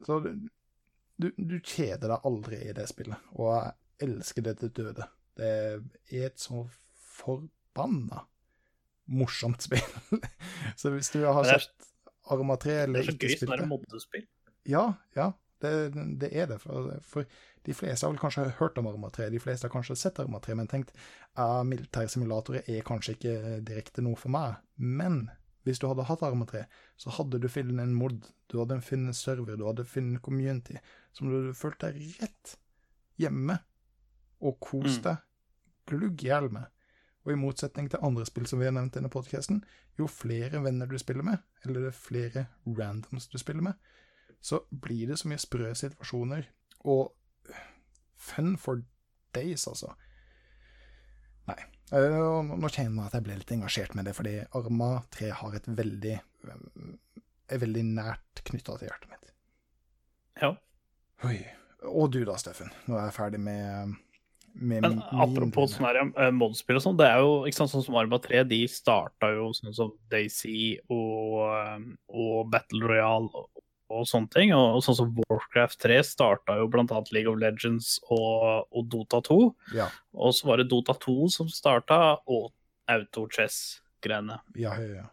Så 0.07 0.21
du, 0.21 0.49
du, 1.17 1.31
du 1.37 1.59
kjeder 1.61 2.09
deg 2.09 2.29
aldri 2.29 2.63
i 2.69 2.77
det 2.77 2.89
spillet, 2.91 3.33
og 3.37 3.53
jeg 3.53 4.09
elsker 4.09 4.47
det 4.49 4.57
til 4.61 4.73
døde. 4.81 5.09
Det 5.39 5.51
er 5.51 6.27
et 6.27 6.41
så 6.41 6.67
forbanna 7.13 8.25
morsomt 9.13 9.65
spill. 9.65 9.83
så 10.81 10.93
hvis 10.95 11.11
du 11.13 11.23
har 11.27 11.45
sett 11.49 11.89
Arma 12.31 12.55
3 12.57 12.75
Det 12.87 12.93
Det 12.95 13.01
er 13.01 13.09
så 13.11 13.17
gøy 13.19 13.33
spilt 13.37 13.51
sånn 13.51 13.69
moddespill. 13.71 14.27
Ja, 14.71 14.85
ja, 15.19 15.33
det, 15.65 15.73
det 16.23 16.29
er 16.39 16.47
det. 16.53 16.61
For, 16.63 16.93
for 17.03 17.27
de 17.67 17.75
fleste 17.75 18.07
har 18.07 18.13
vel 18.15 18.21
kanskje 18.23 18.45
hørt 18.61 18.79
om 18.79 18.87
Arma 18.91 19.11
3, 19.15 19.27
de 19.35 19.41
fleste 19.43 19.67
har 19.67 19.73
kanskje 19.75 19.97
sett 19.99 20.21
Arma 20.23 20.39
3, 20.43 20.55
men 20.59 20.71
tenkt 20.71 20.95
ja, 20.95 21.63
militærsimulatorer 21.67 22.69
er 22.71 22.87
kanskje 22.87 23.17
ikke 23.19 23.35
direkte 23.67 24.05
noe 24.07 24.19
for 24.19 24.33
meg. 24.35 24.61
Men 24.79 25.25
hvis 25.67 25.83
du 25.83 25.89
hadde 25.91 26.07
hatt 26.09 26.23
Arma 26.27 26.47
3, 26.51 26.63
så 26.99 27.13
hadde 27.19 27.43
du 27.43 27.49
funnet 27.51 27.83
en 27.83 27.95
mod, 27.99 28.23
du 28.51 28.57
hadde 28.63 28.79
funnet 28.87 29.13
en 29.13 29.19
server, 29.19 29.59
du 29.59 29.67
hadde 29.67 29.85
funnet 29.87 30.23
community, 30.25 30.79
som 31.15 31.31
du 31.31 31.51
følte 31.59 31.91
deg 31.93 32.23
rett 32.23 32.57
hjemme 33.21 33.59
og 34.43 34.57
kost 34.63 35.07
Mm. 35.07 35.21
glugg 35.91 36.23
i 36.25 36.31
hjel 36.31 36.49
med. 36.55 36.71
Og 37.23 37.33
i 37.33 37.39
motsetning 37.39 37.89
til 37.91 38.03
andre 38.03 38.27
spill 38.27 38.49
som 38.51 38.59
vi 38.59 38.67
har 38.67 38.75
nevnt 38.75 38.97
i 38.97 39.01
denne 39.01 39.13
podcasten, 39.13 39.61
jo 39.99 40.09
flere 40.11 40.63
venner 40.65 40.91
du 40.91 40.97
spiller 40.99 41.27
med, 41.27 41.43
eller 41.65 41.85
det 41.85 41.93
er 41.93 41.99
flere 41.99 42.47
randoms 42.67 43.29
du 43.31 43.39
spiller 43.39 43.63
med, 43.69 43.91
så 44.43 44.65
blir 44.71 45.13
det 45.13 45.21
så 45.21 45.31
mye 45.31 45.43
sprø 45.43 45.71
situasjoner, 45.79 46.49
og 46.83 47.13
fun 48.19 48.57
for 48.59 48.83
days, 49.35 49.69
altså. 49.71 49.93
Nei. 51.47 51.61
Eh, 51.95 52.19
Nå 52.49 52.69
kjenner 52.73 53.05
jeg 53.05 53.07
at 53.07 53.17
jeg 53.19 53.27
ble 53.29 53.39
litt 53.39 53.55
engasjert 53.55 53.95
med 53.99 54.09
det, 54.09 54.17
fordi 54.19 54.35
Arma 54.59 54.93
3 55.15 55.31
har 55.43 55.59
et 55.59 55.71
veldig 55.71 56.19
er 57.53 57.61
veldig 57.61 57.83
nært 57.87 58.43
knytta 58.49 58.79
til 58.79 58.89
hjertet 58.89 59.11
mitt. 59.13 59.33
Ja. 60.41 60.55
Oi. 61.29 61.39
Og 61.91 62.13
du 62.15 62.23
da, 62.25 62.37
Steffen. 62.41 62.71
Nå 62.87 62.97
er 62.97 63.09
jeg 63.09 63.17
ferdig 63.17 63.41
med, 63.43 63.97
med 64.55 64.85
Men 64.85 65.01
apropos 65.11 65.75
sånn 65.75 65.87
her, 65.89 65.99
eh, 66.03 66.31
modspill 66.35 66.79
og 66.79 66.85
sånn, 66.85 66.99
det 67.01 67.09
er 67.09 67.23
jo 67.25 67.43
ikke 67.49 67.61
sant, 67.61 67.73
sånn 67.73 67.85
som 67.87 67.99
Arma 67.99 68.19
3, 68.23 68.45
de 68.49 68.61
starta 68.71 69.33
jo 69.35 69.51
sånn 69.57 69.75
som 69.77 69.93
Daisy 70.13 70.77
og, 70.93 71.39
eh, 71.49 71.85
og 72.13 72.51
Battle 72.53 72.87
Royale 72.91 73.31
og, 73.33 73.63
og 73.93 74.07
sånne 74.09 74.33
ting. 74.35 74.55
Og, 74.57 74.79
og 74.79 74.85
sånn 74.87 74.99
som 74.99 75.15
Warcraft 75.25 75.81
3 75.85 76.01
starta 76.07 76.59
jo 76.61 76.69
blant 76.73 76.93
annet 76.95 77.13
League 77.17 77.33
of 77.33 77.41
Legends 77.41 77.97
og, 78.09 78.69
og 78.71 78.89
Dota 78.93 79.23
2. 79.25 79.41
Ja. 79.79 79.89
Og 80.13 80.37
så 80.37 80.51
var 80.51 80.61
det 80.61 80.71
Dota 80.73 80.97
2 81.01 81.17
som 81.33 81.51
starta, 81.53 82.03
og 82.27 82.53
auto-chess-greiene. 82.93 84.41
Ja, 84.59 84.75
ja, 84.81 85.03
ja. 85.03 85.09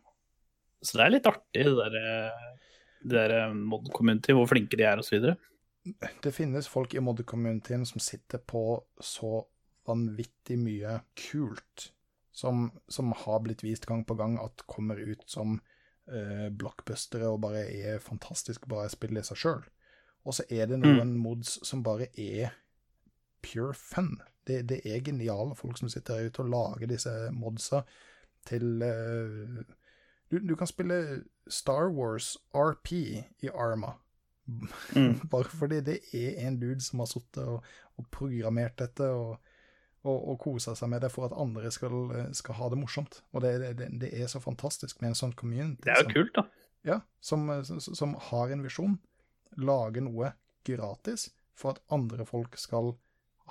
Så 0.84 0.98
det 0.98 1.06
er 1.06 1.14
litt 1.14 1.28
artig, 1.28 1.66
det 1.68 1.90
der, 1.96 2.52
der 3.12 3.54
mod-community, 3.54 4.36
hvor 4.36 4.48
flinke 4.50 4.80
de 4.80 4.88
er 4.88 5.02
osv. 5.02 5.32
Det 6.24 6.32
finnes 6.36 6.68
folk 6.68 6.94
i 6.94 7.02
mod-communityen 7.04 7.86
som 7.88 8.02
sitter 8.04 8.42
på 8.42 8.82
så 9.00 9.46
vanvittig 9.88 10.58
mye 10.62 11.00
kult 11.18 11.90
som, 12.32 12.70
som 12.88 13.12
har 13.12 13.40
blitt 13.44 13.64
vist 13.64 13.86
gang 13.90 14.06
på 14.06 14.16
gang 14.20 14.38
at 14.40 14.64
kommer 14.70 15.00
ut 15.00 15.24
som 15.28 15.58
eh, 16.12 16.48
blockbustere 16.52 17.28
og 17.28 17.42
bare 17.44 17.66
er 17.68 18.04
fantastisk 18.04 18.68
bra 18.70 18.86
spill 18.92 19.20
i 19.20 19.26
seg 19.26 19.42
sjøl. 19.42 19.66
Og 20.28 20.38
så 20.38 20.46
er 20.52 20.70
det 20.70 20.82
noen 20.82 21.16
mods 21.18 21.58
som 21.68 21.84
bare 21.84 22.10
er 22.20 22.54
pure 23.44 23.74
fun. 23.74 24.18
Det, 24.48 24.62
det 24.70 24.82
er 24.86 25.04
geniale 25.04 25.56
folk 25.56 25.80
som 25.80 25.92
sitter 25.92 26.20
der 26.20 26.30
ute 26.30 26.44
og 26.46 26.54
lager 26.54 26.92
disse 26.92 27.14
modsa 27.36 27.84
til 28.48 28.84
eh, 28.86 29.60
du, 30.30 30.38
du 30.40 30.56
kan 30.56 30.70
spille 30.70 31.24
Star 31.50 31.90
Wars 31.90 32.38
RP 32.54 32.94
i 32.94 33.50
Arma. 33.50 33.96
Mm. 34.96 35.20
Bare 35.32 35.50
fordi 35.52 35.80
det 35.86 36.00
er 36.16 36.40
en 36.48 36.60
dude 36.62 36.82
som 36.86 37.00
har 37.04 37.10
sittet 37.12 37.44
og, 37.44 37.64
og 38.00 38.08
programmert 38.16 38.78
dette 38.82 39.08
og, 39.14 39.38
og, 40.04 40.18
og 40.32 40.38
kosa 40.40 40.76
seg 40.80 40.90
med 40.94 41.02
det 41.06 41.12
for 41.14 41.28
at 41.28 41.36
andre 41.38 41.72
skal, 41.76 41.92
skal 42.38 42.56
ha 42.60 42.70
det 42.74 42.80
morsomt. 42.82 43.22
Og 43.34 43.44
det, 43.46 43.54
det, 43.80 43.90
det 44.02 44.12
er 44.16 44.28
så 44.32 44.40
fantastisk 44.44 45.02
med 45.02 45.12
en 45.14 45.20
sånn 45.22 45.36
community. 45.38 45.84
Det 45.86 45.94
er 45.96 46.02
jo 46.02 46.08
som- 46.08 46.16
kult, 46.18 46.34
da. 46.40 46.46
ja, 46.88 47.00
som, 47.22 47.50
som, 47.84 48.16
har 48.30 48.54
en 48.56 48.64
visjon. 48.66 48.98
Lage 49.60 50.02
noe 50.06 50.34
gratis 50.68 51.30
for 51.58 51.76
at 51.76 51.82
andre 51.92 52.26
folk 52.30 52.56
skal 52.62 52.94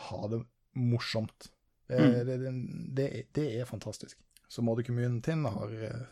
ha 0.08 0.20
det 0.32 0.42
morsomt. 0.78 1.50
Det, 1.88 1.98
Mm. 1.98 2.14
det, 2.28 2.34
det, 2.94 3.26
det, 3.34 3.44
er- 3.60 3.64
fantastisk. 3.68 4.18
Så 4.48 4.62
Moddy-communityen 4.64 5.44
har 5.48 5.70
eh, 5.84 6.02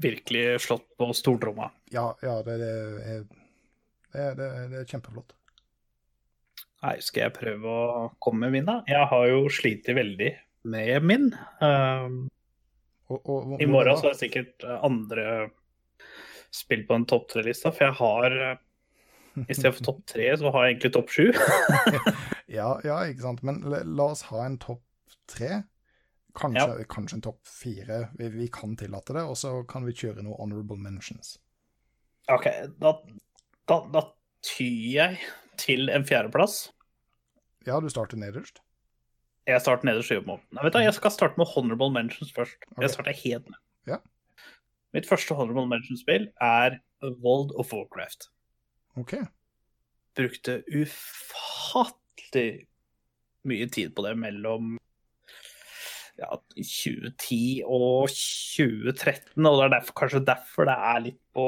Virkelig 0.00 0.60
slått 0.64 0.86
på 0.98 1.10
stortromma. 1.16 1.70
Ja, 1.92 2.14
ja 2.22 2.36
det, 2.46 2.56
det, 2.60 2.70
er, 2.70 3.22
det, 4.12 4.20
er- 4.20 4.34
det, 4.38 4.46
er- 4.46 4.68
det 4.70 4.78
er 4.84 4.88
kjempeflott. 4.92 5.34
Nei, 6.80 6.94
skal 7.04 7.26
jeg 7.26 7.34
prøve 7.36 7.68
å 7.68 8.04
komme 8.24 8.46
med 8.46 8.54
min, 8.54 8.64
da? 8.68 8.78
Jeg 8.88 9.04
har 9.10 9.26
jo 9.28 9.42
slitt 9.52 9.88
veldig 9.92 10.30
med 10.70 11.02
min. 11.04 11.26
Um, 11.60 12.28
Og, 13.10 13.18
og, 13.26 13.56
I 13.60 13.66
morgen 13.66 13.96
så 13.98 14.06
har 14.06 14.12
jeg 14.14 14.20
sikkert 14.30 14.62
eh, 14.64 14.78
andre 14.86 15.24
spill 16.54 16.84
på 16.86 16.94
den 16.94 17.06
topp 17.10 17.24
tre-lista, 17.32 17.72
for 17.74 17.88
jeg 17.88 17.96
har 17.98 18.36
eh, 18.46 18.60
I 19.48 19.54
stedet 19.56 19.72
for 19.80 19.88
topp 19.88 20.04
tre, 20.12 20.28
så 20.38 20.52
har 20.54 20.64
jeg 20.68 20.76
egentlig 20.76 20.92
topp 20.94 21.10
sju. 21.10 21.26
Ja, 22.50 22.68
ja, 22.86 22.96
ikke 23.10 23.22
sant. 23.22 23.42
Men 23.46 23.60
la 23.66 24.06
oss 24.10 24.22
ha 24.30 24.40
en 24.46 24.56
topp 24.62 24.80
tre. 25.30 25.60
Kanskje, 26.36 26.84
kanskje 26.90 27.18
en 27.18 27.24
topp 27.24 27.40
fire. 27.46 28.00
Vi, 28.18 28.28
vi 28.34 28.48
kan 28.52 28.76
tillate 28.78 29.14
det. 29.16 29.24
Og 29.26 29.38
så 29.38 29.60
kan 29.68 29.86
vi 29.86 29.94
kjøre 29.96 30.22
noen 30.22 30.38
honorable 30.38 30.78
mentions. 30.80 31.36
OK, 32.30 32.46
da, 32.78 32.94
da, 33.70 33.78
da 33.90 34.04
tyr 34.46 34.90
jeg 34.94 35.20
til 35.60 35.90
en 35.92 36.06
fjerdeplass. 36.06 36.68
Ja, 37.66 37.80
du 37.82 37.90
starter 37.92 38.20
nederst. 38.20 38.62
Jeg 39.48 39.62
starter 39.64 39.88
nederst 39.88 40.12
i 40.12 40.18
jobbmåten. 40.18 40.46
Nei, 40.54 40.64
vet 40.66 40.76
du, 40.76 40.82
jeg 40.84 40.96
skal 40.96 41.14
starte 41.14 41.40
med 41.40 41.50
honorable 41.50 41.90
mentions 41.92 42.30
først. 42.36 42.60
Okay. 42.70 42.84
Jeg 42.84 42.94
starter 42.94 43.18
helt 43.24 43.50
ned. 43.50 43.60
Ja. 43.90 43.98
Mitt 44.94 45.08
første 45.08 45.34
honorable 45.38 45.66
mention-spill 45.70 46.28
er 46.44 46.78
World 47.02 47.54
of 47.58 47.72
Warcraft. 47.74 48.28
OK. 49.00 49.16
Brukte 50.18 50.60
ufattelig 50.66 52.66
mye 53.48 53.66
tid 53.72 53.94
på 53.96 54.04
det 54.04 54.14
mellom 54.20 54.76
ja, 56.20 56.30
2010 56.56 57.38
og 57.66 58.10
2013, 58.12 59.46
og 59.46 59.56
det 59.56 59.66
er 59.66 59.74
derfor, 59.76 59.96
kanskje 60.02 60.24
derfor 60.26 60.68
det 60.68 60.76
er 60.90 61.06
litt 61.06 61.20
på, 61.36 61.46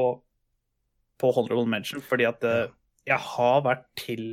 på 1.21 1.35
honorable 1.37 1.69
mention, 1.69 2.05
fordi 2.05 2.29
at 2.29 2.47
eh, 2.49 2.73
jeg 3.09 3.21
har 3.35 3.65
vært 3.67 3.85
til, 3.99 4.25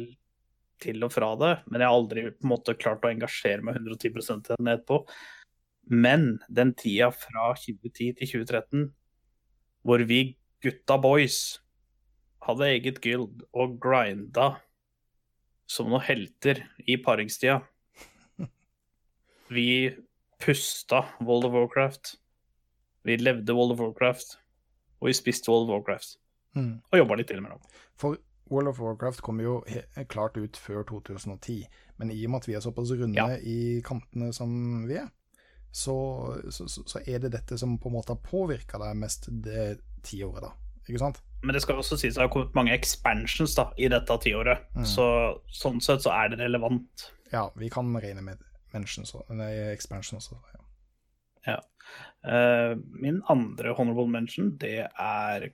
til 0.82 1.04
og 1.06 1.14
fra 1.14 1.34
det, 1.42 1.52
men 1.68 1.82
jeg 1.82 1.92
har 1.92 1.98
aldri 1.98 2.26
på 2.32 2.48
en 2.48 2.54
måte 2.54 2.78
klart 2.80 3.04
å 3.06 3.12
engasjere 3.12 3.66
meg 3.66 3.82
110 3.82 4.16
til 4.30 4.56
den 4.56 4.72
etterpå. 4.74 5.04
Men 5.90 6.38
den 6.54 6.76
tida 6.78 7.10
fra 7.16 7.50
2010 7.58 8.20
til 8.20 8.34
2013, 8.46 8.90
hvor 9.88 10.04
vi 10.06 10.22
gutta 10.62 11.00
boys 11.02 11.60
hadde 12.46 12.68
eget 12.76 13.00
guild 13.04 13.44
og 13.58 13.80
grinda 13.82 14.52
som 15.70 15.90
noen 15.90 16.06
helter 16.06 16.64
i 16.90 16.98
paringstida. 17.02 17.60
Vi 19.56 19.70
pusta 20.46 21.06
World 21.20 21.46
of 21.46 21.54
Warcraft. 21.54 22.14
Vi 23.04 23.18
levde 23.18 23.54
World 23.54 23.72
of 23.76 23.80
Warcraft. 23.80 24.38
Og 25.02 25.08
vi 25.08 25.14
spiste 25.14 25.52
World 25.52 25.70
of 25.70 25.74
Warcraft. 25.78 26.18
Mm. 26.56 26.74
Og 26.92 26.98
jobba 27.00 27.16
litt 27.20 27.32
innimellom. 27.32 27.62
For 28.00 28.18
World 28.50 28.72
of 28.72 28.80
Warcraft 28.82 29.22
kom 29.22 29.40
jo 29.44 29.60
klart 30.10 30.38
ut 30.38 30.58
før 30.58 30.84
2010, 30.90 31.62
men 32.02 32.12
i 32.12 32.24
og 32.26 32.32
med 32.34 32.42
at 32.42 32.48
vi 32.50 32.56
er 32.58 32.64
såpass 32.66 32.92
runde 32.98 33.14
Ja. 33.20 33.28
i 33.38 33.82
kantene 33.86 34.32
som 34.34 34.88
vi 34.90 34.96
er, 34.98 35.12
så, 35.72 35.94
så, 36.50 36.66
så 36.66 37.02
er 37.06 37.20
det 37.22 37.30
dette 37.36 37.58
som 37.62 37.78
på 37.78 37.92
en 37.92 38.00
måte 38.00 38.16
har 38.16 38.24
påvirka 38.26 38.80
deg 38.82 38.98
mest 38.98 39.28
det 39.46 39.78
tiåret, 40.04 40.42
da. 40.48 40.56
Ikke 40.90 41.04
sant? 41.04 41.20
Men 41.44 41.54
det 41.54 41.62
skal 41.62 41.78
også 41.78 42.00
sies 42.02 42.16
det 42.18 42.24
har 42.24 42.32
kommet 42.34 42.56
mange 42.58 42.74
expansions 42.74 43.54
da, 43.56 43.68
i 43.78 43.86
dette 43.94 44.18
tiåret. 44.26 44.66
Mm. 44.74 44.88
Så 44.90 45.06
sånn 45.54 45.78
sett 45.86 46.02
så 46.02 46.10
er 46.18 46.32
det 46.34 46.40
relevant. 46.42 47.12
Ja, 47.32 47.46
vi 47.56 47.70
kan 47.70 47.94
regne 48.02 48.26
med 48.26 48.42
nei, 49.38 49.52
expansion 49.74 50.18
også. 50.20 50.38
Ja. 51.48 51.60
Eh, 52.26 52.78
min 53.02 53.22
andre 53.30 53.74
honorable 53.74 54.08
mention, 54.08 54.58
det 54.62 54.88
er 55.00 55.50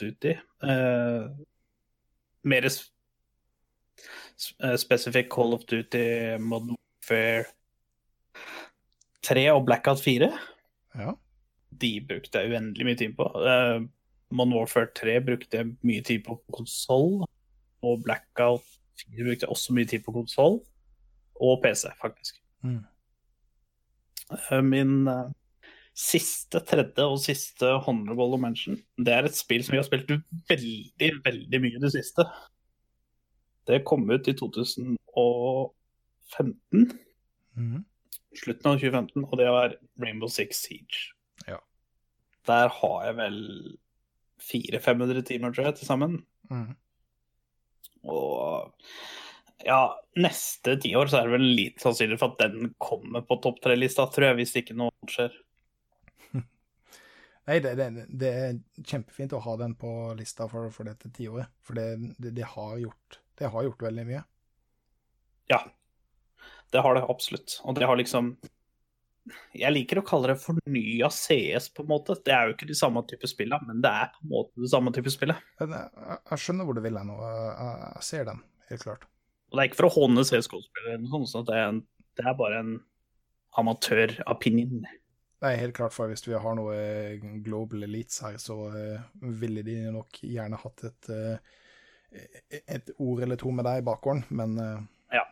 Duty. 0.00 0.34
Uh, 0.62 1.30
mer 2.42 2.68
sp 2.70 2.92
eh, 4.62 5.28
Call 5.28 5.54
of 5.54 5.64
Duty 5.68 6.38
Modern 6.38 6.76
Warfare 6.76 7.44
3 9.22 9.52
og 9.52 9.66
Blackout 9.66 10.00
4. 10.00 10.30
ja. 10.94 11.12
De 11.80 12.06
brukte 12.08 12.38
jeg 12.38 12.50
uendelig 12.50 12.86
mye 12.86 12.96
tid 12.98 13.12
på. 13.16 13.24
Uh, 13.24 13.86
Modern 14.30 14.56
Warfare 14.58 14.88
3 14.96 15.20
brukte 15.26 15.56
jeg 15.56 15.74
mye 15.82 16.02
tid 16.02 16.24
på 16.26 16.40
konsoll. 16.52 17.22
Og 17.82 18.02
Blackout 18.04 18.64
4 19.04 19.24
brukte 19.24 19.44
jeg 19.46 19.50
også 19.50 19.72
mye 19.76 19.86
tid 19.86 20.04
på 20.04 20.12
konsoll. 20.12 20.60
Og 21.40 21.62
PC, 21.62 21.86
faktisk. 22.00 22.39
Mm. 22.64 22.80
Eh, 24.30 24.60
Min 24.62 25.08
eh, 25.08 25.28
siste, 25.96 26.60
tredje 26.64 27.04
og 27.04 27.18
siste 27.20 27.66
honorable 27.86 28.38
mention, 28.40 28.76
det 28.98 29.12
er 29.16 29.24
et 29.28 29.36
spill 29.36 29.62
som 29.66 29.72
vi 29.74 29.80
har 29.80 29.88
spilt 29.88 30.10
veldig, 30.48 31.10
veldig 31.24 31.60
mye 31.64 31.76
i 31.76 31.82
det 31.82 31.92
siste. 31.96 32.22
Det 33.68 33.82
kom 33.86 34.06
ut 34.10 34.28
i 34.28 34.34
2015, 34.38 34.96
Mm. 37.56 37.84
slutten 38.38 38.66
av 38.70 38.78
2015, 38.78 39.24
og 39.26 39.34
det 39.38 39.48
var 39.50 39.74
Rainbow 40.00 40.28
Six 40.30 40.56
Siege. 40.64 41.12
Ja. 41.48 41.56
Der 42.46 42.68
har 42.68 43.04
jeg 43.04 43.16
vel 43.18 43.38
400-500 44.40 45.22
timer, 45.26 45.52
tror 45.52 45.64
jeg, 45.66 45.74
til 45.80 45.86
sammen. 45.86 46.24
Mm. 46.50 46.76
Og 48.08 48.72
ja, 49.64 49.80
neste 50.20 50.76
tiår 50.80 51.10
så 51.10 51.20
er 51.20 51.28
det 51.28 51.36
vel 51.36 51.46
lite 51.56 51.82
sannsynlig 51.82 52.18
for 52.20 52.34
at 52.34 52.50
den 52.50 52.74
kommer 52.80 53.24
på 53.26 53.38
topp 53.44 53.60
tre-lista, 53.64 54.06
tror 54.10 54.30
jeg, 54.30 54.38
hvis 54.40 54.56
ikke 54.60 54.76
noe 54.78 55.10
skjer. 55.10 55.34
Nei, 57.48 57.58
det, 57.64 57.74
det, 57.78 58.06
det 58.08 58.30
er 58.44 58.60
kjempefint 58.84 59.34
å 59.36 59.42
ha 59.44 59.56
den 59.60 59.74
på 59.80 59.90
lista 60.18 60.48
for, 60.50 60.70
for 60.74 60.88
dette 60.88 61.12
tiåret, 61.16 61.52
for 61.64 61.78
det, 61.78 62.14
det, 62.30 62.46
har 62.54 62.78
gjort, 62.80 63.20
det 63.40 63.52
har 63.52 63.68
gjort 63.68 63.84
veldig 63.90 64.06
mye. 64.08 64.24
Ja, 65.50 65.64
det 66.70 66.86
har 66.86 66.96
det 66.96 67.04
absolutt. 67.10 67.60
Og 67.66 67.76
det 67.78 67.86
har 67.90 67.98
liksom 67.98 68.34
Jeg 69.54 69.70
liker 69.74 70.00
å 70.00 70.06
kalle 70.06 70.32
det 70.32 70.40
fornya 70.42 71.10
CS, 71.12 71.68
på 71.74 71.84
en 71.84 71.90
måte. 71.90 72.16
Det 72.24 72.32
er 72.34 72.48
jo 72.48 72.54
ikke 72.56 72.70
de 72.70 72.76
samme 72.78 73.02
type 73.10 73.28
spillene, 73.30 73.68
men 73.68 73.82
det 73.84 73.90
er 73.92 74.08
på 74.14 74.24
en 74.24 74.32
måte 74.32 74.62
det 74.62 74.70
samme 74.72 74.94
type 74.96 75.12
spillet. 75.12 75.42
Jeg, 75.60 75.70
jeg, 75.70 76.40
skjønner 76.40 76.66
hvor 76.66 76.78
du 76.78 76.82
vil 76.82 76.98
hen, 76.98 77.12
jeg, 77.20 77.72
jeg 77.84 78.06
ser 78.08 78.30
den, 78.30 78.40
helt 78.70 78.86
klart. 78.86 79.10
Og 79.50 79.56
det 79.58 79.62
er 79.62 79.68
ikke 79.70 79.80
for 79.82 79.88
å 79.90 79.94
håne 79.96 80.22
CSK-spillere, 80.26 81.00
sånn 81.10 81.26
så 81.28 81.42
det 81.46 81.60
det 82.18 82.26
er 82.26 82.34
bare 82.36 82.58
en 82.60 82.72
amatør-opinion. 83.60 84.82
Nei, 85.40 85.54
helt 85.56 85.74
klart, 85.78 85.94
for 85.96 86.10
hvis 86.10 86.26
vi 86.26 86.36
har 86.36 86.56
noe 86.58 86.74
eh, 86.76 87.22
global 87.44 87.86
elites 87.86 88.20
her, 88.20 88.36
så 88.42 88.56
eh, 88.76 89.06
ville 89.40 89.62
de 89.64 89.78
nok 89.94 90.20
gjerne 90.26 90.58
hatt 90.60 90.84
et, 90.90 91.10
eh, 91.14 92.60
et 92.76 92.92
ord 93.00 93.22
eller 93.24 93.40
to 93.40 93.52
med 93.54 93.64
deg 93.64 93.80
i 93.80 93.86
bakgården, 93.86 94.26
men 94.36 94.58
Ja. 95.14 95.24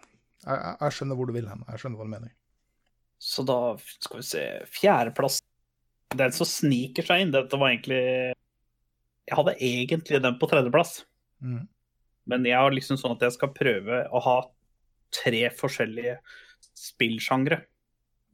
jeg, 0.47 0.59
jeg 0.81 0.97
skjønner 0.97 1.19
hvor 1.19 1.29
du 1.29 1.35
vil 1.37 1.51
hen. 1.51 1.67
Jeg 1.69 1.83
skjønner 1.83 2.01
hva 2.01 2.09
du 2.09 2.15
mener. 2.15 2.33
Så 3.19 3.45
da 3.45 3.59
skal 3.99 4.23
vi 4.23 4.27
se 4.31 4.45
Fjerdeplass. 4.71 5.41
Den 6.17 6.33
som 6.33 6.49
sniker 6.49 7.05
seg 7.05 7.21
inn, 7.27 7.35
dette 7.35 7.59
var 7.61 7.75
egentlig 7.75 8.01
Jeg 9.29 9.37
hadde 9.37 9.59
egentlig 9.61 10.23
den 10.25 10.39
på 10.41 10.49
tredjeplass. 10.49 11.03
Mm. 11.45 11.67
Men 12.29 12.45
jeg 12.47 12.59
har 12.61 12.75
liksom 12.75 12.99
sånn 13.01 13.17
at 13.17 13.25
jeg 13.25 13.37
skal 13.39 13.55
prøve 13.57 14.03
å 14.13 14.23
ha 14.25 14.39
tre 15.15 15.47
forskjellige 15.57 16.19
spillsjangre. 16.77 17.63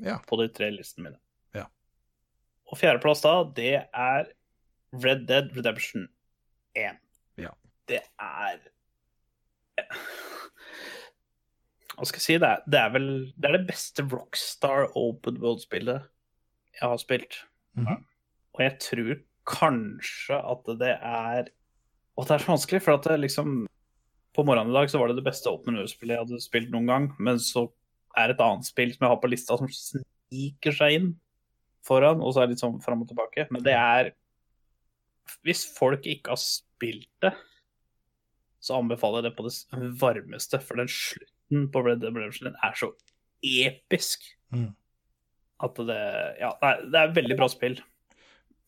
Ja. 0.03 0.19
på 0.27 0.37
de 0.41 0.49
tre 0.51 0.71
listene 0.75 1.09
mine. 1.09 1.21
Ja. 1.55 1.69
Og 2.67 2.79
fjerdeplass 2.81 3.23
da, 3.23 3.35
det 3.57 3.87
er 3.87 4.31
Red 5.05 5.27
Dead 5.29 5.53
Redemption 5.55 6.09
1. 6.75 6.99
Ja. 7.39 7.53
Det 7.87 8.01
er 8.19 8.59
Hva 11.95 12.09
skal 12.09 12.19
jeg 12.19 12.25
si? 12.27 12.39
Det 12.43 12.49
er, 12.49 12.65
det 12.67 12.81
er 12.81 12.91
vel 12.95 13.09
det 13.39 13.49
er 13.49 13.57
det 13.59 13.69
beste 13.69 14.05
Rockstar 14.11 14.89
Open 14.99 15.39
World-spillet 15.43 16.09
jeg 16.75 16.89
har 16.91 16.99
spilt. 16.99 17.39
Mhm. 17.79 18.03
Og 18.55 18.63
jeg 18.63 18.75
tror 18.83 19.15
kanskje 19.47 20.39
at 20.39 20.67
det 20.81 20.95
er 20.99 21.53
Og 22.15 22.27
det 22.27 22.37
er 22.37 22.43
så 22.45 22.53
vanskelig, 22.53 22.83
for 22.83 22.95
at 22.95 23.07
det 23.11 23.17
liksom 23.25 23.65
På 24.35 24.43
morgenen 24.47 24.73
i 24.73 24.79
dag 24.79 24.91
så 24.91 24.99
var 24.99 25.11
det 25.11 25.19
det 25.21 25.27
beste 25.29 25.51
Open 25.53 25.77
World-spillet 25.79 26.17
jeg 26.17 26.25
hadde 26.25 26.43
spilt 26.43 26.73
noen 26.75 26.89
gang, 26.91 27.05
men 27.23 27.39
så 27.43 27.69
er 28.19 28.31
det 28.31 28.37
et 28.37 28.45
annet 28.45 28.67
spill 28.67 28.93
som 28.95 29.07
jeg 29.07 29.13
har 29.13 29.21
på 29.23 29.31
lista 29.31 29.59
som 29.59 29.71
sniker 29.71 30.75
seg 30.75 30.97
inn 30.99 31.09
foran, 31.87 32.23
og 32.25 32.33
så 32.35 32.43
er 32.43 32.49
det 32.49 32.55
litt 32.57 32.63
sånn 32.65 32.81
fram 32.83 33.03
og 33.05 33.11
tilbake. 33.11 33.47
Men 33.55 33.65
det 33.67 33.75
er 33.79 34.13
Hvis 35.45 35.63
folk 35.79 36.05
ikke 36.05 36.35
har 36.35 36.41
spilt 36.41 37.09
det, 37.25 37.31
så 38.61 38.77
anbefaler 38.81 39.23
jeg 39.23 39.31
det 39.31 39.37
på 39.39 39.47
det 39.47 39.89
varmeste, 40.01 40.61
for 40.61 40.77
den 40.77 40.89
slutten 40.93 41.69
på 41.73 41.81
Red 41.85 42.03
Dead 42.03 42.13
Redemption 42.17 42.53
er 42.55 42.77
så 42.79 42.91
episk 43.45 44.21
Mm. 44.53 44.75
at 45.65 45.75
det 45.75 46.03
Ja, 46.41 46.53
nei, 46.63 46.75
det 46.91 46.95
er 47.01 47.09
et 47.09 47.17
veldig 47.17 47.37
bra 47.37 47.49
spill. 47.49 47.81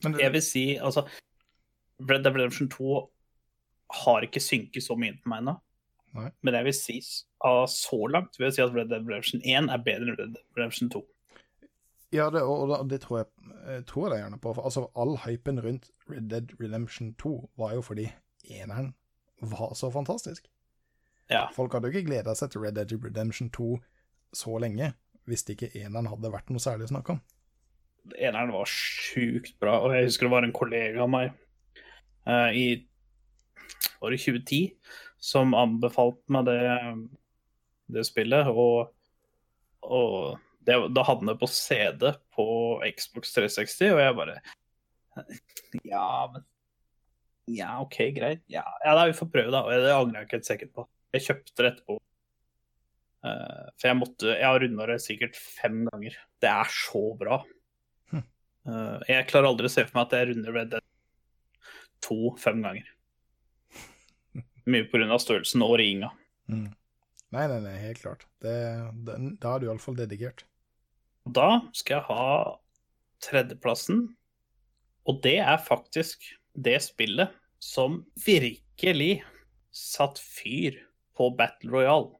Men 0.02 0.12
det, 0.12 0.20
Jeg 0.22 0.32
vil 0.32 0.42
si, 0.42 0.64
altså 0.76 1.06
Red 2.00 2.24
Dead 2.24 2.34
Redemption 2.34 2.68
2 2.68 3.10
har 3.92 4.26
ikke 4.26 4.42
synket 4.42 4.84
så 4.84 4.96
mye 4.98 5.14
inn 5.14 5.22
på 5.22 5.30
meg 5.32 5.44
ennå. 5.44 5.56
Men 6.16 6.56
jeg 6.56 6.64
vil 6.64 6.76
si 6.76 6.96
av 7.44 7.66
så 7.70 7.98
langt 8.08 8.38
vil 8.38 8.48
jeg 8.48 8.56
si 8.56 8.64
at 8.64 8.72
Red 8.74 8.88
Dead 8.88 9.04
Redemption 9.04 9.42
1 9.44 9.70
er 9.72 9.82
bedre 9.84 10.08
enn 10.08 10.18
Red 10.18 10.34
Dead 10.36 10.58
Redemption 10.58 10.90
2. 10.90 11.02
ja, 12.14 12.30
det, 12.30 12.42
og 12.42 12.88
det 12.88 13.00
tror 13.02 13.18
jeg, 13.18 13.26
jeg 13.68 13.86
tror 13.90 14.12
jeg 14.14 14.22
gjerne 14.22 14.38
på. 14.40 14.54
For 14.56 14.64
altså, 14.64 14.86
all 14.96 15.16
hypen 15.26 15.60
rundt 15.64 15.90
Red 16.10 16.30
Dead 16.30 16.54
Redemption 16.60 17.14
2 17.20 17.34
var 17.60 17.74
jo 17.74 17.82
fordi 17.84 18.08
eneren 18.48 18.94
var 19.40 19.74
så 19.74 19.90
fantastisk. 19.90 20.48
Ja. 21.30 21.46
Folk 21.52 21.74
hadde 21.74 21.90
jo 21.90 21.96
ikke 21.96 22.08
gleda 22.08 22.34
seg 22.38 22.54
til 22.54 22.62
Red 22.62 22.78
Dead 22.78 22.92
Redemption 23.04 23.50
2 23.50 23.76
så 24.36 24.58
lenge 24.62 24.92
hvis 25.26 25.42
ikke 25.50 25.72
eneren 25.74 26.06
hadde 26.06 26.30
vært 26.30 26.52
noe 26.54 26.62
særlig 26.62 26.86
å 26.86 26.94
snakke 26.94 27.16
om. 27.16 27.22
Eneren 28.14 28.52
var 28.54 28.70
sjukt 28.70 29.56
bra, 29.58 29.80
og 29.82 29.96
jeg 29.96 30.06
husker 30.06 30.28
det 30.28 30.34
var 30.36 30.46
en 30.46 30.54
kollega 30.54 31.02
av 31.02 31.10
meg 31.10 31.32
uh, 32.30 32.54
i 32.54 32.86
var 34.00 34.12
det 34.12 34.22
2010 34.22 34.60
som 35.22 35.54
anbefalte 35.56 36.32
meg 36.32 36.48
det, 36.48 36.58
det 37.96 38.04
spillet, 38.06 38.50
og, 38.50 38.92
og 39.86 40.36
det, 40.66 40.76
da 40.94 41.04
hadde 41.06 41.28
det 41.30 41.38
på 41.40 41.48
CD 41.50 42.10
på 42.34 42.46
Xbox 42.96 43.32
360, 43.36 43.94
og 43.94 44.02
jeg 44.02 44.18
bare 44.18 44.36
Ja, 45.86 46.08
men 46.32 46.44
Ja, 47.46 47.76
OK, 47.78 48.00
greit. 48.16 48.42
Ja, 48.50 48.64
ja 48.82 48.96
da, 48.98 49.04
vi 49.06 49.14
får 49.14 49.28
prøve, 49.30 49.52
da. 49.54 49.62
Og 49.62 49.84
det 49.84 49.92
angrer 49.94 50.24
jeg 50.24 50.26
ikke 50.26 50.40
et 50.40 50.48
sekund 50.48 50.72
på. 50.74 50.84
Jeg 51.14 51.24
kjøpte 51.28 51.62
det 51.62 51.68
etterpå. 51.70 51.98
Uh, 53.26 53.68
for 53.74 53.88
jeg 53.88 53.98
måtte 53.98 54.34
Jeg 54.34 54.44
har 54.44 54.60
runda 54.62 54.88
det 54.90 54.96
sikkert 55.04 55.38
fem 55.38 55.84
ganger. 55.86 56.16
Det 56.42 56.50
er 56.50 56.72
så 56.74 57.04
bra. 57.20 57.38
Hm. 58.10 58.24
Eh, 58.66 59.06
jeg 59.12 59.28
klarer 59.30 59.50
aldri 59.52 59.70
å 59.70 59.72
se 59.72 59.86
for 59.86 59.98
meg 59.98 60.08
at 60.08 60.18
jeg 60.18 60.28
runder 60.32 60.58
Red 60.58 60.74
Dead 60.74 60.86
2 62.06 62.18
fem 62.42 62.66
ganger. 62.66 62.90
Mye 64.66 64.84
pga. 64.90 65.18
størrelsen 65.22 65.62
og 65.62 65.76
ringa. 65.78 66.10
Mm. 66.50 66.68
Nei, 67.34 67.46
nei, 67.50 67.60
nei, 67.60 67.76
helt 67.82 68.00
klart. 68.02 68.24
Det, 68.42 68.54
det, 69.06 69.16
da 69.42 69.54
er 69.56 69.60
du 69.62 69.66
iallfall 69.68 69.96
dedikert. 69.98 70.44
Da 71.26 71.60
skal 71.74 71.98
jeg 72.00 72.06
ha 72.08 72.26
tredjeplassen, 73.26 74.04
og 75.06 75.20
det 75.24 75.36
er 75.42 75.58
faktisk 75.62 76.22
det 76.56 76.78
spillet 76.84 77.32
som 77.62 78.00
virkelig 78.24 79.22
satt 79.76 80.18
fyr 80.22 80.78
på 81.16 81.30
Battle 81.36 81.70
Royale. 81.72 82.12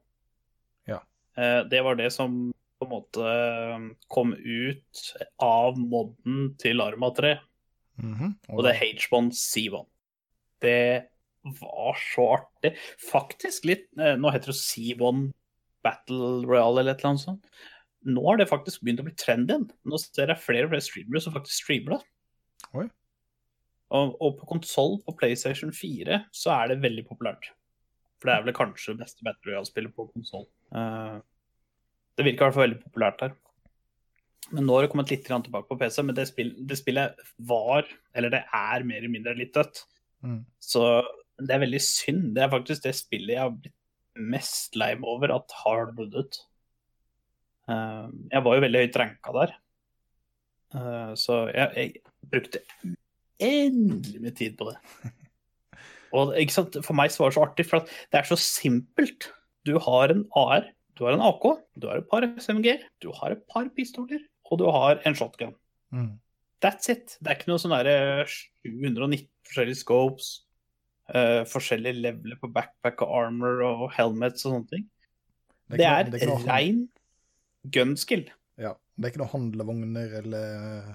Ja. 0.89 0.99
Eh, 1.37 1.63
Det 1.69 1.81
var 1.83 1.95
det 1.99 2.11
som 2.13 2.51
på 2.79 2.85
en 2.85 2.91
måte 2.91 3.23
eh, 3.25 3.85
kom 4.13 4.33
ut 4.37 5.03
av 5.41 5.77
modden 5.79 6.55
til 6.61 6.81
Arma 6.83 7.11
3, 7.17 7.37
Mhm. 7.97 8.35
og 8.53 8.63
det 8.63 8.75
er 8.75 8.81
H1 8.93 9.31
C1. 9.33 9.85
Det 10.61 11.07
var 11.59 11.97
så 12.01 12.27
artig. 12.37 12.73
Faktisk 13.01 13.67
litt 13.69 13.87
eh, 13.99 14.15
Nå 14.19 14.31
heter 14.33 14.53
det 14.53 14.59
C1 14.59 15.27
Battle 15.85 16.43
Royale 16.45 16.81
eller 16.81 16.95
et 16.95 17.01
eller 17.01 17.13
annet 17.13 17.25
sånt. 17.25 17.49
Nå 18.07 18.23
har 18.27 18.39
det 18.39 18.49
faktisk 18.49 18.83
begynt 18.83 19.01
å 19.03 19.07
bli 19.07 19.15
trenden. 19.19 19.67
Nå 19.87 19.99
ser 20.01 20.31
jeg 20.31 20.43
flere 20.43 20.67
og 20.67 20.73
flere 20.73 20.85
streamere 20.85 21.23
som 21.23 21.35
faktisk 21.35 21.63
streamer 21.63 21.97
det. 21.97 22.01
Oi. 22.77 22.85
Og, 23.95 24.13
og 24.19 24.37
på 24.41 24.49
konsoll 24.49 24.97
på 25.05 25.15
PlayStation 25.19 25.71
4 25.75 26.21
så 26.35 26.53
er 26.57 26.71
det 26.71 26.81
veldig 26.83 27.05
populært. 27.07 27.51
For 28.17 28.29
det 28.29 28.35
er 28.35 28.45
vel 28.47 28.57
kanskje 28.57 28.95
det 28.95 29.05
beste 29.05 29.25
Battle 29.25 29.51
Royale-spillet 29.51 29.95
på 29.95 30.07
konsoll. 30.09 30.47
det 32.17 32.25
virker 32.25 32.41
i 32.41 32.47
hvert 32.47 32.57
fall 32.57 32.65
veldig 32.65 32.81
populært 32.87 33.21
her. 33.23 33.35
Men 34.55 34.67
nå 34.67 34.75
har 34.75 34.85
det 34.85 34.91
kommet 34.93 35.11
litt 35.11 35.25
tilbake 35.27 35.67
på 35.67 35.77
PC, 35.79 36.01
men 36.07 36.15
det, 36.15 36.27
spill, 36.29 36.53
det 36.69 36.77
spillet 36.79 37.19
var, 37.49 37.87
eller 38.15 38.31
det 38.31 38.43
er 38.45 38.85
mer 38.87 39.01
eller 39.01 39.11
mindre 39.11 39.35
litt 39.37 39.53
dødt. 39.55 39.83
Mm. 40.23 40.39
Så 40.63 40.83
det 41.37 41.53
er 41.53 41.63
veldig 41.63 41.81
synd. 41.83 42.31
Det 42.35 42.43
er 42.43 42.53
faktisk 42.53 42.85
det 42.85 42.95
spillet 42.97 43.35
jeg 43.35 43.43
har 43.43 43.55
blitt 43.55 43.75
mest 44.17 44.77
lei 44.79 44.93
meg 44.97 45.09
over 45.11 45.33
at 45.35 45.53
har 45.63 45.91
ut. 45.93 46.39
Eh, 47.69 48.07
jeg 48.33 48.43
var 48.45 48.57
jo 48.57 48.63
veldig 48.65 48.83
høyt 48.85 48.99
ranka 49.01 49.35
der. 49.35 49.53
Eh, 50.77 51.11
så 51.19 51.43
jeg, 51.53 51.69
jeg 51.77 52.31
brukte 52.31 52.63
endelig 53.43 54.23
mye 54.23 54.35
tid 54.35 54.57
på 54.59 54.71
det. 54.71 54.77
Og 56.17 56.33
ikke 56.39 56.55
sant? 56.55 56.79
For 56.85 56.97
meg 56.97 57.11
så 57.13 57.23
var 57.23 57.31
det 57.31 57.37
så 57.37 57.45
artig, 57.45 57.67
for 57.67 57.81
at 57.81 57.91
det 58.11 58.21
er 58.21 58.29
så 58.29 58.39
simpelt. 58.39 59.29
Du 59.67 59.75
har 59.83 60.13
en 60.13 60.23
AR, 60.39 60.69
du 60.97 61.03
har 61.05 61.17
en 61.17 61.25
AK, 61.27 61.49
du 61.75 61.89
har 61.89 61.99
et 61.99 62.07
par 62.09 62.25
SMG, 62.39 62.77
du 63.03 63.11
har 63.19 63.35
et 63.35 63.43
par 63.51 63.67
pistoler, 63.75 64.23
og 64.47 64.61
du 64.61 64.65
har 64.71 65.01
en 65.05 65.17
shotgun. 65.17 65.53
Mm. 65.91 66.15
That's 66.63 66.89
it. 66.89 67.17
Det 67.19 67.29
er 67.29 67.37
ikke 67.37 67.51
noe 67.51 67.61
sånn 67.61 67.75
derre 67.75 68.23
719 68.31 69.27
forskjellige 69.45 69.81
scopes, 69.83 70.31
eh, 71.13 71.43
forskjellige 71.47 72.01
leveler 72.01 72.39
på 72.41 72.49
backpack 72.53 73.01
og 73.05 73.13
armor 73.21 73.61
og 73.67 73.85
helmets 73.95 74.45
og 74.47 74.55
sånne 74.57 74.71
ting. 74.73 74.87
Det 75.71 75.83
er, 75.83 76.03
noe- 76.07 76.11
det 76.15 76.21
er 76.23 76.31
noe- 76.31 76.47
rein 76.47 76.83
gunskill. 77.75 78.27
Ja. 78.57 78.73
Det 78.97 79.05
er 79.05 79.11
ikke 79.13 79.21
noen 79.21 79.33
handlevogner 79.35 80.13
eller 80.21 80.85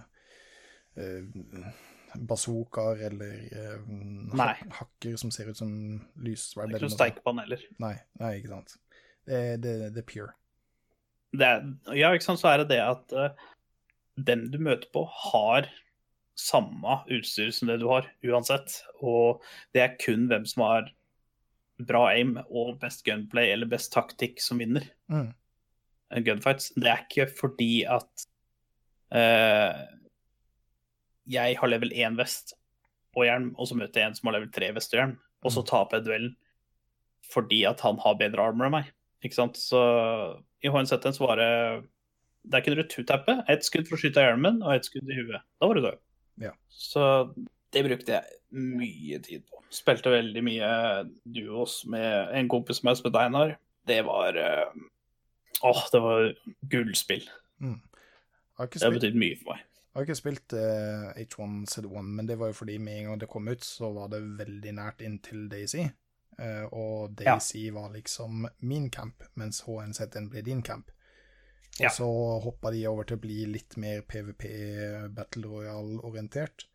uh, 0.99 1.73
bazookaer 2.29 3.03
eller 3.09 3.35
uh, 3.55 4.37
ha 4.41 4.49
hakker 4.81 5.15
som 5.21 5.31
ser 5.35 5.53
ut 5.53 5.61
som 5.61 5.71
lysverd. 6.25 6.73
Det 6.73 6.81
er 6.81 6.81
ikke 6.81 6.89
noe 6.89 6.91
noe 6.91 6.99
steikepaneler. 6.99 7.67
Nei, 7.85 7.95
nei, 8.21 8.33
ikke 8.41 8.51
sant. 8.57 8.75
Det, 9.29 9.43
det, 9.63 9.75
det 9.95 10.03
er 10.03 10.09
pure. 10.09 10.33
Det 11.33 11.47
er, 11.49 11.63
ja, 11.97 12.11
ikke 12.13 12.27
sant, 12.27 12.43
så 12.43 12.51
er 12.53 12.65
det 12.65 12.73
det 12.75 12.81
at 12.85 13.15
uh, 13.17 13.47
dem 14.21 14.49
du 14.53 14.59
møter 14.61 14.91
på, 14.93 15.07
har 15.31 15.71
samme 16.39 16.99
utstyr 17.13 17.51
som 17.55 17.69
det 17.69 17.79
du 17.83 17.87
har, 17.91 18.09
uansett. 18.25 18.81
Og 19.05 19.43
det 19.75 19.85
er 19.85 19.97
kun 20.01 20.29
hvem 20.31 20.47
som 20.49 20.65
har 20.67 20.91
bra 21.83 22.07
aim 22.13 22.37
og 22.45 22.77
best 22.83 23.05
gunplay 23.07 23.53
eller 23.53 23.71
best 23.71 23.93
taktikk 23.95 24.41
som 24.43 24.61
vinner. 24.63 24.87
Mm. 25.13 25.33
eh, 26.11 26.23
gunfights. 26.23 26.73
Det 26.77 26.91
er 26.91 27.05
ikke 27.07 27.29
fordi 27.39 27.85
at 27.89 28.27
uh, 29.15 29.83
jeg 31.33 31.59
har 31.59 31.71
level 31.71 31.93
1 31.95 32.19
vest 32.19 32.57
og 33.17 33.27
hjelm, 33.27 33.53
og 33.59 33.69
så 33.69 33.77
møter 33.77 34.01
jeg 34.01 34.11
en 34.11 34.17
som 34.17 34.31
har 34.31 34.39
level 34.39 34.53
3 34.55 34.73
vest 34.77 34.95
og 34.95 35.01
hjelm, 35.01 35.19
og 35.43 35.55
så 35.55 35.65
taper 35.69 36.01
jeg 36.01 36.09
duellen 36.09 36.37
fordi 37.33 37.63
at 37.65 37.81
han 37.81 37.97
har 38.03 38.19
bedre 38.21 38.45
armor 38.45 38.67
enn 38.67 38.75
meg. 38.75 38.89
Ikke 39.25 39.39
sant? 39.39 39.57
Så 39.57 39.79
i 40.61 40.69
HNZ-en 40.69 41.15
så 41.17 41.23
var 41.25 41.39
det 41.41 41.53
Der 42.53 42.61
kunne 42.61 42.83
du 42.83 42.89
two-tappe. 42.91 43.39
Ett 43.49 43.65
skudd 43.65 43.87
for 43.89 43.95
å 43.97 44.01
skyte 44.03 44.19
av 44.21 44.33
hjelmen, 44.33 44.59
og 44.67 44.75
ett 44.75 44.89
skudd 44.89 45.09
i 45.09 45.17
huet. 45.17 45.45
Da 45.63 45.69
var 45.71 45.79
du 45.79 45.85
død. 45.85 46.01
Ja. 46.43 46.53
Så 46.69 47.03
det 47.73 47.85
brukte 47.87 48.19
jeg 48.19 48.41
mye 48.53 49.19
tid 49.25 49.45
på. 49.49 49.63
Spilte 49.73 50.13
veldig 50.13 50.43
mye 50.45 50.71
duos 51.25 51.83
med 51.89 52.35
en 52.37 52.51
kompis 52.53 52.83
som 52.83 52.91
jeg 52.91 53.01
som 53.01 53.15
Einar. 53.17 53.57
Det 53.89 54.03
var 54.07 54.37
eh, 54.39 54.75
Åh, 55.63 55.83
det 55.93 56.01
var 56.03 56.35
gullspill. 56.71 57.29
Mm. 57.63 57.81
Det 58.59 58.83
har 58.83 58.95
betydd 58.95 59.19
mye 59.19 59.39
for 59.39 59.55
meg. 59.55 59.63
jeg 59.63 59.99
har 59.99 60.07
ikke 60.07 60.17
spilt 60.17 60.55
uh, 60.57 61.09
H1Z1, 61.21 62.07
men 62.17 62.29
det 62.29 62.39
var 62.41 62.51
jo 62.51 62.57
fordi 62.57 62.79
med 62.79 62.99
en 62.99 63.11
gang 63.11 63.21
det 63.21 63.29
kom 63.29 63.49
ut, 63.49 63.65
så 63.65 63.91
var 63.93 64.09
det 64.13 64.23
veldig 64.39 64.73
nært 64.79 65.05
inntil 65.05 65.49
Daisy. 65.53 65.85
Uh, 66.41 66.65
og 66.73 67.21
Ja. 67.21 67.37
Var 67.73 67.93
liksom 67.93 68.49
min 68.59 68.91
camp, 68.91 69.23
mens 69.35 69.63
HNZ1 69.63 70.31
ble 70.31 70.43
din 70.43 70.63
camp. 70.63 70.91
Og 71.81 71.87
Ja. 71.87 71.89
så 71.89 72.07
hoppa 72.45 72.71
de 72.71 72.87
over 72.87 73.05
til 73.05 73.17
å 73.17 73.21
bli 73.21 73.47
litt 73.47 73.77
mer 73.81 74.03
PVP, 74.03 75.09
Battle 75.15 75.49
Royal-orientert. 75.49 76.67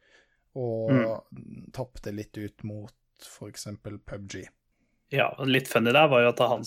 og 0.57 0.89
Mm. 0.89 1.71
tapte 1.71 2.11
litt 2.11 2.35
ut 2.35 2.63
mot 2.63 2.91
f.eks. 3.21 3.67
PubG. 4.07 4.47
Ja, 5.11 5.35
litt 5.45 5.67
funny 5.67 5.91
der 5.91 6.07
var 6.07 6.21
jo 6.23 6.29
at 6.29 6.39
han 6.39 6.63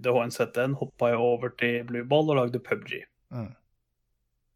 DHNZN 0.00 0.54
HNZ1 0.54 0.74
hoppa 0.80 1.10
jo 1.12 1.18
over 1.34 1.50
til 1.50 1.84
Blue 1.84 2.02
Ball 2.04 2.30
og 2.30 2.36
lagde 2.36 2.58
PubG. 2.64 3.04
Mm. 3.30 3.54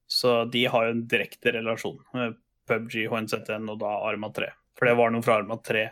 Så 0.08 0.50
de 0.50 0.64
har 0.64 0.86
jo 0.86 0.90
en 0.92 1.06
direkte 1.06 1.52
relasjon. 1.52 1.98
med 2.14 2.36
PubG, 2.66 3.06
HNZ1 3.10 3.68
og 3.70 3.78
da 3.80 3.86
Arma 4.08 4.30
3. 4.32 4.48
For 4.78 4.86
det 4.86 4.96
var 4.96 5.10
noen 5.10 5.22
fra 5.22 5.36
Arma 5.38 5.56
3 5.62 5.90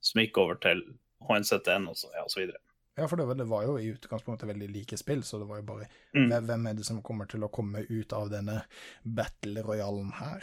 som 0.00 0.20
gikk 0.20 0.38
over 0.38 0.56
til 0.56 0.82
HNZ1 1.22 1.88
og 1.88 1.94
så, 1.96 2.10
ja, 2.14 2.22
og 2.24 2.30
så 2.30 2.40
videre. 2.42 2.58
Ja, 2.98 3.06
for 3.06 3.16
det, 3.20 3.46
var- 3.46 3.62
jo 3.64 3.76
i 3.78 3.92
utgangspunktet 3.94 4.48
veldig 4.50 4.68
like 4.74 4.96
spill, 4.98 5.22
så 5.22 5.38
det 5.38 5.46
var 5.48 5.60
jo 5.60 5.66
bare 5.68 5.86
Mm. 6.14 6.28
hvem- 6.46 6.66
er 6.68 6.74
det 6.74 6.84
som 6.86 7.00
kommer 7.02 7.28
til 7.28 7.40
å 7.46 7.50
komme 7.50 7.84
ut 7.88 8.12
av 8.12 8.28
denne 8.30 8.64
battle 9.04 9.62
royalen 9.62 10.12
her? 10.18 10.42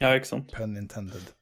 Ja, 0.00 0.14
ikke 0.14 0.26
sant. 0.26 0.52
Pun 0.52 0.76
intended. 0.76 1.32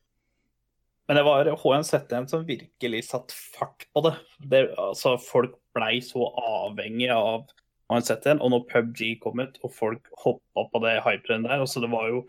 Men 1.08 1.16
det 1.16 1.24
var 1.24 1.44
HNZ1 1.44 2.28
som 2.28 2.44
virkelig 2.44 3.04
satte 3.04 3.32
fart 3.32 3.86
på 3.94 4.02
det. 4.02 4.16
det 4.48 4.74
altså, 4.76 5.16
folk 5.20 5.54
blei 5.74 6.00
så 6.00 6.26
avhengig 6.36 7.08
av 7.10 7.46
HNZ1, 7.90 8.40
og 8.42 8.50
når 8.50 8.66
PubG 8.68 9.18
kom 9.20 9.40
ut, 9.40 9.58
og 9.64 9.72
folk 9.72 10.02
hoppa 10.18 10.68
på 10.70 10.80
det 10.82 11.02
hyperen 11.02 11.42
der 11.44 11.60
altså, 11.60 11.80
det 11.80 11.90
var 11.90 12.08
jo 12.08 12.26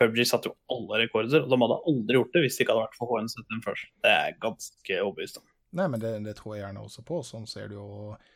PubG 0.00 0.24
satte 0.24 0.48
jo 0.48 0.54
alle 0.70 1.02
rekorder, 1.06 1.42
og 1.42 1.50
de 1.50 1.58
hadde 1.60 1.82
aldri 1.86 2.16
gjort 2.16 2.32
det 2.32 2.42
hvis 2.46 2.56
det 2.56 2.64
ikke 2.66 2.72
hadde 2.72 2.86
vært 2.86 2.96
for 2.96 3.06
HNZ1 3.18 3.62
først. 3.66 3.90
Det 4.02 4.10
er 4.10 4.38
ganske 4.40 5.02
overbevist 5.04 5.36
om. 5.36 5.44
Nei, 5.78 5.86
men 5.88 6.00
det, 6.02 6.10
det 6.26 6.34
tror 6.38 6.56
jeg 6.56 6.64
gjerne 6.64 6.82
også 6.82 7.02
på. 7.06 7.16
Sånn 7.26 7.46
ser 7.46 7.68
du 7.70 7.74
jo 7.78 7.86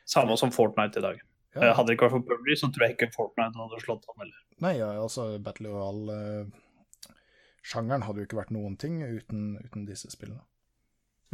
Samme 0.07 0.37
som 0.39 0.51
Fortnite 0.55 0.99
i 1.01 1.05
dag. 1.05 1.17
ja. 1.57 1.73
Hadde 1.75 1.89
det 1.91 1.95
ikke 1.97 2.07
vært 2.09 2.17
for 2.19 2.27
PubG, 2.29 2.49
så 2.61 2.67
tror 2.71 2.83
jeg 2.87 2.93
ikke 2.97 3.11
Fortnite 3.15 3.59
hadde 3.59 3.81
slått 3.83 4.05
an 4.13 4.21
heller. 4.23 4.41
Nei, 4.63 4.75
ja, 4.79 4.89
altså 5.03 5.23
Battle 5.43 5.69
Royale-sjangeren 5.75 8.05
hadde 8.07 8.19
jo 8.23 8.27
ikke 8.29 8.39
vært 8.43 8.55
noen 8.55 8.75
ting 8.79 8.95
uten, 9.03 9.41
uten 9.65 9.83
disse 9.89 10.09
spillene. 10.15 10.45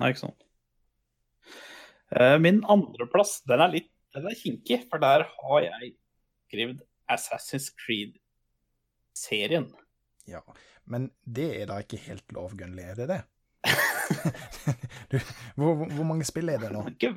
Nei, 0.00 0.08
ikke 0.14 0.24
sant. 0.24 0.40
Eh, 2.16 2.36
Min 2.42 2.62
andreplass, 2.70 3.32
den 3.48 3.60
er 3.64 3.70
litt 3.76 3.90
den 4.14 4.24
er 4.26 4.34
kinkig, 4.34 4.80
for 4.90 4.98
der 4.98 5.22
har 5.28 5.60
jeg 5.62 5.92
skrevet 6.48 6.80
Assassin's 7.10 7.68
Creed-serien. 7.78 9.68
Ja, 10.26 10.40
men 10.90 11.10
det 11.22 11.46
er 11.60 11.66
da 11.70 11.76
ikke 11.84 12.00
helt 12.08 12.26
lovgønnelig, 12.34 12.84
er 12.90 12.94
det 12.98 13.06
det? 13.12 13.20
Du, 15.12 15.18
hvor, 15.56 15.74
hvor- 15.86 16.06
mange 16.08 16.24
spill 16.28 16.48
er 16.52 16.58
det 16.62 16.72
nå? 16.74 16.84
Ikke 16.94 17.14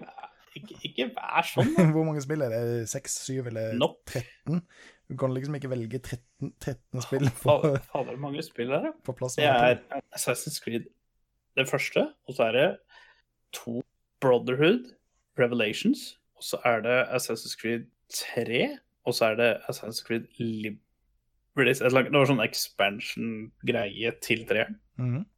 ikke, 0.55 0.75
ikke 0.85 1.05
vær 1.15 1.45
sånn. 1.49 1.71
da. 1.73 1.83
Hvor 1.95 2.03
mange 2.05 2.21
spill 2.21 2.43
er 2.45 2.51
det? 2.53 2.89
Seks, 2.91 3.15
syv 3.25 3.47
eller 3.49 3.71
nope. 3.73 4.03
13? 4.45 4.59
Du 5.09 5.15
kan 5.17 5.33
liksom 5.33 5.55
ikke 5.57 5.71
velge 5.71 5.97
13, 5.97 6.51
13 6.61 7.01
spill 7.01 7.25
Fader, 7.41 7.79
hvor 7.89 8.19
mange 8.21 8.43
spill 8.45 8.69
er 8.77 8.85
det? 8.85 8.91
på 9.05 9.15
plass. 9.17 9.39
Det 9.39 9.47
er 9.49 9.79
Assassin's 10.13 10.61
Creed 10.63 10.85
det 11.57 11.65
første, 11.69 12.05
og 12.29 12.37
så 12.37 12.47
er 12.51 12.55
det 12.59 12.67
to 13.57 13.81
Brotherhood, 14.21 14.93
Revelations, 15.41 16.19
og 16.37 16.45
så 16.45 16.61
er 16.69 16.85
det 16.85 16.99
Assassin's 17.17 17.57
Creed 17.59 17.89
3, 18.13 18.61
og 19.09 19.17
så 19.17 19.31
er 19.33 19.35
det 19.41 19.51
Assassin's 19.69 20.05
Creed 20.05 20.29
Liberties. 20.37 21.81
Det 21.81 21.91
var 22.13 22.29
sånn 22.29 22.45
expansion-greie 22.45 24.13
til 24.21 24.45
treeren. 24.49 24.77
Mm 25.01 25.21
Eh, 25.23 25.29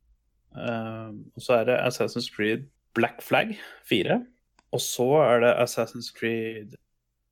og 0.56 1.42
så 1.42 1.54
er 1.60 1.64
det 1.68 1.78
Assassin's 1.84 2.30
Creed 2.36 2.68
Black 2.96 3.22
Flag 3.22 3.58
4. 3.90 4.26
Og 4.72 4.82
så 4.82 5.04
er 5.24 5.40
det 5.40 5.54
Assassin's 5.64 6.12
Creed 6.20 6.76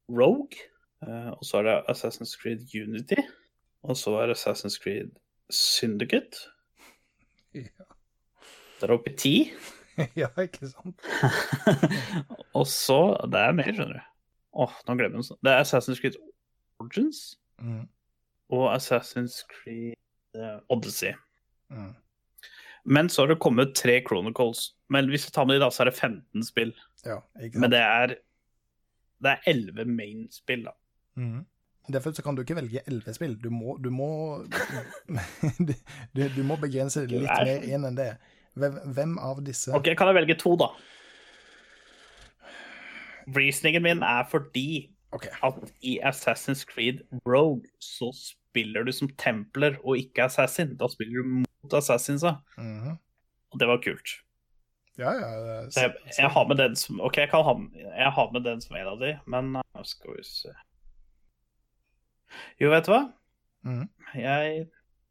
Rogue. 0.09 0.59
eh, 1.07 1.29
og 1.29 1.45
så 1.45 1.57
er 1.57 1.63
det 1.63 1.83
Assassin's 1.89 2.41
Creed 2.41 2.59
Unity. 2.83 3.21
Og 3.83 3.97
så 3.97 4.11
er 4.11 4.27
det 4.27 4.37
Assassin's 4.37 4.83
Creed 4.83 5.09
Syndicate. 5.49 6.37
Ja. 7.53 7.83
Det 8.81 8.89
er 8.89 8.93
oppe 8.93 9.11
i 9.13 9.17
ti. 9.17 9.51
ja, 10.21 10.27
ikke 10.41 10.67
sant? 10.67 11.01
og 12.59 12.67
så 12.67 13.13
Det 13.31 13.39
er 13.39 13.51
mer, 13.51 13.69
skjønner 13.73 13.93
du. 13.93 14.07
Åh, 14.53 14.73
nå 14.87 14.95
glemmer 14.97 15.21
jeg 15.21 15.27
det. 15.29 15.37
Det 15.45 15.51
er 15.51 15.61
Assassin's 15.61 16.01
Creed 16.01 16.17
Origins 16.79 17.39
mm. 17.61 17.83
og 18.49 18.75
Assassin's 18.75 19.43
Creed 19.53 19.93
eh, 20.35 20.59
Odyssey. 20.69 21.13
Mhm. 21.69 21.93
Men 22.83 23.09
så 23.09 23.23
har 23.23 23.31
det 23.31 23.39
kommet 23.43 23.75
tre 23.75 24.01
Chronicles. 24.07 24.73
Men 24.91 25.07
hvis 25.09 25.27
vi 25.27 25.31
tar 25.35 25.47
med 25.47 25.55
de, 25.55 25.63
da, 25.63 25.71
så 25.71 25.83
er 25.83 25.91
det 25.91 25.97
15 25.97 26.43
spill. 26.43 26.73
Ja? 27.05 27.21
Men 27.53 27.71
det 27.71 27.79
er 27.79 28.15
det 29.23 29.31
er 29.31 29.37
11 29.47 29.85
main-spill, 29.87 30.65
da. 30.67 30.71
Mm. 31.15 31.45
Derfor 31.93 32.11
så 32.11 32.23
kan 32.23 32.35
du 32.35 32.41
ikke 32.41 32.55
velge 32.55 32.81
elleve 32.87 33.13
spill. 33.13 33.35
Du 33.43 33.49
må, 33.49 33.77
du 33.83 33.89
må 33.89 34.37
du, 35.67 35.73
du, 36.15 36.21
du 36.35 36.43
må 36.47 36.55
begrense 36.59 37.03
det 37.07 37.23
litt 37.23 37.31
er 37.31 37.47
mer 37.47 37.67
inn 37.67 37.87
enn 37.87 37.99
det. 37.99 38.09
Hvem, 38.59 38.75
hvem 38.95 39.15
av 39.17 39.41
disse 39.43 39.73
Ok, 39.73 39.89
Kan 39.97 40.11
jeg 40.11 40.19
velge 40.19 40.37
to, 40.39 40.53
da? 40.59 40.69
Reasoningen 43.33 43.83
min 43.83 44.03
er 44.03 44.27
fordi 44.29 44.91
okay. 45.15 45.31
at 45.43 45.71
i 45.81 45.97
Assassin's 46.05 46.63
Creed 46.67 47.01
Rogue 47.27 47.67
så 47.79 48.11
spiller 48.15 48.83
du 48.83 48.91
som 48.91 49.09
templer 49.19 49.79
og 49.83 49.97
ikke 49.97 50.27
assassin. 50.27 50.75
Da 50.79 50.91
spiller 50.91 51.23
du 51.23 51.43
mot 51.63 51.73
assassinsa, 51.73 52.35
-hmm. 52.57 52.97
og 53.51 53.59
det 53.59 53.67
var 53.67 53.81
kult. 53.83 54.09
Ja, 54.97 55.11
ja. 55.11 55.69
Så 55.69 55.79
jeg, 55.79 55.93
jeg 56.17 56.29
har 56.29 56.47
med 56.47 56.57
den 56.57 56.75
som 56.75 57.01
OK, 57.01 57.17
jeg, 57.17 57.29
kan 57.29 57.43
ha, 57.43 57.53
jeg 57.97 58.11
har 58.11 58.31
med 58.31 58.43
den 58.45 58.61
som 58.61 58.75
en 58.75 58.87
av 58.87 58.99
de, 59.01 59.19
men 59.27 59.55
nå 59.55 59.83
skal 59.83 60.17
vi 60.17 60.23
se 60.23 60.53
Jo, 62.61 62.69
vet 62.69 62.85
du 62.85 62.93
hva? 62.93 63.03
Mhm. 63.63 63.89
Jeg 64.15 64.67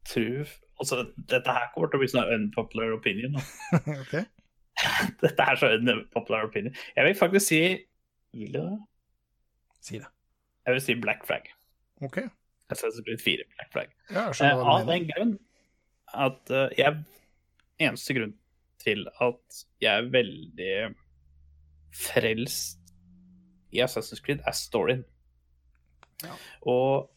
tror 0.06 0.46
Altså, 0.82 1.04
dette 1.30 1.52
her 1.54 1.68
kommer 1.74 1.90
til 1.90 1.98
å 1.98 2.02
bli 2.02 2.10
sånn 2.10 2.30
unpopular 2.34 2.90
opinion. 2.96 3.36
okay. 4.02 4.24
Dette 5.20 5.44
er 5.44 5.58
så 5.60 5.68
unpopular 5.76 6.48
opinion. 6.48 6.74
Jeg 6.96 7.06
vil 7.06 7.14
faktisk 7.14 7.46
si 7.52 7.60
Vil 8.32 8.56
jeg 8.56 8.64
det? 8.64 8.78
Si 9.84 10.00
det. 10.00 10.08
Jeg 10.66 10.74
vil 10.74 10.82
si 10.82 10.96
Black 10.98 11.22
Flag. 11.28 11.46
OK. 12.02 12.18
Jeg 12.72 12.80
syns 12.80 12.98
det 12.98 13.04
blir 13.06 13.20
fire 13.20 13.46
Black 13.54 13.70
Flag. 13.76 13.94
Ja, 14.10 14.24
jeg 14.32 14.56
Eh, 14.56 14.66
av 14.74 14.86
den 14.88 15.06
grunn 15.10 15.36
at 16.14 16.52
eh, 16.52 16.78
jeg 16.78 17.02
Eneste 17.82 18.14
grunn 18.14 18.34
til 18.78 19.06
at 19.24 19.62
jeg 19.82 19.90
er 19.90 20.10
veldig 20.12 20.74
frelst 21.96 22.78
i 23.72 23.80
Assassin's 23.82 24.22
Creed, 24.22 24.42
er 24.46 24.54
storyen. 24.54 25.02
Ja. 26.22 26.36
Og 26.68 27.08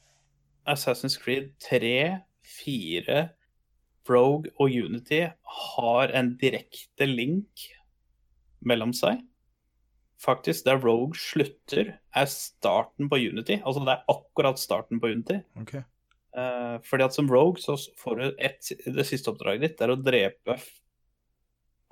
Assassin's 0.65 1.19
Creed 1.21 1.51
3, 1.61 2.21
4, 2.63 3.27
Rogue 4.09 4.51
og 4.61 4.71
Unity 4.71 5.25
har 5.69 6.13
en 6.17 6.35
direkte 6.41 7.07
link 7.09 7.67
mellom 8.65 8.93
seg. 8.95 9.21
Faktisk, 10.21 10.65
der 10.65 10.79
Rogue 10.81 11.17
slutter, 11.19 11.97
er 12.15 12.25
starten 12.31 13.09
på 13.09 13.19
Unity. 13.19 13.59
Altså 13.61 13.83
det 13.85 13.93
er 13.93 14.05
akkurat 14.09 14.61
starten 14.61 15.01
på 15.01 15.11
Unity. 15.13 15.41
OK. 15.59 15.75
Eh, 16.35 16.77
fordi 16.83 17.05
at 17.05 17.13
som 17.15 17.29
Rogue 17.31 17.61
så 17.63 17.77
får 18.01 18.15
du 18.19 18.23
et, 18.43 18.71
det 18.95 19.05
siste 19.07 19.31
oppdraget 19.31 19.61
ditt 19.63 19.77
det 19.79 19.85
er 19.87 19.93
å 19.93 19.99
drepe 20.03 20.57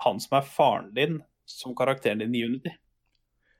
han 0.04 0.20
som 0.20 0.38
er 0.40 0.48
faren 0.48 0.90
din, 0.96 1.22
som 1.48 1.76
karakteren 1.76 2.20
din 2.20 2.36
i 2.36 2.42
Unity. 2.44 2.74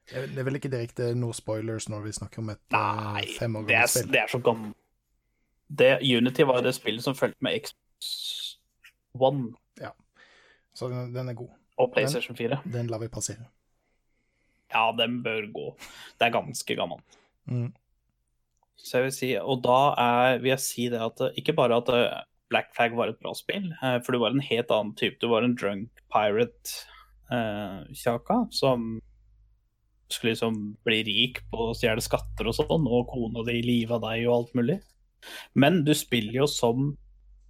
Det 0.10 0.38
er- 0.38 0.44
vel 0.44 0.58
ikke 0.60 0.72
direkte 0.74 1.14
noe 1.16 1.32
spoilers 1.34 1.88
når 1.88 2.04
vi 2.04 2.12
snakker 2.12 2.40
om 2.44 2.50
et 2.52 2.60
eh, 2.74 2.78
Nei, 2.78 3.26
fem 3.40 3.56
år 3.56 3.68
det 3.68 3.78
gammelt 3.78 3.90
spill? 3.94 4.12
det 4.12 4.20
er 4.20 4.28
så 4.34 4.42
gammelt. 4.44 4.76
Det, 5.74 5.92
Unity 6.04 6.44
var 6.44 6.62
det 6.62 6.74
spillet 6.76 7.02
som 7.06 7.16
fulgte 7.16 7.42
med 7.42 7.56
Xbox 7.64 8.58
One 9.16 9.54
Så 10.76 10.90
den, 10.90 11.14
den 11.14 11.30
er 11.30 11.34
god. 11.38 11.50
og 11.78 11.92
PlayStation 11.94 12.36
4. 12.36 12.62
Den 12.66 12.88
lar 12.88 12.98
vi 13.00 13.08
passere. 13.08 13.46
Ja, 14.74 14.92
den 14.98 15.20
bør 15.24 15.46
gå. 15.54 15.66
Det 16.18 16.26
er 16.28 16.32
ganske 16.34 16.76
gammelt. 16.76 17.18
Mm. 17.46 17.68
Så 18.78 18.98
jeg 18.98 19.04
vil 19.06 19.14
si, 19.16 19.38
og 19.40 19.64
da 19.64 19.96
er, 20.00 20.40
vil 20.44 20.52
jeg 20.54 20.64
si 20.64 20.90
det 20.92 21.02
at 21.02 21.22
eh, 21.24 21.36
ikke 21.40 21.56
bare 21.58 21.78
at 21.80 21.90
eh, 21.94 22.22
Black 22.52 22.70
Flag 22.76 22.92
var 22.98 23.08
et 23.10 23.22
bra 23.22 23.32
spill, 23.38 23.66
eh, 23.80 23.98
for 24.04 24.12
du 24.14 24.18
var 24.22 24.32
en 24.36 24.50
helt 24.50 24.70
annen 24.74 24.96
type. 25.00 25.18
Du 25.22 25.28
var 25.32 25.42
en 25.46 25.58
drunk 25.58 25.90
pirate-kjaka 26.14 28.38
som 28.54 28.78
skulle 30.14 30.34
liksom 30.36 30.56
bli 30.86 31.00
rik 31.08 31.36
på 31.50 31.58
å 31.70 31.76
stjele 31.78 32.02
skatter 32.04 32.46
og 32.50 32.56
sånn, 32.60 32.84
og 32.86 33.10
kona 33.10 33.42
di 33.48 33.58
liva 33.66 33.98
deg 34.04 34.18
og 34.28 34.36
alt 34.36 34.54
mulig. 34.60 34.78
Men 35.58 35.74
du 35.88 35.94
spiller 35.98 36.36
jo 36.44 36.48
som 36.50 36.78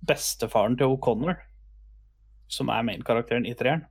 bestefaren 0.08 0.78
til 0.80 0.88
O'Connor, 0.94 1.38
som 2.52 2.68
er 2.72 2.88
main-karakteren 2.88 3.46
i 3.50 3.56
treeren. 3.58 3.84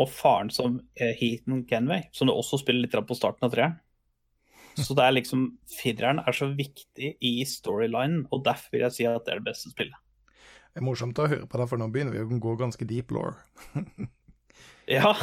Og 0.00 0.08
faren 0.10 0.50
som 0.50 0.80
eh, 0.98 1.14
Heaton 1.20 1.62
Kenway, 1.70 2.02
som 2.16 2.26
du 2.26 2.32
også 2.34 2.58
spiller 2.62 2.82
litt 2.82 3.06
på 3.06 3.18
starten 3.18 3.46
av 3.46 3.52
treeren. 3.54 3.76
Så 4.74 4.96
det 4.98 5.04
er 5.04 5.14
liksom 5.14 5.44
Fireren 5.70 6.18
er 6.24 6.34
så 6.34 6.48
viktig 6.56 7.12
i 7.22 7.34
storylinen, 7.46 8.24
og 8.34 8.42
derfor 8.46 8.74
vil 8.74 8.86
jeg 8.86 8.96
si 8.96 9.06
at 9.08 9.26
det 9.26 9.34
er 9.36 9.42
det 9.42 9.48
beste 9.52 9.70
spillet. 9.70 9.96
Det 10.74 10.82
er 10.82 10.86
morsomt 10.88 11.18
å 11.22 11.28
høre 11.30 11.46
på 11.46 11.60
deg, 11.60 11.68
for 11.70 11.78
nå 11.78 11.86
begynner 11.94 12.16
vi 12.16 12.22
å 12.24 12.40
gå 12.42 12.56
ganske 12.60 12.86
deep 12.90 13.14
law. 13.14 13.34
Ja, 14.84 15.14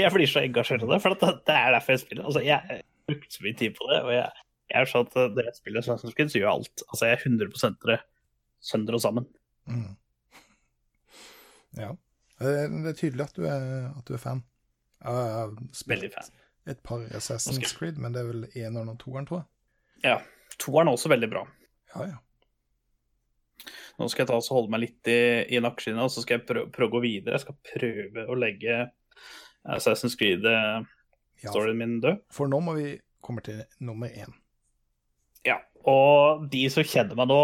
jeg 0.00 0.08
blir 0.14 0.28
så 0.30 0.40
engasjert 0.40 0.80
i 0.80 0.88
det, 0.88 0.96
for 1.04 1.12
at 1.12 1.20
det, 1.20 1.32
det 1.44 1.56
er 1.58 1.74
derfor 1.74 1.92
jeg 1.92 2.00
spiller. 2.06 2.24
Altså, 2.24 2.40
jeg 2.40 2.56
har 2.56 2.78
brukt 3.10 3.34
så 3.34 3.44
mye 3.44 3.58
tid 3.58 3.74
på 3.76 3.88
det, 3.90 3.98
og 4.00 4.12
jeg, 4.14 4.44
jeg 4.72 4.78
er 4.80 4.88
sånn 4.88 5.10
at 5.10 5.18
når 5.36 5.48
jeg 5.50 5.58
spiller 5.58 5.84
Creed, 6.16 6.30
så 6.32 6.38
gjør 6.38 6.46
jeg 6.46 6.52
alt. 6.54 6.84
Altså, 6.88 7.08
jeg 7.10 7.18
er 7.18 7.26
100 7.26 7.76
det 7.90 7.98
sønder 8.64 8.96
og 8.96 9.02
sammen. 9.04 9.26
Mm. 9.68 9.90
Ja. 11.82 11.90
Eh, 12.40 12.64
Det 12.78 12.94
er 12.94 12.98
tydelig 13.02 13.26
at 13.26 13.36
du 13.36 13.44
er, 13.48 13.68
at 13.92 14.08
du 14.08 14.16
er 14.16 14.22
fan. 14.22 14.42
Uh, 15.04 15.52
Veldig 15.90 16.12
fan. 16.14 16.32
Et 16.66 16.82
par 16.86 17.00
Assassin's. 17.16 17.72
Creed, 17.76 17.98
men 17.98 18.12
det 18.14 18.20
er 18.22 18.28
vel 18.30 18.44
eneren 18.54 18.92
og 18.92 18.98
toeren, 19.02 19.26
tror 19.28 19.42
jeg. 19.42 19.48
Ja. 20.04 20.18
Toeren 20.62 20.88
er 20.90 20.96
også 20.98 21.10
veldig 21.12 21.28
bra. 21.32 21.46
Ja, 21.94 22.06
ja. 22.12 22.18
Nå 23.98 24.08
skal 24.10 24.22
jeg 24.24 24.30
ta 24.30 24.36
og 24.40 24.46
holde 24.56 24.72
meg 24.72 24.80
litt 24.86 25.08
i, 25.12 25.18
i 25.54 25.60
nakkeskinnet, 25.62 26.02
og 26.02 26.10
så 26.10 26.22
skal 26.24 26.38
jeg 26.38 26.46
prøve, 26.48 26.70
prøve 26.74 26.88
å 26.90 26.94
gå 26.96 27.02
videre. 27.04 27.36
Jeg 27.36 27.44
skal 27.44 27.58
prøve 27.68 28.24
å 28.32 28.36
legge 28.38 28.78
Assassin's 29.70 30.16
Creed-storyen 30.18 31.74
Ja, 31.76 31.78
min 31.78 31.98
død. 32.02 32.22
for 32.32 32.50
nå 32.50 32.58
må 32.64 32.74
vi 32.78 32.94
komme 33.22 33.42
til 33.46 33.60
nummer 33.84 34.08
én. 34.10 34.32
Ja, 35.46 35.58
og 35.86 36.46
de 36.50 36.64
som 36.70 36.86
kjenner 36.86 37.18
meg 37.18 37.28
nå, 37.30 37.40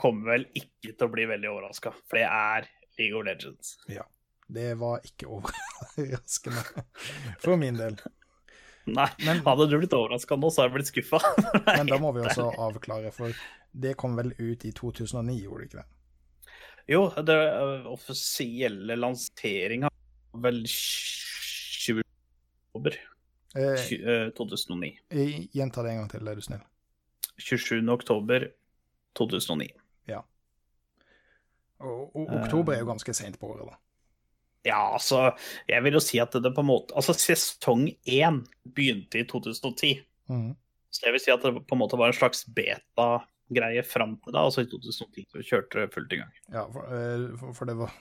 kommer 0.00 0.34
vel 0.34 0.46
ikke 0.56 0.92
til 0.96 1.06
å 1.06 1.12
bli 1.12 1.26
veldig 1.28 1.50
overraska, 1.52 1.92
for 2.08 2.18
det 2.20 2.26
er 2.28 2.68
League 2.98 3.16
of 3.18 3.24
Legends. 3.28 3.76
Ja, 3.92 4.04
Det 4.52 4.74
var 4.80 5.00
ikke 5.08 5.28
overraskende 5.38 6.84
for 7.40 7.56
min 7.60 7.78
del. 7.80 7.96
Nei, 8.98 9.08
Men- 9.24 9.42
hadde 9.46 9.68
du 9.70 9.78
blitt 9.78 9.92
overraska 9.94 10.36
nå, 10.36 10.50
så 10.50 10.62
hadde 10.62 10.72
jeg 10.72 10.76
blitt 10.80 10.90
skuffa. 10.90 11.20
Men 11.78 11.86
da 11.86 11.98
må 12.02 12.10
vi 12.16 12.24
også 12.26 12.48
avklare, 12.58 13.12
for 13.14 13.32
det 13.72 13.96
kom 13.96 14.16
vel 14.18 14.32
ut 14.38 14.64
i 14.66 14.72
2009, 14.74 15.36
gjorde 15.44 15.62
det 15.62 15.68
ikke 15.70 15.82
det? 15.82 15.88
Jo, 16.90 17.04
det 17.22 17.36
uh, 17.38 17.86
offisielle 17.92 18.96
lanseringa 18.98 19.88
vel 20.42 20.64
20. 20.66 22.02
oktober 22.72 22.98
Eh, 23.54 23.76
eh, 23.76 24.30
2009. 24.32 24.88
jeg- 25.12 25.48
Gjenta 25.52 25.82
det 25.84 25.90
en 25.92 25.98
gang 26.02 26.10
til, 26.10 26.26
er 26.28 26.34
du 26.34 26.40
snill. 26.40 26.62
27. 27.38 27.82
oktober 27.92 28.46
2009. 29.14 29.68
Og, 31.82 32.16
og 32.16 32.28
oktober 32.38 32.76
er 32.76 32.78
jo 32.84 32.86
ganske 32.92 33.12
seint 33.16 33.38
på 33.40 33.48
året, 33.50 33.66
da. 33.72 33.76
Ja, 34.66 34.94
altså, 34.94 35.32
jeg 35.66 35.82
vil 35.82 35.98
jo 35.98 36.02
si 36.02 36.20
at 36.22 36.34
det 36.38 36.52
på 36.54 36.62
en 36.62 36.70
måte 36.70 36.94
Altså, 36.98 37.14
sesong 37.18 37.88
én 38.06 38.42
begynte 38.76 39.22
i 39.22 39.26
2010. 39.28 39.94
Mm. 40.30 40.52
Så 40.92 41.06
jeg 41.06 41.16
vil 41.16 41.24
si 41.24 41.32
at 41.34 41.44
det 41.44 41.54
på 41.66 41.76
en 41.76 41.80
måte 41.80 41.98
var 41.98 42.12
en 42.12 42.16
slags 42.16 42.44
beta-greie 42.46 43.82
fram 43.86 44.18
til 44.22 44.34
da. 44.36 44.44
Altså 44.46 44.64
i 44.64 44.70
2010 44.70 45.26
så 45.32 45.46
kjørte 45.48 45.80
det 45.80 45.94
fullt 45.94 46.14
i 46.14 46.20
gang. 46.20 46.34
Ja, 46.52 46.66
for, 46.72 46.90
eh, 46.94 47.30
for, 47.40 47.56
for 47.58 47.70
det 47.70 47.78
var 47.80 47.94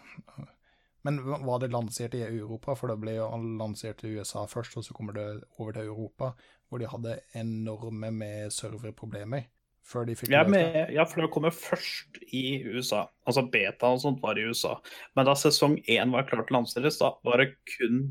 Men 1.08 1.18
var 1.26 1.64
det 1.64 1.72
lansert 1.74 2.14
i 2.14 2.22
Europa? 2.28 2.76
For 2.78 2.92
det 2.92 3.00
ble 3.02 3.16
jo 3.16 3.26
lansert 3.58 4.04
i 4.06 4.12
USA 4.14 4.44
først, 4.46 4.76
og 4.78 4.86
så 4.86 4.94
kommer 4.94 5.16
det 5.18 5.26
over 5.58 5.74
til 5.74 5.90
Europa, 5.90 6.36
hvor 6.70 6.78
de 6.78 6.92
hadde 6.92 7.16
enorme 7.42 8.12
med 8.14 8.54
serverproblemer 8.54 9.48
før 9.92 10.08
de 10.08 10.16
fikk 10.18 10.32
Ja, 10.32 10.44
med, 10.48 10.92
ja, 10.96 11.06
for 11.08 11.24
det 11.24 11.32
kommer 11.34 11.54
først 11.56 12.22
i 12.32 12.64
USA. 12.66 13.06
Altså 13.28 13.44
beta 13.52 13.92
og 13.92 14.02
sånt 14.04 14.22
var 14.24 14.40
i 14.40 14.46
USA. 14.48 14.78
Men 15.18 15.28
da 15.28 15.36
sesong 15.38 15.78
én 15.92 16.14
var 16.16 16.28
klar 16.30 16.46
til 16.48 16.90
da 16.90 17.12
var 17.28 17.44
det 17.44 17.52
kun 17.76 18.04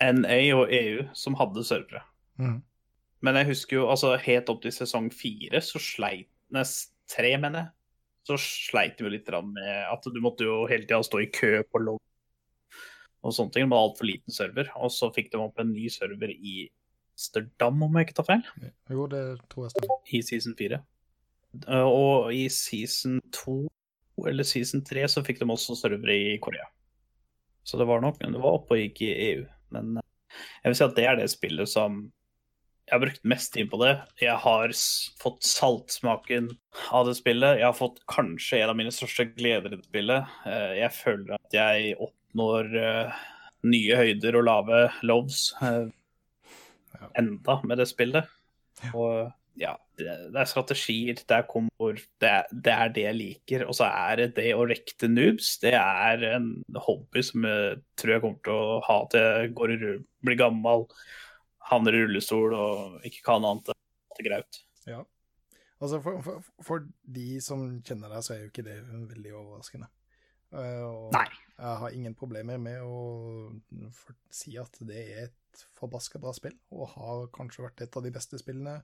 NA 0.00 0.40
og 0.56 0.72
EU 0.72 1.04
som 1.16 1.36
hadde 1.36 1.64
servere. 1.68 2.02
Mm. 2.40 2.60
Men 3.20 3.36
jeg 3.36 3.50
husker 3.50 3.76
jo, 3.76 3.88
altså 3.92 4.14
helt 4.16 4.48
opp 4.48 4.62
til 4.64 4.72
sesong 4.72 5.10
fire, 5.12 5.60
så 5.60 5.80
sleit 5.82 6.30
nest 6.54 6.94
tre, 7.10 7.34
mener 7.36 7.66
jeg. 7.66 7.72
Så 8.30 8.36
sleit 8.40 8.96
de 8.98 9.04
jo 9.04 9.12
litt 9.12 9.28
med 9.28 9.68
at 9.90 10.06
du 10.06 10.20
måtte 10.24 10.46
jo 10.46 10.62
hele 10.70 10.86
tida 10.86 11.02
stå 11.04 11.20
i 11.24 11.30
kø 11.32 11.60
på 11.68 11.80
logg 11.82 12.00
og 13.20 13.34
sånne 13.36 13.52
ting. 13.52 13.66
Det 13.66 13.74
var 13.74 13.84
altfor 13.84 14.08
liten 14.08 14.32
server. 14.32 14.70
Og 14.80 14.92
så 14.94 15.10
fikk 15.12 15.32
de 15.32 15.40
opp 15.40 15.60
en 15.60 15.72
ny 15.72 15.88
server 15.92 16.32
i 16.32 16.70
Amsterdam, 17.20 17.82
om 17.84 17.96
jeg 17.98 18.08
ikke 18.08 18.16
tar 18.16 18.28
feil, 18.30 18.44
Jo, 18.88 19.04
det 19.10 19.22
tror 19.52 19.66
jeg 19.66 19.74
stemmer. 19.74 19.98
i 20.08 20.22
season 20.24 20.54
fire. 20.56 20.80
Eh, 21.66 21.86
Og 21.86 22.32
i 22.34 22.48
season 22.48 23.20
to 23.32 23.66
eller 24.28 24.44
season 24.44 24.82
tre 24.84 25.06
så 25.08 25.22
fikk 25.24 25.38
de 25.40 25.46
også 25.48 25.76
servere 25.78 26.12
i 26.12 26.38
Korea. 26.42 26.66
Så 27.64 27.78
det 27.80 27.86
var 27.88 28.00
nok 28.04 28.18
det 28.20 28.36
var 28.36 28.58
oppe 28.58 28.76
og 28.76 28.80
gikk 28.82 29.02
i 29.06 29.12
EU. 29.30 29.44
Men 29.72 29.96
eh, 29.96 30.06
jeg 30.64 30.70
vil 30.72 30.78
si 30.80 30.84
at 30.84 30.96
det 30.98 31.06
er 31.08 31.16
det 31.20 31.30
spillet 31.32 31.68
som 31.72 32.02
jeg 32.90 32.96
har 32.96 33.02
brukt 33.04 33.24
mest 33.30 33.52
tid 33.54 33.68
på 33.70 33.78
det. 33.78 33.92
Jeg 34.18 34.34
har 34.42 34.72
fått 35.22 35.44
saltsmaken 35.46 36.48
av 36.90 37.06
det 37.06 37.14
spillet. 37.20 37.60
Jeg 37.60 37.68
har 37.68 37.76
fått 37.78 38.00
kanskje 38.10 38.58
en 38.64 38.72
av 38.72 38.78
mine 38.80 38.90
største 38.90 39.28
gleder 39.36 39.70
i 39.70 39.76
det 39.78 39.84
spillet. 39.86 40.26
Eh, 40.46 40.72
Jeg 40.82 40.92
føler 40.98 41.36
at 41.38 41.54
jeg 41.54 41.94
oppnår 42.02 42.72
nye 43.62 43.96
høyder 44.00 44.36
og 44.40 44.44
lave 44.48 44.80
loves 45.06 45.52
enda 47.18 47.60
med 47.64 47.78
det 47.78 47.86
spillet. 47.90 48.26
Og 48.94 49.30
ja, 49.60 49.74
det, 50.00 50.08
det 50.32 50.40
er 50.40 50.48
strategier, 50.48 51.18
det 51.20 51.36
er 51.36 51.48
komfort, 51.48 52.00
det 52.22 52.32
det 52.50 52.72
er 52.72 52.92
det 52.96 53.04
jeg 53.04 53.18
liker. 53.18 53.66
Og 53.68 53.76
så 53.76 53.90
er 53.90 54.22
det 54.22 54.28
det 54.38 54.48
å 54.56 54.64
rekte 54.68 55.10
noobs. 55.10 55.52
Det 55.62 55.74
er 55.76 56.24
en 56.32 56.50
hobby 56.86 57.24
som 57.26 57.44
jeg 57.44 57.80
tror 58.00 58.14
jeg 58.14 58.24
kommer 58.24 58.42
til 58.46 58.56
å 58.56 58.80
ha 58.88 58.98
til 59.12 59.26
jeg 59.26 59.54
går 59.60 59.76
blir 60.24 60.40
gammel, 60.40 60.86
havner 61.70 61.96
i 61.96 62.02
rullestol 62.04 62.56
og 62.56 63.06
ikke 63.06 63.24
kan 63.28 63.46
annet 63.46 63.72
enn 63.74 64.26
graut. 64.26 64.62
Altså, 65.80 66.00
for, 66.04 66.20
for, 66.20 66.48
for 66.64 66.82
de 67.08 67.38
som 67.40 67.62
kjenner 67.80 68.12
deg, 68.12 68.24
så 68.24 68.34
er 68.34 68.42
jo 68.42 68.50
ikke 68.50 68.66
det 68.66 68.80
veldig 68.84 69.30
overraskende. 69.32 69.88
Uh, 70.52 70.82
og 70.84 71.14
Nei. 71.14 71.28
Jeg 71.60 71.80
har 71.82 71.94
ingen 71.96 72.14
problemer 72.16 72.60
med 72.60 72.80
å 72.80 73.50
si 74.32 74.56
at 74.60 74.78
det 74.88 75.02
er 75.02 75.26
et 75.28 75.64
forbaska 75.76 76.20
bra 76.22 76.32
spill, 76.32 76.54
og 76.72 76.92
har 76.94 77.26
kanskje 77.34 77.66
vært 77.66 77.84
et 77.84 77.98
av 77.98 78.06
de 78.06 78.12
beste 78.14 78.38
spillene. 78.40 78.78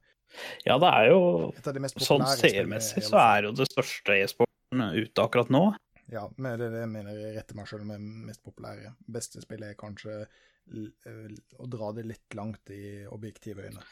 Ja, 0.66 0.76
det 0.82 0.90
er 0.90 1.10
jo 1.12 1.20
Et 1.56 1.66
av 1.70 1.76
de 1.76 1.82
mest 1.84 2.00
Sånn 2.02 2.24
seermessig 2.36 3.04
så 3.06 3.20
er 3.22 3.46
jo 3.46 3.52
det 3.56 3.68
største 3.70 4.16
e-sporten 4.18 4.82
ute 4.96 5.22
akkurat 5.22 5.52
nå. 5.54 5.68
Ja, 6.12 6.26
men 6.36 6.58
det 6.58 6.68
er 6.68 6.74
det 6.74 6.82
jeg 6.84 6.90
mener 6.92 7.18
jeg 7.18 7.36
retter 7.36 7.58
meg 7.58 7.70
sjøl 7.70 7.86
med 7.86 8.02
mest 8.28 8.42
populære. 8.46 8.92
Beste 9.10 9.42
spillet 9.42 9.72
er 9.72 9.78
kanskje 9.78 10.18
eh, 10.22 11.38
å 11.58 11.70
dra 11.70 11.92
det 11.96 12.06
litt 12.06 12.36
langt 12.38 12.74
i 12.74 13.06
objektive 13.10 13.66
øyne. 13.66 13.86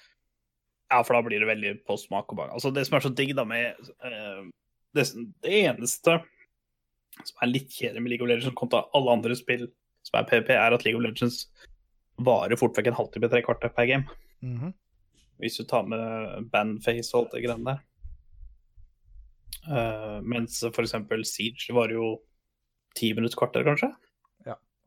Ja, 0.92 1.00
for 1.00 1.16
da 1.16 1.24
blir 1.26 1.42
det 1.42 1.48
veldig 1.48 1.72
på 1.88 1.96
smak 1.98 2.30
og 2.30 2.38
behag. 2.38 2.52
Altså, 2.58 2.70
det 2.74 2.84
som 2.86 2.98
er 2.98 3.06
så 3.06 3.10
digg 3.16 3.32
da 3.34 3.46
med 3.48 3.88
uh, 4.04 4.44
det, 4.94 5.08
det 5.42 5.56
eneste 5.64 6.20
som 7.22 7.42
er 7.42 7.52
litt 7.52 7.72
kjedelig 7.72 8.02
med 8.02 8.12
League 8.12 8.26
of 8.26 8.30
Legends 8.30 8.58
kontra 8.58 8.84
alle 8.96 9.14
andre 9.14 9.36
spill 9.38 9.68
som 10.04 10.18
er 10.20 10.28
PVP, 10.28 10.52
er 10.56 10.76
at 10.76 10.84
League 10.84 10.98
of 10.98 11.04
Legends 11.04 11.46
varer 12.24 12.58
fort 12.60 12.76
vekk 12.76 12.90
en 12.90 12.98
halvtime, 12.98 13.30
tre 13.30 13.42
kvarter 13.44 13.72
per 13.74 13.88
game. 13.90 14.18
Mhm. 14.44 14.74
Hvis 15.42 15.58
du 15.58 15.64
tar 15.66 15.82
med 15.82 16.50
bandface 16.52 17.10
og 17.14 17.24
alt 17.24 17.34
det 17.34 17.42
greiene 17.44 17.72
der. 17.72 17.82
Uh, 19.64 20.20
mens 20.22 20.60
eksempel 20.62 21.24
Siege 21.24 21.74
var 21.74 21.90
jo 21.90 22.20
ti 22.94 23.12
minutter 23.16 23.38
kvarter, 23.40 23.64
kanskje. 23.66 23.90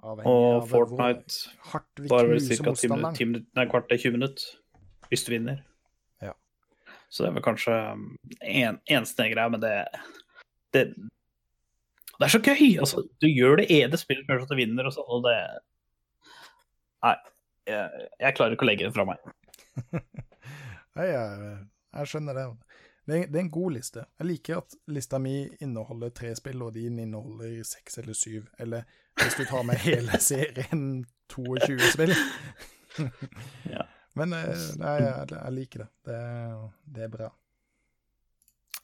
Avhengig 0.06 0.30
Og 0.30 0.48
av 0.62 0.68
Fortnite 0.70 1.72
varer 1.74 2.10
var 2.12 2.28
vel 2.30 2.42
ca. 2.44 2.58
minutter, 2.64 3.14
ti 3.18 3.26
minutter, 3.26 3.50
nei, 3.58 3.66
kvarter, 3.72 3.98
20 3.98 4.14
minutter. 4.14 4.44
Hvis 5.10 5.24
du 5.26 5.32
vinner. 5.34 5.64
Ja. 6.22 6.34
Så 7.10 7.24
det 7.24 7.32
er 7.32 7.38
vel 7.38 7.46
kanskje 7.48 7.78
um, 7.96 8.04
en, 8.42 8.80
eneste 8.86 9.30
greia, 9.32 9.50
men 9.50 9.64
det, 9.64 9.74
det 10.76 10.84
Det 12.18 12.26
er 12.28 12.34
så 12.34 12.40
gøy! 12.42 12.78
Altså, 12.82 13.04
du 13.22 13.28
gjør 13.30 13.60
det 13.62 13.68
ene 13.74 13.98
spillet 14.02 14.26
gjør 14.30 14.44
at 14.46 14.52
du 14.52 14.58
vinner, 14.58 14.88
og 14.90 14.96
sånn, 14.96 15.10
og 15.14 15.26
det 15.28 15.36
Nei. 17.06 17.16
Jeg, 17.68 18.08
jeg 18.24 18.36
klarer 18.38 18.56
ikke 18.56 18.64
å 18.64 18.68
legge 18.70 18.88
det 18.88 18.94
fra 18.96 19.04
meg. 19.06 19.24
Nei, 20.98 21.08
jeg, 21.12 21.50
jeg 21.98 22.10
skjønner 22.14 22.38
det. 22.38 22.46
det. 23.10 23.18
er- 23.18 23.28
er 23.28 23.42
en 23.42 23.52
god 23.52 23.76
liste. 23.76 24.06
Jeg 24.20 24.28
liker 24.30 24.62
at 24.62 24.78
lista 24.96 25.20
mi 25.20 25.34
inneholder 25.62 26.14
tre 26.16 26.32
spill, 26.40 26.64
og 26.64 26.74
din 26.78 26.98
inneholder 27.04 27.60
seks 27.68 28.00
eller 28.02 28.16
syv. 28.18 28.48
Eller 28.58 28.88
hvis 29.20 29.36
du 29.36 29.44
tar 29.50 29.68
med 29.68 29.84
hele 29.84 30.18
serien 30.30 31.04
22 31.36 31.78
spill. 31.92 32.16
Ja. 33.70 33.84
Men 34.18 34.34
eh, 34.34 34.48
nei, 34.82 34.96
jeg, 35.04 35.28
jeg 35.36 35.54
liker 35.60 35.84
det. 35.84 35.90
det. 36.08 36.22
Det 36.96 37.04
er 37.06 37.12
bra. 37.14 37.28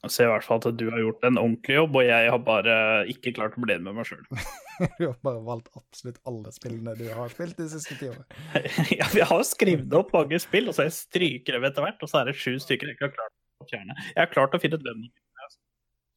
Jeg 0.04 0.12
ser 0.12 0.26
i 0.28 0.32
hvert 0.34 0.44
fall 0.44 0.60
at 0.60 0.76
du 0.76 0.84
har 0.92 1.00
gjort 1.00 1.22
en 1.24 1.38
ordentlig 1.40 1.76
jobb, 1.78 1.94
og 1.96 2.04
jeg 2.04 2.30
har 2.34 2.40
bare 2.44 2.74
ikke 3.08 3.32
klart 3.38 3.54
å 3.56 3.62
bli 3.64 3.76
med 3.80 3.96
meg 3.96 4.08
sjøl. 4.08 4.24
Du 4.98 5.04
har 5.06 5.14
bare 5.22 5.38
valgt 5.46 5.68
absolutt 5.78 6.16
alle 6.26 6.50
spillene 6.50 6.96
du 6.98 7.04
har 7.14 7.28
spilt 7.30 7.60
de 7.60 7.68
siste 7.70 7.94
ti 7.94 8.08
årene. 8.10 8.24
ja, 8.98 9.06
vi 9.14 9.22
har 9.22 9.44
skrevet 9.46 9.94
opp 9.94 10.10
mange 10.16 10.40
spill, 10.42 10.66
og 10.66 10.74
så 10.74 10.82
har 10.82 10.88
jeg 10.90 10.96
stryker 10.96 11.56
dem 11.56 11.66
etter 11.68 11.86
hvert, 11.86 12.02
og 12.02 12.10
så 12.10 12.20
er 12.20 12.28
det 12.28 12.34
sju 12.40 12.56
stykker 12.58 12.90
jeg 12.90 12.98
ikke 12.98 13.06
har 13.06 13.14
klart 13.14 13.62
å 13.62 13.68
fjerne. 13.70 13.96
Jeg 14.10 14.18
har 14.18 14.32
klart 14.32 14.58
å 14.58 14.60
finne 14.60 14.80
et 14.80 14.88
venn 14.88 15.06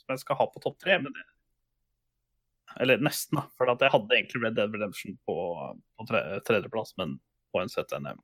som 0.07 0.15
jeg 0.15 0.23
skal 0.23 0.39
ha 0.39 0.49
på 0.49 0.63
topp 0.63 0.79
tre, 0.83 0.97
men 1.03 1.13
det 1.13 1.25
Eller 2.81 2.99
nesten, 3.01 3.39
da. 3.39 3.45
For 3.57 3.69
jeg 3.69 3.93
hadde 3.93 4.17
egentlig 4.17 4.41
Red 4.43 4.57
Dead 4.57 4.73
Redemption 4.73 5.15
på, 5.25 5.37
på 5.97 6.09
tre, 6.09 6.23
tredjeplass, 6.45 6.91
men 6.97 7.15
på 7.53 7.61
en 7.61 7.71
ZNM. 7.71 8.19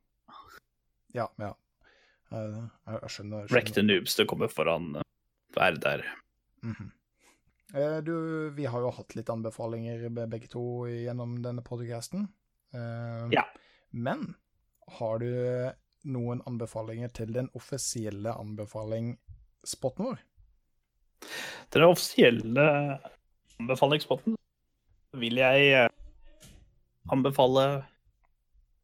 Ja, 1.14 1.30
ja. 1.38 1.54
Jeg, 2.34 2.52
jeg, 2.52 2.98
jeg 2.98 3.14
skjønner. 3.16 3.46
Skjønner. 3.46 3.54
Rekte 3.54 3.86
Noobs, 3.86 4.18
det 4.18 4.28
kommer 4.30 4.50
foran 4.52 4.92
hver 5.54 5.78
der. 5.80 6.04
Mhm. 6.62 6.90
Eh, 7.74 7.98
du, 8.06 8.50
vi 8.54 8.66
har 8.70 8.80
jo 8.84 8.90
hatt 8.94 9.14
litt 9.16 9.30
anbefalinger 9.32 10.08
be- 10.14 10.28
begge 10.30 10.46
to 10.52 10.84
gjennom 10.86 11.40
denne 11.42 11.62
podcasten. 11.66 12.28
Eh, 12.74 13.28
Ja. 13.34 13.44
Men 13.90 14.34
har 14.98 15.18
du 15.18 15.72
noen 16.04 16.42
anbefalinger 16.46 17.08
til 17.14 17.32
den 17.32 17.48
offisielle 17.54 18.32
anbefalingsspotten 18.38 20.04
vår? 20.10 20.18
Den 21.72 21.82
offisielle 21.88 22.66
anbefalingsspotten 23.60 24.36
vil 25.14 25.38
jeg 25.40 25.68
eh, 25.72 25.88
anbefale 27.10 27.84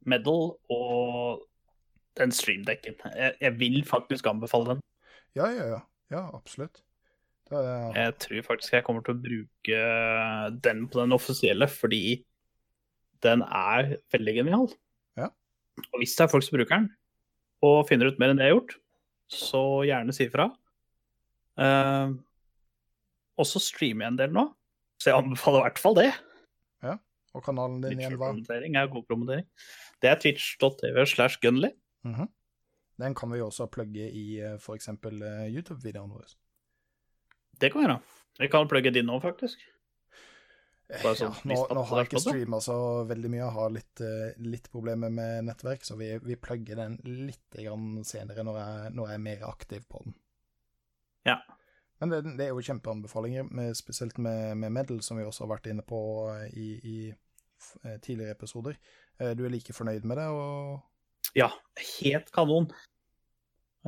Medal 0.07 0.55
og 0.71 1.43
den 2.17 2.33
streamdekken. 2.33 2.95
Jeg, 3.17 3.35
jeg 3.41 3.59
vil 3.61 3.83
faktisk 3.85 4.27
anbefale 4.27 4.75
den. 4.75 4.81
Ja, 5.37 5.47
ja, 5.53 5.67
ja. 5.77 5.81
Ja, 6.11 6.27
absolutt. 6.35 6.83
Det 7.51 7.59
er, 7.59 7.91
Jeg 7.97 8.15
tror 8.23 8.47
faktisk 8.47 8.75
jeg 8.77 8.85
kommer 8.87 9.03
til 9.07 9.17
å 9.17 9.23
bruke 9.25 9.81
den 10.63 10.85
på 10.91 11.01
den 11.01 11.15
offisielle, 11.17 11.67
fordi 11.71 12.23
den 13.25 13.43
er 13.45 13.97
veldig 14.15 14.35
genial. 14.39 14.69
Ja. 15.19 15.29
Og 15.91 16.03
hvis 16.03 16.15
det 16.17 16.25
er 16.27 16.33
folk 16.33 16.47
som 16.47 16.57
bruker 16.59 16.77
den, 16.77 16.89
og 17.67 17.85
finner 17.91 18.09
ut 18.11 18.21
mer 18.23 18.33
enn 18.33 18.41
det 18.41 18.47
jeg 18.47 18.55
har 18.55 18.61
gjort, 18.61 18.77
så 19.31 19.63
gjerne 19.87 20.15
si 20.17 20.27
ifra. 20.27 20.49
Uh, 21.61 22.17
og 23.41 23.47
så 23.49 23.61
streamer 23.63 24.07
jeg 24.07 24.15
en 24.15 24.21
del 24.21 24.35
nå, 24.35 24.47
så 25.01 25.11
jeg 25.11 25.21
anbefaler 25.21 25.63
i 25.63 25.67
hvert 25.69 25.83
fall 25.83 25.99
det. 25.99 26.09
Ja, 26.87 26.97
og 27.37 27.45
kanalen 27.47 27.83
din 27.85 28.01
igjen 28.01 28.19
var 28.19 28.33
Promotering 28.33 28.79
er 28.79 28.91
god 28.91 29.07
promotering. 29.09 29.47
Det 30.01 30.11
er 30.11 30.21
twitch.tv 30.23 31.03
slash 31.07 31.41
gunly. 31.43 31.75
Mhm. 32.07 32.31
Den 33.01 33.17
kan 33.17 33.33
vi 33.33 33.41
også 33.43 33.67
plugge 33.73 34.07
i 34.07 34.27
f.eks. 34.57 34.89
YouTube-videoen 34.93 36.13
vår. 36.15 36.33
Det 37.61 37.73
kan 37.73 37.81
vi 37.83 37.87
gjøre. 37.89 38.01
Vi 38.41 38.49
kan 38.49 38.69
plugge 38.69 38.93
din 38.95 39.09
nå, 39.09 39.19
faktisk. 39.21 39.61
Sånn, 40.91 41.31
Ja, 41.31 41.31
nå, 41.47 41.57
nå 41.77 41.83
har 41.87 42.01
jeg 42.01 42.09
ikke 42.09 42.17
på 42.19 42.23
streama 42.25 42.59
så 42.65 42.77
veldig 43.07 43.31
mye, 43.31 43.43
jeg 43.45 43.55
har 43.55 43.71
litt, 43.71 44.01
eh, 44.03 44.33
litt 44.43 44.67
problemer 44.73 45.13
med 45.15 45.47
nettverk, 45.47 45.85
så 45.87 45.95
vi, 46.01 46.09
vi 46.25 46.35
plugger 46.41 46.81
den 46.81 46.97
litt 47.05 47.59
senere 48.09 48.43
når 48.47 48.59
jeg, 48.59 48.93
når 48.99 49.13
jeg 49.13 49.19
er 49.21 49.23
mer 49.23 49.45
aktiv 49.47 49.87
på 49.87 50.03
den. 50.03 50.17
Ja. 51.29 51.37
Men 52.01 52.11
det, 52.11 52.21
det 52.41 52.49
er 52.49 52.55
jo 52.57 52.65
kjempeanbefalinger, 52.65 53.47
med, 53.55 53.77
spesielt 53.79 54.19
med, 54.19 54.57
med 54.59 54.73
Medal, 54.73 55.03
som 55.05 55.21
vi 55.21 55.27
også 55.29 55.45
har 55.45 55.53
vært 55.55 55.71
inne 55.71 55.85
på 55.87 56.01
eh, 56.33 56.47
i, 56.59 56.69
i 56.83 56.97
eh, 57.13 57.99
tidligere 58.03 58.35
episoder. 58.35 58.79
Eh, 59.21 59.35
Du 59.39 59.45
er 59.47 59.55
like 59.55 59.77
fornøyd 59.77 60.09
med 60.09 60.19
det, 60.19 60.27
og 60.27 61.37
Ja, 61.39 61.53
helt 62.01 62.33
kanon. 62.35 62.73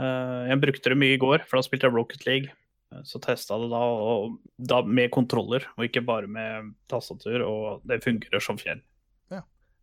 Eh, 0.01 0.43
jeg 0.48 0.60
brukte 0.62 0.93
det 0.93 0.98
mye 0.98 1.16
i 1.16 1.20
går, 1.20 1.44
for 1.48 1.59
da 1.59 1.66
spilte 1.66 1.89
jeg 1.89 1.97
Rocket 1.97 2.27
League. 2.28 2.52
Eh, 2.93 3.02
Så 3.09 3.20
testa 3.24 3.59
det 3.60 3.70
da, 3.73 3.81
og 3.82 4.39
da 4.59 4.82
med 4.82 5.12
kontroller, 5.14 5.66
og 5.77 5.86
ikke 5.89 6.05
bare 6.06 6.31
med 6.31 6.73
tastatur, 6.93 7.44
og 7.47 7.86
det 7.89 8.02
fungerer 8.05 8.43
som 8.43 8.60
fjell. 8.60 8.82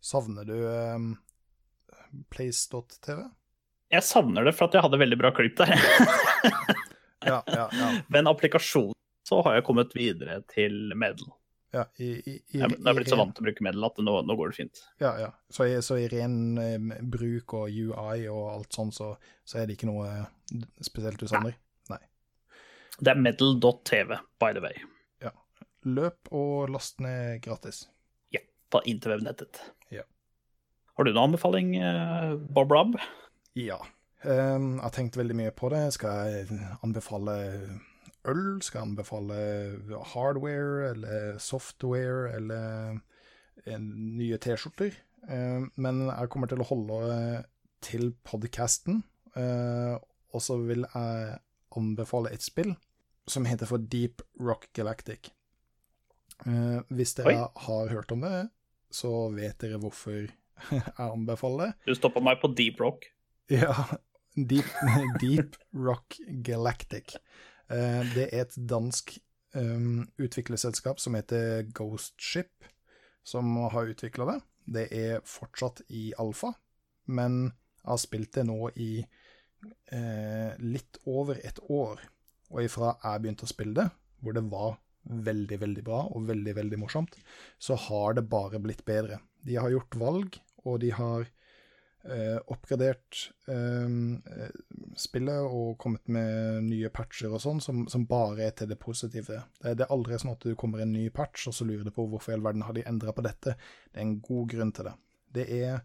savner 0.02 0.48
du 0.48 0.56
um, 0.96 1.10
Place.tv? 2.32 3.28
Jeg 3.90 4.06
savner 4.06 4.46
det 4.46 4.54
for 4.58 4.70
at 4.70 4.78
jeg 4.78 4.86
hadde 4.86 5.02
veldig 5.02 5.18
bra 5.18 5.32
klipp 5.34 5.58
der. 5.58 5.74
Ja, 7.26 7.42
ja, 7.48 7.66
ja. 7.74 7.90
Men 8.14 8.30
applikasjonen 8.30 8.96
så 9.28 9.42
har 9.46 9.58
jeg 9.58 9.66
kommet 9.68 9.94
videre 9.98 10.40
til 10.50 10.94
Medal. 10.98 11.28
Ja 11.76 11.84
i, 12.02 12.08
i, 12.18 12.34
i, 12.36 12.60
Jeg 12.60 12.66
er 12.66 12.98
blitt 12.98 13.12
så 13.12 13.20
vant 13.20 13.36
til 13.38 13.44
å 13.44 13.48
bruke 13.48 13.66
Medal 13.66 13.86
at 13.90 14.00
nå, 14.02 14.14
nå 14.26 14.38
går 14.40 14.52
det 14.52 14.58
fint. 14.58 14.84
Ja, 15.02 15.14
ja. 15.22 15.32
Så 15.54 15.68
i, 15.70 15.78
så 15.86 16.00
i 16.02 16.08
ren 16.12 16.58
eh, 16.62 17.02
bruk 17.02 17.54
og 17.60 17.70
UI 17.70 18.28
og 18.32 18.46
alt 18.56 18.78
sånn, 18.78 18.94
så, 18.96 19.14
så 19.46 19.62
er 19.62 19.70
det 19.70 19.78
ikke 19.78 19.92
noe 19.92 20.10
spesielt 20.50 20.90
spesielt 20.90 21.22
du 21.22 21.30
savner? 21.30 21.58
Det 23.00 23.14
er 23.14 23.20
medal.tv, 23.20 24.18
by 24.40 24.52
the 24.56 24.64
way, 24.64 24.82
Ja. 25.24 25.32
Løp 25.88 26.28
og 26.36 26.70
last 26.74 27.00
ned 27.00 27.40
gratis. 27.46 27.86
Ja, 28.36 28.42
på 28.72 28.82
interwebnettet. 28.84 29.62
Ja. 29.94 30.04
Har 30.98 31.08
du 31.08 31.14
noen 31.14 31.30
anbefaling, 31.30 31.78
eh, 31.80 32.36
Bob 32.36 32.72
Rob? 32.76 32.98
Ja. 33.56 33.80
Um, 34.24 34.76
jeg 34.76 34.84
har 34.84 34.92
tenkt 34.92 35.16
veldig 35.16 35.38
mye 35.40 35.54
på 35.56 35.72
det. 35.72 35.94
Skal 35.96 36.34
jeg 36.34 36.60
anbefale 36.84 37.38
øl? 38.30 38.44
Skal 38.66 38.82
jeg 38.82 38.88
anbefale 38.92 39.38
hardware 40.14 40.92
eller 40.94 41.38
software 41.44 42.34
eller 42.38 43.00
eh, 43.66 43.80
nye 43.80 44.40
T-skjorter? 44.42 44.98
Um, 45.30 45.70
men 45.76 46.06
jeg 46.08 46.30
kommer 46.32 46.50
til 46.50 46.62
å 46.64 46.68
holde 46.70 47.00
eh, 47.14 47.48
til 47.84 48.14
podcasten, 48.28 49.04
eh, 49.36 49.98
og 50.34 50.44
så 50.44 50.58
vil 50.64 50.86
jeg 50.88 51.40
anbefale 51.80 52.32
et 52.34 52.44
spill 52.44 52.74
som 53.30 53.46
heter 53.46 53.70
for 53.70 53.82
Deep 53.82 54.24
Rock 54.42 54.70
Galactic. 54.74 55.32
Eh, 56.48 56.80
hvis 56.96 57.16
dere 57.20 57.36
Oi. 57.36 57.48
har 57.66 57.94
hørt 57.94 58.12
om 58.16 58.24
det, 58.26 58.48
så 58.92 59.30
vet 59.36 59.60
dere 59.62 59.80
hvorfor 59.82 60.30
jeg 60.72 60.94
anbefaler 60.98 61.70
det. 61.70 61.90
Du 61.92 61.98
stoppa 61.98 62.24
meg 62.24 62.40
på 62.42 62.52
Deep 62.56 62.82
Rock. 62.82 63.10
Ja, 63.52 63.76
Deep, 64.36 64.66
Deep 65.22 65.58
Rock 65.76 66.20
Galactic. 66.46 67.18
Eh, 67.70 68.04
det 68.16 68.28
er 68.34 68.46
et 68.46 68.58
dansk 68.70 69.18
um, 69.54 70.08
utviklerselskap 70.18 71.02
som 71.02 71.18
heter 71.18 71.68
Ghost 71.76 72.16
Ship, 72.22 72.66
som 73.24 73.50
har 73.70 73.92
utvikla 73.94 74.26
det. 74.32 74.40
Det 74.70 74.86
er 74.94 75.26
fortsatt 75.26 75.84
i 75.94 76.10
alfa, 76.22 76.54
men 77.10 77.50
jeg 77.80 77.90
har 77.90 78.02
spilt 78.02 78.36
det 78.36 78.46
nå 78.50 78.60
i 78.78 78.92
eh, 79.00 80.52
litt 80.62 81.00
over 81.10 81.40
et 81.42 81.62
år. 81.70 82.02
Og 82.50 82.66
ifra 82.66 82.96
jeg 83.04 83.24
begynte 83.24 83.46
å 83.46 83.52
spille 83.52 83.78
det, 83.78 83.88
hvor 84.22 84.36
det 84.36 84.46
var 84.50 84.78
veldig, 85.10 85.58
veldig 85.62 85.84
bra 85.86 86.04
og 86.12 86.28
veldig, 86.30 86.54
veldig 86.58 86.80
morsomt, 86.82 87.16
så 87.58 87.78
har 87.88 88.18
det 88.18 88.28
bare 88.30 88.62
blitt 88.62 88.84
bedre. 88.86 89.22
De 89.46 89.58
har 89.58 89.72
gjort 89.74 89.98
valg, 89.98 90.40
og 90.66 90.82
de 90.84 90.92
har 90.94 91.30
eh, 92.12 92.40
oppgradert 92.52 93.20
eh, 93.48 94.50
spillet 95.00 95.46
og 95.46 95.78
kommet 95.82 96.08
med 96.12 96.64
nye 96.68 96.90
patcher 96.94 97.32
og 97.34 97.42
sånn, 97.44 97.62
som, 97.64 97.84
som 97.92 98.08
bare 98.10 98.48
er 98.48 98.56
til 98.58 98.70
det 98.72 98.80
positive. 98.82 99.44
Det, 99.62 99.76
det 99.80 99.86
er 99.86 99.94
aldri 99.94 100.20
sånn 100.20 100.34
at 100.36 100.44
du 100.46 100.56
kommer 100.60 100.84
en 100.84 100.92
ny 100.94 101.08
patch, 101.14 101.48
og 101.50 101.56
så 101.56 101.68
lurer 101.70 101.86
du 101.88 101.94
på 101.96 102.08
hvorfor 102.10 102.34
i 102.34 102.38
all 102.38 102.46
verden 102.46 102.66
har 102.68 102.76
de 102.78 102.86
endra 102.90 103.14
på 103.16 103.26
dette. 103.26 103.56
Det 103.90 103.98
er 104.02 104.06
en 104.08 104.20
god 104.26 104.50
grunn 104.56 104.74
til 104.76 104.90
det. 104.90 104.96
Det 105.40 105.48
er 105.62 105.80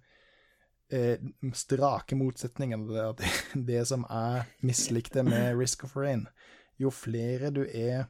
eh, 0.91 1.25
strake 1.55 2.17
motsetninger 2.19 2.85
til 2.89 3.01
det, 3.21 3.33
det 3.71 3.83
som 3.91 4.07
jeg 4.09 4.45
mislikte 4.65 5.25
med 5.27 5.55
Risk 5.61 5.85
of 5.85 5.97
Rain. 6.01 6.27
Jo 6.81 6.91
flere 6.91 7.53
du 7.55 7.65
er 7.69 8.09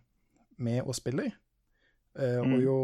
med 0.57 0.85
og 0.87 0.95
spiller, 0.95 1.33
eh, 2.17 2.39
og 2.39 2.47
Mm. 2.47 2.61
jo 2.63 2.75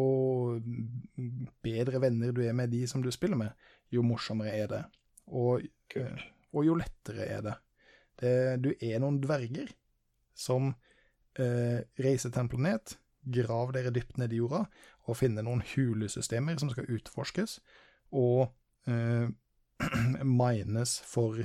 bedre 1.63 2.01
venner 2.03 2.33
du 2.35 2.41
er 2.43 2.53
med 2.57 2.73
de 2.73 2.87
som 2.91 3.03
du 3.03 3.11
spiller 3.15 3.39
med, 3.39 3.53
jo 3.93 4.03
morsommere 4.03 4.55
er 4.59 4.67
det. 4.71 4.81
Og, 5.31 5.67
eh, 5.97 6.25
og 6.53 6.67
jo 6.67 6.77
lettere 6.79 7.27
er 7.27 7.45
det. 7.47 7.57
det. 8.21 8.33
Du 8.65 8.71
er 8.75 8.99
noen 9.03 9.21
dverger 9.23 9.71
som 10.35 10.73
eh, 11.39 11.83
reiser 12.01 12.33
til 12.33 12.45
en 12.45 12.51
planet, 12.51 12.97
grav 13.21 13.75
dere 13.77 13.93
dypt 13.95 14.19
ned 14.21 14.33
i 14.33 14.41
jorda, 14.41 14.65
og 15.07 15.19
finner 15.19 15.45
noen 15.45 15.63
hulesystemer 15.75 16.59
som 16.61 16.73
skal 16.73 16.89
utforskes, 16.97 17.59
og 18.17 18.51
eh, 18.91 19.29
mines 20.41 20.99
for 21.07 21.41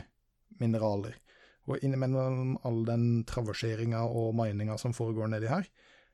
mineraler. 0.62 1.18
Og 1.66 1.82
innimellom 1.82 2.60
all 2.68 2.84
den 2.86 3.24
traverseringa 3.28 4.04
og 4.06 4.36
mininga 4.38 4.78
som 4.78 4.94
foregår 4.94 5.32
nedi 5.32 5.50
her, 5.50 5.66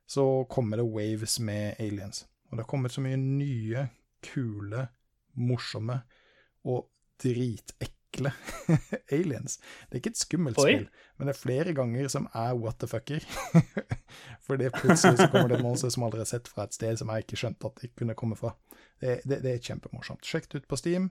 så 0.08 0.46
kommer 0.52 0.80
det 0.80 0.88
waves 0.88 1.40
med 1.44 1.80
aliens. 1.80 2.26
Og 2.50 2.58
det 2.58 2.66
har 2.66 2.72
kommet 2.72 2.92
så 2.92 3.04
mye 3.04 3.20
nye, 3.20 3.86
kule, 4.24 4.88
morsomme 5.40 6.02
og 6.68 6.88
dritekle 7.22 8.32
aliens. 9.16 9.58
Det 9.90 9.96
er 9.98 10.02
ikke 10.02 10.12
et 10.14 10.22
skummelt 10.22 10.60
Oi. 10.60 10.66
spill, 10.74 10.88
men 11.18 11.28
det 11.30 11.36
er 11.36 11.40
flere 11.42 11.74
ganger 11.78 12.10
som 12.12 12.28
er 12.34 12.54
what 12.60 12.80
the 12.82 12.88
fucker. 12.92 13.24
Fordi 14.48 14.70
plutselig 14.76 15.18
så 15.22 15.28
kommer 15.32 15.48
det 15.54 15.60
et 15.60 15.66
monster 15.66 15.90
som 15.94 16.04
aldri 16.08 16.20
har 16.24 16.30
sett 16.32 16.50
fra 16.52 16.66
et 16.68 16.76
sted 16.76 16.98
som 17.00 17.12
jeg 17.14 17.26
ikke 17.26 17.40
skjønte 17.44 17.70
at 17.72 17.80
det 17.84 17.92
kunne 17.96 18.16
komme 18.20 18.36
fra. 18.40 18.54
Det, 19.02 19.22
det, 19.26 19.42
det 19.46 19.54
er 19.56 19.64
kjempemorsomt. 19.72 20.26
Sjekk 20.28 20.50
det 20.52 20.64
ut 20.64 20.68
på 20.72 20.80
Steam. 20.82 21.08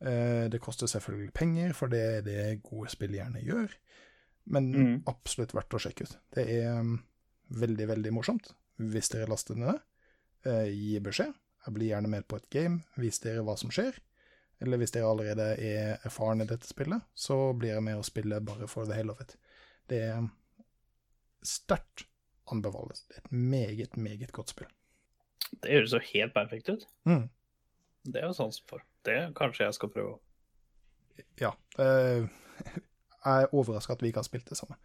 Eh, 0.00 0.46
Det 0.50 0.60
koster 0.62 0.86
selvfølgelig 0.90 1.32
penger, 1.36 1.74
for 1.76 1.90
det 1.92 2.00
er 2.16 2.22
det 2.26 2.62
gode 2.66 2.90
spill 2.94 3.14
gjerne 3.18 3.42
gjør. 3.44 3.74
Men 4.48 4.70
Mm. 4.72 4.94
absolutt 5.10 5.52
verdt 5.52 5.74
å 5.76 5.82
sjekke 5.82 6.06
ut. 6.08 6.14
Det 6.32 6.46
er 6.48 6.78
um, 6.80 6.94
veldig, 7.52 7.88
veldig 7.90 8.12
morsomt. 8.16 8.48
Hvis 8.80 9.10
dere 9.12 9.28
laster 9.28 9.58
ned 9.58 9.74
det, 9.74 9.80
eh, 10.48 10.70
gi 10.72 10.98
beskjed. 11.04 11.34
Jeg 11.66 11.74
blir 11.74 11.90
gjerne 11.90 12.08
med 12.08 12.24
på 12.30 12.38
et 12.40 12.46
game. 12.54 12.78
Vis 12.96 13.18
dere 13.20 13.42
hva 13.44 13.58
som 13.60 13.68
skjer. 13.74 13.98
Eller 14.60 14.80
hvis 14.80 14.92
dere 14.94 15.10
allerede 15.10 15.48
er 15.62 16.00
erfaren 16.06 16.42
i 16.42 16.48
dette 16.48 16.66
spillet, 16.66 17.04
så 17.14 17.52
blir 17.54 17.76
jeg 17.76 17.84
med 17.86 18.00
å 18.00 18.06
spille 18.06 18.40
bare 18.42 18.66
for 18.70 18.88
the 18.88 18.96
hell 18.98 19.12
of 19.12 19.20
it. 19.22 19.36
Det 19.90 20.00
er 20.08 20.24
sterkt 21.46 22.08
anbefales. 22.52 23.04
Det 23.06 23.18
er 23.18 23.24
et 23.24 23.32
meget, 23.32 23.96
meget 23.96 24.32
godt 24.34 24.50
spill. 24.54 24.70
Det 25.62 25.72
høres 25.72 25.94
jo 25.94 26.00
helt 26.10 26.34
perfekt 26.34 26.70
ut. 26.72 26.86
Mm. 27.08 27.28
Det 28.08 28.20
er 28.20 28.28
jo 28.28 28.36
sansen 28.36 28.66
for. 28.68 28.82
Det 29.06 29.18
kanskje 29.38 29.68
jeg 29.68 29.76
skal 29.76 29.92
prøve. 29.94 30.18
Ja. 31.40 31.52
Øh, 31.78 32.28
jeg 33.24 33.42
er 33.42 33.54
overraska 33.54 33.94
at 33.94 34.02
vi 34.02 34.10
ikke 34.12 34.22
har 34.22 34.28
spilt 34.28 34.50
det 34.50 34.58
samme. 34.58 34.78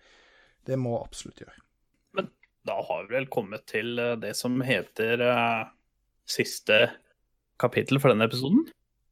Det 0.67 0.77
må 0.79 0.95
absolutt 1.01 1.41
gjøre. 1.43 1.55
Men 2.15 2.29
Da 2.67 2.77
har 2.87 3.07
vi 3.07 3.17
vel 3.17 3.27
kommet 3.27 3.65
til 3.67 3.99
eh, 3.99 4.15
det 4.15 4.37
som 4.39 4.61
heter 4.63 5.19
uh, 5.19 5.65
siste 6.23 6.77
kapittel 7.59 7.99
for 7.99 8.13
denne 8.13 8.29
episoden. 8.29 8.61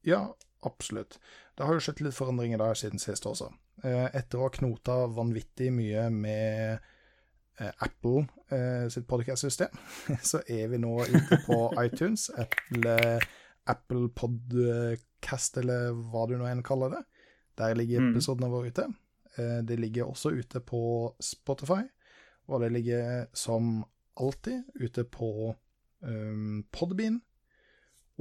Ja, 0.08 0.30
absolutt. 0.62 1.18
Det 1.58 1.66
har 1.66 1.74
jo 1.74 1.80
skjedd 1.84 2.00
litt 2.04 2.14
forandringer 2.16 2.58
der 2.62 2.74
siden 2.78 2.98
sist 3.02 3.26
også. 3.26 3.50
Eh, 3.84 4.08
Etter 4.14 4.38
å 4.38 4.46
ha 4.46 4.50
knota 4.54 4.96
vanvittig 5.12 5.70
mye 5.74 6.06
med 6.14 6.78
eh, 7.60 7.72
Apple 7.84 8.24
eh, 8.54 8.88
sitt 8.92 9.06
podcast-system, 9.10 9.74
så 10.30 10.40
er 10.48 10.68
vi 10.72 10.78
nå 10.82 10.94
ute 11.04 11.38
på 11.46 11.58
iTunes, 11.84 12.28
Apple, 12.38 12.96
Apple 13.66 14.08
Podcast, 14.16 15.56
eller 15.62 15.92
hva 16.12 16.26
du 16.30 16.36
nå 16.38 16.46
enn 16.50 16.62
kaller 16.66 16.96
det. 16.98 17.02
Der 17.60 17.74
ligger 17.76 18.00
Mm. 18.00 18.12
episodene 18.14 18.48
våre 18.50 18.70
ute. 18.72 18.86
Det 19.64 19.76
ligger 19.80 20.08
også 20.08 20.30
ute 20.36 20.60
på 20.60 20.78
Spotify, 21.20 21.82
Og 22.48 22.60
det 22.60 22.72
ligger 22.72 23.26
som 23.32 23.84
alltid 24.20 24.64
ute 24.80 25.04
på 25.04 25.54
um, 26.02 26.64
Podbean, 26.72 27.20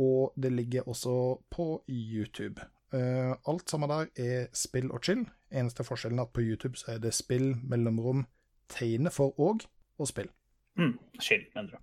og 0.01 0.33
det 0.41 0.51
ligger 0.51 0.87
også 0.89 1.13
på 1.53 1.67
YouTube. 1.89 2.63
Eh, 2.93 3.35
alt 3.47 3.69
sammen 3.69 3.89
der 3.89 4.05
er 4.15 4.47
spill 4.53 4.91
og 4.91 5.03
chill. 5.03 5.25
Eneste 5.51 5.85
forskjellen 5.87 6.19
er 6.19 6.27
at 6.27 6.33
på 6.33 6.41
YouTube 6.41 6.79
så 6.79 6.95
er 6.95 7.03
det 7.03 7.13
spill, 7.13 7.53
mellomrom, 7.63 8.25
tegne 8.69 9.11
for 9.11 9.39
og 9.39 9.61
og 9.99 10.07
spill. 10.07 10.29
Mm, 10.77 10.97
chill, 11.21 11.45
mener 11.55 11.69
du. 11.69 11.77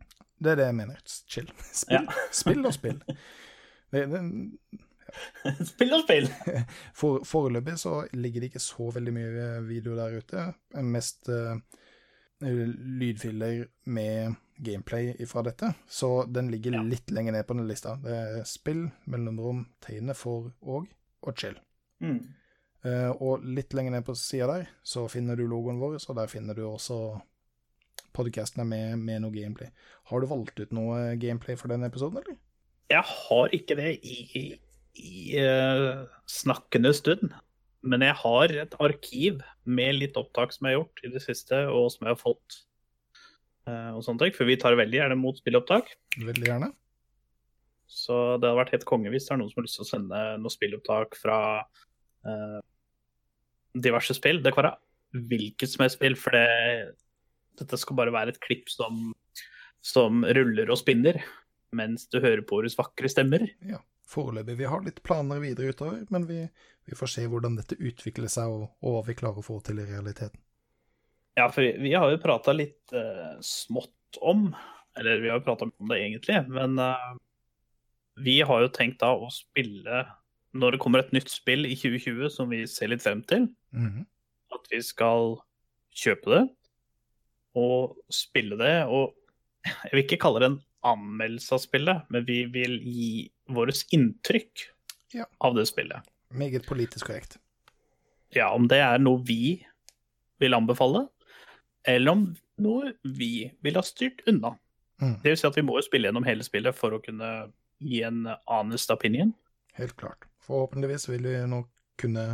Det 0.45 0.53
er 0.53 0.61
det 0.61 0.67
jeg 0.67 0.75
mener. 0.75 1.01
Chill. 1.07 1.51
Spill, 1.83 2.09
spill 2.41 2.67
og 2.67 2.75
spill. 2.75 3.01
Det, 3.93 4.05
det, 4.13 4.21
Spill 5.73 5.95
og 5.97 6.03
spill! 6.05 6.29
For, 6.95 7.23
foreløpig 7.25 7.79
så 7.81 8.03
ligger 8.13 8.41
det 8.41 8.51
ikke 8.53 8.63
så 8.63 8.91
veldig 8.95 9.15
mye 9.15 9.47
video 9.69 9.97
der 9.97 10.19
ute. 10.19 10.45
Mest 10.85 11.29
uh, 11.29 11.57
lydfiller 13.01 13.65
med 13.85 14.35
gameplay 14.65 15.13
fra 15.31 15.43
dette, 15.47 15.73
så 15.89 16.27
den 16.31 16.51
ligger 16.53 16.73
Ja. 16.79 16.83
litt 16.83 17.11
lenger 17.11 17.33
ned 17.33 17.47
på 17.47 17.55
den 17.57 17.69
lista. 17.69 17.97
Det 18.03 18.13
er 18.13 18.45
spill, 18.45 18.91
mellomrom, 19.07 19.67
tegne 19.81 20.15
for 20.15 20.53
og 20.63 20.89
og 21.23 21.35
chill. 21.37 21.57
Mm. 22.01 22.21
Uh, 22.87 23.11
og 23.21 23.43
litt 23.43 23.75
lenger 23.75 23.91
ned 23.97 24.05
på 24.07 24.15
sida 24.15 24.47
der 24.47 24.69
så 24.87 25.09
finner 25.11 25.37
du 25.37 25.49
logoen 25.51 25.81
vår, 25.81 25.99
og 26.09 26.17
der 26.17 26.31
finner 26.31 26.55
du 26.55 26.63
også 26.63 27.21
podcastene 28.15 28.65
med, 28.65 28.99
med 29.03 29.23
noe 29.25 29.35
gameplay. 29.35 29.71
Har 30.11 30.21
du 30.21 30.29
valgt 30.31 30.61
ut 30.61 30.73
noe 30.73 31.17
gameplay 31.21 31.57
for 31.59 31.69
denne 31.69 31.91
episoden, 31.91 32.19
eller? 32.23 32.39
Jeg 32.89 33.05
har 33.05 33.49
ikke 33.53 33.77
det 33.77 33.91
i, 34.07 34.59
i 34.95 35.43
uh, 35.43 36.07
snakkende 36.27 36.95
stund. 36.95 37.35
Men 37.83 38.03
jeg 38.03 38.17
har 38.19 38.55
et 38.63 38.73
arkiv 38.83 39.43
med 39.65 40.01
litt 40.01 40.17
opptak 40.19 40.55
som 40.55 40.67
jeg 40.67 40.75
har 40.75 40.81
gjort 40.81 41.05
i 41.05 41.13
det 41.15 41.23
siste, 41.23 41.61
og 41.71 41.93
som 41.95 42.07
jeg 42.09 42.17
har 42.17 42.23
fått. 42.23 42.63
Eh, 43.69 43.91
og 43.95 44.05
ting, 44.07 44.35
For 44.37 44.49
vi 44.49 44.59
tar 44.61 44.79
veldig 44.79 45.01
gjerne 45.01 45.19
mot 45.21 45.39
spillopptak. 45.39 45.93
Veldig 46.17 46.49
gjerne. 46.49 46.71
Så 47.89 48.15
det 48.37 48.49
hadde 48.49 48.59
vært 48.59 48.75
helt 48.77 48.89
konge 48.89 49.13
hvis 49.13 49.29
det 49.29 49.35
er 49.35 49.41
noen 49.41 49.53
som 49.53 49.61
har 49.61 49.69
lyst 49.69 49.79
til 49.81 49.87
å 49.87 49.91
sende 49.93 50.23
noe 50.43 50.53
spillopptak 50.53 51.17
fra 51.17 51.39
uh, 51.65 52.59
diverse 53.73 54.17
spill. 54.17 54.43
Det 54.45 54.53
kan 54.53 54.67
være 54.67 55.23
hvilket 55.31 55.73
som 55.73 55.87
helst 55.87 55.97
spill, 55.97 56.17
for 56.21 56.37
det, 56.37 56.97
dette 57.63 57.79
skal 57.81 57.97
bare 57.97 58.13
være 58.13 58.35
et 58.35 58.43
klipp 58.45 58.69
som, 58.69 59.15
som 59.81 60.21
ruller 60.37 60.69
og 60.69 60.81
spinner 60.81 61.23
mens 61.77 62.07
du 62.13 62.21
hører 62.21 62.45
på 62.49 62.61
våre 62.61 62.73
vakre 62.77 63.09
stemmer. 63.13 63.45
Ja, 63.69 63.81
Foreløpig. 64.09 64.57
Vi 64.57 64.65
har 64.65 64.85
litt 64.85 65.03
planer 65.05 65.41
videre 65.43 65.75
utover, 65.75 66.05
men 66.09 66.25
vi, 66.29 66.43
vi 66.89 66.97
får 66.97 67.11
se 67.13 67.25
hvordan 67.29 67.59
dette 67.59 67.77
utvikler 67.77 68.31
seg, 68.33 68.49
og, 68.49 68.71
og 68.81 68.95
hva 68.95 69.03
vi 69.05 69.17
klarer 69.19 69.43
å 69.43 69.45
få 69.45 69.59
til 69.65 69.83
i 69.83 69.89
realiteten. 69.89 70.41
Ja, 71.39 71.47
for 71.55 71.63
vi 71.63 71.93
har 71.95 72.11
jo 72.11 72.19
prata 72.23 72.53
litt 72.57 72.91
uh, 72.97 73.37
smått 73.45 74.19
om, 74.27 74.49
eller 74.99 75.21
vi 75.23 75.31
har 75.31 75.39
jo 75.39 75.45
prata 75.47 75.69
om 75.69 75.91
det 75.93 76.01
egentlig, 76.03 76.41
men 76.51 76.79
uh, 76.83 77.13
vi 78.19 78.41
har 78.43 78.65
jo 78.65 78.71
tenkt 78.75 78.99
da 79.05 79.13
å 79.15 79.29
spille 79.31 80.01
når 80.59 80.75
det 80.75 80.81
kommer 80.83 81.05
et 81.05 81.13
nytt 81.15 81.29
spill 81.31 81.69
i 81.69 81.77
2020 81.79 82.33
som 82.35 82.49
vi 82.51 82.65
ser 82.67 82.91
litt 82.91 83.05
frem 83.05 83.21
til. 83.29 83.51
Mhm. 83.77 84.07
at 84.57 84.65
vi 84.73 84.79
skal 84.83 85.35
kjøpe 85.93 86.31
det 86.33 86.45
og 87.61 87.99
spille 88.09 88.57
det. 88.57 88.87
Og 88.89 89.13
jeg 89.69 89.91
vil 89.93 90.03
ikke 90.07 90.19
kalle 90.23 90.41
det 90.41 90.49
en 90.49 90.61
anmeldelse 90.89 91.53
av 91.53 91.61
spillet, 91.61 92.07
men 92.09 92.25
vi 92.25 92.39
vil 92.55 92.79
gi 92.81 93.11
vårt 93.53 93.83
inntrykk 93.93 94.65
Ja. 95.13 95.27
av 95.45 95.55
det 95.55 95.67
spillet. 95.69 96.01
Meget 96.33 96.65
politisk 96.67 97.07
korrekt. 97.11 97.37
Ja, 98.33 98.49
om 98.55 98.69
det 98.69 98.81
er 98.81 98.99
noe 98.99 99.21
vi 99.25 99.65
vil 100.41 100.57
anbefale, 100.57 101.07
eller 101.89 102.13
om 102.13 102.25
noe 102.63 102.93
vi 103.03 103.49
vil 103.65 103.79
ha 103.79 103.85
styrt 103.87 104.25
unna. 104.29 104.55
Mm. 105.01 105.19
Det 105.23 105.33
vil 105.33 105.39
si 105.41 105.47
at 105.49 105.59
vi 105.59 105.65
må 105.67 105.79
jo 105.79 105.87
spille 105.87 106.11
gjennom 106.11 106.27
hele 106.27 106.47
spillet 106.47 106.77
for 106.77 106.97
å 106.97 107.03
kunne 107.03 107.31
gi 107.79 108.03
en 108.07 108.25
honest 108.51 108.91
opinion. 108.91 109.31
Helt 109.79 109.95
klart. 109.99 110.27
Forhåpentligvis 110.47 111.07
vil 111.13 111.29
vi 111.29 111.37
nå 111.47 111.63
kunne 111.99 112.25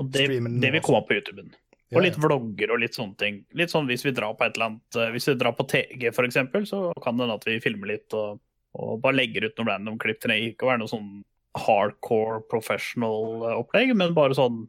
Og 0.00 0.08
det, 0.12 0.24
Streame 0.26 0.50
den 0.50 0.62
det 0.62 0.72
vil 0.74 0.82
komme 0.84 1.02
opp 1.02 1.10
på 1.10 1.18
YouTuben. 1.18 1.52
Og 1.94 2.02
litt 2.02 2.16
ja. 2.16 2.22
vlogger 2.24 2.72
og 2.74 2.80
litt 2.82 2.96
sånne 2.96 3.16
ting. 3.20 3.42
Litt 3.54 3.72
sånn 3.72 3.86
hvis 3.88 4.02
vi 4.06 4.14
drar 4.16 4.34
på 4.38 4.46
et 4.46 4.56
eller 4.56 4.72
annet 4.72 4.98
eh, 4.98 5.12
Hvis 5.14 5.28
vi 5.30 5.36
drar 5.38 5.54
på 5.54 5.66
TG 5.70 6.08
for 6.16 6.26
eksempel, 6.26 6.66
så 6.66 6.88
kan 7.04 7.16
det 7.16 7.26
hende 7.26 7.38
at 7.38 7.46
vi 7.46 7.60
filmer 7.62 7.92
litt 7.92 8.16
og, 8.16 8.40
og 8.74 8.96
bare 9.04 9.20
legger 9.20 9.46
ut 9.46 9.60
noen 9.60 9.70
random 9.70 10.00
klipp. 10.02 10.18
Det 10.22 10.26
trenger 10.26 10.54
ikke 10.54 10.66
å 10.66 10.72
være 10.72 10.82
noe 10.82 10.90
sånn 10.90 11.10
hardcore 11.54 12.40
professional 12.50 13.44
eh, 13.44 13.58
opplegg, 13.60 13.94
men 13.94 14.16
bare 14.16 14.36
sånn 14.36 14.64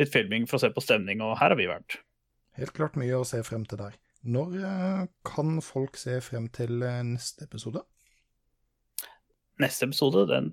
litt 0.00 0.14
filming 0.14 0.46
for 0.48 0.56
å 0.56 0.62
se 0.62 0.70
på 0.72 0.84
stemning, 0.84 1.20
og 1.20 1.36
her 1.36 1.52
har 1.52 1.58
vi 1.60 1.68
vært. 1.68 1.98
Helt 2.60 2.76
klart 2.76 2.98
mye 3.00 3.16
å 3.16 3.24
se 3.24 3.40
frem 3.46 3.62
til 3.64 3.80
der. 3.80 3.94
Når 4.28 4.56
eh, 4.68 5.04
kan 5.24 5.60
folk 5.64 5.96
se 5.96 6.18
frem 6.20 6.50
til 6.52 6.82
eh, 6.84 7.00
neste 7.08 7.46
episode? 7.46 7.80
Neste 9.60 9.88
episode 9.88 10.26
den 10.28 10.50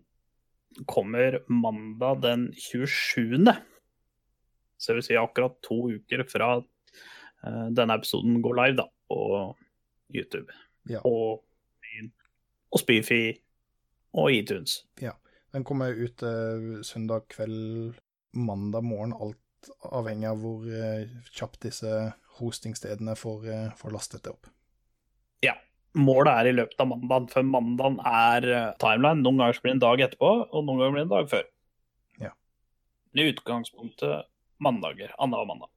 kommer 0.87 1.41
mandag 1.51 2.21
den 2.23 2.45
27. 2.55 3.43
Så 4.77 4.91
det 4.91 4.95
vil 4.99 5.07
si 5.09 5.17
akkurat 5.19 5.57
to 5.65 5.81
uker 5.97 6.23
fra 6.31 6.53
eh, 6.61 7.67
denne 7.75 7.97
episoden 7.99 8.39
går 8.45 8.55
live 8.61 8.77
da, 8.79 8.87
på 9.11 9.19
YouTube. 10.15 10.47
Ja. 10.87 11.01
Og, 11.03 11.43
og 12.71 12.83
Spyfi 12.85 13.35
og 14.15 14.31
iTunes. 14.31 14.85
Ja. 15.03 15.17
Den 15.51 15.67
kommer 15.67 15.91
ut 15.91 16.23
eh, 16.23 16.79
søndag 16.87 17.27
kveld, 17.35 17.99
mandag 18.31 18.87
morgen, 18.87 19.11
alt 19.11 19.43
avhengig 19.87 20.29
av 20.29 20.41
hvor 20.41 20.67
eh, 20.67 21.07
kjapt 21.33 21.61
disse 21.65 21.93
hostingstedene 22.39 23.15
får, 23.17 23.47
eh, 23.51 23.69
får 23.79 23.95
lastet 23.95 24.25
det 24.25 24.33
opp. 24.35 24.49
Ja. 25.45 25.55
Målet 25.97 26.33
er 26.33 26.49
i 26.49 26.55
løpet 26.57 26.81
av 26.83 26.91
mandagen, 26.91 27.29
for 27.31 27.47
mandagen 27.47 27.99
er 28.05 28.49
eh, 28.51 28.73
timeline. 28.81 29.23
Noen 29.25 29.41
ganger 29.41 29.61
blir 29.63 29.73
det 29.73 29.77
en 29.77 29.85
dag 29.85 30.03
etterpå, 30.07 30.33
og 30.51 30.67
noen 30.67 30.83
ganger 30.83 30.95
blir 30.95 31.03
det 31.03 31.07
en 31.07 31.15
dag 31.15 31.31
før. 31.31 31.47
Ja. 32.27 32.33
I 33.17 33.29
utgangspunktet 33.31 34.29
mandager. 34.63 35.15
Annenhver 35.17 35.49
mandag. 35.49 35.73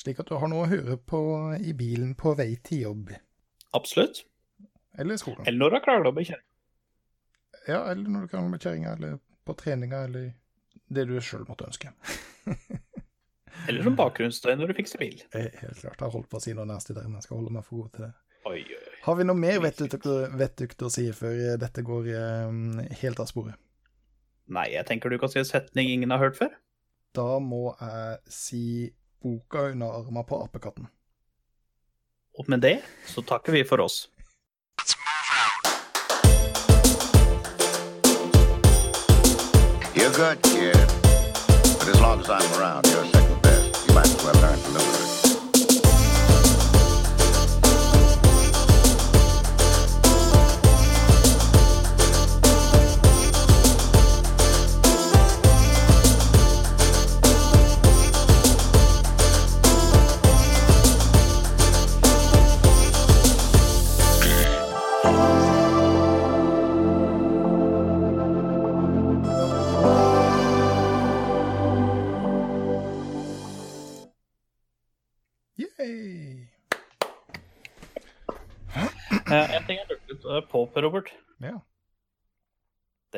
Slik 0.00 0.20
at 0.22 0.30
du 0.30 0.38
har 0.40 0.48
noe 0.48 0.64
å 0.64 0.70
høre 0.70 0.96
på 0.96 1.18
i 1.60 1.74
bilen 1.76 2.14
på 2.16 2.32
vei 2.38 2.54
til 2.64 2.86
jobb. 2.86 3.10
Absolutt. 3.76 4.22
Eller 4.96 5.18
i 5.18 5.20
skolen. 5.20 5.44
Eller 5.44 5.60
når 5.60 5.68
du 5.68 5.76
har 5.76 5.82
krangla 5.84 6.12
med 6.16 6.28
kjerringa. 6.30 6.46
Ja, 7.68 7.80
eller 7.90 8.08
når 8.08 8.24
du 8.24 8.30
kan 8.32 8.48
med 8.48 8.64
kjerringa, 8.64 8.94
eller 8.96 9.18
på 9.44 9.56
treninga, 9.60 10.00
eller 10.08 10.30
det 10.90 11.06
du 11.08 11.16
sjøl 11.22 11.44
måtte 11.48 11.66
ønske. 11.68 11.92
Eller 13.68 13.84
som 13.84 13.96
bakgrunnsstøy 13.98 14.54
når 14.56 14.70
du 14.72 14.76
fikser 14.78 15.00
bil. 15.02 15.18
Eh, 15.36 15.50
Helt 15.60 15.78
klart. 15.82 15.98
Jeg 15.98 16.04
har 16.06 16.12
holdt 16.14 16.30
på 16.32 16.38
å 16.38 16.42
si 16.42 16.54
noe 16.56 16.66
nasty 16.68 16.94
der, 16.96 17.06
men 17.08 17.18
jeg 17.20 17.26
skal 17.28 17.40
holde 17.40 17.52
meg 17.54 17.66
for 17.66 17.82
god 17.82 17.90
til 17.96 18.06
det. 18.06 18.12
Oi, 18.48 18.60
oi, 18.64 18.78
oi. 18.78 18.94
Har 19.04 19.18
vi 19.18 19.26
noe 19.28 19.36
mer 19.36 19.58
vettugt 19.60 20.06
å- 20.08 20.90
si 20.94 21.04
før 21.12 21.34
eh, 21.52 21.56
dette 21.60 21.82
går 21.84 22.08
eh, 22.14 22.94
helt 23.02 23.20
av 23.20 23.28
sporet? 23.28 23.58
Nei, 24.50 24.70
jeg 24.72 24.86
tenker 24.88 25.12
du 25.12 25.18
kan 25.20 25.28
si 25.30 25.38
en 25.38 25.44
setning 25.46 25.90
ingen 25.92 26.10
har 26.10 26.18
hørt 26.24 26.38
før. 26.40 26.54
Da 27.14 27.38
må 27.42 27.74
jeg 27.80 28.18
si 28.32 28.62
boka 29.22 29.68
under 29.74 29.92
armen 30.00 30.24
på 30.26 30.40
apekatten. 30.42 30.88
Og 32.38 32.48
med 32.48 32.62
det 32.64 32.78
så 33.10 33.22
takker 33.26 33.52
vi 33.52 33.62
for 33.68 33.82
oss. 33.84 34.06
You're 39.92 40.12
good, 40.12 40.40
kid. 40.42 40.74
But 40.74 41.88
as 41.88 42.00
long 42.00 42.20
as 42.20 42.30
I'm 42.30 42.60
around, 42.60 42.86
you're 42.86 43.04
second 43.06 43.42
best. 43.42 43.88
You 43.88 43.94
might 43.94 44.06
as 44.06 44.24
well 44.24 44.34
learn 44.34 44.58
to 44.58 44.68
live 44.70 44.86
with 44.86 45.09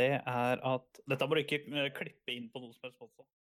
Det 0.03 0.11
er 0.19 0.62
at 0.66 1.03
Dette 1.09 1.29
må 1.29 1.39
du 1.39 1.45
ikke 1.45 1.62
eh, 1.70 1.93
klippe 1.95 2.35
inn 2.35 2.51
på 2.53 2.62
noe 2.62 2.74
som 2.74 2.89
helst 2.89 2.99
måte. 3.03 3.27